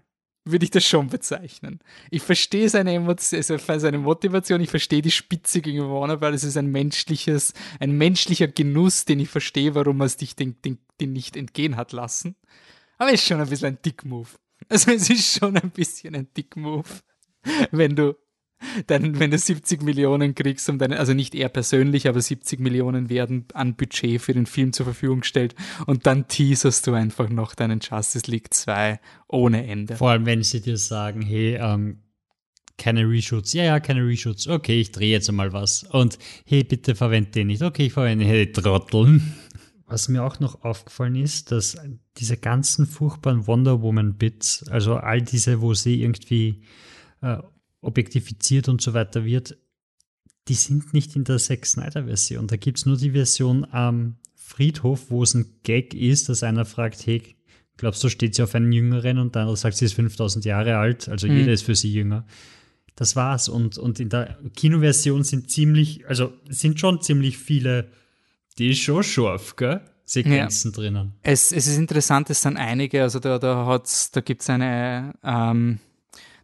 würde 0.52 0.64
ich 0.64 0.70
das 0.70 0.84
schon 0.84 1.08
bezeichnen. 1.08 1.80
Ich 2.10 2.22
verstehe 2.22 2.68
seine, 2.68 2.94
Emotion, 2.94 3.38
also 3.38 3.58
seine 3.78 3.98
Motivation, 3.98 4.60
ich 4.60 4.70
verstehe 4.70 5.02
die 5.02 5.10
Spitze 5.10 5.60
gegen 5.60 5.88
Warner, 5.90 6.20
weil 6.20 6.34
es 6.34 6.44
ist 6.44 6.56
ein 6.56 6.70
menschliches, 6.70 7.52
ein 7.78 7.92
menschlicher 7.92 8.48
Genuss, 8.48 9.04
den 9.04 9.20
ich 9.20 9.28
verstehe, 9.28 9.74
warum 9.74 10.00
er 10.00 10.06
es 10.06 10.16
dich 10.16 10.36
den, 10.36 10.60
den, 10.62 10.78
den 11.00 11.12
nicht 11.12 11.36
entgehen 11.36 11.76
hat 11.76 11.92
lassen. 11.92 12.36
Aber 12.98 13.12
es 13.12 13.20
ist 13.20 13.28
schon 13.28 13.40
ein 13.40 13.48
bisschen 13.48 13.68
ein 13.68 13.78
Dick-Move. 13.82 14.28
Also 14.68 14.90
es 14.92 15.08
ist 15.08 15.38
schon 15.38 15.56
ein 15.56 15.70
bisschen 15.70 16.14
ein 16.14 16.28
Dick-Move, 16.36 16.84
wenn 17.70 17.96
du 17.96 18.14
dann, 18.86 19.18
wenn 19.18 19.30
du 19.30 19.38
70 19.38 19.82
Millionen 19.82 20.34
kriegst, 20.34 20.68
um 20.68 20.78
deine, 20.78 20.98
also 20.98 21.14
nicht 21.14 21.34
er 21.34 21.48
persönlich, 21.48 22.08
aber 22.08 22.20
70 22.20 22.60
Millionen 22.60 23.10
werden 23.10 23.46
an 23.54 23.74
Budget 23.74 24.20
für 24.20 24.34
den 24.34 24.46
Film 24.46 24.72
zur 24.72 24.86
Verfügung 24.86 25.20
gestellt 25.20 25.54
und 25.86 26.06
dann 26.06 26.28
teaserst 26.28 26.86
du 26.86 26.94
einfach 26.94 27.28
noch 27.28 27.54
deinen 27.54 27.80
Justice 27.80 28.30
League 28.30 28.52
2 28.52 29.00
ohne 29.28 29.66
Ende. 29.66 29.96
Vor 29.96 30.10
allem, 30.10 30.26
wenn 30.26 30.42
sie 30.42 30.60
dir 30.60 30.76
sagen, 30.76 31.22
hey, 31.22 31.56
ähm, 31.60 31.98
keine 32.80 33.06
Reshoots. 33.06 33.52
Ja, 33.52 33.64
ja, 33.64 33.80
keine 33.80 34.06
Reshoots. 34.06 34.48
Okay, 34.48 34.80
ich 34.80 34.90
drehe 34.90 35.10
jetzt 35.10 35.28
einmal 35.28 35.52
was. 35.52 35.84
Und 35.84 36.18
hey, 36.46 36.64
bitte 36.64 36.94
verwende 36.94 37.30
den 37.30 37.48
nicht. 37.48 37.62
Okay, 37.62 37.86
ich 37.86 37.92
verwende 37.92 38.24
hey, 38.24 38.50
Trotteln. 38.50 39.34
Was 39.86 40.08
mir 40.08 40.24
auch 40.24 40.40
noch 40.40 40.64
aufgefallen 40.64 41.16
ist, 41.16 41.52
dass 41.52 41.76
diese 42.16 42.38
ganzen 42.38 42.86
furchtbaren 42.86 43.46
Wonder 43.46 43.82
Woman 43.82 44.16
Bits, 44.16 44.66
also 44.70 44.94
all 44.94 45.20
diese, 45.20 45.60
wo 45.60 45.74
sie 45.74 46.00
irgendwie 46.00 46.62
äh, 47.20 47.38
objektifiziert 47.80 48.68
und 48.68 48.80
so 48.80 48.94
weiter 48.94 49.24
wird, 49.24 49.56
die 50.48 50.54
sind 50.54 50.92
nicht 50.94 51.16
in 51.16 51.24
der 51.24 51.38
Zack 51.38 51.66
Snyder-Version. 51.66 52.46
Da 52.46 52.56
gibt 52.56 52.78
es 52.78 52.86
nur 52.86 52.96
die 52.96 53.12
Version 53.12 53.66
am 53.70 54.16
Friedhof, 54.34 55.10
wo 55.10 55.22
es 55.22 55.34
ein 55.34 55.46
Gag 55.62 55.94
ist, 55.94 56.28
dass 56.28 56.42
einer 56.42 56.64
fragt, 56.64 57.06
hey, 57.06 57.22
glaubst 57.76 58.02
du, 58.02 58.08
steht 58.08 58.34
sie 58.34 58.42
auf 58.42 58.54
einen 58.54 58.72
Jüngeren 58.72 59.18
und 59.18 59.34
der 59.34 59.42
andere 59.42 59.56
sagt, 59.56 59.76
sie 59.76 59.84
ist 59.84 59.94
5000 59.94 60.44
Jahre 60.44 60.76
alt, 60.76 61.08
also 61.08 61.26
mhm. 61.26 61.38
jeder 61.38 61.52
ist 61.52 61.62
für 61.62 61.74
sie 61.74 61.92
jünger. 61.92 62.26
Das 62.96 63.16
war's. 63.16 63.48
Und, 63.48 63.78
und 63.78 64.00
in 64.00 64.10
der 64.10 64.38
Kinoversion 64.56 65.24
sind 65.24 65.50
ziemlich, 65.50 66.06
also 66.06 66.32
sind 66.48 66.78
schon 66.80 67.00
ziemlich 67.00 67.38
viele, 67.38 67.88
die 68.58 68.70
ist 68.70 68.80
schon 68.80 69.02
scharf, 69.02 69.56
gell? 69.56 69.80
Sequenzen 70.04 70.72
ja. 70.72 70.76
drinnen. 70.76 71.12
Es, 71.22 71.52
es 71.52 71.68
ist 71.68 71.78
interessant, 71.78 72.28
es 72.30 72.42
sind 72.42 72.56
einige, 72.56 73.02
also 73.02 73.20
da, 73.20 73.38
da, 73.38 73.64
hat's, 73.66 74.10
da 74.10 74.20
gibt 74.20 74.42
es 74.42 74.50
eine, 74.50 75.14
ähm, 75.22 75.78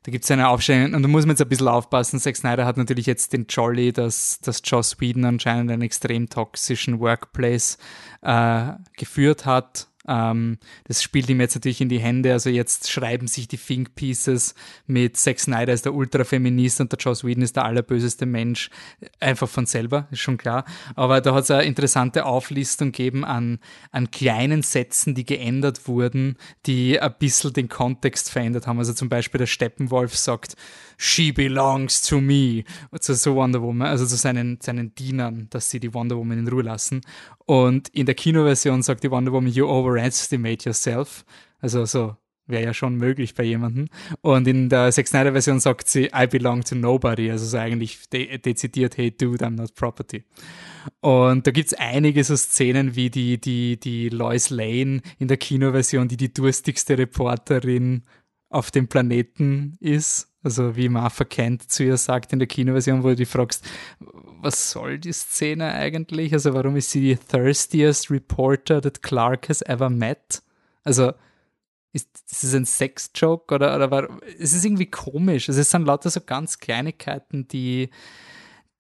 da 0.07 0.13
gibt 0.13 0.23
es 0.23 0.31
eine 0.31 0.49
Aufstellung 0.49 0.95
und 0.95 1.03
da 1.03 1.09
muss 1.09 1.27
man 1.27 1.31
jetzt 1.31 1.43
ein 1.43 1.49
bisschen 1.49 1.67
aufpassen. 1.67 2.21
Zack 2.21 2.37
Snyder 2.37 2.65
hat 2.65 2.77
natürlich 2.77 3.07
jetzt 3.07 3.33
den 3.33 3.47
Jolly, 3.49 3.93
dass, 3.93 4.39
dass 4.39 4.63
Joss 4.65 5.01
Whedon 5.01 5.25
anscheinend 5.25 5.69
einen 5.73 5.83
extrem 5.83 6.29
toxischen 6.29 7.01
Workplace 7.01 7.77
äh, 8.23 8.75
geführt 8.97 9.47
hat 9.47 9.89
ähm, 10.09 10.59
das 10.85 11.03
spielt 11.03 11.29
ihm 11.29 11.41
jetzt 11.41 11.55
natürlich 11.55 11.81
in 11.81 11.89
die 11.89 11.99
Hände. 11.99 12.33
Also 12.33 12.51
jetzt 12.51 12.91
schreiben 12.91 13.27
sich 13.27 13.49
die 13.49 13.59
Think 13.59 13.95
Pieces 13.95 14.55
mit 14.87 15.17
Zack 15.17 15.41
Snyder 15.41 15.73
ist 15.73 15.85
der 15.85 15.95
Ultrafeminist 15.95 16.81
und 16.81 16.93
der 16.93 16.99
Joss 16.99 17.25
Whedon 17.25 17.43
ist 17.43 17.57
der 17.57 17.65
allerböseste 17.65 18.27
Mensch. 18.27 18.71
Einfach 19.21 19.49
von 19.49 19.67
selber, 19.67 20.07
ist 20.11 20.21
schon 20.21 20.39
klar. 20.39 20.65
Aber 20.95 21.21
da 21.21 21.35
hat 21.35 21.45
es 21.45 21.51
eine 21.51 21.65
interessante 21.65 22.25
Auflistung 22.25 22.93
gegeben 22.93 23.25
an, 23.25 23.59
an 23.91 24.11
kleinen 24.11 24.63
Sätzen, 24.63 25.15
die 25.15 25.25
geändert 25.25 25.89
wurden, 25.89 26.37
die 26.67 27.01
ein 27.01 27.15
bisschen 27.19 27.53
den 27.53 27.69
Kontext 27.69 28.31
verändert 28.31 28.67
haben. 28.67 28.79
Also 28.79 28.93
zum 28.93 29.09
Beispiel 29.09 29.39
der 29.39 29.47
Steppenwolf 29.47 30.17
sagt, 30.17 30.57
She 30.99 31.31
belongs 31.31 32.01
to 32.03 32.21
me, 32.21 32.65
zu 33.01 33.15
so 33.15 33.35
Wonder 33.35 33.61
Woman, 33.61 33.87
also 33.87 34.07
zu 34.07 34.17
seinen, 34.17 34.59
seinen 34.63 34.95
Dienern, 34.95 35.47
dass 35.51 35.71
sie 35.71 35.79
die 35.79 35.93
Wonder 35.93 36.17
Woman 36.17 36.39
in 36.39 36.49
Ruhe 36.49 36.63
lassen. 36.63 37.03
Und 37.45 37.89
in 37.91 38.07
der 38.07 38.15
Kinoversion 38.15 38.83
sagt 38.83 39.05
die 39.05 39.11
Wonder 39.11 39.33
Woman, 39.33 39.53
you 39.53 39.67
overestimate 39.97 40.65
yourself. 40.65 41.25
Also 41.61 41.85
so 41.85 42.17
wäre 42.47 42.65
ja 42.65 42.75
schon 42.75 42.97
möglich 42.97 43.35
bei 43.35 43.43
jemandem. 43.43 43.89
Und 44.21 44.47
in 44.47 44.69
der 44.69 44.93
Zack 44.93 45.09
Snyder 45.09 45.33
Version 45.33 45.59
sagt 45.59 45.89
sie, 45.89 46.11
I 46.15 46.27
belong 46.27 46.63
to 46.63 46.75
nobody. 46.75 47.31
Also 47.31 47.45
so 47.47 47.59
eigentlich 47.59 48.09
de 48.11 48.39
dezidiert, 48.39 48.97
hey 48.97 49.11
dude, 49.11 49.45
I'm 49.45 49.57
not 49.57 49.75
property. 49.75 50.25
Und 51.01 51.47
da 51.47 51.51
gibt's 51.51 51.75
einige 51.75 52.23
so 52.23 52.37
Szenen 52.37 52.95
wie 52.95 53.11
die, 53.11 53.41
die, 53.41 53.79
die 53.81 54.09
Lois 54.09 54.51
Lane 54.51 55.03
in 55.19 55.29
der 55.29 55.37
Kinoversion, 55.37 56.09
die 56.09 56.17
die 56.17 56.33
durstigste 56.33 56.97
Reporterin 56.97 58.05
auf 58.49 58.71
dem 58.71 58.87
Planeten 58.87 59.77
ist. 59.81 60.29
Also 60.45 60.77
wie 60.77 60.89
Martha 60.89 61.25
Kent 61.25 61.69
zu 61.73 61.83
ihr 61.83 61.97
sagt 61.97 62.33
in 62.33 62.39
der 62.39 62.47
Kinoversion, 62.47 63.03
wo 63.03 63.09
du 63.09 63.17
dich 63.17 63.29
fragst, 63.29 63.69
was 64.41 64.71
soll 64.71 64.99
die 64.99 65.13
Szene 65.13 65.73
eigentlich? 65.73 66.33
Also 66.33 66.55
warum 66.55 66.77
ist 66.77 66.91
sie 66.91 67.01
die 67.01 67.17
thirstiest 67.17 68.11
reporter 68.11 68.81
that 68.81 69.03
Clark 69.03 69.49
has 69.49 69.63
ever 69.63 69.91
met? 69.91 70.43
Also 70.85 71.13
ist, 71.93 72.09
ist 72.31 72.45
es 72.45 72.55
ein 72.55 72.65
Sex-Joke 72.65 73.55
oder, 73.55 73.75
oder 73.75 73.91
war, 73.91 74.09
es 74.39 74.53
ist 74.53 74.65
irgendwie 74.65 74.91
komisch. 74.91 75.49
Also 75.49 75.61
es 75.61 75.71
sind 75.71 75.87
lauter 75.87 76.11
so 76.11 76.21
ganz 76.21 76.59
Kleinigkeiten, 76.59 77.49
die, 77.49 77.91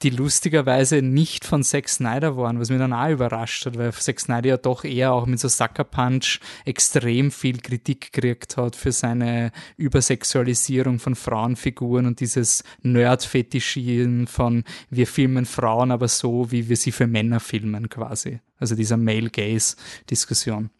die 0.02 0.10
lustigerweise 0.10 1.00
nicht 1.00 1.46
von 1.46 1.62
Zack 1.62 1.88
Snyder 1.88 2.36
waren, 2.36 2.60
was 2.60 2.68
mir 2.68 2.78
dann 2.78 2.92
auch 2.92 3.08
überrascht 3.08 3.64
hat, 3.64 3.78
weil 3.78 3.92
Zack 3.92 4.20
Snyder 4.20 4.48
ja 4.48 4.56
doch 4.58 4.84
eher 4.84 5.12
auch 5.12 5.24
mit 5.26 5.40
so 5.40 5.48
Sucker 5.48 5.84
Punch 5.84 6.38
extrem 6.66 7.30
viel 7.30 7.58
Kritik 7.58 8.12
gekriegt 8.12 8.58
hat 8.58 8.76
für 8.76 8.92
seine 8.92 9.52
Übersexualisierung 9.78 10.98
von 10.98 11.14
Frauenfiguren 11.14 12.04
und 12.04 12.20
dieses 12.20 12.62
Nerd-Fetischieren 12.82 14.26
von 14.26 14.64
wir 14.90 15.06
filmen 15.06 15.46
Frauen 15.46 15.90
aber 15.90 16.08
so, 16.08 16.50
wie 16.50 16.68
wir 16.68 16.76
sie 16.76 16.92
für 16.92 17.06
Männer 17.06 17.40
filmen 17.40 17.88
quasi. 17.88 18.40
Also 18.58 18.74
dieser 18.74 18.98
Male-Gaze-Diskussion. 18.98 20.70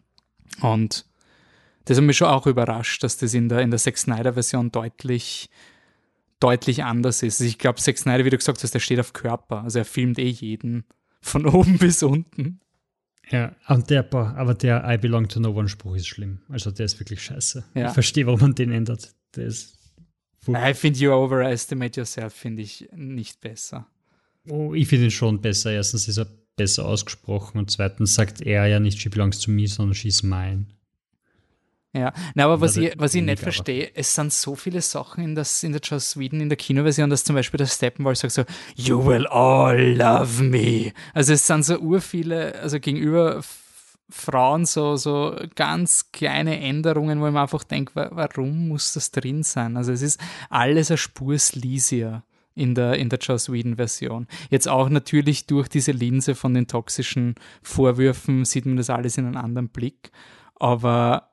Und 0.61 1.05
das 1.85 1.97
hat 1.97 2.03
mich 2.03 2.17
schon 2.17 2.27
auch 2.27 2.45
überrascht, 2.45 3.03
dass 3.03 3.17
das 3.17 3.33
in 3.33 3.49
der, 3.49 3.61
in 3.61 3.71
der 3.71 3.79
Zack 3.79 3.97
Snyder-Version 3.97 4.71
deutlich 4.71 5.49
deutlich 6.39 6.83
anders 6.83 7.23
ist. 7.23 7.39
Ich 7.41 7.57
glaube, 7.57 7.79
Zack 7.79 7.97
Snyder, 7.97 8.25
wie 8.25 8.29
du 8.29 8.37
gesagt 8.37 8.63
hast, 8.63 8.73
der 8.73 8.79
steht 8.79 8.99
auf 8.99 9.13
Körper. 9.13 9.63
Also 9.63 9.79
er 9.79 9.85
filmt 9.85 10.19
eh 10.19 10.29
jeden 10.29 10.85
von 11.21 11.45
oben 11.47 11.77
bis 11.77 12.03
unten. 12.03 12.59
Ja, 13.29 13.55
und 13.67 13.89
der, 13.89 14.13
aber 14.13 14.53
der 14.53 14.85
I 14.87 14.97
belong 14.97 15.27
to 15.27 15.39
no 15.39 15.49
one 15.49 15.67
Spruch 15.67 15.95
ist 15.95 16.07
schlimm. 16.07 16.39
Also 16.47 16.71
der 16.71 16.85
ist 16.85 16.99
wirklich 16.99 17.21
scheiße. 17.21 17.63
Ja. 17.75 17.87
Ich 17.87 17.93
verstehe, 17.93 18.25
warum 18.25 18.39
man 18.39 18.55
den 18.55 18.71
ändert. 18.71 19.13
Der 19.35 19.45
ist. 19.45 19.77
I 20.47 20.73
finde 20.73 20.99
you 20.99 21.11
overestimate 21.11 21.99
yourself, 21.99 22.33
finde 22.33 22.61
ich 22.61 22.87
nicht 22.95 23.41
besser. 23.41 23.87
Oh, 24.49 24.73
ich 24.73 24.87
finde 24.87 25.05
ihn 25.05 25.11
schon 25.11 25.41
besser. 25.41 25.71
Erstens 25.71 26.07
ist 26.07 26.17
er 26.17 26.27
besser 26.55 26.85
ausgesprochen 26.85 27.57
und 27.57 27.69
zweitens 27.69 28.13
sagt 28.13 28.41
er 28.41 28.65
ja 28.67 28.79
nicht, 28.79 28.99
she 28.99 29.09
belongs 29.09 29.39
to 29.39 29.51
me, 29.51 29.67
sondern 29.67 29.93
she's 29.93 30.23
mine. 30.23 30.67
Ja, 31.93 32.13
Na, 32.35 32.45
aber 32.45 32.61
was 32.61 32.71
Also 32.71 32.81
ich, 32.81 32.93
was 32.97 33.15
ich 33.15 33.23
nicht 33.23 33.39
verstehe, 33.39 33.91
es 33.95 34.13
sind 34.13 34.31
so 34.31 34.55
viele 34.55 34.81
Sachen 34.81 35.23
in, 35.23 35.35
das, 35.35 35.63
in 35.63 35.71
der 35.71 35.81
Joss 35.81 36.11
Sweden, 36.11 36.41
in 36.41 36.49
der 36.49 36.57
Kinoversion, 36.57 37.09
dass 37.09 37.23
zum 37.23 37.35
Beispiel 37.35 37.57
der 37.57 37.65
Steppenwolf 37.65 38.17
sagt 38.17 38.33
so, 38.33 38.43
you 38.75 39.03
will 39.05 39.25
all 39.27 39.95
love 39.95 40.43
me. 40.43 40.91
Also 41.13 41.33
es 41.33 41.47
sind 41.47 41.63
so 41.63 41.77
urviele, 41.77 42.55
also 42.61 42.79
gegenüber 42.79 43.41
Frauen 44.09 44.65
so, 44.65 44.95
so 44.95 45.35
ganz 45.55 46.11
kleine 46.11 46.59
Änderungen, 46.59 47.19
wo 47.19 47.27
ich 47.27 47.33
mir 47.33 47.41
einfach 47.41 47.63
denke, 47.63 47.95
wa 47.95 48.09
warum 48.11 48.67
muss 48.69 48.93
das 48.93 49.11
drin 49.11 49.43
sein? 49.43 49.75
Also 49.75 49.91
es 49.91 50.01
ist 50.01 50.19
alles 50.49 50.91
eine 50.91 50.97
Spur 50.97 51.37
sleazier 51.37 52.23
in 52.55 52.73
der, 52.73 52.95
in 52.95 53.09
der 53.09 53.19
Joss 53.19 53.51
Whedon-Version. 53.51 54.27
Jetzt 54.49 54.67
auch 54.67 54.89
natürlich 54.89 55.45
durch 55.45 55.67
diese 55.67 55.91
Linse 55.91 56.35
von 56.35 56.53
den 56.53 56.67
toxischen 56.67 57.35
Vorwürfen 57.61 58.45
sieht 58.45 58.65
man 58.65 58.77
das 58.77 58.89
alles 58.89 59.17
in 59.17 59.25
einem 59.25 59.37
anderen 59.37 59.69
Blick. 59.69 60.11
Aber 60.55 61.26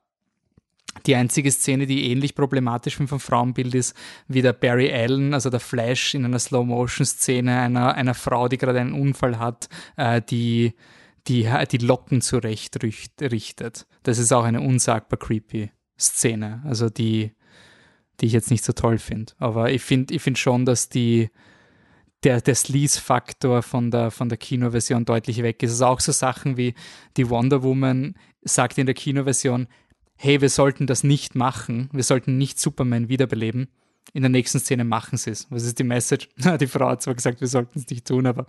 die 1.07 1.15
einzige 1.15 1.51
Szene, 1.51 1.87
die 1.87 2.11
ähnlich 2.11 2.35
problematisch 2.35 2.97
vom 2.97 3.21
Frauenbild 3.21 3.75
ist, 3.75 3.95
wie 4.27 4.43
der 4.43 4.55
Barry 4.55 4.93
Allen, 4.93 5.35
also 5.35 5.51
der 5.51 5.61
Flash 5.61 6.15
in 6.15 6.25
einer 6.25 6.39
Slow-Motion-Szene 6.39 7.59
einer, 7.61 7.95
einer 7.95 8.15
Frau, 8.15 8.49
die 8.49 8.59
gerade 8.59 8.81
einen 8.81 8.95
Unfall 8.95 9.39
hat, 9.39 9.69
äh, 9.97 10.23
die, 10.23 10.75
die 11.29 11.49
die 11.71 11.79
Locken 11.79 12.21
zurecht 12.21 12.83
richt- 12.83 13.21
richtet. 13.21 13.87
Das 14.03 14.19
ist 14.19 14.33
auch 14.33 14.45
eine 14.45 14.61
unsagbar 14.61 15.19
creepy 15.19 15.71
Szene, 15.99 16.63
also 16.65 16.89
die, 16.89 17.33
die 18.21 18.27
ich 18.27 18.33
jetzt 18.33 18.51
nicht 18.51 18.65
so 18.65 18.73
toll 18.73 18.99
finde. 18.99 19.33
Aber 19.39 19.71
ich 19.71 19.83
finde 19.83 20.15
ich 20.15 20.23
find 20.23 20.39
schon, 20.39 20.65
dass 20.65 20.89
die, 20.89 21.31
der, 22.25 22.41
der 22.41 22.55
Sleaze-Faktor 22.55 23.63
von 23.63 23.91
der, 23.91 24.11
von 24.11 24.29
der 24.29 24.39
Kinoversion 24.39 25.05
deutlich 25.05 25.43
weg 25.43 25.63
ist. 25.63 25.73
Also 25.73 25.87
auch 25.87 26.01
so 26.01 26.13
Sachen 26.13 26.57
wie 26.57 26.75
die 27.17 27.29
Wonder 27.29 27.63
Woman 27.63 28.15
sagt 28.43 28.79
in 28.79 28.87
der 28.87 28.95
Kinoversion, 28.95 29.69
hey, 30.17 30.41
wir 30.41 30.49
sollten 30.49 30.87
das 30.87 31.05
nicht 31.05 31.35
machen, 31.35 31.89
wir 31.93 32.03
sollten 32.03 32.39
nicht 32.39 32.59
Superman 32.59 33.09
wiederbeleben. 33.09 33.69
In 34.13 34.23
der 34.23 34.31
nächsten 34.31 34.61
Szene 34.61 34.85
machen 34.85 35.19
sie 35.19 35.31
es. 35.31 35.47
Was 35.51 35.65
ist 35.65 35.79
die 35.79 35.85
Message? 35.85 36.29
die 36.61 36.67
Frau 36.67 36.89
hat 36.89 37.03
zwar 37.03 37.15
gesagt, 37.15 37.41
wir 37.41 37.49
sollten 37.49 37.79
es 37.79 37.89
nicht 37.89 38.07
tun, 38.07 38.27
aber. 38.27 38.47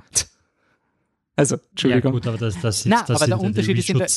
Also, 1.38 1.58
Entschuldigung. 1.72 2.14
Ja, 2.14 2.20
gut, 2.20 2.28
aber 2.28 2.38
das, 2.38 2.60
das, 2.62 2.80
ist, 2.80 2.86
Na, 2.86 3.04
das 3.04 3.22
aber 3.22 3.28
der 3.28 3.40
Unterschied 3.42 3.78
ist 3.78 3.90
in 3.90 3.98
der-. 3.98 4.08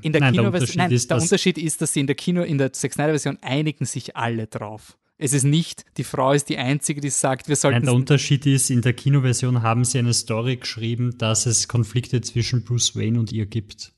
In 0.00 0.12
der 0.12 0.20
nein, 0.20 0.32
der 0.32 0.42
Kinoversion, 0.42 0.46
Unterschied 0.54 0.76
nein, 0.76 0.90
ist, 0.92 1.10
der 1.10 1.16
dass 1.16 1.24
Unterschied 1.24 1.58
ist, 1.58 1.82
dass 1.82 1.92
sie 1.92 2.00
in 2.00 2.06
der 2.06 2.16
Kino, 2.16 2.42
in 2.42 2.56
der 2.56 2.72
Zack 2.72 2.94
Snyder 2.94 3.12
Version 3.12 3.38
einigen 3.42 3.84
sich 3.84 4.16
alle 4.16 4.46
drauf. 4.46 4.96
Es 5.18 5.32
ist 5.32 5.44
nicht, 5.44 5.84
die 5.98 6.04
Frau 6.04 6.32
ist 6.32 6.48
die 6.48 6.58
Einzige, 6.58 7.00
die 7.00 7.10
sagt, 7.10 7.46
wir 7.46 7.52
Nein, 7.52 7.60
sollten. 7.60 7.84
der 7.84 7.94
Unterschied 7.94 8.46
ist, 8.46 8.70
in 8.70 8.82
der 8.82 8.92
Kinoversion 8.92 9.62
haben 9.62 9.84
sie 9.84 9.98
eine 9.98 10.14
Story 10.14 10.56
geschrieben, 10.56 11.16
dass 11.18 11.46
es 11.46 11.68
Konflikte 11.68 12.22
zwischen 12.22 12.64
Bruce 12.64 12.96
Wayne 12.96 13.20
und 13.20 13.30
ihr 13.30 13.46
gibt. 13.46 13.92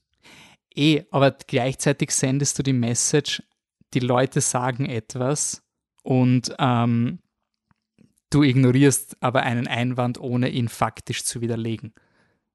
Eh, 0.75 1.05
aber 1.11 1.33
gleichzeitig 1.47 2.11
sendest 2.11 2.59
du 2.59 2.63
die 2.63 2.73
Message, 2.73 3.43
die 3.95 4.01
Leute 4.01 4.41
sagen 4.41 4.87
etwas 4.87 5.63
und 6.03 6.55
ähm, 6.59 7.21
du 8.31 8.43
ignorierst 8.43 9.17
aber 9.21 9.43
einen 9.43 9.69
Einwand, 9.69 10.19
ohne 10.19 10.49
ihn 10.49 10.69
faktisch 10.69 11.25
zu 11.25 11.41
widerlegen. 11.41 11.95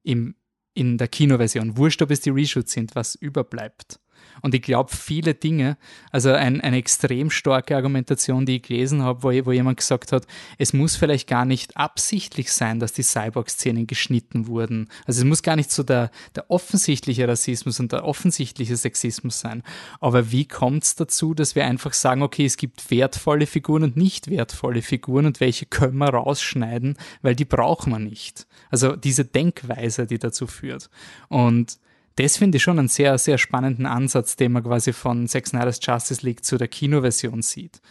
Im, 0.03 0.35
in 0.73 0.97
der 0.97 1.07
Kinoversion. 1.07 1.77
Wurscht, 1.77 2.01
ob 2.01 2.11
es 2.11 2.21
die 2.21 2.29
Reshoots 2.29 2.73
sind, 2.73 2.95
was 2.95 3.15
überbleibt. 3.15 3.99
Und 4.41 4.53
ich 4.53 4.61
glaube, 4.61 4.95
viele 4.95 5.33
Dinge, 5.33 5.77
also 6.11 6.31
ein, 6.31 6.61
eine 6.61 6.77
extrem 6.77 7.29
starke 7.29 7.75
Argumentation, 7.75 8.45
die 8.45 8.57
ich 8.57 8.63
gelesen 8.63 9.01
habe, 9.01 9.23
wo, 9.23 9.45
wo 9.45 9.51
jemand 9.51 9.77
gesagt 9.77 10.11
hat, 10.11 10.25
es 10.57 10.73
muss 10.73 10.95
vielleicht 10.95 11.27
gar 11.27 11.45
nicht 11.45 11.75
absichtlich 11.77 12.51
sein, 12.51 12.79
dass 12.79 12.93
die 12.93 13.03
Cyborg-Szenen 13.03 13.87
geschnitten 13.87 14.47
wurden. 14.47 14.89
Also 15.05 15.21
es 15.21 15.25
muss 15.25 15.43
gar 15.43 15.55
nicht 15.55 15.71
so 15.71 15.83
der, 15.83 16.11
der 16.35 16.49
offensichtliche 16.49 17.27
Rassismus 17.27 17.79
und 17.79 17.91
der 17.91 18.05
offensichtliche 18.05 18.75
Sexismus 18.75 19.39
sein. 19.39 19.63
Aber 19.99 20.31
wie 20.31 20.45
kommt 20.45 20.83
es 20.83 20.95
dazu, 20.95 21.33
dass 21.33 21.55
wir 21.55 21.65
einfach 21.65 21.93
sagen, 21.93 22.21
okay, 22.21 22.45
es 22.45 22.57
gibt 22.57 22.91
wertvolle 22.91 23.45
Figuren 23.45 23.83
und 23.83 23.97
nicht 23.97 24.29
wertvolle 24.29 24.81
Figuren 24.81 25.25
und 25.25 25.39
welche 25.39 25.65
können 25.65 25.97
wir 25.97 26.09
rausschneiden, 26.09 26.97
weil 27.21 27.35
die 27.35 27.45
brauchen 27.45 27.91
wir 27.91 27.99
nicht. 27.99 28.47
Also 28.69 28.95
diese 28.95 29.25
Denkweise, 29.25 30.05
die 30.05 30.19
dazu 30.19 30.47
führt. 30.47 30.89
Und 31.27 31.79
das 32.19 32.35
finde 32.37 32.57
ich 32.57 32.63
schon 32.63 32.77
einen 32.77 32.89
sehr, 32.89 33.17
sehr 33.17 33.37
spannenden 33.37 33.85
Ansatz, 33.85 34.35
den 34.35 34.51
man 34.51 34.63
quasi 34.63 34.91
von 34.91 35.27
Zack 35.27 35.47
Snyder's 35.47 35.79
Justice 35.81 36.25
League 36.25 36.43
zu 36.43 36.57
der 36.57 36.67
Kinoversion 36.67 37.41
sieht. 37.41 37.81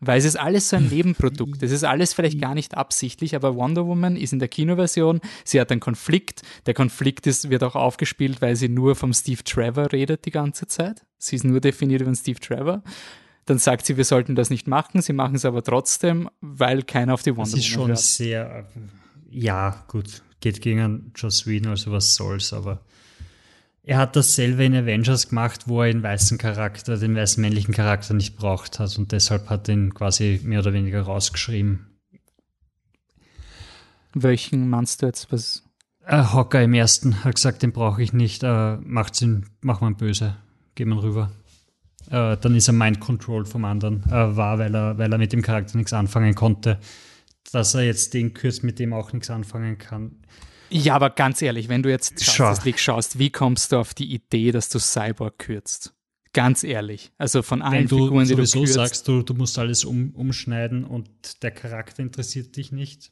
Weil 0.00 0.18
es 0.18 0.24
ist 0.24 0.36
alles 0.36 0.70
so 0.70 0.76
ein 0.76 0.88
Nebenprodukt. 0.90 1.62
Es 1.62 1.70
ist 1.70 1.84
alles 1.84 2.12
vielleicht 2.12 2.40
gar 2.40 2.54
nicht 2.54 2.76
absichtlich, 2.76 3.36
aber 3.36 3.54
Wonder 3.54 3.86
Woman 3.86 4.16
ist 4.16 4.32
in 4.32 4.40
der 4.40 4.48
Kinoversion, 4.48 5.20
sie 5.44 5.60
hat 5.60 5.70
einen 5.70 5.80
Konflikt. 5.80 6.42
Der 6.66 6.74
Konflikt 6.74 7.28
ist, 7.28 7.48
wird 7.48 7.62
auch 7.62 7.76
aufgespielt, 7.76 8.42
weil 8.42 8.56
sie 8.56 8.68
nur 8.68 8.96
vom 8.96 9.12
Steve 9.12 9.44
Trevor 9.44 9.92
redet 9.92 10.24
die 10.24 10.32
ganze 10.32 10.66
Zeit. 10.66 11.04
Sie 11.18 11.36
ist 11.36 11.44
nur 11.44 11.60
definiert 11.60 12.00
über 12.00 12.14
Steve 12.14 12.40
Trevor. 12.40 12.82
Dann 13.46 13.58
sagt 13.58 13.86
sie, 13.86 13.96
wir 13.96 14.04
sollten 14.04 14.34
das 14.34 14.50
nicht 14.50 14.66
machen, 14.66 15.00
sie 15.00 15.12
machen 15.12 15.36
es 15.36 15.44
aber 15.44 15.62
trotzdem, 15.62 16.28
weil 16.40 16.82
keiner 16.82 17.14
auf 17.14 17.22
die 17.22 17.36
Wonder 17.36 17.50
Das 17.52 17.60
ist 17.60 17.72
Woman 17.76 17.80
schon 17.80 17.88
hört. 17.88 17.98
sehr, 17.98 18.68
äh, 18.74 18.80
ja, 19.30 19.84
gut, 19.86 20.22
geht 20.40 20.60
gegen 20.60 20.80
einen 20.80 21.12
Joss 21.14 21.46
Whedon, 21.46 21.70
also 21.70 21.92
was 21.92 22.14
soll's, 22.16 22.52
aber 22.52 22.80
er 23.90 23.98
hat 23.98 24.14
dasselbe 24.14 24.64
in 24.64 24.76
Avengers 24.76 25.30
gemacht, 25.30 25.66
wo 25.66 25.82
er 25.82 25.92
den 25.92 26.04
weißen 26.04 26.38
Charakter, 26.38 26.96
den 26.96 27.16
weißen 27.16 27.40
männlichen 27.40 27.74
Charakter 27.74 28.14
nicht 28.14 28.36
braucht 28.36 28.78
hat 28.78 28.96
und 28.96 29.10
deshalb 29.10 29.50
hat 29.50 29.68
er 29.68 29.74
ihn 29.74 29.94
quasi 29.94 30.40
mehr 30.44 30.60
oder 30.60 30.72
weniger 30.72 31.02
rausgeschrieben. 31.02 31.86
Welchen 34.14 34.70
meinst 34.70 35.02
du 35.02 35.06
jetzt? 35.06 35.32
Was? 35.32 35.64
Äh, 36.06 36.22
Hocker 36.22 36.62
im 36.62 36.72
ersten 36.72 37.24
hat 37.24 37.34
gesagt, 37.34 37.64
den 37.64 37.72
brauche 37.72 38.00
ich 38.00 38.12
nicht, 38.12 38.44
äh, 38.44 38.76
macht's 38.76 39.22
ihn, 39.22 39.46
mach 39.60 39.80
mal 39.80 39.92
böse, 39.92 40.36
geh 40.76 40.84
mal 40.84 41.00
rüber. 41.00 41.32
Äh, 42.10 42.36
dann 42.36 42.54
ist 42.54 42.68
er 42.68 42.74
Mind 42.74 43.00
Control 43.00 43.44
vom 43.44 43.64
anderen, 43.64 44.04
äh, 44.04 44.36
war, 44.36 44.60
weil 44.60 44.72
er, 44.72 44.98
weil 44.98 45.10
er 45.10 45.18
mit 45.18 45.32
dem 45.32 45.42
Charakter 45.42 45.76
nichts 45.76 45.92
anfangen 45.92 46.36
konnte. 46.36 46.78
Dass 47.50 47.74
er 47.74 47.82
jetzt 47.82 48.14
den 48.14 48.34
kürzt, 48.34 48.62
mit 48.62 48.78
dem 48.78 48.92
auch 48.92 49.12
nichts 49.12 49.30
anfangen 49.30 49.78
kann. 49.78 50.12
Ja, 50.70 50.94
aber 50.94 51.10
ganz 51.10 51.42
ehrlich, 51.42 51.68
wenn 51.68 51.82
du 51.82 51.90
jetzt. 51.90 52.12
Justice 52.20 52.62
League 52.64 52.78
schaust, 52.78 53.18
wie 53.18 53.30
kommst 53.30 53.72
du 53.72 53.76
auf 53.78 53.94
die 53.94 54.12
Idee, 54.12 54.52
dass 54.52 54.68
du 54.68 54.78
Cyborg 54.78 55.38
kürzt? 55.38 55.94
Ganz 56.32 56.62
ehrlich. 56.62 57.10
Also 57.18 57.42
von 57.42 57.60
allen 57.60 57.74
Wenn 57.74 57.88
du 57.88 58.04
Figuren, 58.04 58.24
die 58.28 58.36
du 58.36 58.44
kürzt. 58.44 58.74
sagst, 58.74 59.08
du, 59.08 59.22
du 59.22 59.34
musst 59.34 59.58
alles 59.58 59.84
um, 59.84 60.10
umschneiden 60.14 60.84
und 60.84 61.42
der 61.42 61.50
Charakter 61.50 62.04
interessiert 62.04 62.56
dich 62.56 62.70
nicht. 62.70 63.10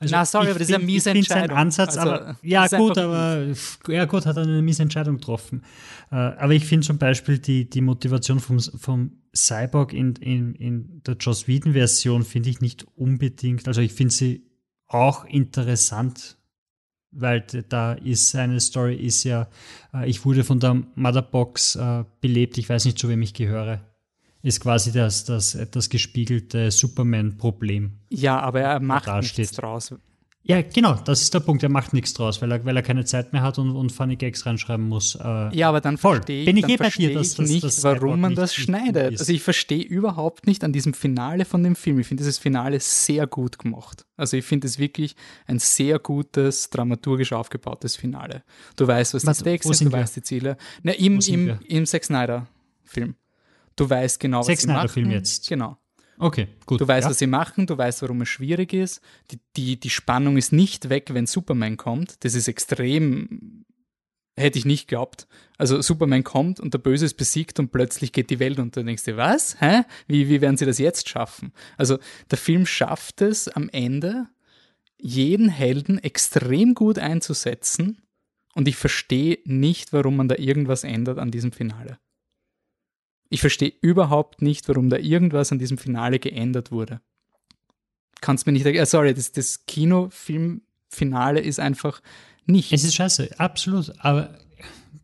Also 0.00 0.14
Na, 0.14 0.24
sorry, 0.24 0.48
aber 0.48 0.58
das 0.58 0.70
ist 0.70 0.74
eine 0.74 0.82
miese 0.84 1.10
Entscheidung. 1.10 1.58
Ansatz, 1.58 1.98
Also, 1.98 2.10
aber 2.10 2.38
ja 2.42 2.66
gut, 2.66 2.96
aber 2.96 3.44
ja 3.88 4.06
gut, 4.06 4.24
hat 4.24 4.38
eine 4.38 4.62
miese 4.62 4.82
Entscheidung 4.82 5.16
getroffen. 5.16 5.62
Äh, 6.10 6.14
aber 6.14 6.54
ich 6.54 6.64
finde 6.64 6.86
zum 6.86 6.96
Beispiel 6.96 7.38
die, 7.38 7.68
die 7.68 7.82
Motivation 7.82 8.40
vom, 8.40 8.58
vom 8.60 9.12
Cyborg 9.36 9.92
in, 9.92 10.14
in, 10.16 10.54
in 10.54 11.02
der 11.02 11.16
Joss 11.16 11.48
Whedon-Version 11.48 12.22
finde 12.22 12.48
ich 12.48 12.62
nicht 12.62 12.86
unbedingt, 12.96 13.68
also 13.68 13.82
ich 13.82 13.92
finde 13.92 14.14
sie 14.14 14.46
auch 14.86 15.26
interessant, 15.26 16.37
weil 17.10 17.40
da 17.68 17.94
ist 17.94 18.30
seine 18.30 18.60
Story 18.60 18.96
ist 18.96 19.24
ja, 19.24 19.48
äh, 19.94 20.08
ich 20.08 20.24
wurde 20.24 20.44
von 20.44 20.60
der 20.60 20.82
Motherbox 20.94 21.76
äh, 21.76 22.04
belebt, 22.20 22.58
ich 22.58 22.68
weiß 22.68 22.84
nicht, 22.84 22.98
zu 22.98 23.08
wem 23.08 23.22
ich 23.22 23.34
gehöre. 23.34 23.80
Ist 24.42 24.60
quasi 24.60 24.92
das, 24.92 25.24
das, 25.24 25.58
das 25.72 25.90
gespiegelte 25.90 26.70
Superman-Problem. 26.70 27.98
Ja, 28.10 28.38
aber 28.38 28.60
er 28.60 28.80
macht 28.80 29.08
nichts 29.20 29.52
draus. 29.52 29.94
Ja, 30.50 30.62
genau, 30.62 30.94
das 30.94 31.20
ist 31.20 31.34
der 31.34 31.40
Punkt. 31.40 31.62
Er 31.62 31.68
macht 31.68 31.92
nichts 31.92 32.14
draus, 32.14 32.40
weil 32.40 32.50
er, 32.50 32.64
weil 32.64 32.74
er 32.74 32.82
keine 32.82 33.04
Zeit 33.04 33.34
mehr 33.34 33.42
hat 33.42 33.58
und, 33.58 33.70
und 33.76 33.92
Funny 33.92 34.16
Gags 34.16 34.46
reinschreiben 34.46 34.88
muss. 34.88 35.14
Äh, 35.14 35.54
Ja, 35.54 35.68
aber 35.68 35.82
dann 35.82 35.98
Voll. 35.98 36.16
verstehe 36.16 36.40
ich, 36.40 36.46
Bin 36.46 36.56
ich 36.56 36.66
eh 36.66 36.76
bei 36.78 36.88
dir, 36.88 37.12
dass 37.12 37.32
ich 37.32 37.36
das- 37.36 37.50
nicht, 37.50 37.62
das 37.64 37.84
warum 37.84 38.18
man 38.22 38.34
das 38.34 38.54
schneidet. 38.54 39.12
ist. 39.12 39.20
Also 39.20 39.32
ich 39.34 39.42
verstehe 39.42 39.82
überhaupt 39.84 40.46
nicht 40.46 40.64
an 40.64 40.72
diesem 40.72 40.94
Finale 40.94 41.44
von 41.44 41.62
dem 41.62 41.76
Film. 41.76 41.98
Ich 41.98 42.06
finde 42.06 42.22
dieses 42.22 42.38
Finale 42.38 42.80
sehr 42.80 43.26
gut 43.26 43.58
gemacht. 43.58 44.06
Also 44.16 44.38
ich 44.38 44.44
finde 44.46 44.66
es 44.68 44.78
wirklich 44.78 45.16
ein 45.46 45.58
sehr 45.58 45.98
gutes, 45.98 46.70
dramaturgisch 46.70 47.34
aufgebautes 47.34 47.96
Finale. 47.96 48.42
Du 48.76 48.86
weißt, 48.86 49.12
was 49.12 49.22
die 49.24 49.26
Warte, 49.26 49.40
Stakes 49.40 49.66
wo 49.66 49.72
sind, 49.74 49.88
du 49.88 49.92
wir? 49.92 50.00
weißt 50.00 50.16
die 50.16 50.22
Ziele. 50.22 50.56
Na, 50.82 50.92
im, 50.92 51.20
sind 51.20 51.34
im, 51.34 51.46
wir? 51.46 51.60
im 51.68 51.84
Zack 51.84 52.04
Snyder-Film. 52.04 53.16
Du 53.76 53.90
weißt 53.90 54.18
genau, 54.18 54.38
was 54.40 54.46
Zack 54.46 54.60
sie 54.60 54.66
machen. 54.68 54.78
Snyder-Film 54.88 55.10
jetzt. 55.10 55.46
Genau. 55.46 55.76
Okay, 56.18 56.48
gut. 56.66 56.80
Du 56.80 56.88
weißt, 56.88 57.04
ja. 57.04 57.10
was 57.10 57.18
sie 57.18 57.26
machen, 57.26 57.66
du 57.66 57.78
weißt, 57.78 58.02
warum 58.02 58.22
es 58.22 58.28
schwierig 58.28 58.72
ist. 58.72 59.00
Die, 59.30 59.38
die, 59.56 59.78
die 59.78 59.90
Spannung 59.90 60.36
ist 60.36 60.52
nicht 60.52 60.88
weg, 60.88 61.10
wenn 61.12 61.26
Superman 61.26 61.76
kommt. 61.76 62.24
Das 62.24 62.34
ist 62.34 62.48
extrem, 62.48 63.64
Hätte 64.38 64.58
ich 64.58 64.64
nicht 64.64 64.86
geglaubt. 64.86 65.26
Also 65.56 65.82
Superman 65.82 66.22
kommt 66.22 66.60
und 66.60 66.72
der 66.72 66.78
Böse 66.78 67.04
ist 67.04 67.14
besiegt 67.14 67.58
und 67.58 67.72
plötzlich 67.72 68.12
geht 68.12 68.30
die 68.30 68.38
Welt 68.38 68.60
unter. 68.60 68.80
Dann 68.80 68.86
denkst 68.86 69.04
du, 69.04 69.16
was? 69.16 69.60
Hä? 69.60 69.82
Wie, 70.06 70.28
wie 70.28 70.40
werden 70.40 70.56
sie 70.56 70.64
das 70.64 70.78
jetzt 70.78 71.08
schaffen? 71.08 71.52
Also 71.76 71.98
der 72.30 72.38
Film 72.38 72.64
schafft 72.64 73.20
es 73.20 73.48
am 73.48 73.68
Ende, 73.68 74.28
jeden 74.96 75.48
Helden 75.48 75.98
extrem 75.98 76.74
gut 76.74 77.00
einzusetzen 77.00 78.00
und 78.54 78.68
ich 78.68 78.76
verstehe 78.76 79.38
nicht, 79.44 79.92
warum 79.92 80.16
man 80.16 80.28
da 80.28 80.36
irgendwas 80.36 80.84
ändert 80.84 81.18
an 81.18 81.32
diesem 81.32 81.50
Finale. 81.50 81.98
Ich 83.28 83.40
verstehe 83.40 83.72
überhaupt 83.80 84.42
nicht, 84.42 84.68
warum 84.68 84.88
da 84.88 84.96
irgendwas 84.96 85.52
an 85.52 85.58
diesem 85.58 85.78
Finale 85.78 86.18
geändert 86.18 86.70
wurde. 86.70 87.00
Kannst 88.20 88.46
mir 88.46 88.52
nicht, 88.52 88.66
äh, 88.66 88.86
sorry, 88.86 89.14
das, 89.14 89.32
das 89.32 89.66
Kinofilmfinale 89.66 91.40
ist 91.40 91.60
einfach 91.60 92.00
nicht. 92.46 92.72
Es 92.72 92.84
ist 92.84 92.94
scheiße, 92.94 93.38
absolut. 93.38 93.92
Aber 93.98 94.38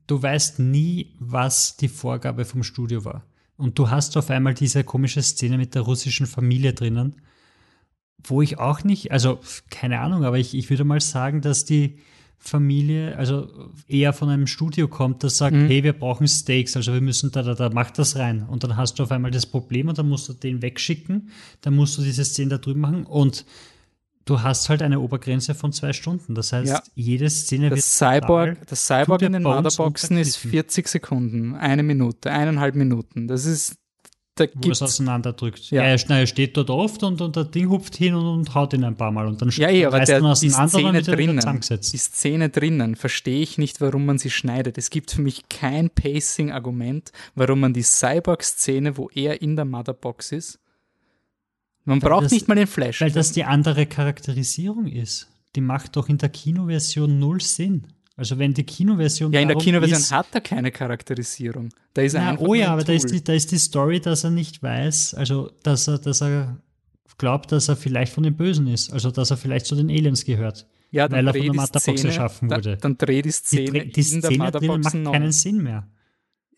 du 0.06 0.22
weißt 0.22 0.58
nie, 0.58 1.14
was 1.18 1.76
die 1.76 1.88
Vorgabe 1.88 2.44
vom 2.44 2.62
Studio 2.62 3.04
war. 3.04 3.24
Und 3.56 3.78
du 3.78 3.90
hast 3.90 4.16
auf 4.16 4.30
einmal 4.30 4.54
diese 4.54 4.82
komische 4.82 5.22
Szene 5.22 5.58
mit 5.58 5.74
der 5.74 5.82
russischen 5.82 6.26
Familie 6.26 6.72
drinnen, 6.72 7.20
wo 8.24 8.42
ich 8.42 8.58
auch 8.58 8.82
nicht, 8.82 9.12
also 9.12 9.40
keine 9.70 10.00
Ahnung, 10.00 10.24
aber 10.24 10.38
ich, 10.38 10.54
ich 10.54 10.70
würde 10.70 10.84
mal 10.84 11.00
sagen, 11.00 11.40
dass 11.40 11.64
die 11.64 11.98
Familie, 12.39 13.16
also 13.16 13.49
eher 13.89 14.12
von 14.12 14.28
einem 14.28 14.47
Studio 14.47 14.87
kommt, 14.87 15.24
das 15.24 15.39
sagt, 15.39 15.57
mhm. 15.57 15.66
hey, 15.66 15.82
wir 15.82 15.95
brauchen 15.95 16.28
Steaks, 16.28 16.76
also 16.76 16.93
wir 16.93 17.01
müssen 17.01 17.32
da, 17.32 17.43
da, 17.43 17.55
da, 17.55 17.70
mach 17.70 17.91
das 17.91 18.16
rein. 18.16 18.43
Und 18.43 18.64
dann 18.64 18.76
hast 18.76 18.99
du 18.99 19.03
auf 19.03 19.11
einmal 19.11 19.30
das 19.30 19.47
Problem 19.47 19.89
und 19.89 19.97
dann 19.97 20.09
musst 20.09 20.28
du 20.28 20.35
den 20.35 20.61
wegschicken, 20.61 21.30
dann 21.62 21.74
musst 21.74 21.97
du 21.97 22.03
diese 22.03 22.24
Szene 22.24 22.51
da 22.51 22.59
drüben 22.59 22.80
machen 22.80 23.07
und 23.07 23.47
du 24.24 24.43
hast 24.43 24.68
halt 24.68 24.82
eine 24.82 25.01
Obergrenze 25.01 25.55
von 25.55 25.72
zwei 25.72 25.93
Stunden. 25.93 26.35
Das 26.35 26.53
heißt, 26.53 26.70
ja. 26.70 26.82
jede 26.95 27.28
Szene 27.30 27.70
das 27.70 28.01
wird. 28.01 28.22
Cyborg, 28.22 28.66
das 28.66 28.87
Cyborg 28.87 29.22
in 29.22 29.32
den 29.32 29.43
Motherboxen 29.43 30.16
ist 30.18 30.37
40 30.37 30.89
Sekunden, 30.89 31.55
eine 31.55 31.82
Minute, 31.82 32.30
eineinhalb 32.30 32.74
Minuten. 32.74 33.28
Das 33.28 33.45
ist. 33.45 33.76
Da 34.37 34.47
wo 34.55 34.70
es 34.70 34.82
auseinanderdrückt. 34.82 35.70
Ja. 35.70 35.82
Er, 35.85 36.11
er 36.11 36.26
steht 36.26 36.57
dort 36.57 36.68
oft 36.68 37.05
und, 37.05 37.20
und 37.20 37.37
der 37.37 37.45
Ding 37.45 37.68
hupft 37.68 37.95
hin 37.95 38.14
und, 38.14 38.26
und 38.26 38.55
haut 38.55 38.72
ihn 38.72 38.82
ein 38.82 38.97
paar 38.97 39.12
Mal. 39.12 39.28
Und 39.28 39.41
dann 39.41 39.51
ja, 39.51 39.70
ja, 39.70 39.87
aber 39.87 40.01
der, 40.01 40.20
die 40.20 40.51
Szene 40.51 41.03
drinnen, 41.03 41.61
die 41.61 41.99
Szene 41.99 42.49
drinnen, 42.49 42.97
verstehe 42.97 43.41
ich 43.41 43.59
nicht, 43.59 43.80
warum 43.80 44.07
man 44.07 44.18
sie 44.18 44.30
schneidet. 44.30 44.76
Es 44.76 44.91
gibt 44.91 45.12
für 45.12 45.22
mich 45.22 45.49
kein 45.49 45.89
Pacing-Argument, 45.89 47.12
warum 47.37 47.61
man 47.61 47.74
die 47.74 47.85
Cyborg-Szene, 47.85 48.97
wo 48.97 49.09
er 49.14 49.41
in 49.41 49.55
der 49.55 49.66
Motherbox 49.66 50.32
ist, 50.32 50.59
man 51.85 52.03
weil 52.03 52.11
braucht 52.11 52.24
das, 52.24 52.32
nicht 52.32 52.49
mal 52.49 52.57
den 52.57 52.66
Flash. 52.66 53.01
Weil 53.03 53.12
das 53.12 53.30
die 53.30 53.45
andere 53.45 53.87
Charakterisierung 53.87 54.87
ist. 54.87 55.28
Die 55.55 55.61
macht 55.61 55.95
doch 55.97 56.09
in 56.09 56.18
der 56.18 56.30
Kinoversion 56.30 57.20
null 57.20 57.41
Sinn. 57.41 57.87
Also 58.16 58.38
wenn 58.38 58.54
die 58.54 58.64
Kinoversion. 58.64 59.32
Ja, 59.32 59.40
in 59.40 59.48
der 59.48 59.56
Kinoversion 59.56 59.98
ist, 59.98 60.12
hat 60.12 60.26
er 60.32 60.40
keine 60.40 60.70
Charakterisierung. 60.70 61.70
Da 61.94 62.02
ist 62.02 62.14
na, 62.14 62.38
Oh 62.38 62.54
ja, 62.54 62.72
aber 62.72 62.84
da 62.84 62.92
ist, 62.92 63.10
die, 63.10 63.22
da 63.22 63.32
ist 63.32 63.50
die 63.50 63.58
Story, 63.58 64.00
dass 64.00 64.22
er 64.24 64.30
nicht 64.30 64.62
weiß, 64.62 65.14
also 65.14 65.50
dass 65.62 65.88
er, 65.88 65.98
dass 65.98 66.20
er 66.22 66.56
glaubt, 67.18 67.50
dass 67.50 67.68
er 67.68 67.76
vielleicht 67.76 68.12
von 68.12 68.22
den 68.22 68.36
Bösen 68.36 68.68
ist. 68.68 68.92
Also 68.92 69.10
dass 69.10 69.30
er 69.30 69.36
vielleicht 69.36 69.66
zu 69.66 69.74
den 69.74 69.90
Aliens 69.90 70.24
gehört. 70.24 70.66
Ja, 70.92 71.10
weil 71.10 71.26
er 71.26 71.34
von 71.34 71.42
der 71.42 71.54
Matterbox 71.54 72.04
erschaffen 72.04 72.50
wurde. 72.50 72.76
Dann, 72.76 72.96
dann 72.96 72.98
dreht 72.98 73.24
die 73.24 73.32
Szene. 73.32 73.84
Die, 73.86 73.92
die 73.92 74.02
Szene 74.02 74.50
drin 74.52 74.80
macht 74.80 74.92
keinen 74.92 75.32
Sinn 75.32 75.62
mehr 75.62 75.88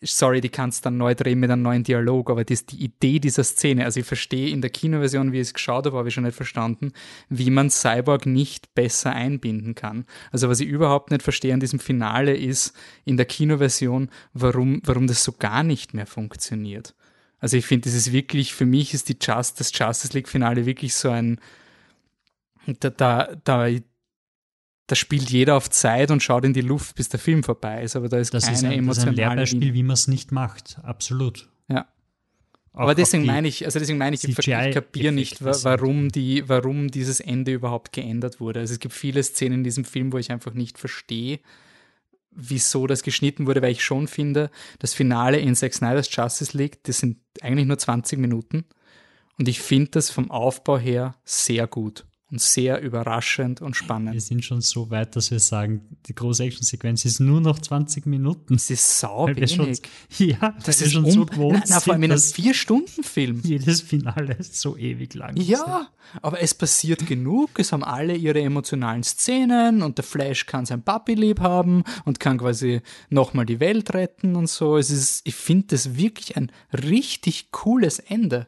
sorry, 0.01 0.41
die 0.41 0.49
kannst 0.49 0.85
dann 0.85 0.97
neu 0.97 1.15
drehen 1.15 1.39
mit 1.39 1.49
einem 1.49 1.61
neuen 1.61 1.83
Dialog, 1.83 2.29
aber 2.29 2.43
das 2.43 2.65
die 2.65 2.83
Idee 2.83 3.19
dieser 3.19 3.43
Szene. 3.43 3.85
Also 3.85 3.99
ich 3.99 4.05
verstehe 4.05 4.49
in 4.49 4.61
der 4.61 4.69
Kinoversion, 4.69 5.31
wie 5.31 5.37
ich 5.37 5.47
es 5.47 5.53
geschaut 5.53 5.85
habe, 5.85 5.97
habe 5.97 6.07
ich 6.07 6.13
schon 6.13 6.23
nicht 6.23 6.35
verstanden, 6.35 6.93
wie 7.29 7.49
man 7.49 7.69
Cyborg 7.69 8.25
nicht 8.25 8.73
besser 8.75 9.11
einbinden 9.11 9.75
kann. 9.75 10.05
Also 10.31 10.49
was 10.49 10.59
ich 10.59 10.67
überhaupt 10.67 11.11
nicht 11.11 11.23
verstehe 11.23 11.53
an 11.53 11.59
diesem 11.59 11.79
Finale 11.79 12.35
ist 12.35 12.73
in 13.05 13.17
der 13.17 13.25
Kinoversion, 13.25 14.09
warum, 14.33 14.81
warum 14.85 15.07
das 15.07 15.23
so 15.23 15.33
gar 15.33 15.63
nicht 15.63 15.93
mehr 15.93 16.05
funktioniert. 16.05 16.95
Also 17.39 17.57
ich 17.57 17.65
finde, 17.65 17.89
das 17.89 17.95
ist 17.95 18.11
wirklich, 18.11 18.53
für 18.53 18.65
mich 18.65 18.93
ist 18.93 19.09
die 19.09 19.17
Just, 19.19 19.59
das 19.59 19.71
Justice 19.77 20.13
League 20.13 20.29
Finale 20.29 20.65
wirklich 20.65 20.95
so 20.95 21.09
ein, 21.09 21.39
da, 22.79 22.89
da, 22.89 23.35
da 23.43 23.67
da 24.87 24.95
spielt 24.95 25.29
jeder 25.29 25.55
auf 25.55 25.69
Zeit 25.69 26.11
und 26.11 26.23
schaut 26.23 26.45
in 26.45 26.53
die 26.53 26.61
Luft, 26.61 26.95
bis 26.95 27.09
der 27.09 27.19
Film 27.19 27.43
vorbei 27.43 27.83
ist. 27.83 27.97
Aber 27.97 28.07
da 28.07 28.17
ist 28.17 28.33
das 28.33 28.45
keine 28.45 28.55
ist 28.55 28.63
ein, 28.63 28.71
emotionale. 28.71 28.87
Das 28.87 28.97
ist 28.97 29.07
ein 29.07 29.15
Lehrbeispiel, 29.15 29.73
wie 29.73 29.83
man 29.83 29.93
es 29.93 30.07
nicht 30.07 30.31
macht. 30.31 30.79
Absolut. 30.81 31.49
Ja. 31.67 31.87
Auch 32.71 32.81
aber 32.81 32.95
deswegen 32.95 33.25
meine 33.25 33.49
ich, 33.49 33.65
also 33.65 33.79
deswegen 33.79 33.97
meine 33.97 34.15
ich, 34.15 34.23
ich 34.23 34.35
kapiere 34.35 35.11
nicht, 35.11 35.43
warum 35.43 36.09
die, 36.09 36.47
warum 36.47 36.89
dieses 36.89 37.19
Ende 37.19 37.51
überhaupt 37.53 37.91
geändert 37.91 38.39
wurde. 38.39 38.61
Also 38.61 38.73
es 38.73 38.79
gibt 38.79 38.93
viele 38.93 39.21
Szenen 39.23 39.55
in 39.55 39.63
diesem 39.65 39.83
Film, 39.83 40.13
wo 40.13 40.19
ich 40.19 40.31
einfach 40.31 40.53
nicht 40.53 40.77
verstehe, 40.77 41.39
wieso 42.31 42.87
das 42.87 43.03
geschnitten 43.03 43.45
wurde, 43.45 43.61
weil 43.61 43.71
ich 43.71 43.83
schon 43.83 44.07
finde, 44.07 44.51
das 44.79 44.93
Finale 44.93 45.39
in 45.39 45.55
Zack 45.55 45.73
Snyder's 45.73 46.07
Justice 46.15 46.55
League, 46.55 46.83
das 46.83 46.99
sind 46.99 47.17
eigentlich 47.41 47.67
nur 47.67 47.77
20 47.77 48.19
Minuten. 48.19 48.63
Und 49.37 49.49
ich 49.49 49.59
finde 49.59 49.91
das 49.91 50.11
vom 50.11 50.31
Aufbau 50.31 50.77
her 50.77 51.15
sehr 51.25 51.67
gut 51.67 52.05
und 52.29 52.41
sehr 52.41 52.81
überraschend 52.81 53.61
und 53.61 53.75
spannend. 53.75 54.13
Wir 54.13 54.21
sind 54.21 54.43
schon 54.43 54.59
so 54.59 54.89
weit, 54.89 55.15
dass 55.15 55.31
wir 55.31 55.39
sagen, 55.39 55.97
die 56.07 56.13
große 56.13 56.43
Action-Sequenz 56.43 57.05
ist 57.05 57.21
nur 57.21 57.39
noch 57.39 57.57
20 57.59 58.05
Minuten. 58.05 58.55
Das 58.55 58.69
ist 58.69 58.99
sau 58.99 59.27
wenig. 59.27 59.53
Schon, 59.55 59.71
ja, 60.27 60.53
das 60.65 60.81
ist 60.81 60.91
schon 60.91 61.05
um, 61.05 61.11
so 61.11 61.25
gewohnt. 61.25 61.63
Na, 61.67 61.75
na, 61.75 61.79
vor 61.79 61.93
allem 61.93 62.03
in 62.03 62.11
einem 62.11 62.19
Vier-Stunden-Film. 62.19 63.41
Jedes 63.45 63.81
Finale 63.81 64.33
ist 64.33 64.59
so 64.59 64.75
ewig 64.75 65.13
lang. 65.13 65.37
Ja, 65.37 65.87
aber 66.21 66.41
es 66.41 66.53
passiert 66.53 67.07
genug. 67.07 67.51
Es 67.59 67.71
haben 67.71 67.83
alle 67.83 68.15
ihre 68.15 68.41
emotionalen 68.41 69.03
Szenen 69.03 69.81
und 69.81 69.97
der 69.97 70.03
Flash 70.03 70.45
kann 70.47 70.65
sein 70.65 70.83
Papi 70.83 71.13
lieb 71.13 71.39
haben 71.39 71.83
und 72.03 72.19
kann 72.19 72.39
quasi 72.39 72.81
nochmal 73.09 73.45
die 73.45 73.61
Welt 73.61 73.93
retten 73.93 74.35
und 74.35 74.49
so. 74.49 74.75
Es 74.75 74.89
ist, 74.89 75.21
ich 75.23 75.35
finde 75.35 75.67
das 75.67 75.95
wirklich 75.95 76.35
ein 76.35 76.51
richtig 76.73 77.51
cooles 77.51 77.99
Ende. 77.99 78.47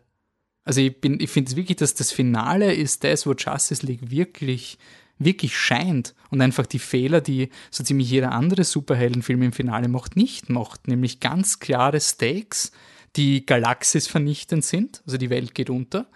Also 0.66 0.82
ich, 0.82 0.95
ich 1.03 1.30
finde 1.30 1.49
es 1.49 1.55
wirklich, 1.55 1.78
dass 1.78 1.93
das 1.95 2.12
Finale 2.12 2.74
ist 2.74 3.03
das, 3.03 3.26
wo 3.26 3.34
Justice 3.34 3.86
League 3.86 4.12
wirklich, 4.12 4.78
wirklich 5.18 5.57
scheint 5.57 6.16
und 6.30 6.41
einfach 6.41 6.66
die 6.66 6.80
Fehler, 6.80 7.22
die 7.22 7.49
so 7.72 7.84
ziemlich 7.84 8.10
jeder 8.10 8.32
andere 8.32 8.64
Superheldenfilm 8.64 9.41
im 9.41 9.51
Finale 9.51 9.88
macht, 9.88 10.16
nicht 10.16 10.49
macht. 10.49 10.88
Nämlich 10.88 11.20
ganz 11.20 11.60
klare 11.60 11.99
Stakes, 11.99 12.72
die 13.16 13.45
Galaxis 13.45 14.07
vernichtend 14.07 14.64
sind, 14.64 15.01
also 15.05 15.18
die 15.18 15.30
Welt 15.30 15.55
geht 15.55 15.70
unter. 15.70 16.07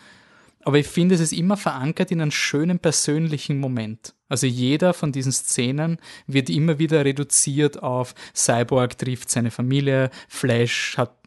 Aber 0.65 0.77
ich 0.77 0.87
finde, 0.87 1.15
es 1.15 1.21
ist 1.21 1.33
immer 1.33 1.57
verankert 1.57 2.11
in 2.11 2.21
einem 2.21 2.31
schönen 2.31 2.79
persönlichen 2.79 3.59
Moment. 3.59 4.13
Also 4.29 4.47
jeder 4.47 4.93
von 4.93 5.11
diesen 5.11 5.31
Szenen 5.31 5.97
wird 6.25 6.49
immer 6.49 6.79
wieder 6.79 7.03
reduziert 7.03 7.83
auf 7.83 8.15
Cyborg 8.33 8.97
trifft 8.97 9.29
seine 9.29 9.51
Familie, 9.51 10.09
Flash 10.29 10.97
hat 10.97 11.22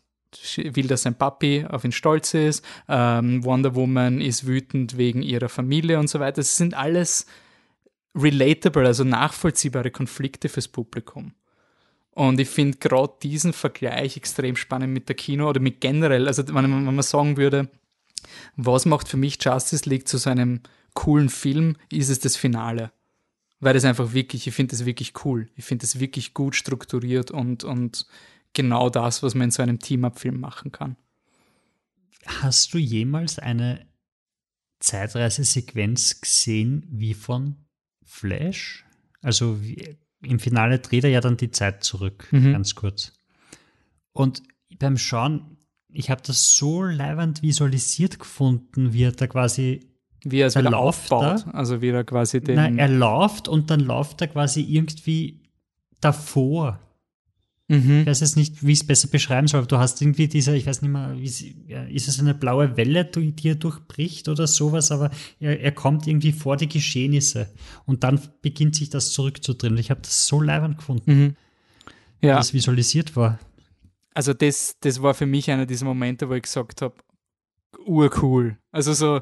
will, 0.57 0.87
dass 0.87 1.03
sein 1.03 1.17
Papi 1.17 1.65
auf 1.69 1.85
ihn 1.85 1.93
stolz 1.93 2.35
ist, 2.35 2.65
ähm, 2.89 3.45
Wonder 3.45 3.75
Woman 3.75 4.21
ist 4.21 4.47
wütend 4.47 4.97
wegen 4.97 5.23
ihrer 5.23 5.49
Familie 5.49 5.99
und 5.99 6.09
so 6.09 6.21
weiter. 6.21 6.37
Das 6.37 6.57
sind 6.57 6.75
alles 6.75 7.27
relatable, 8.15 8.87
also 8.87 9.05
nachvollziehbare 9.05 9.91
Konflikte 9.91 10.49
fürs 10.49 10.69
Publikum. 10.69 11.33
Und 12.11 12.41
ich 12.41 12.49
finde 12.49 12.79
gerade 12.79 13.13
diesen 13.23 13.53
Vergleich 13.53 14.17
extrem 14.17 14.57
spannend 14.57 14.95
mit 14.95 15.09
der 15.09 15.17
Kino 15.17 15.49
oder 15.51 15.61
mit 15.61 15.83
generell, 15.83 16.27
also 16.27 16.47
wenn 16.49 16.55
man, 16.55 16.87
wenn 16.87 16.95
man 16.95 17.03
sagen 17.03 17.37
würde, 17.37 17.69
was 18.57 18.87
macht 18.87 19.09
für 19.09 19.19
mich 19.19 19.39
Justice 19.43 19.89
League 19.89 20.09
zu 20.09 20.17
so 20.17 20.31
einem 20.31 20.61
coolen 20.95 21.29
Film, 21.29 21.77
ist 21.93 22.09
es 22.09 22.19
das 22.19 22.37
Finale. 22.37 22.91
Weil 23.61 23.75
das 23.75 23.85
einfach 23.85 24.13
wirklich, 24.13 24.47
ich 24.47 24.55
finde 24.55 24.71
das 24.71 24.87
wirklich 24.87 25.13
cool. 25.25 25.49
Ich 25.57 25.65
finde 25.65 25.83
das 25.83 26.01
wirklich 26.01 26.35
gut 26.35 26.55
strukturiert 26.55 27.31
und, 27.31 27.65
und 27.65 28.07
genau 28.57 28.91
das, 28.91 29.23
was 29.23 29.35
man 29.35 29.45
in 29.45 29.51
so 29.53 29.63
einem 29.63 29.79
Team-Up-Film 29.79 30.41
machen 30.41 30.73
kann. 30.73 30.97
Hast 32.27 32.75
du 32.75 32.79
jemals 32.79 33.39
eine 33.39 33.87
Zeitreisesequenz 34.81 36.21
gesehen 36.21 36.87
wie 36.91 37.15
von 37.15 37.57
Flash? 38.05 38.85
Also 39.23 39.63
wie, 39.63 39.97
im 40.23 40.41
Finale 40.41 40.81
dreht 40.81 41.05
er 41.05 41.11
ja 41.11 41.21
dann 41.21 41.37
die 41.37 41.53
Zeit 41.53 41.85
zurück, 41.85 42.27
mhm. 42.33 42.53
ganz 42.53 42.75
kurz. 42.75 43.13
Und 44.13 44.43
beim 44.79 44.97
Schauen, 44.97 45.59
ich 45.89 46.11
habe 46.11 46.23
das 46.25 46.57
so 46.57 46.83
leibend 46.83 47.43
visualisiert 47.43 48.19
gefunden, 48.19 48.93
wie 48.93 49.05
er 49.05 49.13
da 49.13 49.27
quasi 49.27 49.93
wie 50.25 50.41
er 50.41 50.49
es 50.49 50.57
wieder 50.57 50.77
aufbaut, 50.77 51.45
da, 51.47 51.51
also 51.53 51.81
wie 51.81 51.91
er 51.91 52.03
quasi 52.03 52.41
den. 52.41 52.57
Nein, 52.57 52.79
er 52.79 52.89
läuft 52.89 53.47
und 53.47 53.71
dann 53.71 53.81
läuft 53.81 54.21
er 54.23 54.29
quasi 54.29 54.63
irgendwie 54.63 55.43
davor. 56.01 56.81
Mhm. 57.69 58.01
Ich 58.01 58.07
weiß 58.07 58.21
jetzt 58.21 58.37
nicht, 58.37 58.65
wie 58.65 58.73
ich 58.73 58.81
es 58.81 58.87
besser 58.87 59.09
beschreiben 59.09 59.49
soll, 59.49 59.59
aber 59.59 59.67
du 59.67 59.79
hast 59.79 60.01
irgendwie 60.01 60.29
diese, 60.29 60.57
ich 60.57 60.67
weiß 60.67 60.83
nicht 60.83 60.91
mehr, 60.91 61.17
ist 61.89 62.07
es 62.07 62.21
eine 62.21 62.35
blaue 62.35 62.77
Welle, 62.77 63.05
die 63.05 63.49
er 63.49 63.57
durchbricht 63.57 64.29
oder 64.29 64.47
sowas, 64.47 64.93
aber 64.93 65.11
er, 65.41 65.61
er 65.61 65.73
kommt 65.73 66.07
irgendwie 66.07 66.33
vor 66.33 66.57
die 66.57 66.69
Geschehnisse 66.69 67.49
und 67.85 68.05
dann 68.05 68.21
beginnt 68.41 68.77
sich 68.77 68.91
das 68.91 69.11
zurückzudrehen. 69.11 69.77
Ich 69.79 69.91
habe 69.91 70.01
das 70.01 70.27
so 70.27 70.41
leibend 70.41 70.79
gefunden, 70.79 71.11
mhm. 71.11 71.37
ja. 72.21 72.37
das 72.37 72.55
visualisiert 72.55 73.17
war. 73.17 73.41
Also 74.15 74.33
das, 74.33 74.77
das 74.81 75.03
war 75.03 75.15
für 75.15 75.27
mich 75.27 75.51
einer 75.51 75.67
dieser 75.67 75.87
Momente, 75.87 76.29
wo 76.29 76.35
ich 76.35 76.43
gesagt 76.45 76.83
habe, 76.83 76.95
urcool. 77.85 78.59
Also 78.71 78.93
so, 78.93 79.21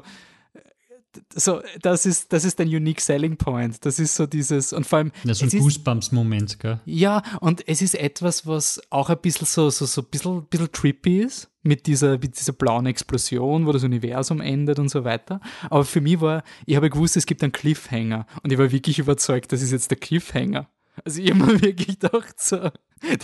so, 1.33 1.61
das 1.81 2.05
ist, 2.05 2.31
das 2.33 2.45
ist 2.45 2.59
ein 2.59 2.67
unique 2.67 3.01
selling 3.01 3.37
point. 3.37 3.85
Das 3.85 3.99
ist 3.99 4.15
so 4.15 4.25
dieses, 4.25 4.73
und 4.73 4.85
vor 4.85 4.99
allem. 4.99 5.11
Ja, 5.23 5.33
so 5.33 5.45
ein 5.45 5.49
Goosebumps-Moment, 5.49 6.59
gell? 6.59 6.79
Ja, 6.85 7.21
und 7.41 7.67
es 7.67 7.81
ist 7.81 7.95
etwas, 7.95 8.45
was 8.47 8.81
auch 8.89 9.09
ein 9.09 9.17
bisschen 9.21 9.47
so, 9.47 9.69
so, 9.69 9.85
so 9.85 10.01
ein 10.01 10.07
bisschen, 10.09 10.45
bisschen 10.45 10.71
trippy 10.71 11.21
ist, 11.21 11.49
mit 11.63 11.87
dieser, 11.87 12.17
mit 12.17 12.39
dieser 12.39 12.53
blauen 12.53 12.85
Explosion, 12.85 13.65
wo 13.65 13.71
das 13.71 13.83
Universum 13.83 14.39
endet 14.39 14.79
und 14.79 14.89
so 14.89 15.03
weiter. 15.03 15.41
Aber 15.69 15.83
für 15.83 16.01
mich 16.01 16.21
war, 16.21 16.43
ich 16.65 16.75
habe 16.75 16.89
gewusst, 16.89 17.17
es 17.17 17.25
gibt 17.25 17.43
einen 17.43 17.51
Cliffhanger 17.51 18.27
und 18.43 18.51
ich 18.51 18.57
war 18.57 18.71
wirklich 18.71 18.99
überzeugt, 18.99 19.51
das 19.51 19.61
ist 19.61 19.71
jetzt 19.71 19.89
der 19.89 19.97
Cliffhanger. 19.97 20.69
Also 21.03 21.21
ich 21.21 21.31
habe 21.31 21.61
wirklich 21.61 21.99
gedacht, 21.99 22.39
so. 22.39 22.69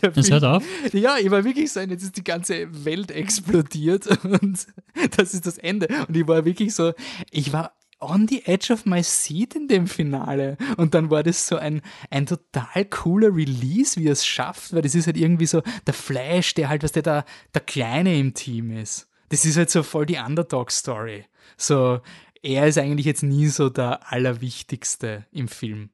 Der 0.01 0.11
das 0.11 0.29
hört 0.29 0.43
auf? 0.43 0.63
Ja, 0.91 1.17
ich 1.17 1.31
war 1.31 1.43
wirklich 1.43 1.71
so, 1.71 1.79
jetzt 1.79 2.03
ist 2.03 2.17
die 2.17 2.23
ganze 2.23 2.67
Welt 2.85 3.09
explodiert 3.11 4.07
und 4.23 4.67
das 5.15 5.33
ist 5.33 5.45
das 5.45 5.57
Ende. 5.57 5.87
Und 6.07 6.15
ich 6.15 6.27
war 6.27 6.43
wirklich 6.43 6.73
so, 6.75 6.93
ich 7.31 7.53
war 7.53 7.73
on 8.01 8.27
the 8.27 8.45
edge 8.45 8.71
of 8.73 8.85
my 8.85 9.03
seat 9.03 9.55
in 9.55 9.67
dem 9.67 9.87
Finale. 9.87 10.57
Und 10.77 10.93
dann 10.93 11.09
war 11.09 11.23
das 11.23 11.47
so 11.47 11.55
ein, 11.55 11.81
ein 12.09 12.25
total 12.25 12.85
cooler 12.85 13.33
Release, 13.33 13.99
wie 13.99 14.07
er 14.07 14.13
es 14.13 14.25
schafft, 14.25 14.73
weil 14.73 14.81
das 14.81 14.95
ist 14.95 15.07
halt 15.07 15.17
irgendwie 15.17 15.45
so 15.45 15.61
der 15.85 15.93
Flash, 15.93 16.53
der 16.55 16.69
halt, 16.69 16.83
was 16.83 16.91
der 16.91 17.03
da, 17.03 17.25
der 17.53 17.61
Kleine 17.61 18.17
im 18.17 18.33
Team 18.33 18.71
ist. 18.71 19.07
Das 19.29 19.45
ist 19.45 19.55
halt 19.57 19.69
so 19.69 19.83
voll 19.83 20.05
die 20.05 20.17
Underdog-Story. 20.17 21.25
So, 21.55 22.01
er 22.41 22.67
ist 22.67 22.77
eigentlich 22.77 23.05
jetzt 23.05 23.23
nie 23.23 23.47
so 23.47 23.69
der 23.69 24.11
Allerwichtigste 24.11 25.25
im 25.31 25.47
Film. 25.47 25.91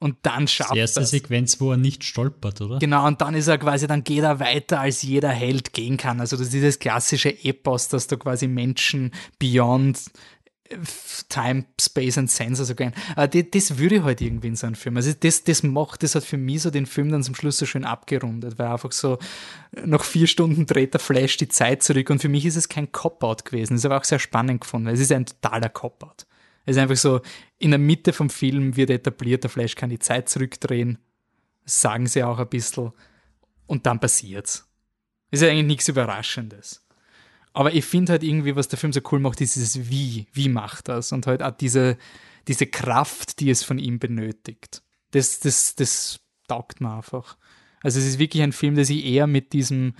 Und 0.00 0.16
dann 0.22 0.46
schafft 0.46 0.70
er. 0.70 0.74
Die 0.74 0.80
erste 0.80 1.00
das. 1.00 1.10
Sequenz, 1.10 1.60
wo 1.60 1.72
er 1.72 1.76
nicht 1.76 2.04
stolpert, 2.04 2.60
oder? 2.60 2.78
Genau, 2.78 3.04
und 3.06 3.20
dann 3.20 3.34
ist 3.34 3.48
er 3.48 3.58
quasi, 3.58 3.88
dann 3.88 4.04
geht 4.04 4.22
er 4.22 4.38
weiter, 4.38 4.80
als 4.80 5.02
jeder 5.02 5.30
Held 5.30 5.72
gehen 5.72 5.96
kann. 5.96 6.20
Also 6.20 6.36
das 6.36 6.46
ist 6.46 6.52
dieses 6.52 6.78
klassische 6.78 7.44
Epos, 7.44 7.88
dass 7.88 8.06
du 8.06 8.16
quasi 8.16 8.46
Menschen 8.46 9.12
beyond 9.40 9.98
Time, 11.28 11.64
Space 11.80 12.18
and 12.18 12.30
Sense 12.30 12.64
so 12.64 12.74
gern. 12.74 12.92
Aber 13.16 13.26
das, 13.28 13.78
würde 13.78 13.96
ich 13.96 14.02
halt 14.02 14.20
irgendwie 14.20 14.48
in 14.48 14.56
so 14.56 14.66
einem 14.66 14.76
Film. 14.76 14.96
Also 14.96 15.12
das, 15.18 15.44
das 15.44 15.62
macht, 15.62 16.02
das 16.02 16.14
hat 16.14 16.24
für 16.24 16.36
mich 16.36 16.62
so 16.62 16.70
den 16.70 16.86
Film 16.86 17.10
dann 17.10 17.22
zum 17.22 17.34
Schluss 17.34 17.56
so 17.58 17.66
schön 17.66 17.84
abgerundet, 17.84 18.58
weil 18.58 18.68
einfach 18.68 18.92
so 18.92 19.18
nach 19.84 20.04
vier 20.04 20.26
Stunden 20.26 20.66
dreht 20.66 20.94
der 20.94 21.00
Flash 21.00 21.36
die 21.38 21.48
Zeit 21.48 21.82
zurück 21.82 22.10
und 22.10 22.20
für 22.20 22.28
mich 22.28 22.44
ist 22.44 22.56
es 22.56 22.68
kein 22.68 22.92
Cop-Out 22.92 23.44
gewesen. 23.44 23.74
Das 23.74 23.80
ist 23.80 23.86
aber 23.86 23.98
auch 23.98 24.04
sehr 24.04 24.18
spannend 24.18 24.60
gefunden. 24.60 24.88
Es 24.88 25.00
ist 25.00 25.12
ein 25.12 25.26
totaler 25.26 25.68
Cop-Out. 25.68 26.26
Es 26.66 26.76
ist 26.76 26.82
einfach 26.82 26.96
so, 26.96 27.22
in 27.58 27.70
der 27.70 27.78
Mitte 27.78 28.12
vom 28.12 28.28
Film 28.28 28.76
wird 28.76 28.90
etabliert, 28.90 29.42
der 29.42 29.50
Flash 29.50 29.74
kann 29.74 29.90
die 29.90 29.98
Zeit 29.98 30.28
zurückdrehen. 30.28 30.98
Sagen 31.64 32.06
sie 32.06 32.22
auch 32.22 32.38
ein 32.38 32.48
bisschen. 32.48 32.92
Und 33.66 33.86
dann 33.86 34.00
passiert's. 34.00 34.66
Ist 35.30 35.42
ja 35.42 35.48
eigentlich 35.48 35.66
nichts 35.66 35.88
Überraschendes. 35.88 36.86
Aber 37.58 37.74
ich 37.74 37.84
finde 37.86 38.12
halt 38.12 38.22
irgendwie, 38.22 38.54
was 38.54 38.68
der 38.68 38.78
Film 38.78 38.92
so 38.92 39.00
cool 39.10 39.18
macht, 39.18 39.40
ist 39.40 39.56
dieses 39.56 39.90
Wie. 39.90 40.28
Wie 40.32 40.48
macht 40.48 40.86
das? 40.86 41.10
Und 41.10 41.26
halt 41.26 41.42
auch 41.42 41.50
diese, 41.50 41.98
diese 42.46 42.68
Kraft, 42.68 43.40
die 43.40 43.50
es 43.50 43.64
von 43.64 43.80
ihm 43.80 43.98
benötigt. 43.98 44.80
Das, 45.10 45.40
das, 45.40 45.74
das 45.74 46.20
taugt 46.46 46.80
mir 46.80 46.94
einfach. 46.94 47.36
Also 47.82 47.98
es 47.98 48.06
ist 48.06 48.20
wirklich 48.20 48.44
ein 48.44 48.52
Film, 48.52 48.76
der 48.76 48.84
sich 48.84 49.04
eher 49.04 49.26
mit 49.26 49.52
diesem 49.52 49.94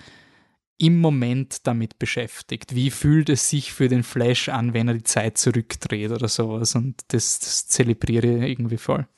im 0.79 1.01
Moment 1.01 1.67
damit 1.67 1.99
beschäftigt. 1.99 2.77
Wie 2.77 2.93
fühlt 2.93 3.29
es 3.29 3.51
sich 3.51 3.73
für 3.73 3.89
den 3.89 4.05
Flash 4.05 4.49
an, 4.51 4.73
wenn 4.73 4.87
er 4.87 4.95
die 4.95 5.03
Zeit 5.03 5.37
zurückdreht 5.37 6.13
oder 6.13 6.29
sowas? 6.29 6.77
Und 6.77 6.95
das, 7.09 7.41
das 7.41 7.67
zelebriere 7.67 8.37
ich 8.37 8.53
irgendwie 8.53 8.79
voll. 8.79 9.09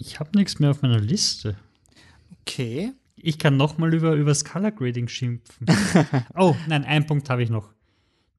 Ich 0.00 0.18
habe 0.18 0.36
nichts 0.36 0.58
mehr 0.58 0.70
auf 0.70 0.82
meiner 0.82 1.00
Liste. 1.00 1.56
Okay. 2.40 2.92
Ich 3.16 3.38
kann 3.38 3.56
nochmal 3.56 3.92
über, 3.92 4.14
über 4.14 4.30
das 4.30 4.44
Color 4.44 4.70
Grading 4.70 5.08
schimpfen. 5.08 5.66
oh, 6.34 6.56
nein, 6.68 6.84
einen 6.84 7.06
Punkt 7.06 7.28
habe 7.28 7.42
ich 7.42 7.50
noch. 7.50 7.70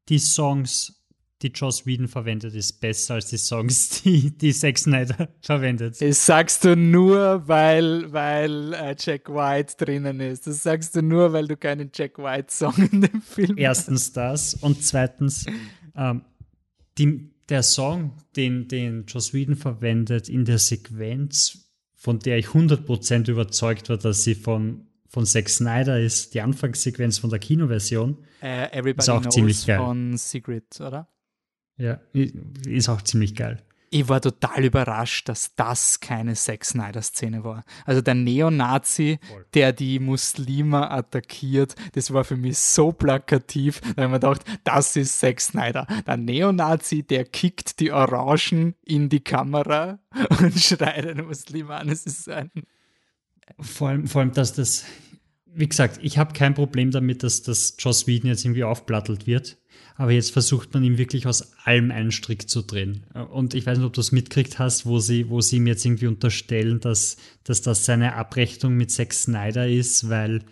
Die 0.10 0.18
Songs 0.18 1.02
die 1.42 1.48
Joss 1.48 1.86
Whedon 1.86 2.08
verwendet, 2.08 2.54
ist 2.54 2.74
besser 2.82 3.16
als 3.16 3.28
die 3.28 3.38
Songs, 3.38 3.90
die, 4.04 4.36
die 4.38 4.54
Zack 4.54 4.78
Snyder 4.78 5.30
verwendet. 5.42 6.00
Das 6.00 6.26
sagst 6.26 6.64
du 6.64 6.76
nur, 6.76 7.48
weil, 7.48 8.12
weil 8.12 8.74
äh, 8.74 8.96
Jack 8.98 9.30
White 9.30 9.84
drinnen 9.84 10.20
ist. 10.20 10.48
Das 10.48 10.64
sagst 10.64 10.96
du 10.96 11.02
nur, 11.02 11.34
weil 11.34 11.48
du 11.48 11.58
keinen 11.58 11.92
Jack 11.94 12.18
White-Song 12.18 12.76
in 12.92 13.02
dem 13.02 13.22
Film 13.22 13.58
Erstens 13.58 14.08
hast. 14.08 14.18
das 14.18 14.54
und 14.56 14.84
zweitens, 14.84 15.46
ähm, 15.96 16.22
die, 16.98 17.31
der 17.50 17.64
Song, 17.64 18.14
den, 18.36 18.68
den 18.68 19.06
Joss 19.06 19.34
Whedon 19.34 19.56
verwendet 19.56 20.30
in 20.30 20.46
der 20.46 20.58
Sequenz, 20.58 21.72
von 21.96 22.20
der 22.20 22.38
ich 22.38 22.48
100% 22.48 23.30
überzeugt 23.30 23.90
war, 23.90 23.98
dass 23.98 24.24
sie 24.24 24.36
von 24.36 24.88
von 25.12 25.26
Zack 25.26 25.50
Snyder 25.50 26.00
ist 26.00 26.34
die 26.34 26.42
Anfangssequenz 26.42 27.18
von 27.18 27.30
der 27.30 27.40
Kinoversion. 27.40 28.18
Uh, 28.42 28.88
ist 28.88 29.10
auch 29.10 29.26
ziemlich 29.26 29.68
geil. 29.68 29.78
von 29.78 30.16
Secret, 30.16 30.80
oder? 30.80 31.10
Ja, 31.78 32.00
ist 32.14 32.88
auch 32.88 33.02
ziemlich 33.02 33.36
geil. 33.36 33.62
Ich 33.94 34.08
war 34.08 34.22
total 34.22 34.64
überrascht, 34.64 35.28
dass 35.28 35.54
das 35.56 36.00
keine 36.00 36.34
Zack 36.36 36.64
Snyder-Szene 36.64 37.44
war. 37.44 37.66
Also 37.86 38.00
der 38.00 38.16
Neonazi, 38.16 39.20
der 39.54 39.74
die 39.74 40.00
Muslime 40.00 40.90
attackiert, 40.90 41.76
das 41.92 42.14
war 42.14 42.24
für 42.24 42.38
mich 42.38 42.58
so 42.58 42.94
plakativ, 42.94 43.82
da 43.82 44.06
ich 44.06 44.10
mir 44.10 44.20
gedacht, 44.20 44.46
das 44.64 44.96
ist 44.96 45.20
Zack 45.20 45.42
Snyder. 45.42 45.88
Der 46.08 46.16
Neonazi, 46.16 47.04
der 47.04 47.26
kickt 47.26 47.82
die 47.82 47.92
Orangen 47.92 48.76
in 48.86 49.10
die 49.10 49.20
Kamera 49.20 50.00
und 50.40 50.58
schreit 50.58 51.06
einen 51.06 51.26
Muslim 51.28 51.70
an. 51.70 51.90
Es 51.90 52.06
ist 52.06 52.30
ein. 52.30 52.50
Vor 53.60 53.90
allem, 53.90 54.08
vor 54.08 54.22
allem, 54.22 54.32
dass 54.32 54.54
das, 54.54 54.86
wie 55.54 55.68
gesagt, 55.68 56.00
ich 56.02 56.18
habe 56.18 56.34
kein 56.34 56.54
Problem 56.54 56.92
damit, 56.92 57.24
dass 57.24 57.42
das 57.42 57.76
Joss 57.80 58.08
Whedon 58.08 58.30
jetzt 58.30 58.46
irgendwie 58.46 58.64
aufplattelt 58.64 59.28
wird. 59.28 59.58
Aber 59.96 60.12
jetzt 60.12 60.32
versucht 60.32 60.74
man 60.74 60.84
ihm 60.84 60.98
wirklich 60.98 61.28
aus 61.28 61.54
allem 61.64 61.92
einen 61.92 62.12
Strick 62.12 62.50
zu 62.50 62.62
drehen. 62.62 63.04
Und 63.32 63.54
ich 63.54 63.66
weiß 63.66 63.78
nicht, 63.78 63.86
ob 63.86 63.94
du 63.94 64.02
es 64.02 64.12
mitgekriegt 64.12 64.58
hast, 64.58 64.86
wo 64.86 65.00
sie, 65.00 65.30
wo 65.30 65.42
sie 65.42 65.58
ihm 65.58 65.68
jetzt 65.68 65.86
irgendwie 65.86 66.08
unterstellen, 66.08 66.80
dass, 66.80 67.18
dass 67.44 67.62
das 67.62 67.86
seine 67.86 68.16
Abrechnung 68.16 68.76
mit 68.76 68.90
Zack 68.90 69.14
Snyder 69.14 69.68
ist, 69.68 70.10
weil 70.10 70.44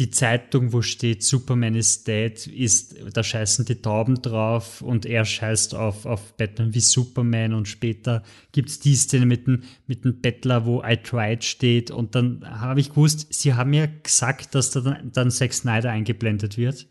die 0.00 0.10
Zeitung, 0.10 0.72
wo 0.72 0.80
steht 0.80 1.22
Superman 1.22 1.74
is 1.74 2.04
dead, 2.04 2.46
ist, 2.46 2.96
da 3.12 3.22
scheißen 3.22 3.66
die 3.66 3.82
Tauben 3.82 4.22
drauf 4.22 4.80
und 4.80 5.04
er 5.04 5.26
scheißt 5.26 5.74
auf, 5.74 6.06
auf 6.06 6.36
Batman 6.38 6.74
wie 6.74 6.80
Superman 6.80 7.52
und 7.52 7.68
später 7.68 8.22
gibt 8.52 8.70
es 8.70 8.80
die 8.80 8.96
Szene 8.96 9.26
mit 9.26 9.46
dem, 9.46 9.62
mit 9.86 10.04
dem 10.04 10.22
Bettler, 10.22 10.64
wo 10.64 10.82
I 10.82 10.96
tried 10.96 11.44
steht 11.44 11.90
und 11.90 12.14
dann 12.14 12.42
habe 12.48 12.80
ich 12.80 12.88
gewusst, 12.88 13.26
sie 13.30 13.52
haben 13.52 13.74
ja 13.74 13.86
gesagt, 14.02 14.54
dass 14.54 14.70
da 14.70 14.80
dann, 14.80 15.12
dann 15.12 15.30
Zack 15.30 15.52
Snyder 15.52 15.90
eingeblendet 15.90 16.56
wird. 16.56 16.86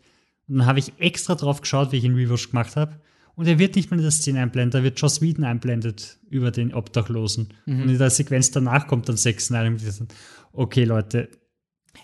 Und 0.46 0.58
dann 0.58 0.66
habe 0.66 0.78
ich 0.78 0.92
extra 0.98 1.34
drauf 1.34 1.60
geschaut, 1.60 1.90
wie 1.90 1.96
ich 1.96 2.04
ihn 2.04 2.14
Rewash 2.14 2.50
gemacht 2.50 2.76
habe. 2.76 3.00
Und 3.34 3.46
er 3.46 3.58
wird 3.58 3.74
nicht 3.74 3.90
mehr 3.90 3.98
in 3.98 4.04
der 4.04 4.12
Szene 4.12 4.40
einblendet, 4.40 4.74
da 4.74 4.84
wird 4.84 5.00
Joss 5.00 5.20
Whedon 5.20 5.44
einblendet 5.44 6.18
über 6.28 6.52
den 6.52 6.72
Obdachlosen. 6.74 7.48
Mhm. 7.66 7.82
Und 7.82 7.88
in 7.88 7.98
der 7.98 8.10
Sequenz 8.10 8.52
danach 8.52 8.86
kommt 8.86 9.08
dann 9.08 9.16
Sex 9.16 9.46
Snyder 9.46 9.76
okay, 10.52 10.84
Leute, 10.84 11.28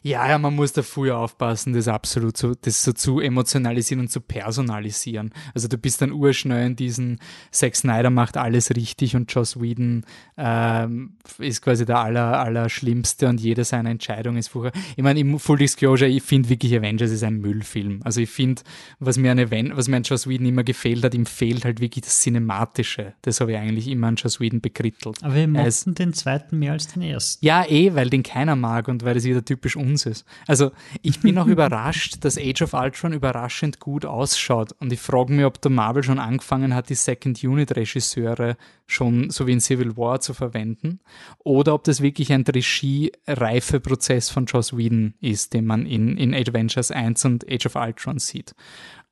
ja, 0.02 0.28
ja, 0.28 0.38
man 0.38 0.54
muss 0.54 0.72
da 0.72 0.82
früher 0.82 1.18
aufpassen, 1.18 1.72
das 1.72 1.88
absolut 1.88 2.36
so, 2.36 2.54
das 2.54 2.84
so 2.84 2.92
zu 2.92 3.20
emotionalisieren 3.20 4.00
und 4.00 4.08
zu 4.08 4.20
personalisieren. 4.20 5.32
Also 5.54 5.68
du 5.68 5.78
bist 5.78 6.00
dann 6.00 6.12
urschnell 6.12 6.66
in 6.66 6.76
diesen 6.76 7.18
Zack 7.50 7.76
Snyder 7.76 8.10
macht 8.10 8.36
alles 8.36 8.70
richtig 8.70 9.16
und 9.16 9.32
Joss 9.32 9.60
Whedon 9.60 10.04
ähm, 10.36 11.14
ist 11.38 11.62
quasi 11.62 11.84
der 11.84 11.98
aller, 11.98 12.38
aller 12.38 12.68
Schlimmste 12.68 13.28
und 13.28 13.40
jede 13.40 13.64
seiner 13.64 13.90
Entscheidungen 13.90 14.38
ist 14.38 14.48
vorher. 14.48 14.72
Ich 14.96 15.02
meine, 15.02 15.20
im 15.20 15.38
Full 15.38 15.58
Disclosure, 15.58 16.08
ich 16.08 16.22
finde 16.22 16.48
wirklich 16.48 16.76
Avengers 16.76 17.10
ist 17.10 17.24
ein 17.24 17.38
Müllfilm. 17.40 18.00
Also 18.04 18.20
ich 18.20 18.30
finde, 18.30 18.62
was 18.98 19.18
mir 19.18 19.32
an 19.32 19.38
Event, 19.38 19.76
was 19.76 19.88
mir 19.88 19.96
an 19.96 20.02
Joss 20.02 20.28
Whedon 20.28 20.46
immer 20.46 20.64
gefehlt 20.64 21.04
hat, 21.04 21.14
ihm 21.14 21.26
fehlt 21.26 21.64
halt 21.64 21.80
wirklich 21.80 22.04
das 22.04 22.20
Cinematische. 22.20 23.14
Das 23.22 23.40
habe 23.40 23.52
ich 23.52 23.58
eigentlich 23.58 23.88
immer 23.88 24.08
an 24.08 24.16
Joss 24.16 24.40
Whedon 24.40 24.60
bekrittelt. 24.60 25.22
Aber 25.22 25.34
wir 25.34 25.48
mochten 25.48 25.94
den 25.94 26.12
zweiten 26.12 26.58
mehr 26.58 26.72
als 26.72 26.88
den 26.88 27.02
ersten. 27.02 27.44
Ja, 27.44 27.64
eh, 27.68 27.94
weil 27.94 28.10
den 28.10 28.22
keiner 28.22 28.56
mag 28.56 28.88
und 28.88 29.04
weil 29.04 29.14
das 29.14 29.24
wieder 29.24 29.44
typisch 29.44 29.75
uns 29.76 30.06
ist. 30.06 30.24
Also 30.46 30.72
ich 31.02 31.20
bin 31.20 31.38
auch 31.38 31.46
überrascht, 31.46 32.16
dass 32.20 32.38
Age 32.38 32.62
of 32.62 32.74
Ultron 32.74 33.12
überraschend 33.12 33.80
gut 33.80 34.04
ausschaut. 34.04 34.72
Und 34.80 34.92
ich 34.92 35.00
frage 35.00 35.32
mich, 35.32 35.44
ob 35.44 35.60
der 35.60 35.70
Marvel 35.70 36.02
schon 36.02 36.18
angefangen 36.18 36.74
hat, 36.74 36.88
die 36.88 36.94
Second-Unit-Regisseure 36.94 38.56
schon 38.86 39.30
so 39.30 39.46
wie 39.46 39.52
in 39.52 39.60
Civil 39.60 39.96
War 39.96 40.20
zu 40.20 40.34
verwenden. 40.34 41.00
Oder 41.38 41.74
ob 41.74 41.84
das 41.84 42.00
wirklich 42.00 42.32
ein 42.32 42.42
Regie-Reifeprozess 42.42 44.30
von 44.30 44.46
Joss 44.46 44.76
Whedon 44.76 45.14
ist, 45.20 45.54
den 45.54 45.66
man 45.66 45.86
in, 45.86 46.16
in 46.16 46.34
Avengers 46.34 46.90
1 46.90 47.24
und 47.24 47.50
Age 47.50 47.66
of 47.66 47.76
Ultron 47.76 48.18
sieht. 48.18 48.54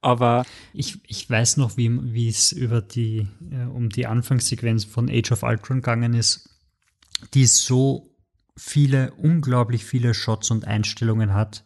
Aber 0.00 0.44
ich, 0.74 0.98
ich 1.06 1.30
weiß 1.30 1.56
noch, 1.56 1.78
wie 1.78 2.28
es 2.28 2.52
über 2.52 2.82
die, 2.82 3.26
äh, 3.50 3.64
um 3.64 3.88
die 3.88 4.06
Anfangssequenz 4.06 4.84
von 4.84 5.08
Age 5.08 5.32
of 5.32 5.42
Ultron 5.42 5.78
gegangen 5.78 6.12
ist, 6.12 6.50
die 7.32 7.46
so 7.46 8.13
viele, 8.56 9.12
unglaublich 9.14 9.84
viele 9.84 10.14
Shots 10.14 10.50
und 10.50 10.66
Einstellungen 10.66 11.34
hat, 11.34 11.64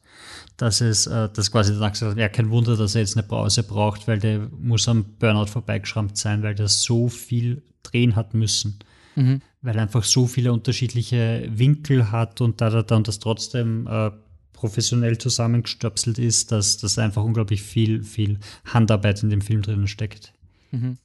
dass 0.56 0.80
es, 0.80 1.06
äh, 1.06 1.28
dass 1.28 1.52
quasi 1.52 1.72
danach 1.72 1.92
gesagt 1.92 2.12
hat, 2.12 2.18
ja, 2.18 2.28
kein 2.28 2.50
Wunder, 2.50 2.76
dass 2.76 2.94
er 2.94 3.02
jetzt 3.02 3.16
eine 3.16 3.26
Pause 3.26 3.62
braucht, 3.62 4.08
weil 4.08 4.18
der 4.18 4.48
muss 4.58 4.88
am 4.88 5.04
Burnout 5.18 5.46
vorbeigeschrammt 5.46 6.16
sein, 6.16 6.42
weil 6.42 6.54
der 6.54 6.68
so 6.68 7.08
viel 7.08 7.62
drehen 7.82 8.16
hat 8.16 8.34
müssen. 8.34 8.78
Mhm. 9.16 9.42
Weil 9.60 9.76
er 9.76 9.82
einfach 9.82 10.04
so 10.04 10.26
viele 10.26 10.52
unterschiedliche 10.52 11.48
Winkel 11.50 12.10
hat 12.10 12.40
und 12.40 12.60
da 12.60 12.68
er 12.68 12.82
dann 12.82 13.04
das 13.04 13.18
trotzdem 13.18 13.86
äh, 13.86 14.10
professionell 14.52 15.18
zusammengestöpselt 15.18 16.18
ist, 16.18 16.50
dass, 16.52 16.78
dass 16.78 16.98
einfach 16.98 17.22
unglaublich 17.22 17.62
viel, 17.62 18.02
viel 18.02 18.38
Handarbeit 18.64 19.22
in 19.22 19.30
dem 19.30 19.40
Film 19.40 19.62
drinnen 19.62 19.86
steckt. 19.86 20.32
Mhm. 20.70 20.98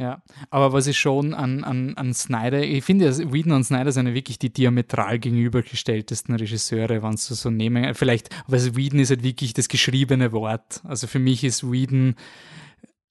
Ja, 0.00 0.22
aber 0.48 0.72
was 0.72 0.86
ich 0.86 0.98
schon 0.98 1.34
an, 1.34 1.62
an, 1.62 1.94
an 1.94 2.14
Snyder, 2.14 2.62
ich 2.62 2.82
finde, 2.82 3.14
Whedon 3.34 3.52
und 3.52 3.64
Snyder 3.64 3.92
sind 3.92 4.14
wirklich 4.14 4.38
die 4.38 4.50
diametral 4.50 5.18
gegenübergestelltesten 5.18 6.34
Regisseure, 6.36 7.02
wenn 7.02 7.18
sie 7.18 7.34
so 7.34 7.50
nehmen. 7.50 7.94
Vielleicht, 7.94 8.30
weil 8.46 8.74
Whedon 8.76 9.00
ist 9.00 9.10
halt 9.10 9.22
wirklich 9.22 9.52
das 9.52 9.68
geschriebene 9.68 10.32
Wort. 10.32 10.80
Also 10.84 11.06
für 11.06 11.18
mich 11.18 11.44
ist 11.44 11.70
Whedon, 11.70 12.14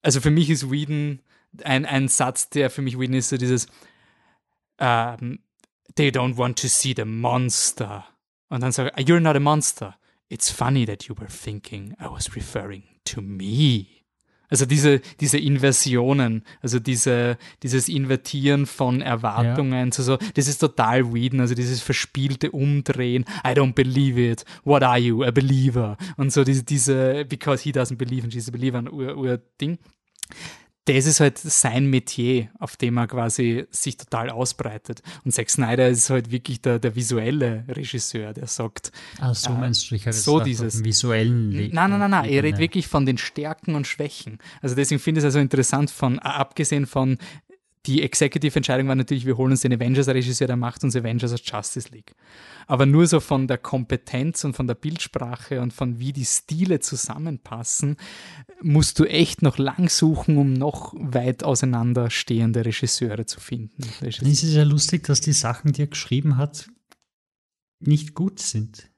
also 0.01 0.19
für 0.19 0.31
mich 0.31 0.49
ist 0.49 0.71
Whedon 0.71 1.19
ein, 1.63 1.85
ein 1.85 2.07
Satz, 2.07 2.49
der 2.49 2.71
für 2.71 2.81
mich 2.81 2.97
Whedon 2.99 3.13
ist 3.13 3.29
so 3.29 3.37
dieses 3.37 3.67
um, 3.67 4.87
ähm, 4.87 5.39
They 5.93 6.09
don't 6.09 6.37
want 6.37 6.57
to 6.59 6.67
see 6.67 6.95
the 6.95 7.05
monster. 7.05 8.05
Und 8.49 8.61
dann 8.61 8.71
sage 8.71 8.91
ich, 8.97 9.05
you're 9.05 9.19
not 9.19 9.35
a 9.35 9.39
monster. 9.39 9.95
It's 10.27 10.49
funny 10.49 10.87
that 10.87 11.03
you 11.03 11.15
were 11.15 11.27
thinking 11.27 11.93
I 11.99 12.05
was 12.09 12.35
referring 12.35 12.83
to 13.05 13.21
me. 13.21 13.98
Also 14.49 14.65
diese, 14.65 15.01
diese 15.19 15.37
Inversionen, 15.37 16.43
also 16.61 16.79
diese, 16.79 17.37
dieses 17.63 17.87
Invertieren 17.87 18.65
von 18.65 19.01
Erwartungen 19.01 19.91
ja. 19.91 20.03
so, 20.03 20.17
das 20.33 20.47
ist 20.47 20.57
total 20.59 21.13
Whedon, 21.13 21.39
also 21.39 21.55
dieses 21.55 21.81
verspielte 21.81 22.51
Umdrehen, 22.51 23.25
I 23.45 23.49
don't 23.49 23.73
believe 23.73 24.19
it, 24.19 24.45
what 24.63 24.83
are 24.83 24.97
you, 24.97 25.23
a 25.23 25.31
believer? 25.31 25.97
Und 26.17 26.33
so 26.33 26.43
diese, 26.43 26.63
diese 26.63 27.25
because 27.25 27.63
he 27.63 27.71
doesn't 27.71 27.97
believe 27.97 28.23
and 28.23 28.33
she's 28.33 28.47
a 28.47 28.51
believer, 28.51 28.83
Ur-Ding. 28.91 29.71
Ur 29.71 30.58
das 30.95 31.05
ist 31.05 31.19
halt 31.19 31.37
sein 31.37 31.87
Metier, 31.87 32.49
auf 32.59 32.75
dem 32.75 32.97
er 32.97 33.07
quasi 33.07 33.65
sich 33.71 33.97
total 33.97 34.29
ausbreitet. 34.29 35.01
Und 35.23 35.31
Zack 35.31 35.49
Snyder 35.49 35.89
ist 35.89 36.09
halt 36.09 36.31
wirklich 36.31 36.61
der, 36.61 36.79
der 36.79 36.95
visuelle 36.95 37.63
Regisseur, 37.67 38.33
der 38.33 38.47
sagt. 38.47 38.91
Ah, 39.19 39.33
so 39.33 39.51
äh, 39.51 39.53
meinst 39.53 39.89
du, 39.89 39.95
ich 39.95 40.03
so 40.11 40.39
dieses 40.39 40.83
visuellen 40.83 41.51
Le 41.51 41.69
Nein, 41.71 41.89
nein, 41.91 41.99
nein, 41.99 42.11
nein. 42.11 42.29
Er 42.29 42.43
redet 42.43 42.59
wirklich 42.59 42.87
von 42.87 43.05
den 43.05 43.17
Stärken 43.17 43.75
und 43.75 43.87
Schwächen. 43.87 44.39
Also 44.61 44.75
deswegen 44.75 44.99
finde 44.99 45.19
ich 45.19 45.23
es 45.23 45.25
also 45.25 45.39
interessant 45.39 45.91
von, 45.91 46.17
äh, 46.17 46.21
abgesehen 46.21 46.85
von 46.85 47.17
die 47.85 48.03
Executive-Entscheidung 48.03 48.87
war 48.89 48.95
natürlich, 48.95 49.25
wir 49.25 49.37
holen 49.37 49.51
uns 49.51 49.61
den 49.61 49.73
Avengers-Regisseur, 49.73 50.47
der 50.47 50.57
macht 50.57 50.83
uns 50.83 50.95
Avengers 50.95 51.31
aus 51.31 51.41
Justice 51.43 51.89
League. 51.89 52.13
Aber 52.67 52.85
nur 52.85 53.07
so 53.07 53.19
von 53.19 53.47
der 53.47 53.57
Kompetenz 53.57 54.43
und 54.43 54.53
von 54.53 54.67
der 54.67 54.75
Bildsprache 54.75 55.61
und 55.61 55.71
von 55.71 55.97
wie 55.99 56.11
die 56.11 56.25
Stile 56.25 56.81
zusammenpassen, 56.81 57.95
musst 58.61 58.99
du 58.99 59.05
echt 59.05 59.41
noch 59.41 59.57
lang 59.57 59.89
suchen, 59.89 60.37
um 60.37 60.53
noch 60.53 60.93
weit 60.97 61.43
auseinanderstehende 61.43 62.65
Regisseure 62.65 63.25
zu 63.25 63.39
finden. 63.39 63.83
Dann 64.01 64.09
ist 64.09 64.43
es 64.43 64.53
ja 64.53 64.63
lustig, 64.63 65.05
dass 65.05 65.21
die 65.21 65.33
Sachen, 65.33 65.71
die 65.71 65.83
er 65.83 65.87
geschrieben 65.87 66.35
hat, 66.35 66.69
nicht 67.79 68.13
gut 68.13 68.39
sind. 68.39 68.89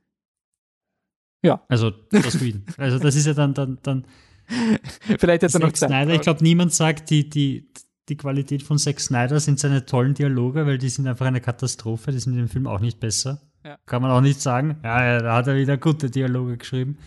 Ja. 1.44 1.64
Also 1.68 1.92
das. 1.92 2.38
Also 2.78 3.00
das 3.00 3.16
ist 3.16 3.28
ja 3.28 3.34
dann, 3.34 3.54
dann, 3.54 3.78
dann 3.84 4.06
Vielleicht 5.20 5.44
hätte 5.44 5.58
er 5.58 5.60
noch 5.60 5.74
Zeit. 5.74 5.90
Snyder, 5.90 6.14
ich 6.14 6.22
glaube, 6.22 6.44
niemand 6.44 6.74
sagt, 6.74 7.10
die, 7.10 7.30
die, 7.30 7.70
die 8.10 8.18
Qualität 8.18 8.64
von 8.64 8.78
Zack 8.78 9.00
Snyder 9.00 9.40
sind 9.40 9.60
seine 9.60 9.86
tollen 9.86 10.14
Dialoge, 10.14 10.66
weil 10.66 10.78
die 10.78 10.90
sind 10.90 11.08
einfach 11.08 11.26
eine 11.26 11.42
Katastrophe. 11.42 12.12
Die 12.12 12.20
sind 12.20 12.34
in 12.34 12.40
dem 12.40 12.50
Film 12.50 12.68
auch 12.68 12.80
nicht 12.80 13.00
besser. 13.00 13.42
Ja. 13.64 13.78
Kann 13.86 14.02
man 14.02 14.12
auch 14.12 14.22
nicht 14.22 14.42
sagen. 14.42 14.78
Ja, 14.84 15.20
da 15.20 15.36
hat 15.36 15.48
er 15.48 15.56
wieder 15.56 15.78
gute 15.78 16.10
Dialoge 16.10 16.58
geschrieben. 16.58 16.98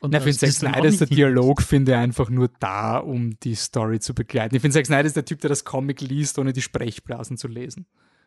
Und 0.00 0.12
Na, 0.12 0.20
für 0.20 0.32
Zack 0.32 0.52
Snyder 0.52 0.84
ist 0.84 1.00
der 1.00 1.08
Dialog, 1.08 1.60
finde 1.60 1.92
ich, 1.92 1.98
einfach 1.98 2.30
nur 2.30 2.48
da, 2.60 2.98
um 2.98 3.38
die 3.40 3.56
Story 3.56 3.98
zu 3.98 4.14
begleiten. 4.14 4.54
Ich 4.54 4.62
finde, 4.62 4.74
Zack 4.74 4.86
Snyder 4.86 5.04
ist 5.04 5.16
der 5.16 5.24
Typ, 5.24 5.40
der 5.40 5.48
das 5.48 5.64
Comic 5.64 6.00
liest, 6.00 6.38
ohne 6.38 6.52
die 6.52 6.62
Sprechblasen 6.62 7.36
zu 7.36 7.48
lesen. 7.48 7.86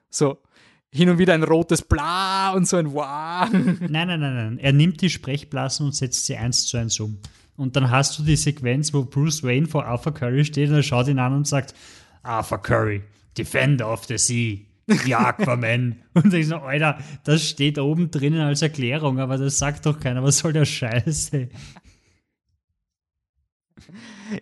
So, 0.09 0.39
hin 0.91 1.09
und 1.09 1.17
wieder 1.17 1.33
ein 1.33 1.43
rotes 1.43 1.81
Bla 1.81 2.51
und 2.51 2.67
so 2.67 2.75
ein 2.75 2.93
Wow. 2.93 3.49
Nein, 3.51 3.79
nein, 3.89 4.19
nein, 4.19 4.35
nein. 4.35 4.57
Er 4.59 4.73
nimmt 4.73 5.01
die 5.01 5.09
Sprechblasen 5.09 5.85
und 5.85 5.95
setzt 5.95 6.25
sie 6.25 6.35
eins 6.35 6.65
zu 6.67 6.77
eins 6.77 6.99
um. 6.99 7.19
Und 7.61 7.75
dann 7.75 7.91
hast 7.91 8.17
du 8.17 8.23
die 8.23 8.37
Sequenz, 8.37 8.91
wo 8.91 9.05
Bruce 9.05 9.43
Wayne 9.43 9.67
vor 9.67 9.85
Arthur 9.85 10.15
Curry 10.15 10.45
steht 10.45 10.69
und 10.69 10.77
er 10.77 10.81
schaut 10.81 11.07
ihn 11.07 11.19
an 11.19 11.31
und 11.31 11.47
sagt, 11.47 11.75
Arthur 12.23 12.59
Curry, 12.59 13.03
Defender 13.37 13.87
of 13.93 14.05
the 14.05 14.17
Sea, 14.17 14.61
the 14.87 15.13
Aquaman. 15.15 15.97
und 16.15 16.33
ich 16.33 16.47
so, 16.47 16.55
Alter, 16.55 16.97
das 17.23 17.47
steht 17.47 17.77
oben 17.77 18.09
drinnen 18.09 18.41
als 18.41 18.63
Erklärung, 18.63 19.19
aber 19.19 19.37
das 19.37 19.59
sagt 19.59 19.85
doch 19.85 19.99
keiner. 19.99 20.23
Was 20.23 20.39
soll 20.39 20.53
der 20.53 20.65
Scheiße? 20.65 21.49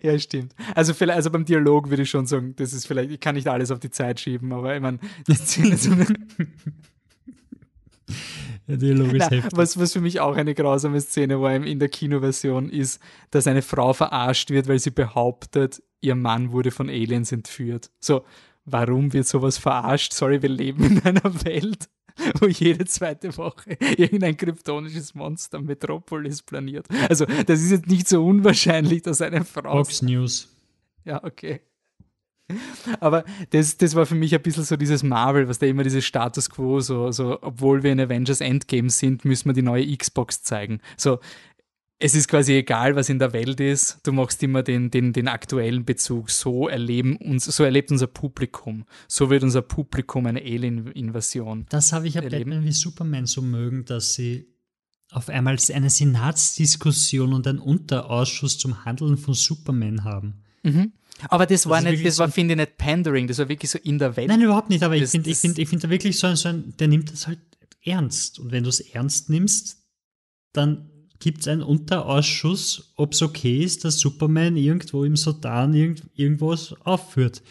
Ja, 0.00 0.18
stimmt. 0.18 0.54
Also, 0.74 0.94
vielleicht, 0.94 1.16
also 1.18 1.30
beim 1.30 1.44
Dialog 1.44 1.90
würde 1.90 2.04
ich 2.04 2.10
schon 2.10 2.24
sagen, 2.24 2.54
das 2.56 2.72
ist 2.72 2.86
vielleicht, 2.86 3.10
ich 3.10 3.20
kann 3.20 3.34
nicht 3.34 3.48
alles 3.48 3.70
auf 3.70 3.80
die 3.80 3.90
Zeit 3.90 4.18
schieben, 4.18 4.50
aber 4.50 4.74
ich 4.74 4.80
meine, 4.80 4.98
die 5.28 5.34
Szene 5.34 5.76
so 5.76 5.94
Der 8.70 8.76
Dialog 8.76 9.12
ist 9.12 9.28
Na, 9.32 9.42
was, 9.52 9.80
was 9.80 9.92
für 9.92 10.00
mich 10.00 10.20
auch 10.20 10.36
eine 10.36 10.54
grausame 10.54 11.00
Szene 11.00 11.40
war 11.40 11.52
in 11.54 11.80
der 11.80 11.88
Kinoversion, 11.88 12.70
ist, 12.70 13.00
dass 13.32 13.48
eine 13.48 13.62
Frau 13.62 13.92
verarscht 13.92 14.50
wird, 14.50 14.68
weil 14.68 14.78
sie 14.78 14.92
behauptet, 14.92 15.82
ihr 16.00 16.14
Mann 16.14 16.52
wurde 16.52 16.70
von 16.70 16.88
Aliens 16.88 17.32
entführt. 17.32 17.90
So, 17.98 18.24
warum 18.64 19.12
wird 19.12 19.26
sowas 19.26 19.58
verarscht? 19.58 20.12
Sorry, 20.12 20.40
wir 20.40 20.50
leben 20.50 20.84
in 20.84 21.02
einer 21.02 21.44
Welt, 21.44 21.88
wo 22.38 22.46
jede 22.46 22.84
zweite 22.84 23.36
Woche 23.36 23.76
irgendein 23.96 24.36
kryptonisches 24.36 25.16
Monster 25.16 25.60
Metropolis 25.60 26.40
planiert. 26.42 26.86
Also, 27.08 27.24
das 27.24 27.60
ist 27.60 27.72
jetzt 27.72 27.88
nicht 27.88 28.08
so 28.08 28.24
unwahrscheinlich, 28.24 29.02
dass 29.02 29.20
eine 29.20 29.44
Frau. 29.44 29.78
Fox 29.78 30.00
News. 30.00 30.48
Ja, 31.04 31.24
okay. 31.24 31.60
Aber 33.00 33.24
das, 33.50 33.76
das 33.76 33.94
war 33.94 34.06
für 34.06 34.14
mich 34.14 34.34
ein 34.34 34.42
bisschen 34.42 34.64
so 34.64 34.76
dieses 34.76 35.02
Marvel, 35.02 35.48
was 35.48 35.58
da 35.58 35.66
immer 35.66 35.82
dieses 35.82 36.04
Status 36.04 36.50
Quo, 36.50 36.80
so, 36.80 37.10
so, 37.10 37.38
obwohl 37.42 37.82
wir 37.82 37.92
in 37.92 38.00
Avengers 38.00 38.40
Endgame 38.40 38.90
sind, 38.90 39.24
müssen 39.24 39.48
wir 39.48 39.52
die 39.52 39.62
neue 39.62 39.96
Xbox 39.96 40.42
zeigen. 40.42 40.80
So, 40.96 41.20
es 42.02 42.14
ist 42.14 42.28
quasi 42.28 42.54
egal, 42.54 42.96
was 42.96 43.10
in 43.10 43.18
der 43.18 43.34
Welt 43.34 43.60
ist, 43.60 43.98
du 44.04 44.12
machst 44.12 44.42
immer 44.42 44.62
den, 44.62 44.90
den, 44.90 45.12
den 45.12 45.28
aktuellen 45.28 45.84
Bezug. 45.84 46.30
So 46.30 46.66
erleben 46.66 47.16
uns, 47.16 47.44
so 47.44 47.62
erlebt 47.62 47.90
unser 47.90 48.06
Publikum. 48.06 48.86
So 49.06 49.28
wird 49.28 49.42
unser 49.42 49.60
Publikum 49.60 50.24
eine 50.24 50.40
Alien-Invasion. 50.40 51.66
Das 51.68 51.92
habe 51.92 52.08
ich 52.08 52.14
ja 52.14 52.22
Batman 52.22 52.64
wie 52.64 52.72
Superman 52.72 53.26
so 53.26 53.42
mögen, 53.42 53.84
dass 53.84 54.14
sie 54.14 54.46
auf 55.10 55.28
einmal 55.28 55.58
eine 55.74 55.90
Senatsdiskussion 55.90 57.34
und 57.34 57.46
einen 57.46 57.58
Unterausschuss 57.58 58.58
zum 58.58 58.84
Handeln 58.86 59.18
von 59.18 59.34
Superman 59.34 60.04
haben. 60.04 60.42
Mhm. 60.62 60.92
Aber 61.28 61.46
das, 61.46 61.62
das 61.62 61.70
war 61.70 61.80
nicht, 61.80 62.04
das 62.04 62.18
war, 62.18 62.28
so 62.28 62.32
finde 62.32 62.54
ich, 62.54 62.58
nicht 62.58 62.76
Pandering, 62.76 63.26
das 63.26 63.38
war 63.38 63.48
wirklich 63.48 63.70
so 63.70 63.78
in 63.78 63.98
der 63.98 64.16
Welt. 64.16 64.28
Nein, 64.28 64.42
überhaupt 64.42 64.70
nicht, 64.70 64.82
aber 64.82 64.98
das, 64.98 65.12
ich 65.14 65.20
finde, 65.20 65.30
ich 65.30 65.38
finde, 65.38 65.62
ich 65.62 65.68
finde 65.68 65.90
wirklich 65.90 66.18
so 66.18 66.26
ein, 66.26 66.36
so 66.36 66.48
ein, 66.48 66.74
der 66.78 66.88
nimmt 66.88 67.12
das 67.12 67.26
halt 67.26 67.40
ernst. 67.84 68.38
Und 68.38 68.52
wenn 68.52 68.62
du 68.64 68.68
es 68.68 68.80
ernst 68.80 69.30
nimmst, 69.30 69.78
dann 70.52 70.90
gibt 71.18 71.40
es 71.40 71.48
einen 71.48 71.62
Unterausschuss, 71.62 72.92
ob 72.96 73.12
es 73.12 73.22
okay 73.22 73.62
ist, 73.62 73.84
dass 73.84 73.98
Superman 73.98 74.56
irgendwo 74.56 75.04
im 75.04 75.16
Sudan 75.16 75.74
irgend, 75.74 76.02
irgendwas 76.14 76.74
aufführt. 76.84 77.42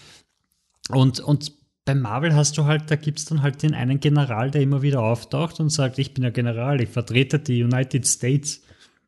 Und, 0.90 1.20
und 1.20 1.54
bei 1.86 1.96
Marvel 1.96 2.36
hast 2.36 2.58
du 2.58 2.66
halt, 2.66 2.92
da 2.92 2.96
gibt 2.96 3.20
es 3.20 3.26
dann 3.26 3.42
halt 3.42 3.62
den 3.64 3.74
einen 3.74 4.00
General, 4.00 4.52
der 4.52 4.62
immer 4.62 4.82
wieder 4.82 5.02
auftaucht 5.02 5.60
und 5.60 5.70
sagt, 5.70 6.00
ich 6.00 6.14
bin 6.14 6.24
der 6.24 6.32
General, 6.32 6.82
ich 6.82 6.90
vertrete 6.90 7.40
die 7.40 7.64
United 7.64 8.08
States. 8.08 8.62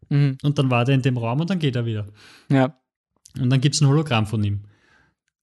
Mhm. 0.10 0.38
Und 0.44 0.58
dann 0.58 0.70
war 0.70 0.86
der 0.86 0.96
in 0.96 1.02
dem 1.02 1.18
Raum 1.18 1.42
und 1.42 1.50
dann 1.50 1.60
geht 1.60 1.76
er 1.76 1.86
wieder. 1.86 2.08
Ja. 2.50 2.76
Und 3.40 3.50
dann 3.50 3.62
gibt 3.62 3.76
es 3.76 3.82
ein 3.82 3.88
Hologramm 3.88 4.28
von 4.28 4.44
ihm. 4.44 4.62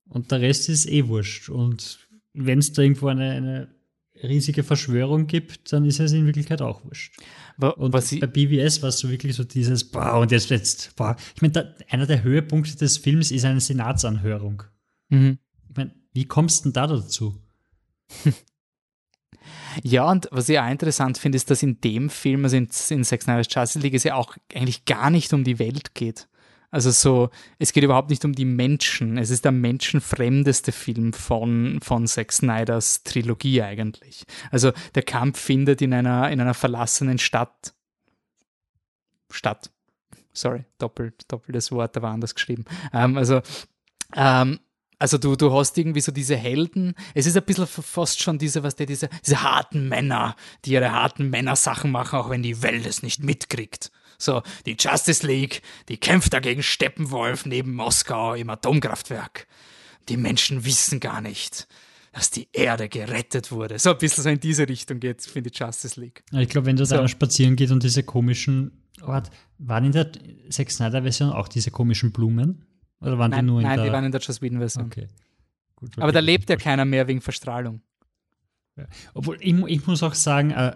Und 0.09 0.31
der 0.31 0.41
Rest 0.41 0.69
ist 0.69 0.89
eh 0.89 1.07
wurscht. 1.07 1.49
Und 1.49 2.09
wenn 2.33 2.59
es 2.59 2.73
da 2.73 2.83
irgendwo 2.83 3.09
eine, 3.09 3.31
eine 3.31 3.69
riesige 4.23 4.63
Verschwörung 4.63 5.27
gibt, 5.27 5.73
dann 5.73 5.85
ist 5.85 6.01
es 6.01 6.13
in 6.13 6.27
Wirklichkeit 6.27 6.63
auch 6.63 6.85
wurscht. 6.85 7.17
Und 7.59 7.93
Was 7.93 8.19
bei 8.19 8.27
BBS 8.27 8.83
war 8.83 8.89
es 8.89 8.99
so 8.99 9.11
wirklich 9.11 9.35
so 9.37 9.45
dieses, 9.45 9.85
boah, 9.85 10.19
und 10.19 10.31
jetzt, 10.31 10.51
jetzt, 10.51 10.95
boah. 10.97 11.17
Ich 11.35 11.43
meine, 11.43 11.75
einer 11.89 12.07
der 12.07 12.23
Höhepunkte 12.23 12.77
des 12.77 12.99
Films 12.99 13.31
ist 13.31 13.45
eine 13.45 13.61
Senatsanhörung. 13.61 14.63
Mhm. 15.09 15.39
Ich 15.69 15.77
meine, 15.77 15.95
wie 16.13 16.25
kommst 16.25 16.61
du 16.61 16.63
denn 16.65 16.73
da 16.75 16.87
dazu? 16.87 17.41
Ja, 19.83 20.11
und 20.11 20.29
was 20.31 20.49
ich 20.49 20.59
auch 20.59 20.69
interessant 20.69 21.19
finde, 21.19 21.37
ist, 21.37 21.51
dass 21.51 21.63
in 21.63 21.81
dem 21.81 22.11
Film, 22.11 22.45
also 22.45 22.57
in, 22.57 22.69
in 22.91 23.05
Sex 23.05 23.25
Snyder's 23.25 23.49
Justice 23.51 23.79
League, 23.79 23.95
es 23.95 24.05
ja 24.05 24.15
auch 24.15 24.37
eigentlich 24.53 24.85
gar 24.85 25.11
nicht 25.11 25.33
um 25.33 25.45
die 25.45 25.59
Welt 25.59 25.95
geht. 25.95 26.29
Also 26.71 26.91
so, 26.91 27.31
es 27.59 27.73
geht 27.73 27.85
überhaupt 27.85 28.11
nicht 28.11 28.25
um 28.25 28.35
die 28.35 28.45
Menschen. 28.45 29.17
Es 29.17 29.31
ist 29.31 29.45
der 29.45 29.53
menschenfremdeste 29.53 30.73
Film 30.73 31.15
von, 31.15 31.81
von 31.83 32.07
Zack 32.07 32.31
Snyders 32.31 33.05
Trilogie 33.05 33.63
eigentlich. 33.63 34.25
Also 34.51 34.73
der 34.95 35.03
Kampf 35.03 35.41
findet 35.41 35.81
in 35.81 35.95
einer, 35.95 36.31
in 36.31 36.41
einer 36.41 36.55
verlassenen 36.55 37.19
Stadt 37.19 37.75
statt. 39.31 39.71
Sorry, 40.33 40.65
doppelt, 40.79 41.25
doppeltes 41.29 41.73
Wort, 41.73 41.97
da 41.97 42.03
war 42.03 42.13
anders 42.13 42.35
geschrieben. 42.35 42.65
Ähm, 42.93 43.17
also, 43.17 43.41
ähm, 44.15 44.61
also 44.99 45.17
du, 45.17 45.37
du 45.37 45.53
hast 45.53 45.79
irgendwie 45.79 46.01
so 46.01 46.13
diese 46.13 46.37
Helden. 46.37 46.95
Es 47.15 47.27
ist 47.27 47.37
ein 47.37 47.45
bisschen 47.45 47.67
fast 47.67 48.21
schon 48.21 48.39
diese, 48.39 48.63
was 48.63 48.77
der, 48.77 48.87
diese, 48.87 49.09
diese 49.25 49.43
harten 49.43 49.89
Männer, 49.89 50.37
die 50.65 50.73
ihre 50.73 50.93
harten 50.93 51.31
Männersachen 51.31 51.91
machen, 51.91 52.19
auch 52.19 52.31
wenn 52.31 52.43
die 52.43 52.63
Welt 52.63 52.87
es 52.87 53.03
nicht 53.03 53.23
mitkriegt. 53.23 53.91
So, 54.19 54.43
die 54.67 54.77
Justice 54.79 55.27
League, 55.27 55.63
die 55.89 55.97
kämpft 55.97 56.33
dagegen 56.33 56.63
Steppenwolf 56.63 57.47
neben 57.47 57.75
Moskau 57.75 58.35
im 58.35 58.51
Atomkraftwerk. 58.51 59.47
Die 60.09 60.17
Menschen 60.17 60.65
wissen 60.65 61.01
gar 61.01 61.21
nicht. 61.21 61.69
dass 62.13 62.31
die 62.31 62.49
Erde 62.53 62.89
gerettet 62.89 63.53
wurde. 63.53 63.79
So 63.79 63.91
ein 63.91 63.99
bisschen 63.99 64.25
so 64.25 64.31
in 64.31 64.41
diese 64.41 64.69
Richtung 64.69 64.99
geht, 64.99 65.23
finde 65.23 65.51
ich 65.51 65.59
Justice 65.59 66.01
League. 66.01 66.25
Ich 66.33 66.49
glaube, 66.49 66.67
wenn 66.67 66.77
du 66.77 66.85
so. 66.85 66.97
da 66.97 67.07
spazieren 67.07 67.55
geht 67.55 67.71
und 67.71 67.83
diese 67.83 68.03
komischen, 68.03 68.83
warte, 69.01 69.31
waren 69.59 69.85
in 69.85 69.93
der 69.93 70.11
Zack 70.51 70.71
Snyder 70.71 71.03
Version 71.03 71.31
auch 71.31 71.47
diese 71.47 71.71
komischen 71.71 72.11
Blumen? 72.11 72.65
Oder 73.01 73.19
waren 73.19 73.31
nein, 73.31 73.45
die 73.45 73.51
nur 73.51 73.61
in 73.61 73.67
nein, 73.67 73.77
der? 73.77 73.85
Nein, 73.85 73.87
die 73.87 73.93
waren 73.93 74.05
in 74.05 74.13
der 74.13 74.21
Joss 74.21 74.43
Whedon 74.43 74.59
Version. 74.59 74.87
Okay. 74.87 75.07
Gut, 75.77 75.91
okay. 75.91 76.03
Aber 76.03 76.11
da 76.11 76.21
lebt 76.21 76.51
ja 76.51 76.57
keiner 76.57 76.85
mehr 76.85 77.07
wegen 77.07 77.21
Verstrahlung. 77.21 77.83
Ja. 78.77 78.87
Obwohl, 79.15 79.37
ich, 79.41 79.55
ich, 79.67 79.87
muss 79.87 80.03
auch 80.03 80.15
sagen, 80.15 80.51
äh, 80.51 80.75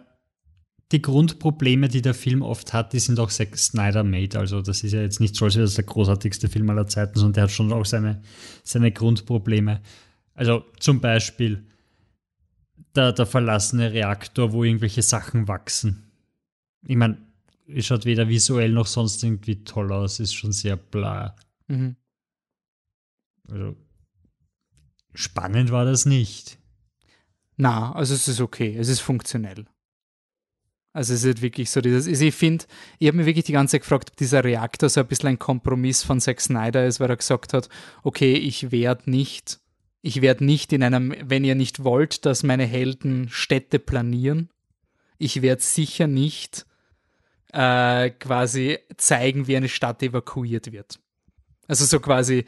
die 0.93 1.03
Grundprobleme, 1.03 1.89
die 1.89 2.03
der 2.03 2.15
Film 2.15 2.43
oft 2.43 2.73
hat, 2.73 2.93
die 2.93 2.99
sind 2.99 3.19
auch 3.19 3.31
Zack 3.31 3.57
Snyder 3.57 4.05
made. 4.05 4.39
Also 4.39 4.61
das 4.61 4.85
ist 4.85 4.93
ja 4.93 5.01
jetzt 5.01 5.21
nicht 5.21 5.35
so, 5.35 5.47
als 5.47 5.55
wäre 5.55 5.65
das 5.65 5.75
der 5.75 5.85
großartigste 5.85 6.49
Film 6.49 6.69
aller 6.71 6.87
Zeiten, 6.87 7.19
sondern 7.19 7.33
der 7.33 7.43
hat 7.45 7.51
schon 7.51 7.73
auch 7.73 7.87
seine, 7.87 8.23
seine 8.63 8.93
Grundprobleme. 8.93 9.81
Also 10.35 10.65
zum 10.79 11.01
Beispiel 11.01 11.67
der, 12.95 13.13
der 13.13 13.27
verlassene 13.27 13.93
Reaktor, 13.93 14.53
wo 14.53 14.65
irgendwelche 14.65 15.03
Sachen 15.03 15.49
wachsen. 15.49 16.13
Ich 16.87 16.97
meine, 16.97 17.19
es 17.67 17.87
schaut 17.87 18.05
weder 18.05 18.29
visuell 18.29 18.73
noch 18.73 18.87
sonst 18.87 19.23
irgendwie 19.25 19.65
toll 19.65 19.93
aus, 19.93 20.21
ist 20.21 20.35
schon 20.35 20.53
sehr 20.53 20.77
bla. 20.77 21.37
Mhm. 21.69 21.97
Also 23.49 23.77
spannend 25.15 25.71
war 25.71 25.85
das 25.85 26.05
nicht. 26.05 26.59
Na, 27.57 27.93
also 27.93 28.15
es 28.15 28.29
ist 28.29 28.41
okay, 28.41 28.77
es 28.77 28.89
ist 28.89 29.01
funktionell. 29.01 29.67
Also 30.93 31.15
es 31.15 31.25
ist 31.25 31.41
wirklich 31.41 31.71
so 31.71 31.81
dieses, 31.81 32.07
also 32.07 32.25
ich 32.25 32.35
finde, 32.35 32.67
ich 32.99 33.09
habe 33.09 33.17
mir 33.17 33.27
wirklich 33.27 33.47
die 33.47 33.53
ganze 33.53 33.73
Zeit 33.73 33.83
gefragt, 33.83 34.11
ob 34.11 34.17
dieser 34.17 34.45
Reaktor 34.45 34.89
so 34.89 35.01
ein 35.01 35.07
bisschen 35.07 35.31
ein 35.31 35.39
Kompromiss 35.39 36.03
von 36.03 36.21
Zack 36.21 36.41
Snyder 36.41 36.87
ist, 36.87 37.01
weil 37.01 37.09
er 37.09 37.17
gesagt 37.17 37.55
hat, 37.55 37.71
okay, 38.03 38.35
ich 38.35 38.71
werde 38.71 39.11
nicht, 39.11 39.61
ich 40.03 40.21
werde 40.21 40.45
nicht 40.45 40.73
in 40.73 40.83
einem, 40.83 41.15
wenn 41.23 41.45
ihr 41.45 41.55
nicht 41.55 41.83
wollt, 41.83 42.27
dass 42.27 42.43
meine 42.43 42.67
Helden 42.67 43.29
Städte 43.31 43.79
planieren, 43.79 44.51
ich 45.17 45.41
werde 45.41 45.63
sicher 45.63 46.07
nicht 46.07 46.67
äh, 47.53 48.11
quasi 48.11 48.79
zeigen, 48.97 49.47
wie 49.47 49.57
eine 49.57 49.69
Stadt 49.69 50.03
evakuiert 50.03 50.73
wird. 50.73 50.99
Also 51.69 51.85
so 51.87 52.01
quasi, 52.01 52.45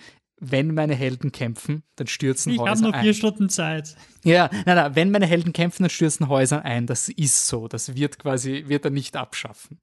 wenn 0.51 0.75
meine 0.75 0.95
Helden 0.95 1.33
kämpfen, 1.33 1.83
dann 1.97 2.07
stürzen 2.07 2.53
ich 2.53 2.59
Häuser 2.59 2.71
ein. 2.71 2.79
Ich 2.79 2.83
habe 2.85 2.93
noch 2.93 3.03
vier 3.03 3.15
Stunden 3.15 3.49
Zeit. 3.49 3.97
Ja, 4.25 4.51
nein, 4.66 4.77
nein, 4.77 4.95
wenn 4.95 5.11
meine 5.11 5.27
Helden 5.27 5.53
kämpfen, 5.53 5.83
dann 5.83 5.91
stürzen 5.91 6.29
Häuser 6.29 6.65
ein. 6.65 6.87
Das 6.87 7.09
ist 7.09 7.47
so. 7.47 7.69
Das 7.69 7.95
wird 7.95 8.19
quasi, 8.19 8.65
wird 8.69 8.85
er 8.85 8.91
nicht 8.91 9.16
abschaffen. 9.16 9.79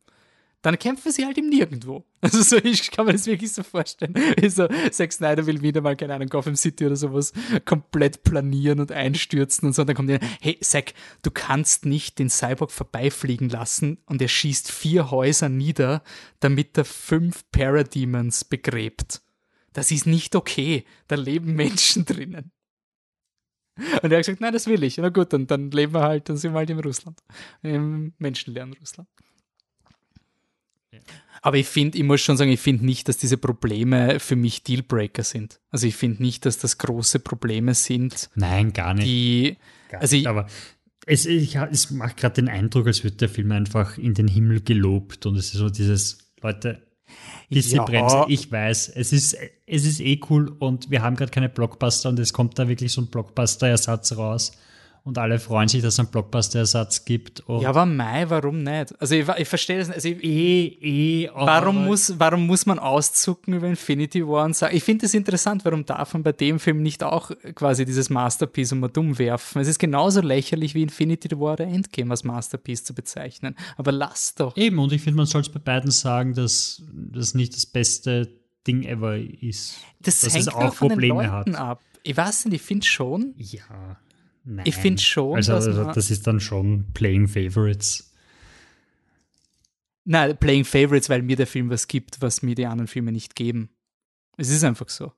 Dann 0.62 0.78
kämpfen 0.78 1.12
sie 1.12 1.26
halt 1.26 1.38
im 1.38 1.50
Nirgendwo. 1.50 2.06
Also 2.24 2.44
so, 2.44 2.58
ich 2.58 2.92
kann 2.92 3.08
mir 3.08 3.14
das 3.14 3.26
wirklich 3.26 3.52
so 3.52 3.64
vorstellen. 3.64 4.14
So, 4.48 4.68
Zack 4.92 5.12
Snyder 5.12 5.48
will 5.48 5.64
wieder 5.64 5.82
mal, 5.82 5.96
keine 5.96 6.14
Ahnung, 6.14 6.28
Gotham 6.28 6.56
City 6.56 6.86
oder 6.86 6.96
sowas 6.96 7.34
komplett 7.66 8.24
planieren 8.24 8.80
und 8.80 8.92
einstürzen 8.92 9.68
und 9.68 9.74
so. 9.74 9.82
Und 9.82 9.88
dann 9.88 9.96
kommt 9.96 10.10
der, 10.10 10.20
hey 10.40 10.60
Zack, 10.62 10.94
du 11.24 11.32
kannst 11.32 11.88
nicht 11.88 12.20
den 12.20 12.30
Cyborg 12.30 12.70
vorbeifliegen 12.70 13.50
lassen 13.50 13.98
und 14.06 14.22
er 14.22 14.28
schießt 14.28 14.72
vier 14.72 15.10
Häuser 15.10 15.50
nieder, 15.50 16.04
damit 16.42 16.78
er 16.78 16.86
fünf 16.86 17.44
Parademons 17.52 18.46
begräbt 18.46 19.22
das 19.74 19.92
ist 19.92 20.06
nicht 20.06 20.36
okay. 20.36 20.86
Da 21.08 21.16
leben 21.16 21.54
Menschen 21.54 22.06
drinnen. 22.06 22.52
Und 24.02 24.12
er 24.12 24.18
hat 24.18 24.26
gesagt, 24.26 24.42
nein, 24.42 24.54
das 24.54 24.68
will 24.68 24.84
ich. 24.84 24.98
Na 24.98 25.10
gut, 25.10 25.34
dann, 25.34 25.48
dann 25.48 25.72
leben 25.72 25.94
wir 25.94 26.02
halt, 26.02 26.30
dann 26.30 26.38
sind 26.38 26.54
wir 26.54 26.60
halt 26.60 26.70
in 26.70 26.80
Russland. 26.80 27.20
Im 27.64 28.14
menschenleeren 28.18 28.74
Russland. 28.74 29.08
Ja. 30.94 31.00
Aber 31.42 31.58
ich 31.58 31.68
finde, 31.68 31.98
ich 31.98 32.04
muss 32.04 32.22
schon 32.22 32.38
sagen, 32.38 32.52
ich 32.52 32.60
finde 32.60 32.86
nicht, 32.86 33.08
dass 33.08 33.18
diese 33.18 33.38
Probleme 33.38 34.20
für 34.20 34.36
mich 34.36 34.64
Dealbreaker 34.64 35.24
sind. 35.24 35.60
Also 35.70 35.88
ich 35.88 35.96
finde 35.96 36.22
nicht, 36.22 36.46
dass 36.46 36.60
das 36.60 36.78
große 36.78 37.20
Probleme 37.20 37.74
sind. 37.74 38.30
Nein, 38.36 38.74
gar 38.74 38.94
nicht. 38.94 39.08
Die, 39.08 39.58
gar 39.90 40.02
also 40.02 40.16
ich, 40.18 40.28
aber 40.28 40.48
es, 41.08 41.26
ich, 41.26 41.56
es 41.56 41.90
macht 41.90 42.18
gerade 42.18 42.36
den 42.36 42.50
Eindruck, 42.50 42.88
als 42.88 43.04
würde 43.04 43.18
der 43.18 43.30
Film 43.30 43.52
einfach 43.52 43.98
in 43.98 44.14
den 44.14 44.28
Himmel 44.28 44.62
gelobt 44.62 45.26
und 45.26 45.36
es 45.36 45.48
ist 45.48 45.54
so 45.54 45.70
dieses, 45.70 46.32
Leute, 46.42 46.86
Bisschen 47.50 47.78
ja. 47.78 47.84
Bremse, 47.84 48.26
ich 48.28 48.52
weiß. 48.52 48.90
Es 48.96 49.12
ist, 49.12 49.38
es 49.66 49.86
ist 49.86 50.00
eh 50.00 50.20
cool 50.30 50.56
und 50.60 50.90
wir 50.90 51.02
haben 51.02 51.16
gerade 51.16 51.32
keine 51.32 51.50
Blockbuster 51.50 52.10
und 52.10 52.20
es 52.20 52.32
kommt 52.32 52.58
da 52.58 52.68
wirklich 52.68 52.92
so 52.92 53.02
ein 53.02 53.08
Blockbuster-Ersatz 53.08 54.18
raus 54.18 54.54
und 55.04 55.18
alle 55.18 55.40
freuen 55.40 55.68
sich, 55.68 55.82
dass 55.82 55.96
es 55.96 56.00
einen 56.00 56.10
Blockbuster-Ersatz 56.10 57.06
gibt. 57.06 57.44
ja, 57.48 57.70
aber 57.70 57.88
Mai, 57.88 58.30
warum 58.30 58.62
nicht? 58.62 58.94
Also 59.02 59.16
ich, 59.16 59.28
ich 59.28 59.48
verstehe 59.48 59.80
das 59.80 59.88
nicht. 59.88 59.96
Also 59.96 60.10
ich, 60.10 60.24
eh, 60.24 61.24
eh. 61.24 61.30
Warum 61.34 61.86
muss, 61.86 62.20
warum 62.20 62.46
muss 62.46 62.68
man 62.68 62.78
auszucken 62.78 63.56
über 63.56 63.68
Infinity 63.68 64.28
War 64.28 64.46
und 64.46 64.56
sagen, 64.56 64.76
ich 64.76 64.84
finde 64.84 65.08
es 65.08 65.16
interessant, 65.16 65.66
warum 65.66 65.88
darf 65.88 66.14
man 66.14 66.22
bei 66.22 66.34
dem 66.34 66.60
Film 66.60 66.84
nicht 66.84 67.04
auch 67.04 67.32
quasi 67.56 67.84
dieses 67.84 68.12
Masterpiece 68.12 68.74
um 68.74 68.94
dumm 68.94 69.18
werfen? 69.18 69.60
Es 69.60 69.68
ist 69.68 69.80
genauso 69.80 70.22
lächerlich 70.22 70.76
wie 70.76 70.84
Infinity 70.84 71.32
War 71.32 71.54
oder 71.54 71.66
Endgame 71.66 72.12
als 72.12 72.24
Masterpiece 72.24 72.84
zu 72.84 72.94
bezeichnen. 72.94 73.56
Aber 73.78 73.92
lass 73.92 74.36
doch. 74.36 74.56
Eben, 74.56 74.78
und 74.78 74.94
ich 74.94 75.02
finde, 75.02 75.18
man 75.18 75.26
soll 75.26 75.42
es 75.42 75.50
bei 75.50 75.60
beiden 75.60 75.90
sagen, 75.90 76.36
dass 76.36 76.84
das 76.94 77.34
nicht 77.34 77.56
das 77.56 77.66
beste 77.66 78.30
Ding 78.68 78.84
ever 78.84 79.18
ist. 79.18 79.78
Das 80.00 80.20
dass 80.20 80.36
hängt 80.36 80.48
es 80.48 80.54
auch 80.54 80.76
Probleme 80.76 81.32
hat. 81.32 81.50
ab. 81.56 81.82
Ich 82.04 82.16
weiß 82.16 82.46
nicht, 82.46 82.56
ich 82.56 82.62
finde 82.62 82.86
schon. 82.86 83.34
Ja. 83.38 83.98
Nein. 84.44 84.66
Ich 84.66 84.76
finde 84.76 85.02
schon. 85.02 85.36
Also, 85.36 85.54
also 85.54 85.84
das 85.94 86.10
ist 86.10 86.26
dann 86.26 86.40
schon 86.40 86.92
Playing 86.94 87.28
Favorites. 87.28 88.14
Nein, 90.04 90.36
Playing 90.38 90.66
Favorites, 90.66 91.10
weil 91.10 91.22
mir 91.22 91.36
der 91.36 91.48
Film 91.48 91.70
was 91.70 91.88
gibt, 91.88 92.22
was 92.22 92.42
mir 92.42 92.56
die 92.56 92.66
anderen 92.66 92.88
Filme 92.88 93.12
nicht 93.12 93.36
geben. 93.36 93.70
Es 94.38 94.50
ist 94.50 94.64
einfach 94.64 94.90
so. 94.90 95.12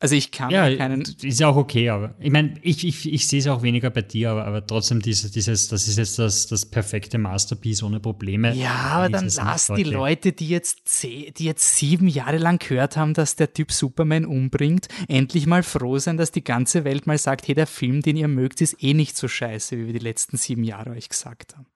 Also 0.00 0.14
ich 0.14 0.30
kann 0.30 0.50
ja, 0.50 0.74
keinen. 0.76 1.02
Ist 1.02 1.40
ja 1.40 1.48
auch 1.48 1.56
okay, 1.56 1.88
aber 1.88 2.14
ich 2.20 2.30
meine, 2.30 2.54
ich, 2.62 2.86
ich, 2.86 3.12
ich 3.12 3.26
sehe 3.26 3.40
es 3.40 3.48
auch 3.48 3.62
weniger 3.62 3.90
bei 3.90 4.02
dir, 4.02 4.30
aber, 4.30 4.44
aber 4.46 4.64
trotzdem 4.64 5.02
dieses, 5.02 5.32
dieses, 5.32 5.66
das 5.68 5.88
ist 5.88 5.98
jetzt 5.98 6.18
das, 6.20 6.46
das 6.46 6.66
perfekte 6.66 7.18
Masterpiece 7.18 7.82
ohne 7.82 7.98
Probleme. 7.98 8.54
Ja, 8.54 8.74
aber 8.74 9.08
dann 9.08 9.28
lass 9.28 9.66
die 9.76 9.82
Leute, 9.82 10.32
die 10.32 10.48
jetzt, 10.48 11.02
die 11.02 11.44
jetzt 11.44 11.76
sieben 11.76 12.06
Jahre 12.06 12.38
lang 12.38 12.58
gehört 12.58 12.96
haben, 12.96 13.12
dass 13.12 13.34
der 13.34 13.52
Typ 13.52 13.72
Superman 13.72 14.24
umbringt, 14.24 14.86
endlich 15.08 15.46
mal 15.46 15.64
froh 15.64 15.98
sein, 15.98 16.16
dass 16.16 16.30
die 16.30 16.44
ganze 16.44 16.84
Welt 16.84 17.08
mal 17.08 17.18
sagt, 17.18 17.48
hey, 17.48 17.56
der 17.56 17.66
Film, 17.66 18.02
den 18.02 18.16
ihr 18.16 18.28
mögt, 18.28 18.60
ist 18.60 18.82
eh 18.82 18.94
nicht 18.94 19.16
so 19.16 19.26
scheiße, 19.26 19.76
wie 19.78 19.86
wir 19.86 19.92
die 19.92 19.98
letzten 19.98 20.36
sieben 20.36 20.62
Jahre 20.62 20.90
euch 20.90 21.08
gesagt 21.08 21.56
haben. 21.56 21.66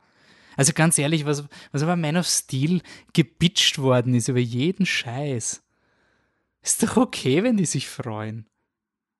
Also 0.56 0.72
ganz 0.74 0.98
ehrlich, 0.98 1.24
was, 1.24 1.44
was 1.72 1.82
aber 1.82 1.96
Man 1.96 2.16
of 2.16 2.26
Steel 2.26 2.82
gebitcht 3.14 3.78
worden 3.78 4.14
ist 4.14 4.28
über 4.28 4.38
jeden 4.38 4.86
Scheiß. 4.86 5.61
Ist 6.62 6.82
doch 6.82 6.96
okay, 6.96 7.42
wenn 7.42 7.56
die 7.56 7.66
sich 7.66 7.88
freuen. 7.88 8.46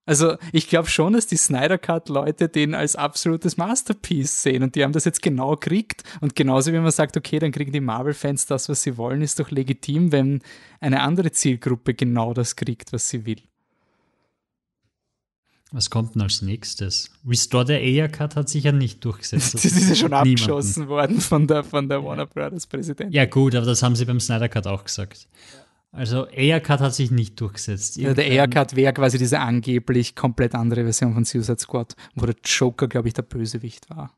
Also 0.05 0.37
ich 0.53 0.69
glaube 0.69 0.89
schon, 0.89 1.13
dass 1.13 1.29
die 1.29 1.37
Snyder 1.37 1.79
Cut-Leute 1.79 2.49
den 2.49 2.75
als 2.75 2.97
absolutes 2.97 3.57
Masterpiece 3.57 4.43
sehen 4.43 4.65
und 4.65 4.75
die 4.75 4.83
haben 4.83 4.93
das 4.93 5.05
jetzt 5.05 5.23
genau 5.23 5.53
gekriegt. 5.53 6.03
Und 6.21 6.35
genauso 6.35 6.73
wie 6.73 6.79
man 6.79 6.91
sagt, 6.91 7.17
okay, 7.17 7.39
dann 7.39 7.53
kriegen 7.53 7.73
die 7.73 7.81
Marvel-Fans 7.81 8.47
das, 8.47 8.69
was 8.69 8.83
sie 8.83 8.97
wollen, 8.97 9.23
ist 9.23 9.39
doch 9.39 9.51
legitim, 9.51 10.11
wenn 10.11 10.43
eine 10.81 11.03
andere 11.03 11.31
Zielgruppe 11.31 11.95
genau 11.95 12.35
das 12.35 12.57
kriegt, 12.57 12.93
was 12.93 13.09
sie 13.09 13.27
will. 13.27 13.43
Was 15.71 15.89
kommt 15.89 16.17
denn 16.17 16.23
als 16.23 16.43
nächstes? 16.43 17.11
Restore 17.27 17.67
the 17.67 17.73
Air 17.73 18.09
Cut 18.09 18.37
hat 18.37 18.49
sich 18.49 18.65
ja 18.65 18.73
nicht 18.73 19.03
durchgesetzt. 19.05 19.55
Das, 19.55 19.63
das 19.63 19.73
ist 19.73 19.89
ja 19.89 19.95
schon 19.95 20.13
abgeschossen 20.13 20.89
worden 20.89 21.21
von 21.21 21.47
der, 21.47 21.65
von 21.65 21.89
der 21.89 22.05
Warner 22.05 22.27
Brothers 22.27 22.67
Präsident. 22.67 23.15
Ja 23.15 23.25
gut, 23.25 23.55
aber 23.55 23.65
das 23.65 23.83
haben 23.83 23.97
sie 23.97 24.05
beim 24.05 24.21
Snyder 24.21 24.49
Cut 24.49 24.67
auch 24.67 24.85
gesagt. 24.85 25.29
Also 25.93 26.27
Aircut 26.29 26.81
hat 26.81 26.95
sich 26.95 27.11
nicht 27.11 27.39
durchgesetzt. 27.39 27.97
Ja, 27.97 28.15
der 28.15 28.27
Aircut 28.27 28.75
wäre 28.77 28.95
quasi 28.95 29.19
diese 29.19 29.41
angeblich 29.41 30.17
komplett 30.17 30.55
andere 30.55 30.85
Version 30.85 31.13
von 31.13 31.27
Suicide 31.27 31.59
Squad, 31.59 31.95
wo 32.15 32.25
der 32.25 32.35
Joker, 32.43 32.89
glaube 32.89 33.09
ich, 33.09 33.15
der 33.15 33.23
Bösewicht 33.23 33.91
war. 33.91 34.17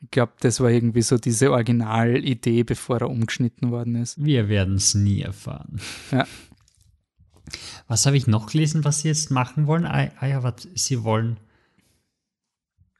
Ich 0.00 0.12
glaube, 0.12 0.32
das 0.40 0.60
war 0.60 0.70
irgendwie 0.70 1.02
so 1.02 1.18
diese 1.18 1.50
Originalidee, 1.50 2.62
bevor 2.62 3.00
er 3.00 3.10
umgeschnitten 3.10 3.72
worden 3.72 3.96
ist. 3.96 4.24
Wir 4.24 4.48
werden 4.48 4.76
es 4.76 4.94
nie 4.94 5.20
erfahren. 5.22 5.80
Ja. 6.12 6.26
Was 7.88 8.06
habe 8.06 8.16
ich 8.16 8.28
noch 8.28 8.46
gelesen, 8.46 8.84
was 8.84 9.00
sie 9.00 9.08
jetzt 9.08 9.32
machen 9.32 9.66
wollen? 9.66 9.84
Ah, 9.84 10.08
ah 10.20 10.26
ja, 10.26 10.42
was 10.44 10.68
sie 10.74 11.02
wollen 11.02 11.38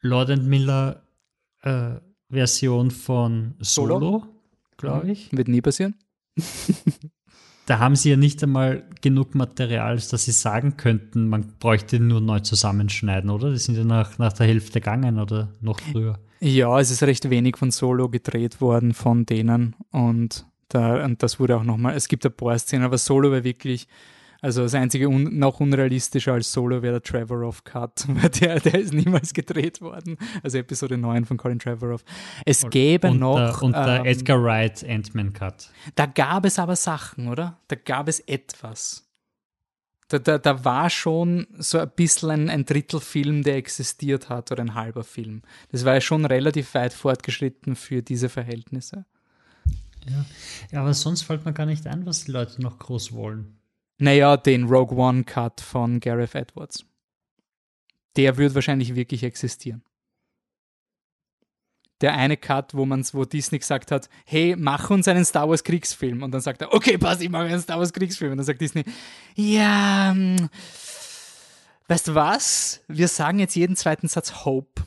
Lord 0.00 0.30
and 0.30 0.46
Miller 0.46 1.02
äh, 1.62 1.92
Version 2.28 2.90
von 2.90 3.54
Solo, 3.60 4.00
Solo 4.00 4.26
glaube 4.76 5.04
mhm. 5.04 5.12
ich. 5.12 5.32
Wird 5.32 5.48
nie 5.48 5.60
passieren. 5.60 5.94
da 7.70 7.78
haben 7.78 7.94
sie 7.94 8.10
ja 8.10 8.16
nicht 8.16 8.42
einmal 8.42 8.82
genug 9.00 9.36
Material, 9.36 9.94
dass 9.94 10.24
sie 10.24 10.32
sagen 10.32 10.76
könnten, 10.76 11.28
man 11.28 11.54
bräuchte 11.60 12.00
nur 12.00 12.20
neu 12.20 12.40
zusammenschneiden, 12.40 13.30
oder? 13.30 13.52
Die 13.52 13.58
sind 13.58 13.76
ja 13.76 13.84
nach, 13.84 14.18
nach 14.18 14.32
der 14.32 14.48
Hälfte 14.48 14.80
gegangen 14.80 15.20
oder 15.20 15.50
noch 15.60 15.78
früher. 15.78 16.18
Ja, 16.40 16.80
es 16.80 16.90
ist 16.90 17.04
recht 17.04 17.30
wenig 17.30 17.56
von 17.56 17.70
Solo 17.70 18.08
gedreht 18.08 18.60
worden 18.60 18.92
von 18.92 19.24
denen 19.24 19.76
und, 19.92 20.46
da, 20.68 21.04
und 21.04 21.22
das 21.22 21.38
wurde 21.38 21.56
auch 21.56 21.62
nochmal, 21.62 21.94
es 21.94 22.08
gibt 22.08 22.26
ein 22.26 22.32
paar 22.32 22.58
Szenen, 22.58 22.84
aber 22.84 22.98
Solo 22.98 23.30
war 23.30 23.44
wirklich 23.44 23.86
also 24.42 24.62
das 24.62 24.74
einzige 24.74 25.08
un 25.08 25.38
noch 25.38 25.60
unrealistischer 25.60 26.32
als 26.32 26.52
Solo 26.52 26.82
wäre 26.82 27.00
der 27.00 27.02
Trevorrow 27.02 27.62
Cut, 27.64 28.04
weil 28.08 28.30
der, 28.30 28.60
der 28.60 28.80
ist 28.80 28.92
niemals 28.92 29.34
gedreht 29.34 29.80
worden. 29.80 30.16
Also 30.42 30.58
Episode 30.58 30.96
9 30.96 31.24
von 31.24 31.36
Colin 31.36 31.58
Trevorrow. 31.58 32.02
Es 32.46 32.68
gäbe 32.70 33.10
und 33.10 33.18
noch. 33.18 33.62
Und 33.62 33.72
der 33.72 34.00
ähm, 34.00 34.06
Edgar 34.06 34.42
Wright 34.42 34.84
Ant-Man 34.88 35.32
Cut. 35.32 35.70
Da 35.94 36.06
gab 36.06 36.44
es 36.44 36.58
aber 36.58 36.76
Sachen, 36.76 37.28
oder? 37.28 37.58
Da 37.68 37.76
gab 37.76 38.08
es 38.08 38.20
etwas. 38.20 39.06
Da, 40.08 40.18
da, 40.18 40.38
da 40.38 40.64
war 40.64 40.90
schon 40.90 41.46
so 41.58 41.78
ein 41.78 41.90
bisschen 41.94 42.30
ein, 42.30 42.50
ein 42.50 42.64
Drittel 42.64 42.98
Film, 42.98 43.44
der 43.44 43.56
existiert 43.56 44.28
hat 44.28 44.50
oder 44.50 44.62
ein 44.62 44.74
halber 44.74 45.04
Film. 45.04 45.42
Das 45.70 45.84
war 45.84 45.94
ja 45.94 46.00
schon 46.00 46.24
relativ 46.24 46.74
weit 46.74 46.92
fortgeschritten 46.92 47.76
für 47.76 48.02
diese 48.02 48.28
Verhältnisse. 48.28 49.04
Ja. 50.08 50.24
ja, 50.72 50.80
aber 50.80 50.94
sonst 50.94 51.22
fällt 51.22 51.44
mir 51.44 51.52
gar 51.52 51.66
nicht 51.66 51.86
ein, 51.86 52.06
was 52.06 52.24
die 52.24 52.32
Leute 52.32 52.60
noch 52.60 52.78
groß 52.78 53.12
wollen. 53.12 53.59
Naja, 54.00 54.36
den 54.36 54.64
Rogue 54.64 54.96
One 54.96 55.24
Cut 55.24 55.60
von 55.60 56.00
Gareth 56.00 56.34
Edwards. 56.34 56.84
Der 58.16 58.36
wird 58.36 58.54
wahrscheinlich 58.54 58.94
wirklich 58.94 59.22
existieren 59.22 59.84
der 62.00 62.14
eine 62.14 62.36
Cut, 62.36 62.74
wo 62.74 62.86
man 62.86 63.04
wo 63.12 63.24
Disney 63.24 63.58
gesagt 63.58 63.90
hat, 63.90 64.08
hey, 64.24 64.54
mach 64.58 64.90
uns 64.90 65.06
einen 65.08 65.24
Star 65.24 65.48
Wars 65.48 65.64
Kriegsfilm. 65.64 66.22
Und 66.22 66.32
dann 66.32 66.40
sagt 66.40 66.62
er, 66.62 66.72
okay, 66.72 66.96
pass, 66.98 67.20
ich 67.20 67.28
mache 67.28 67.44
einen 67.44 67.60
Star 67.60 67.78
Wars 67.78 67.92
Kriegsfilm. 67.92 68.32
Und 68.32 68.38
dann 68.38 68.46
sagt 68.46 68.60
Disney, 68.60 68.84
ja, 69.34 70.10
hm, 70.12 70.48
weißt 71.88 72.08
du 72.08 72.14
was? 72.14 72.82
Wir 72.88 73.08
sagen 73.08 73.38
jetzt 73.38 73.54
jeden 73.54 73.76
zweiten 73.76 74.08
Satz 74.08 74.44
Hope. 74.44 74.82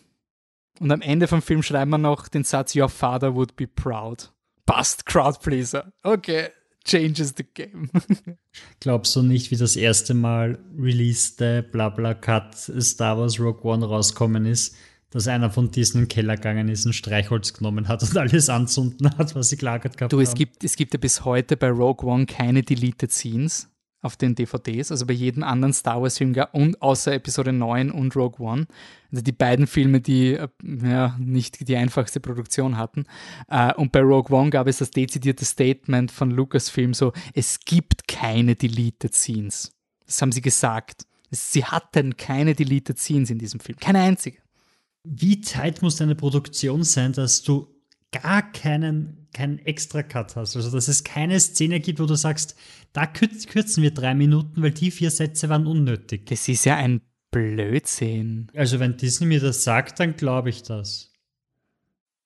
Und 0.79 0.91
am 0.91 1.01
Ende 1.01 1.27
vom 1.27 1.41
Film 1.41 1.61
schreiben 1.61 1.91
wir 1.91 1.99
noch 1.99 2.27
den 2.27 2.43
Satz, 2.43 2.75
Your 2.75 2.89
father 2.89 3.35
would 3.35 3.55
be 3.55 3.67
proud. 3.67 4.31
Passt, 4.65 5.05
Crowdpleaser. 5.05 5.93
Okay, 6.01 6.49
changes 6.85 7.33
the 7.37 7.43
game. 7.43 7.89
Glaubst 8.79 9.15
du 9.15 9.21
nicht, 9.23 9.51
wie 9.51 9.57
das 9.57 9.75
erste 9.75 10.13
Mal 10.13 10.59
released 10.77 11.37
Blabla 11.71 12.13
Cut 12.13 12.55
Star 12.55 13.17
Wars 13.17 13.39
Rogue 13.39 13.63
One 13.63 13.85
rauskommen 13.85 14.45
ist? 14.45 14.75
dass 15.13 15.27
einer 15.27 15.51
von 15.51 15.69
diesen 15.69 15.97
in 15.97 16.03
den 16.05 16.07
Keller 16.07 16.35
gegangen 16.37 16.69
ist, 16.69 16.85
ein 16.85 16.93
Streichholz 16.93 17.53
genommen 17.53 17.87
hat 17.87 18.01
und 18.01 18.17
alles 18.17 18.49
anzünden 18.49 19.15
hat, 19.15 19.35
was 19.35 19.49
sie 19.49 19.57
gelagert 19.57 19.95
gehabt 19.95 20.11
du, 20.11 20.19
es 20.19 20.33
Gibt, 20.33 20.63
es 20.63 20.75
gibt 20.75 20.91
ja 20.91 20.99
bis 20.99 21.23
heute 21.23 21.55
bei 21.55 21.69
Rogue 21.69 22.09
One 22.09 22.25
keine 22.25 22.63
Deleted 22.63 23.11
Scenes 23.11 23.69
auf 24.03 24.17
den 24.17 24.35
DVDs, 24.35 24.91
also 24.91 25.05
bei 25.05 25.13
jedem 25.13 25.43
anderen 25.43 25.73
Star 25.73 26.01
Wars 26.01 26.17
Film 26.17 26.35
und 26.51 26.81
außer 26.81 27.13
Episode 27.13 27.53
9 27.53 27.89
und 27.89 28.15
Rogue 28.15 28.45
One. 28.45 28.67
Also 29.11 29.23
die 29.23 29.31
beiden 29.31 29.65
Filme, 29.65 30.01
die 30.01 30.33
äh, 30.33 30.47
ja, 30.63 31.15
nicht 31.19 31.67
die 31.67 31.75
einfachste 31.75 32.19
Produktion 32.19 32.77
hatten. 32.77 33.05
Äh, 33.47 33.73
und 33.75 33.91
bei 33.91 34.01
Rogue 34.01 34.35
One 34.37 34.49
gab 34.49 34.67
es 34.67 34.77
das 34.77 34.91
dezidierte 34.91 35.45
Statement 35.45 36.11
von 36.11 36.31
Lucasfilm 36.31 36.93
so, 36.93 37.13
es 37.33 37.59
gibt 37.61 38.07
keine 38.07 38.55
Deleted 38.55 39.15
Scenes. 39.15 39.71
Das 40.05 40.21
haben 40.21 40.31
sie 40.31 40.41
gesagt. 40.41 41.05
Sie 41.31 41.65
hatten 41.65 42.17
keine 42.17 42.53
Deleted 42.53 42.99
Scenes 42.99 43.29
in 43.29 43.39
diesem 43.39 43.59
Film. 43.59 43.79
Keine 43.79 44.01
einzige. 44.01 44.39
Wie 45.03 45.41
tight 45.41 45.81
muss 45.81 45.95
deine 45.95 46.15
Produktion 46.15 46.83
sein, 46.83 47.13
dass 47.13 47.41
du 47.41 47.72
gar 48.21 48.51
keinen, 48.51 49.27
keinen 49.33 49.59
Extra-Cut 49.59 50.35
hast? 50.35 50.55
Also, 50.55 50.71
dass 50.71 50.87
es 50.87 51.03
keine 51.03 51.39
Szene 51.39 51.79
gibt, 51.79 51.99
wo 51.99 52.05
du 52.05 52.15
sagst, 52.15 52.55
da 52.93 53.05
kürzen 53.07 53.83
wir 53.83 53.91
drei 53.91 54.13
Minuten, 54.13 54.61
weil 54.61 54.71
die 54.71 54.91
vier 54.91 55.11
Sätze 55.11 55.49
waren 55.49 55.67
unnötig. 55.67 56.25
Das 56.27 56.47
ist 56.47 56.65
ja 56.65 56.77
ein 56.77 57.01
Blödsinn. 57.31 58.47
Also, 58.55 58.79
wenn 58.79 58.97
Disney 58.97 59.27
mir 59.27 59.39
das 59.39 59.63
sagt, 59.63 59.99
dann 59.99 60.15
glaube 60.15 60.49
ich 60.49 60.63
das. 60.63 61.12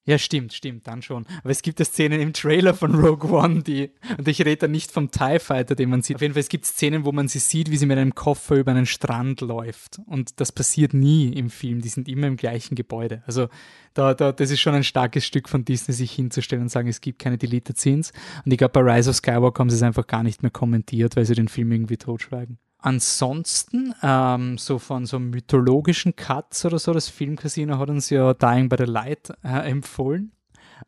Ja, 0.08 0.18
stimmt, 0.18 0.54
stimmt, 0.54 0.88
dann 0.88 1.02
schon. 1.02 1.26
Aber 1.44 1.50
es 1.52 1.62
gibt 1.62 1.80
ja 1.80 1.86
Szenen 1.86 2.22
im 2.22 2.32
Trailer 2.32 2.74
von 2.74 2.96
Rogue 2.96 3.30
One, 3.30 3.62
die, 3.62 3.92
und 4.18 4.26
ich 4.26 4.40
rede 4.40 4.56
da 4.56 4.68
nicht 4.70 4.90
vom 4.90 5.12
TIE 5.12 5.38
Fighter, 5.38 5.76
den 5.76 5.90
man 5.90 6.02
sieht. 6.02 6.16
Auf 6.16 6.22
jeden 6.22 6.34
Fall, 6.34 6.40
es 6.40 6.48
gibt 6.48 6.66
Szenen, 6.66 7.04
wo 7.04 7.12
man 7.12 7.28
sie 7.28 7.40
sieht, 7.40 7.70
wie 7.72 7.76
sie 7.76 7.86
mit 7.86 7.98
einem 7.98 8.16
Koffer 8.16 8.56
über 8.56 8.72
einen 8.72 8.86
Strand 8.86 9.42
läuft. 9.42 10.00
Und 10.06 10.40
das 10.40 10.54
passiert 10.54 10.94
nie 10.94 11.34
im 11.34 11.50
Film. 11.50 11.82
Die 11.82 11.90
sind 11.90 12.08
immer 12.08 12.28
im 12.28 12.38
gleichen 12.38 12.76
Gebäude. 12.76 13.22
Also, 13.28 13.50
da, 13.94 14.14
da, 14.14 14.32
das 14.32 14.50
ist 14.50 14.62
schon 14.62 14.76
ein 14.76 14.86
starkes 14.86 15.26
Stück 15.26 15.50
von 15.50 15.66
Disney, 15.66 15.94
sich 15.94 16.14
hinzustellen 16.14 16.64
und 16.64 16.70
sagen, 16.70 16.88
es 16.88 17.02
gibt 17.02 17.20
keine 17.20 17.38
Deleted 17.38 17.78
Scenes. 17.78 18.14
Und 18.46 18.52
ich 18.54 18.58
glaube, 18.58 18.82
bei 18.82 18.96
Rise 18.96 19.10
of 19.10 19.18
Skywalker 19.18 19.60
haben 19.60 19.70
sie 19.70 19.76
es 19.76 19.84
einfach 19.84 20.08
gar 20.08 20.24
nicht 20.24 20.42
mehr 20.42 20.52
kommentiert, 20.52 21.18
weil 21.18 21.26
sie 21.26 21.36
den 21.36 21.50
Film 21.50 21.70
irgendwie 21.74 21.98
totschweigen. 21.98 22.60
Ansonsten, 22.80 23.96
ähm, 24.04 24.58
so 24.58 24.78
von 24.78 25.06
so 25.06 25.20
mythologischen 25.20 26.16
Cuts 26.16 26.64
oder 26.64 26.78
so, 26.78 26.94
das 26.94 27.10
Filmcasino 27.10 27.80
hat 27.80 27.90
uns 27.90 28.10
ja 28.10 28.34
Dying 28.34 28.70
by 28.70 28.76
the 28.78 28.84
Light 28.84 29.32
äh, 29.44 29.70
empfohlen. 29.70 30.32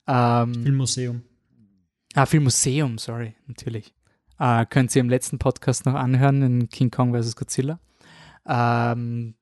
Ähm, 0.07 0.53
Filmmuseum. 0.53 1.24
Ah, 2.14 2.26
Filmmuseum, 2.26 2.98
sorry, 2.98 3.36
natürlich. 3.48 3.94
Äh, 4.40 4.66
könnt 4.68 4.95
ihr 4.95 5.02
im 5.02 5.10
letzten 5.10 5.40
Podcast 5.40 5.86
noch 5.86 5.95
anhören, 5.95 6.41
in 6.41 6.70
King 6.70 6.91
Kong 6.91 7.14
vs. 7.14 7.36
Godzilla. 7.36 7.80
Ähm, 8.48 9.36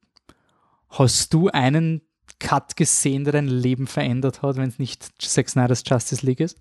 hast 0.89 1.33
du 1.33 1.49
einen 1.49 2.01
Cut 2.39 2.75
gesehen, 2.75 3.23
der 3.23 3.33
dein 3.33 3.47
Leben 3.47 3.87
verändert 3.87 4.41
hat, 4.41 4.55
wenn 4.55 4.69
es 4.69 4.79
nicht 4.79 5.21
Zack 5.21 5.49
Snyder's 5.49 5.83
Justice 5.85 6.25
League 6.25 6.39
ist? 6.39 6.57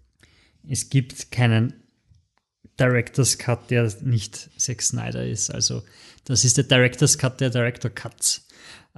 Es 0.68 0.90
gibt 0.90 1.30
keinen 1.30 1.85
Director's 2.78 3.38
Cut, 3.38 3.70
der 3.70 3.90
nicht 4.02 4.50
Zack 4.56 4.82
Snyder 4.82 5.26
ist. 5.26 5.50
Also 5.50 5.82
das 6.24 6.44
ist 6.44 6.56
der 6.56 6.64
Director's 6.64 7.18
Cut 7.18 7.40
der 7.40 7.50
Director 7.50 7.90
Cuts. 7.90 8.46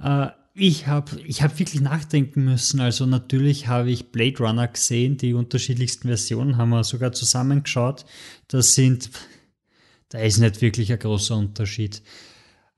Äh, 0.01 0.27
ich 0.53 0.87
habe 0.87 1.21
ich 1.21 1.41
hab 1.41 1.57
wirklich 1.57 1.81
nachdenken 1.81 2.43
müssen. 2.43 2.81
Also 2.81 3.05
natürlich 3.05 3.67
habe 3.67 3.89
ich 3.91 4.11
Blade 4.11 4.39
Runner 4.39 4.67
gesehen, 4.67 5.17
die 5.17 5.33
unterschiedlichsten 5.33 6.09
Versionen 6.09 6.57
haben 6.57 6.69
wir 6.69 6.83
sogar 6.83 7.13
zusammengeschaut. 7.13 8.05
Das 8.47 8.75
sind, 8.75 9.09
da 10.09 10.19
ist 10.19 10.39
nicht 10.39 10.61
wirklich 10.61 10.91
ein 10.91 10.99
großer 10.99 11.37
Unterschied. 11.37 12.01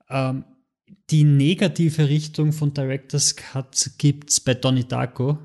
Ähm, 0.08 0.44
die 1.10 1.24
negative 1.24 2.08
Richtung 2.08 2.52
von 2.52 2.72
Director's 2.72 3.34
Cut 3.34 3.90
gibt 3.98 4.30
es 4.30 4.40
bei 4.40 4.54
Donnie 4.54 4.84
Darko 4.84 5.38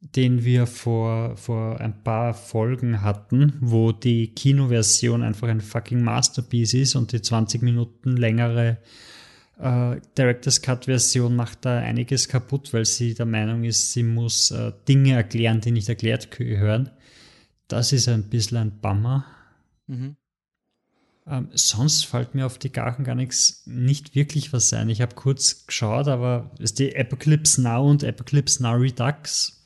den 0.00 0.44
wir 0.44 0.66
vor, 0.66 1.36
vor 1.36 1.80
ein 1.80 2.04
paar 2.04 2.32
Folgen 2.34 3.02
hatten, 3.02 3.54
wo 3.60 3.90
die 3.92 4.28
Kinoversion 4.34 5.22
einfach 5.22 5.48
ein 5.48 5.60
fucking 5.60 6.02
Masterpiece 6.02 6.74
ist 6.74 6.94
und 6.94 7.12
die 7.12 7.20
20 7.20 7.62
Minuten 7.62 8.16
längere 8.16 8.78
äh, 9.58 9.96
Director's 10.16 10.62
Cut 10.62 10.84
Version 10.84 11.34
macht 11.34 11.64
da 11.64 11.78
einiges 11.78 12.28
kaputt, 12.28 12.72
weil 12.72 12.84
sie 12.84 13.14
der 13.14 13.26
Meinung 13.26 13.64
ist, 13.64 13.92
sie 13.92 14.04
muss 14.04 14.52
äh, 14.52 14.72
Dinge 14.86 15.14
erklären, 15.14 15.60
die 15.60 15.72
nicht 15.72 15.88
erklärt 15.88 16.30
gehören. 16.30 16.90
Das 17.66 17.92
ist 17.92 18.08
ein 18.08 18.24
bisschen 18.24 18.58
ein 18.58 18.80
Bummer. 18.80 19.26
Mhm. 19.88 20.16
Ähm, 21.26 21.48
sonst 21.52 22.06
fällt 22.06 22.34
mir 22.34 22.46
auf 22.46 22.58
die 22.58 22.72
Gachen 22.72 23.04
gar 23.04 23.16
nichts, 23.16 23.64
nicht 23.66 24.14
wirklich 24.14 24.52
was 24.52 24.72
ein. 24.72 24.88
Ich 24.88 25.02
habe 25.02 25.14
kurz 25.16 25.66
geschaut, 25.66 26.06
aber 26.06 26.52
ist 26.58 26.78
die 26.78 26.96
Apocalypse 26.96 27.60
Now 27.60 27.90
und 27.90 28.04
Apocalypse 28.04 28.62
Now 28.62 28.74
Redux 28.74 29.57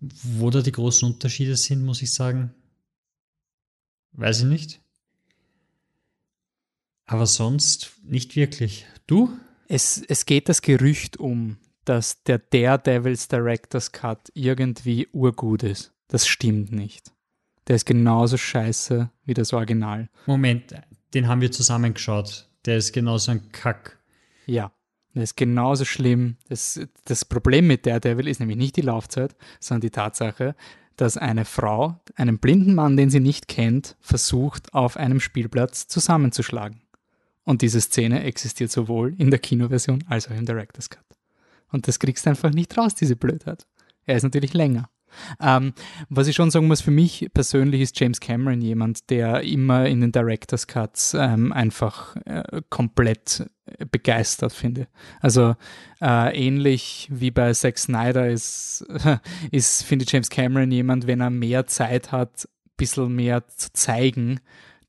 wo 0.00 0.50
da 0.50 0.62
die 0.62 0.72
großen 0.72 1.10
Unterschiede 1.10 1.56
sind, 1.56 1.84
muss 1.84 2.02
ich 2.02 2.12
sagen, 2.12 2.54
weiß 4.12 4.40
ich 4.40 4.46
nicht. 4.46 4.80
Aber 7.06 7.26
sonst 7.26 7.92
nicht 8.04 8.36
wirklich. 8.36 8.86
Du? 9.06 9.30
Es, 9.66 10.02
es 10.08 10.26
geht 10.26 10.48
das 10.48 10.62
Gerücht 10.62 11.16
um, 11.16 11.56
dass 11.84 12.22
der 12.24 12.38
Daredevil's 12.38 13.28
Director's 13.28 13.92
Cut 13.92 14.30
irgendwie 14.34 15.08
urgut 15.12 15.62
ist. 15.62 15.92
Das 16.08 16.26
stimmt 16.26 16.72
nicht. 16.72 17.12
Der 17.66 17.76
ist 17.76 17.86
genauso 17.86 18.36
scheiße 18.36 19.10
wie 19.24 19.34
das 19.34 19.52
Original. 19.52 20.08
Moment, 20.26 20.74
den 21.14 21.28
haben 21.28 21.40
wir 21.40 21.52
zusammengeschaut. 21.52 22.48
Der 22.64 22.76
ist 22.76 22.92
genauso 22.92 23.30
ein 23.30 23.52
Kack. 23.52 23.98
Ja. 24.46 24.72
Das 25.18 25.30
ist 25.30 25.36
genauso 25.36 25.84
schlimm. 25.84 26.36
Das, 26.48 26.80
das 27.04 27.24
Problem 27.24 27.66
mit 27.66 27.86
Daredevil 27.86 28.28
ist 28.28 28.38
nämlich 28.38 28.56
nicht 28.56 28.76
die 28.76 28.82
Laufzeit, 28.82 29.34
sondern 29.58 29.80
die 29.80 29.90
Tatsache, 29.90 30.54
dass 30.96 31.16
eine 31.16 31.44
Frau 31.44 32.00
einen 32.14 32.38
blinden 32.38 32.74
Mann, 32.74 32.96
den 32.96 33.10
sie 33.10 33.18
nicht 33.20 33.48
kennt, 33.48 33.96
versucht, 34.00 34.72
auf 34.74 34.96
einem 34.96 35.18
Spielplatz 35.18 35.88
zusammenzuschlagen. 35.88 36.82
Und 37.42 37.62
diese 37.62 37.80
Szene 37.80 38.22
existiert 38.22 38.70
sowohl 38.70 39.14
in 39.18 39.30
der 39.30 39.40
Kinoversion 39.40 40.04
als 40.08 40.28
auch 40.28 40.36
im 40.36 40.46
Director's 40.46 40.90
Cut. 40.90 41.04
Und 41.72 41.88
das 41.88 41.98
kriegst 41.98 42.26
du 42.26 42.30
einfach 42.30 42.50
nicht 42.50 42.76
raus, 42.78 42.94
diese 42.94 43.16
Blödheit. 43.16 43.66
Er 44.04 44.16
ist 44.16 44.22
natürlich 44.22 44.54
länger. 44.54 44.88
Ähm, 45.40 45.72
was 46.08 46.28
ich 46.28 46.36
schon 46.36 46.50
sagen 46.50 46.66
muss, 46.66 46.80
für 46.80 46.90
mich 46.90 47.28
persönlich 47.32 47.80
ist 47.80 47.98
James 47.98 48.20
Cameron 48.20 48.60
jemand, 48.60 49.10
der 49.10 49.42
immer 49.42 49.86
in 49.86 50.00
den 50.00 50.12
Director's 50.12 50.66
Cuts 50.66 51.14
ähm, 51.14 51.52
einfach 51.52 52.16
äh, 52.24 52.62
komplett 52.70 53.46
begeistert 53.90 54.52
finde. 54.52 54.88
Also 55.20 55.54
äh, 56.00 56.36
ähnlich 56.36 57.08
wie 57.10 57.30
bei 57.30 57.52
Zack 57.52 57.78
Snyder 57.78 58.28
ist, 58.28 58.86
ist, 59.50 59.82
finde 59.84 60.04
James 60.08 60.30
Cameron 60.30 60.70
jemand, 60.70 61.06
wenn 61.06 61.20
er 61.20 61.30
mehr 61.30 61.66
Zeit 61.66 62.12
hat, 62.12 62.44
ein 62.44 62.72
bisschen 62.76 63.14
mehr 63.14 63.46
zu 63.48 63.72
zeigen, 63.72 64.40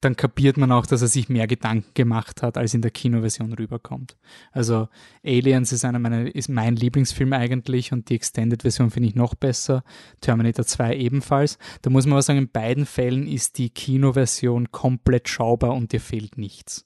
dann 0.02 0.16
kapiert 0.16 0.58
man 0.58 0.72
auch, 0.72 0.86
dass 0.86 1.02
er 1.02 1.08
sich 1.10 1.28
mehr 1.28 1.48
Gedanken 1.48 1.94
gemacht 1.94 2.42
hat, 2.42 2.58
als 2.58 2.74
in 2.74 2.82
der 2.82 2.92
Kinoversion 2.92 3.54
rüberkommt. 3.54 4.18
Also 4.52 4.88
Aliens 5.24 5.72
ist 5.72 5.84
einer 5.84 6.00
meiner, 6.00 6.34
ist 6.34 6.50
mein 6.50 6.76
Lieblingsfilm 6.76 7.34
eigentlich 7.34 7.92
und 7.92 8.10
die 8.10 8.16
Extended-Version 8.16 8.92
finde 8.92 9.10
ich 9.10 9.16
noch 9.16 9.36
besser. 9.36 9.84
Terminator 10.22 10.66
2 10.66 10.96
ebenfalls. 10.96 11.58
Da 11.82 11.90
muss 11.90 12.06
man 12.06 12.14
aber 12.14 12.22
sagen, 12.22 12.40
in 12.40 12.52
beiden 12.52 12.86
Fällen 12.86 13.28
ist 13.28 13.58
die 13.58 13.70
Kinoversion 13.70 14.72
komplett 14.72 15.28
schaubar 15.28 15.74
und 15.74 15.92
dir 15.92 16.02
fehlt 16.02 16.38
nichts. 16.38 16.86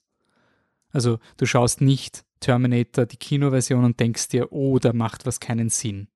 Also 0.90 1.18
du 1.36 1.46
schaust 1.46 1.80
nicht 1.80 2.24
Terminator, 2.40 3.06
die 3.06 3.16
Kinoversion 3.16 3.84
und 3.84 4.00
denkst 4.00 4.28
dir, 4.28 4.52
oh, 4.52 4.78
da 4.78 4.92
macht 4.92 5.24
was 5.24 5.40
keinen 5.40 5.70
Sinn. 5.70 6.08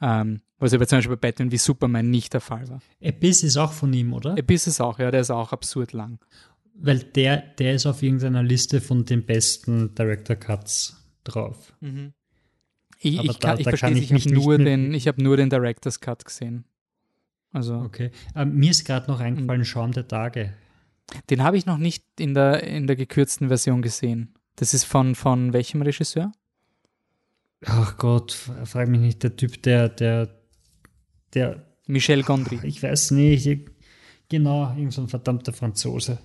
Ähm, 0.00 0.40
was 0.58 0.72
aber 0.74 0.86
zum 0.86 0.98
Beispiel 0.98 1.16
bei 1.16 1.28
Batman 1.30 1.50
wie 1.52 1.58
Superman 1.58 2.10
nicht 2.10 2.32
der 2.34 2.40
Fall 2.40 2.68
war. 2.68 2.80
Abyss 3.02 3.42
ist 3.42 3.56
auch 3.56 3.72
von 3.72 3.92
ihm, 3.92 4.12
oder? 4.12 4.32
Abyss 4.38 4.66
ist 4.66 4.80
auch, 4.80 4.98
ja, 4.98 5.10
der 5.10 5.20
ist 5.20 5.30
auch 5.30 5.52
absurd 5.52 5.92
lang. 5.92 6.18
weil 6.74 6.98
der, 7.00 7.38
der 7.58 7.74
ist 7.74 7.86
auf 7.86 8.02
irgendeiner 8.02 8.42
Liste 8.42 8.80
von 8.80 9.04
den 9.04 9.24
besten 9.26 9.94
Director 9.94 10.36
Cuts 10.36 10.96
drauf. 11.24 11.72
Mhm. 11.80 12.12
Ich, 13.00 13.18
Aber 13.18 13.30
ich, 13.30 13.38
da- 13.38 13.48
kann, 13.50 13.58
ich 13.58 13.64
da 13.64 13.70
verstehe 13.70 13.90
kann 13.90 13.98
ich 13.98 14.10
ich 14.12 14.24
habe 14.26 14.34
nur, 14.34 14.58
den, 14.58 14.94
ich 14.94 15.06
hab 15.08 15.18
nur 15.18 15.36
den 15.36 15.50
Director's 15.50 16.00
Cut 16.00 16.24
gesehen. 16.24 16.64
Also, 17.52 17.74
Okay. 17.76 18.10
Ähm, 18.34 18.54
mir 18.56 18.70
ist 18.72 18.84
gerade 18.84 19.08
noch 19.10 19.20
eingefallen, 19.20 19.64
Schaum 19.64 19.92
der 19.92 20.06
Tage. 20.08 20.52
den 21.30 21.42
habe 21.42 21.56
ich 21.56 21.66
noch 21.66 21.78
nicht 21.78 22.04
in 22.20 22.34
der, 22.34 22.62
in 22.64 22.86
der 22.86 22.96
gekürzten 22.96 23.48
Version 23.48 23.82
gesehen. 23.82 24.34
Das 24.56 24.74
ist 24.74 24.84
von, 24.84 25.14
von 25.14 25.52
welchem 25.52 25.82
Regisseur? 25.82 26.32
Ach 27.66 27.96
Gott, 27.96 28.32
frag 28.64 28.88
mich 28.88 29.00
nicht, 29.00 29.22
der 29.22 29.36
Typ, 29.36 29.62
der, 29.62 29.88
der, 29.88 30.28
der, 31.34 31.64
Michel 31.86 32.22
Gondry. 32.22 32.60
ich 32.64 32.82
weiß 32.82 33.12
nicht, 33.12 33.46
ich- 33.46 33.66
genau, 34.28 34.74
irgend 34.76 34.92
so 34.92 35.02
ein 35.02 35.08
verdammter 35.08 35.52
Franzose. 35.52 36.18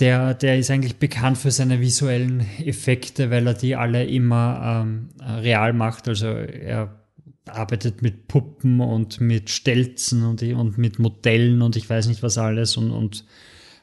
Der, 0.00 0.34
der 0.34 0.58
ist 0.58 0.70
eigentlich 0.70 0.96
bekannt 0.96 1.38
für 1.38 1.50
seine 1.50 1.80
visuellen 1.80 2.40
Effekte, 2.64 3.30
weil 3.30 3.46
er 3.46 3.54
die 3.54 3.74
alle 3.74 4.04
immer 4.04 4.84
ähm, 4.84 5.08
real 5.42 5.72
macht. 5.72 6.06
Also 6.06 6.26
er 6.28 7.04
arbeitet 7.46 8.02
mit 8.02 8.28
Puppen 8.28 8.80
und 8.80 9.20
mit 9.20 9.50
Stelzen 9.50 10.24
und, 10.24 10.42
und 10.42 10.78
mit 10.78 10.98
Modellen 10.98 11.62
und 11.62 11.74
ich 11.76 11.88
weiß 11.88 12.06
nicht 12.06 12.22
was 12.22 12.38
alles 12.38 12.76
und, 12.76 12.90
und 12.92 13.24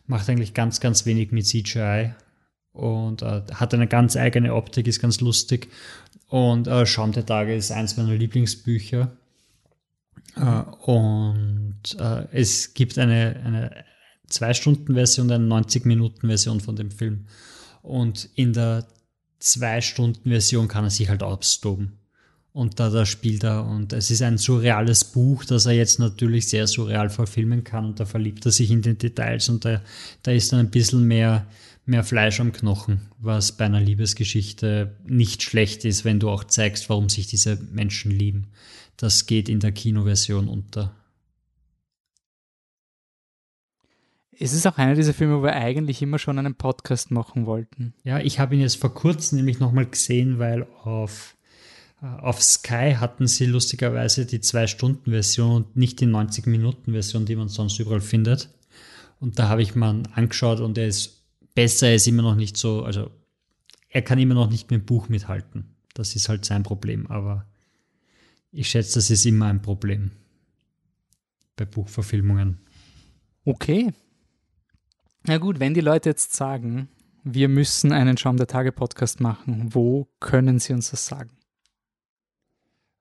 macht 0.08 0.30
eigentlich 0.30 0.54
ganz, 0.54 0.80
ganz 0.80 1.06
wenig 1.06 1.32
mit 1.32 1.48
CGI 1.48 2.14
und 2.72 3.22
äh, 3.22 3.42
hat 3.54 3.74
eine 3.74 3.88
ganz 3.88 4.16
eigene 4.16 4.54
Optik, 4.54 4.88
ist 4.88 5.02
ganz 5.02 5.20
lustig. 5.20 5.70
Und 6.28 6.68
äh, 6.68 6.86
Schaum 6.86 7.12
der 7.12 7.26
Tage 7.26 7.56
ist 7.56 7.72
eins 7.72 7.98
meiner 7.98 8.16
Lieblingsbücher. 8.16 9.16
Äh, 10.36 10.62
und 10.82 11.98
äh, 12.00 12.28
es 12.32 12.74
gibt 12.74 12.98
eine, 12.98 13.42
eine 13.44 13.86
2-Stunden-Version 14.30 15.28
und 15.28 15.34
eine 15.34 15.48
90-Minuten-Version 15.48 16.60
von 16.62 16.76
dem 16.76 16.92
Film. 16.92 17.28
Und 17.82 18.30
in 18.36 18.54
der 18.54 18.86
2-Stunden-Version 19.42 20.68
kann 20.68 20.86
er 20.86 20.90
sich 20.90 21.10
halt 21.10 21.24
austoben. 21.24 22.00
Und 22.52 22.80
da, 22.80 22.90
da 22.90 23.06
spielt 23.06 23.44
er, 23.44 23.66
und 23.66 23.92
es 23.92 24.10
ist 24.10 24.22
ein 24.22 24.38
surreales 24.38 25.04
Buch, 25.04 25.44
das 25.44 25.66
er 25.66 25.74
jetzt 25.74 26.00
natürlich 26.00 26.48
sehr 26.48 26.68
surreal 26.68 27.10
verfilmen 27.10 27.66
kann, 27.66 27.84
und 27.84 28.00
da 28.00 28.06
verliebt 28.06 28.46
er 28.46 28.54
sich 28.54 28.72
in 28.72 28.82
den 28.82 28.98
Details, 28.98 29.50
und 29.50 29.66
da, 29.66 29.82
da 30.24 30.32
ist 30.32 30.54
dann 30.54 30.62
ein 30.62 30.72
bisschen 30.72 31.04
mehr, 31.04 31.46
mehr 31.86 32.04
Fleisch 32.04 32.40
am 32.40 32.52
Knochen, 32.52 33.02
was 33.20 33.52
bei 33.52 33.66
einer 33.66 33.80
Liebesgeschichte 33.80 34.96
nicht 35.06 35.44
schlecht 35.44 35.86
ist, 35.86 36.04
wenn 36.06 36.20
du 36.20 36.30
auch 36.30 36.44
zeigst, 36.44 36.90
warum 36.90 37.10
sich 37.10 37.28
diese 37.28 37.58
Menschen 37.72 38.12
lieben. 38.12 38.48
Das 38.98 39.26
geht 39.26 39.50
in 39.50 39.60
der 39.60 39.72
Kinoversion 39.72 40.48
unter. 40.48 40.96
Es 44.38 44.54
ist 44.54 44.68
auch 44.68 44.78
einer 44.78 44.96
dieser 44.96 45.14
Filme, 45.14 45.40
wo 45.40 45.44
wir 45.44 45.54
eigentlich 45.54 46.02
immer 46.02 46.20
schon 46.20 46.38
einen 46.38 46.56
Podcast 46.56 47.10
machen 47.10 47.46
wollten. 47.46 47.94
Ja, 48.04 48.20
ich 48.20 48.40
habe 48.40 48.56
ihn 48.56 48.62
jetzt 48.62 48.78
vor 48.78 48.94
kurzem 48.94 49.38
nämlich 49.38 49.60
nochmal 49.60 49.86
gesehen, 49.86 50.40
weil 50.40 50.68
auf, 50.84 51.38
äh, 52.02 52.06
auf 52.06 52.44
Sky 52.44 52.96
hatten 53.00 53.28
sie 53.28 53.46
lustigerweise 53.46 54.26
die 54.26 54.40
2-Stunden-Version 54.40 55.56
und 55.56 55.78
nicht 55.78 56.02
die 56.02 56.08
90-Minuten-Version, 56.08 57.26
die 57.26 57.38
man 57.38 57.48
sonst 57.48 57.80
überall 57.80 58.02
findet. 58.02 58.50
Und 59.22 59.40
da 59.40 59.48
habe 59.48 59.62
ich 59.62 59.76
mal 59.76 60.04
angeschaut 60.14 60.60
und 60.60 60.78
er 60.78 60.88
ist 60.88 61.25
besser, 61.56 61.88
er 61.88 61.96
ist 61.96 62.08
immer 62.08 62.22
noch 62.22 62.36
nicht 62.36 62.58
so, 62.58 62.84
also 62.84 63.10
er 63.90 64.02
kann 64.02 64.20
immer 64.20 64.36
noch 64.36 64.50
nicht 64.50 64.70
mit 64.70 64.82
dem 64.82 64.86
Buch 64.86 65.10
mithalten. 65.10 65.76
Das 65.94 66.16
ist 66.16 66.30
halt 66.30 66.46
sein 66.46 66.64
Problem, 66.64 67.08
aber 67.08 67.48
ich 68.52 68.70
schätze, 68.70 68.96
das 68.96 69.10
ist 69.10 69.26
immer 69.26 69.48
ein 69.48 69.62
Problem 69.62 70.12
bei 71.56 71.66
Buchverfilmungen. 71.66 72.60
Okay. 73.46 73.94
Na 75.24 75.38
gut, 75.38 75.60
wenn 75.60 75.74
die 75.74 75.82
Leute 75.82 76.10
jetzt 76.10 76.34
sagen, 76.34 76.90
wir 77.24 77.50
müssen 77.50 77.92
einen 77.92 78.18
Schaum 78.18 78.38
der 78.38 78.48
Tage 78.48 78.72
Podcast 78.72 79.20
machen, 79.20 79.74
wo 79.74 80.08
können 80.20 80.60
sie 80.60 80.74
uns 80.74 80.92
das 80.92 81.06
sagen? 81.06 81.32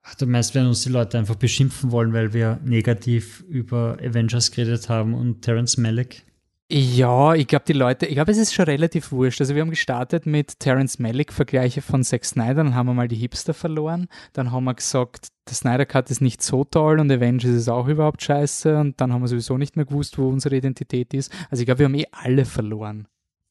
Ach, 0.01 0.15
du 0.15 0.25
meinst, 0.27 0.55
wenn 0.55 0.67
uns 0.67 0.83
die 0.83 0.89
Leute 0.89 1.17
einfach 1.17 1.35
beschimpfen 1.35 1.91
wollen, 1.91 2.13
weil 2.13 2.33
wir 2.33 2.59
negativ 2.63 3.41
über 3.47 3.97
Avengers 4.01 4.51
geredet 4.51 4.87
haben 4.87 5.13
und 5.13 5.41
Terence 5.41 5.77
Malick? 5.77 6.25
Ja, 6.67 7.35
ich 7.35 7.45
glaube, 7.45 7.65
die 7.67 7.73
Leute, 7.73 8.07
ich 8.07 8.15
glaube, 8.15 8.31
es 8.31 8.39
ist 8.39 8.55
schon 8.55 8.65
relativ 8.65 9.11
wurscht. 9.11 9.39
Also 9.39 9.53
wir 9.53 9.61
haben 9.61 9.69
gestartet 9.69 10.25
mit 10.25 10.59
Terence 10.59 10.97
Malick, 10.97 11.31
Vergleiche 11.31 11.83
von 11.83 12.03
Zack 12.03 12.25
Snyder, 12.25 12.55
dann 12.55 12.73
haben 12.73 12.87
wir 12.87 12.95
mal 12.95 13.07
die 13.07 13.15
Hipster 13.15 13.53
verloren, 13.53 14.07
dann 14.33 14.51
haben 14.51 14.63
wir 14.63 14.73
gesagt, 14.73 15.27
der 15.47 15.53
Snyder 15.53 15.85
Cut 15.85 16.09
ist 16.09 16.21
nicht 16.21 16.41
so 16.41 16.63
toll 16.63 16.99
und 16.99 17.11
Avengers 17.11 17.51
ist 17.51 17.69
auch 17.69 17.87
überhaupt 17.87 18.23
scheiße 18.23 18.79
und 18.79 18.99
dann 18.99 19.13
haben 19.13 19.21
wir 19.21 19.27
sowieso 19.27 19.59
nicht 19.59 19.75
mehr 19.75 19.85
gewusst, 19.85 20.17
wo 20.17 20.27
unsere 20.27 20.55
Identität 20.55 21.13
ist. 21.13 21.31
Also 21.51 21.61
ich 21.61 21.67
glaube, 21.67 21.79
wir 21.79 21.85
haben 21.85 21.93
eh 21.93 22.07
alle 22.11 22.45
verloren. 22.45 23.07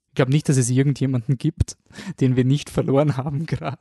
Ich 0.08 0.14
glaube 0.16 0.32
nicht, 0.32 0.48
dass 0.48 0.56
es 0.56 0.70
irgendjemanden 0.70 1.38
gibt, 1.38 1.76
den 2.18 2.34
wir 2.34 2.44
nicht 2.44 2.68
verloren 2.68 3.16
haben 3.16 3.46
gerade. 3.46 3.78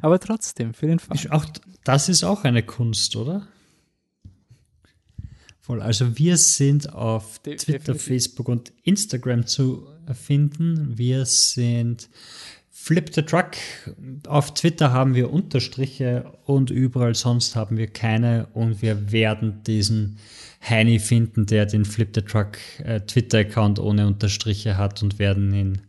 Aber 0.00 0.20
trotzdem, 0.20 0.74
für 0.74 0.86
den 0.86 1.00
Fall. 1.00 1.18
Auch, 1.30 1.44
das 1.82 2.08
ist 2.08 2.22
auch 2.22 2.44
eine 2.44 2.62
Kunst, 2.62 3.16
oder? 3.16 3.48
Voll. 5.66 5.82
Also 5.82 6.16
wir 6.16 6.36
sind 6.36 6.92
auf 6.94 7.40
De- 7.40 7.56
Twitter, 7.56 7.78
definitiv. 7.94 8.06
Facebook 8.06 8.48
und 8.48 8.72
Instagram 8.84 9.46
zu 9.46 9.86
finden. 10.14 10.96
Wir 10.96 11.24
sind 11.26 12.08
Flip 12.70 13.10
the 13.12 13.22
Truck. 13.22 13.56
Auf 14.28 14.54
Twitter 14.54 14.92
haben 14.92 15.16
wir 15.16 15.32
Unterstriche 15.32 16.32
und 16.44 16.70
überall 16.70 17.16
sonst 17.16 17.56
haben 17.56 17.76
wir 17.78 17.88
keine. 17.88 18.46
Und 18.54 18.80
wir 18.80 19.10
werden 19.10 19.64
diesen 19.66 20.18
Heini 20.62 21.00
finden, 21.00 21.46
der 21.46 21.66
den 21.66 21.84
Flip 21.84 22.10
the 22.14 22.22
Truck 22.22 22.58
äh, 22.84 23.00
Twitter-Account 23.00 23.80
ohne 23.80 24.06
Unterstriche 24.06 24.76
hat 24.76 25.02
und 25.02 25.18
werden 25.18 25.52
ihn, 25.52 25.80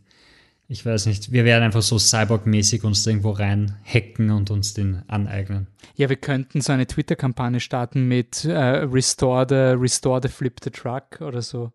ich 0.70 0.84
weiß 0.84 1.06
nicht, 1.06 1.32
wir 1.32 1.46
werden 1.46 1.64
einfach 1.64 1.80
so 1.80 1.96
Cyborg-mäßig 1.96 2.84
uns 2.84 3.06
irgendwo 3.06 3.30
rein 3.30 3.76
hacken 3.84 4.30
und 4.30 4.50
uns 4.50 4.74
den 4.74 5.02
aneignen. 5.08 5.66
Ja, 5.96 6.10
wir 6.10 6.16
könnten 6.16 6.60
so 6.60 6.72
eine 6.72 6.86
Twitter-Kampagne 6.86 7.58
starten 7.58 8.06
mit 8.06 8.44
äh, 8.44 8.52
Restore, 8.52 9.46
the, 9.48 9.80
Restore 9.80 10.20
the 10.22 10.28
Flip 10.28 10.60
the 10.62 10.70
Truck 10.70 11.22
oder 11.22 11.40
so. 11.40 11.72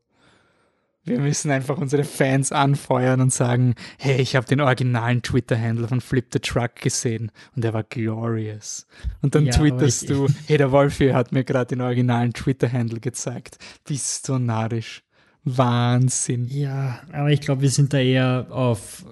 Wir 1.06 1.20
müssen 1.20 1.52
einfach 1.52 1.78
unsere 1.78 2.06
Fans 2.06 2.52
anfeuern 2.54 3.20
und 3.20 3.34
sagen, 3.34 3.76
hey, 3.98 4.22
ich 4.22 4.38
habe 4.38 4.46
den 4.46 4.62
originalen 4.62 5.22
Twitter-Handle 5.22 5.88
von 5.88 6.00
Flip 6.00 6.26
the 6.32 6.40
Truck 6.40 6.76
gesehen 6.76 7.32
und 7.56 7.64
der 7.64 7.74
war 7.74 7.84
glorious. 7.84 8.88
Und 9.22 9.36
dann 9.36 9.48
Ja, 9.48 9.54
twitterst 9.54 10.10
du, 10.10 10.28
hey, 10.46 10.58
der 10.58 10.72
Wolfi 10.72 11.10
hat 11.10 11.32
mir 11.32 11.44
gerade 11.44 11.76
den 11.76 11.82
originalen 11.82 12.32
Twitter-Handle 12.32 13.00
gezeigt. 13.00 13.58
Bist 13.86 14.30
du 14.30 14.38
narrisch. 14.38 15.04
Wahnsinn. 15.44 16.48
Ja, 16.48 17.02
aber 17.12 17.32
ich 17.32 17.42
glaube, 17.42 17.62
wir 17.62 17.70
sind 17.70 17.94
da 17.94 18.00
eher 18.00 18.48
auf 18.50 19.06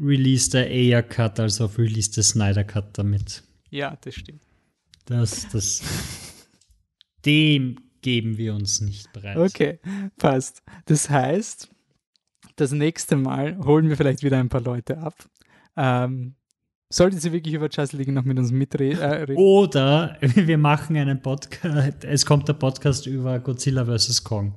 Release 0.00 0.50
der 0.50 0.66
Ayer 0.66 1.02
Cut 1.02 1.40
als 1.40 1.60
auf 1.60 1.78
Release 1.78 2.10
der 2.10 2.22
Snyder 2.22 2.64
Cut 2.64 2.96
damit. 2.96 3.42
Ja, 3.70 3.96
das 4.00 4.14
stimmt. 4.14 4.40
Das, 5.04 5.48
das, 5.48 5.82
dem 7.24 7.76
geben 8.02 8.38
wir 8.38 8.54
uns 8.54 8.80
nicht 8.80 9.12
bereit. 9.12 9.36
Okay, 9.36 9.78
passt. 10.16 10.62
Das 10.86 11.10
heißt, 11.10 11.68
das 12.56 12.72
nächste 12.72 13.16
Mal 13.16 13.58
holen 13.58 13.88
wir 13.88 13.96
vielleicht 13.96 14.22
wieder 14.22 14.38
ein 14.38 14.48
paar 14.48 14.60
Leute 14.60 14.98
ab. 14.98 15.14
Ähm, 15.76 16.34
sollten 16.90 17.18
Sie 17.18 17.32
wirklich 17.32 17.54
über 17.54 17.68
Justice 17.70 17.96
League 17.96 18.12
noch 18.12 18.24
mit 18.24 18.38
uns 18.38 18.50
mitreden? 18.50 19.00
Äh? 19.00 19.34
Oder 19.34 20.16
wir 20.20 20.58
machen 20.58 20.96
einen 20.96 21.20
Podcast, 21.20 22.04
es 22.04 22.24
kommt 22.24 22.48
der 22.48 22.54
Podcast 22.54 23.06
über 23.06 23.38
Godzilla 23.38 23.84
vs. 23.84 24.24
Kong. 24.24 24.54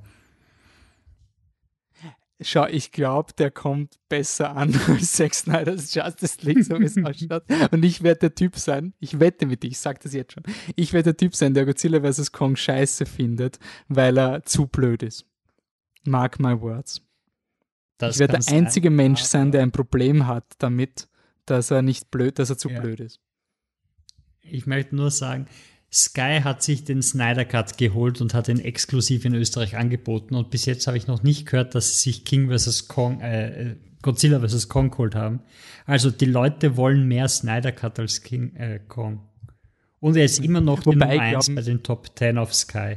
Schau, 2.43 2.65
ich 2.67 2.91
glaube, 2.91 3.33
der 3.33 3.51
kommt 3.51 3.99
besser 4.09 4.55
an 4.55 4.73
als 4.87 5.13
Zack 5.13 5.33
Snyder's 5.33 5.93
Justice 5.93 6.37
League, 6.41 6.63
so 6.63 6.79
wie 6.79 6.85
es 6.85 6.97
ausschaut. 6.97 7.43
Und 7.71 7.83
ich 7.83 8.01
werde 8.01 8.19
der 8.21 8.35
Typ 8.35 8.57
sein, 8.57 8.93
ich 8.99 9.19
wette 9.19 9.45
mit 9.45 9.63
dir, 9.63 9.67
ich 9.67 9.79
sag 9.79 9.99
das 10.01 10.13
jetzt 10.13 10.33
schon, 10.33 10.43
ich 10.75 10.93
werde 10.93 11.13
der 11.13 11.17
Typ 11.17 11.35
sein, 11.35 11.53
der 11.53 11.65
Godzilla 11.65 12.01
vs. 12.01 12.31
Kong 12.31 12.55
scheiße 12.55 13.05
findet, 13.05 13.59
weil 13.87 14.17
er 14.17 14.43
zu 14.43 14.67
blöd 14.67 15.03
ist. 15.03 15.25
Mark 16.03 16.39
my 16.39 16.59
words. 16.59 17.01
Das 17.97 18.15
ich 18.15 18.19
werde 18.19 18.39
der 18.39 18.53
einzige 18.53 18.87
sein, 18.89 18.95
Mensch 18.95 19.21
sein, 19.21 19.51
der 19.51 19.61
ein 19.61 19.71
Problem 19.71 20.25
hat 20.25 20.45
damit, 20.57 21.07
dass 21.45 21.69
er 21.69 21.83
nicht 21.83 22.09
blöd, 22.09 22.39
dass 22.39 22.49
er 22.49 22.57
zu 22.57 22.69
Ja. 22.69 22.79
blöd 22.81 22.99
ist. 22.99 23.19
Ich 24.41 24.65
möchte 24.65 24.95
nur 24.95 25.11
sagen, 25.11 25.45
Sky 25.93 26.39
hat 26.43 26.63
sich 26.63 26.85
den 26.85 27.01
Snyder 27.01 27.43
Cut 27.43 27.77
geholt 27.77 28.21
und 28.21 28.33
hat 28.33 28.47
ihn 28.47 28.59
exklusiv 28.59 29.25
in 29.25 29.33
Österreich 29.35 29.75
angeboten. 29.75 30.35
Und 30.35 30.49
bis 30.49 30.65
jetzt 30.65 30.87
habe 30.87 30.97
ich 30.97 31.07
noch 31.07 31.21
nicht 31.23 31.45
gehört, 31.47 31.75
dass 31.75 31.89
sie 32.01 32.11
sich 32.11 32.23
King 32.25 32.49
vs. 32.49 32.87
Kong, 32.87 33.19
äh, 33.19 33.71
äh, 33.71 33.75
Godzilla 34.01 34.39
vs. 34.39 34.69
Kong 34.69 34.89
geholt 34.91 35.15
haben. 35.15 35.41
Also 35.85 36.09
die 36.09 36.25
Leute 36.25 36.77
wollen 36.77 37.07
mehr 37.07 37.27
Snyder 37.27 37.71
Cut 37.73 37.99
als 37.99 38.21
King 38.23 38.55
äh, 38.55 38.79
Kong. 38.87 39.27
Und 39.99 40.15
er 40.15 40.23
ist 40.25 40.39
immer 40.39 40.61
noch 40.61 40.85
Wobei, 40.85 40.93
Nummer 40.95 41.09
1 41.09 41.45
glauben- 41.45 41.55
bei 41.55 41.61
den 41.61 41.83
Top 41.83 42.07
10 42.17 42.37
auf 42.37 42.53
Sky. 42.55 42.95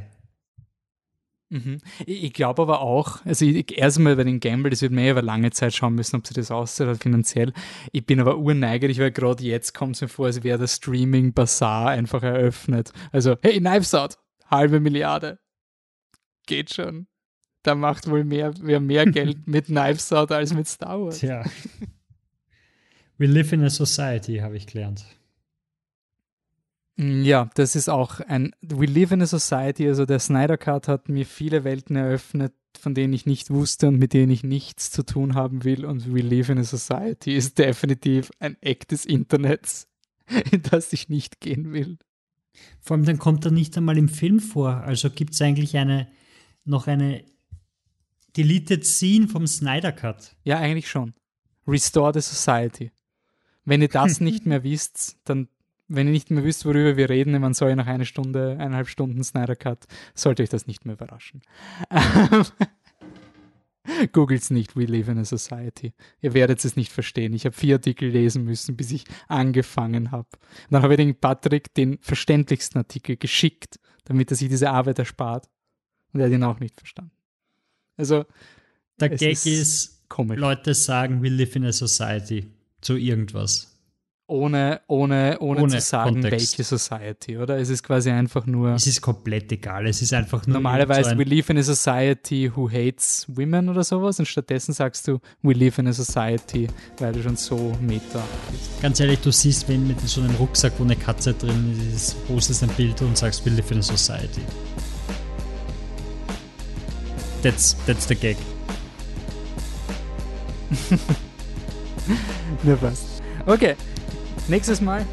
Mhm. 1.49 1.77
Ich, 2.05 2.33
glaube 2.33 2.63
aber 2.63 2.81
auch, 2.81 3.23
also 3.23 3.45
erstmal 3.45 4.15
bei 4.15 4.23
den 4.23 4.39
Gamble, 4.39 4.71
das 4.71 4.81
wird 4.81 4.91
mir 4.91 5.05
ja 5.05 5.11
über 5.11 5.21
lange 5.21 5.51
Zeit 5.51 5.73
schauen 5.75 5.93
müssen, 5.93 6.15
ob 6.15 6.25
sie 6.25 6.33
das 6.33 6.49
aussieht 6.49 6.87
oder 6.87 6.95
finanziell. 6.95 7.53
Ich 7.91 8.05
bin 8.05 8.19
aber 8.19 8.37
urneigrig, 8.39 8.97
weil 8.99 9.11
gerade 9.11 9.43
jetzt 9.43 9.73
kommt 9.73 9.95
es 9.95 10.01
mir 10.01 10.07
vor, 10.07 10.25
als 10.25 10.43
wäre 10.43 10.57
der 10.57 10.67
Streaming 10.67 11.33
Bazaar 11.33 11.89
einfach 11.89 12.23
eröffnet. 12.23 12.91
Also, 13.11 13.35
hey, 13.43 13.59
Knives 13.59 13.93
Out, 13.93 14.17
halbe 14.49 14.79
Milliarde. 14.79 15.39
Geht 16.47 16.73
schon. 16.73 17.07
da 17.63 17.73
macht 17.75 18.07
wohl 18.09 18.23
mehr, 18.23 18.53
wer 18.61 18.79
mehr 18.79 19.05
Geld 19.11 19.47
mit 19.47 19.65
Knives 19.65 20.11
Out 20.13 20.31
als 20.31 20.53
mit 20.53 20.67
Star 20.67 20.99
Wars. 21.01 21.19
Tja. 21.19 21.43
We 23.17 23.27
live 23.27 23.53
in 23.53 23.63
a 23.63 23.69
society, 23.69 24.37
habe 24.37 24.57
ich 24.57 24.67
gelernt. 24.67 25.05
Mm, 26.97 27.23
ja, 27.23 27.49
das 27.55 27.75
ist 27.75 27.89
auch 27.89 28.19
ein 28.21 28.53
We 28.61 28.85
live 28.85 29.11
in 29.11 29.21
a 29.21 29.25
society. 29.25 29.87
Also 29.87 30.05
der 30.05 30.19
Snyder 30.19 30.57
Cut 30.57 30.87
hat 30.87 31.09
mir 31.09 31.25
viele 31.25 31.63
Welten 31.63 31.95
eröffnet, 31.95 32.53
von 32.79 32.93
denen 32.93 33.13
ich 33.13 33.25
nicht 33.25 33.49
wusste 33.49 33.87
und 33.87 33.97
mit 33.97 34.13
denen 34.13 34.31
ich 34.31 34.43
nichts 34.43 34.91
zu 34.91 35.03
tun 35.03 35.35
haben 35.35 35.63
will. 35.63 35.85
Und 35.85 36.13
We 36.13 36.21
live 36.21 36.49
in 36.49 36.57
a 36.57 36.63
society 36.63 37.35
ist 37.35 37.57
definitiv 37.57 38.31
ein 38.39 38.57
Eck 38.61 38.87
des 38.87 39.05
Internets, 39.05 39.87
in 40.51 40.61
das 40.61 40.93
ich 40.93 41.09
nicht 41.09 41.39
gehen 41.39 41.73
will. 41.73 41.97
Vor 42.81 42.95
allem 42.95 43.05
dann 43.05 43.19
kommt 43.19 43.43
er 43.45 43.51
nicht 43.51 43.75
einmal 43.77 43.97
im 43.97 44.07
Film 44.07 44.39
vor. 44.39 44.69
Also 44.69 45.09
gibt 45.09 45.33
es 45.33 45.41
eigentlich 45.41 45.77
eine 45.77 46.07
noch 46.65 46.87
eine 46.87 47.23
Deleted 48.35 48.85
Scene 48.85 49.27
vom 49.27 49.47
Snyder 49.47 49.91
Cut. 49.91 50.35
Ja, 50.43 50.59
eigentlich 50.59 50.89
schon. 50.89 51.13
Restore 51.67 52.13
the 52.13 52.21
Society. 52.21 52.91
Wenn 53.63 53.81
ihr 53.81 53.87
das 53.87 54.19
nicht 54.19 54.45
mehr 54.45 54.63
wisst, 54.63 55.17
dann, 55.23 55.47
wenn 55.87 56.07
ihr 56.07 56.13
nicht 56.13 56.31
mehr 56.31 56.43
wisst, 56.43 56.65
worüber 56.65 56.97
wir 56.97 57.09
reden, 57.09 57.39
man 57.39 57.53
soll 57.53 57.75
nach 57.75 57.87
einer 57.87 58.05
Stunde, 58.05 58.51
eineinhalb 58.51 58.87
Stunden 58.87 59.23
Snyder 59.23 59.55
Cut, 59.55 59.85
sollte 60.13 60.43
euch 60.43 60.49
das 60.49 60.67
nicht 60.67 60.85
mehr 60.85 60.95
überraschen. 60.95 61.41
Googles 64.11 64.49
nicht, 64.49 64.75
we 64.75 64.85
live 64.85 65.09
in 65.09 65.19
a 65.19 65.25
society. 65.25 65.93
Ihr 66.21 66.33
werdet 66.33 66.63
es 66.65 66.75
nicht 66.75 66.91
verstehen. 66.91 67.33
Ich 67.33 67.45
habe 67.45 67.55
vier 67.55 67.75
Artikel 67.75 68.09
lesen 68.09 68.43
müssen, 68.43 68.75
bis 68.75 68.91
ich 68.91 69.05
angefangen 69.27 70.11
habe. 70.11 70.27
Dann 70.69 70.81
habe 70.81 70.93
ich 70.93 70.97
den 70.97 71.15
Patrick 71.15 71.73
den 71.75 71.99
verständlichsten 72.01 72.79
Artikel 72.79 73.17
geschickt, 73.17 73.79
damit 74.05 74.31
er 74.31 74.37
sich 74.37 74.49
diese 74.49 74.71
Arbeit 74.71 74.99
erspart. 74.99 75.47
Und 76.13 76.19
er 76.19 76.27
hat 76.27 76.33
ihn 76.33 76.43
auch 76.43 76.59
nicht 76.59 76.79
verstanden. 76.79 77.11
Also, 77.97 78.25
der 78.99 79.09
Gag 79.09 79.31
ist, 79.31 79.45
ist 79.45 80.09
komisch. 80.09 80.39
Leute 80.39 80.73
sagen, 80.73 81.21
we 81.21 81.29
live 81.29 81.55
in 81.55 81.65
a 81.65 81.71
society 81.71 82.47
zu 82.81 82.95
irgendwas. 82.95 83.74
Ohne, 84.27 84.81
ohne, 84.87 85.37
ohne, 85.39 85.61
ohne 85.61 85.73
zu 85.73 85.81
sagen, 85.81 86.13
Kontext. 86.13 86.57
welche 86.57 86.63
Society, 86.63 87.37
oder? 87.37 87.59
Es 87.59 87.69
ist 87.69 87.83
quasi 87.83 88.09
einfach 88.09 88.47
nur. 88.47 88.71
Es 88.71 88.87
ist 88.87 88.99
komplett 88.99 89.51
egal. 89.51 89.85
Es 89.85 90.01
ist 90.01 90.13
einfach 90.13 90.47
nur. 90.47 90.55
Normalerweise, 90.55 91.11
so 91.11 91.17
we 91.19 91.25
live 91.25 91.47
in 91.51 91.59
a 91.59 91.61
society 91.61 92.51
who 92.53 92.67
hates 92.67 93.27
women 93.27 93.69
oder 93.69 93.83
sowas. 93.83 94.17
Und 94.17 94.25
stattdessen 94.25 94.73
sagst 94.73 95.07
du, 95.07 95.19
we 95.43 95.53
live 95.53 95.77
in 95.77 95.87
a 95.87 95.93
society, 95.93 96.65
weil 96.97 97.13
du 97.13 97.21
schon 97.21 97.35
so 97.35 97.77
meta 97.79 98.23
bist. 98.49 98.81
Ganz 98.81 98.99
ehrlich, 98.99 99.19
du 99.19 99.31
siehst, 99.31 99.69
wenn 99.69 99.85
mit 99.85 99.99
so 100.01 100.21
einem 100.21 100.33
Rucksack, 100.37 100.73
wo 100.79 100.85
eine 100.85 100.95
Katze 100.95 101.35
drin 101.35 101.79
ist, 101.93 102.15
postest 102.27 102.63
ein 102.63 102.69
Bild 102.69 102.99
und 103.03 103.15
sagst, 103.15 103.45
we 103.45 103.51
live 103.51 103.69
in 103.69 103.77
a 103.77 103.83
society. 103.83 104.41
That's, 107.43 107.77
that's 107.85 108.07
the 108.07 108.15
gag. 108.15 108.37
Nur 112.63 112.77
passt. 112.77 113.21
Okay, 113.45 113.75
nächstes 114.47 114.81
Mal. 114.81 115.05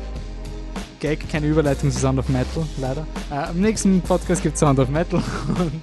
Gag, 1.01 1.29
keine 1.29 1.47
Überleitung 1.49 1.91
zu 1.91 1.99
Sound 1.99 2.19
of 2.19 2.29
Metal, 2.29 2.65
leider. 2.81 3.07
Äh, 3.31 3.35
am 3.35 3.61
nächsten 3.61 4.01
Podcast 4.03 4.43
gibt 4.43 4.55
es 4.55 4.61
Sound 4.61 4.79
of 4.79 4.89
Metal 4.89 5.21
und 5.49 5.83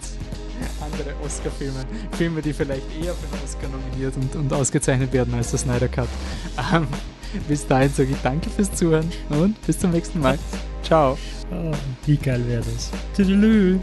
andere 0.82 1.14
Oscar-Filme. 1.26 1.86
Filme, 2.18 2.42
die 2.42 2.54
vielleicht 2.54 2.84
eher 2.96 3.14
für 3.14 3.28
den 3.28 3.44
Oscar 3.44 3.68
nominiert 3.68 4.16
und, 4.16 4.36
und 4.36 4.54
ausgezeichnet 4.54 5.12
werden 5.14 5.34
als 5.34 5.52
der 5.52 5.60
Snyder 5.60 5.88
Cut. 5.88 6.08
Ähm, 6.74 6.88
bis 7.48 7.68
dahin 7.68 7.92
sage 7.94 8.10
ich 8.12 8.22
danke 8.24 8.50
fürs 8.50 8.74
Zuhören 8.74 9.12
und 9.30 9.62
bis 9.66 9.80
zum 9.80 9.92
nächsten 9.92 10.20
Mal. 10.20 10.40
Ciao. 10.84 11.18
Oh, 11.52 11.72
wie 12.06 12.18
geil 12.18 12.44
wäre 12.48 12.64
das. 12.64 12.90
Tüdelü. 13.16 13.80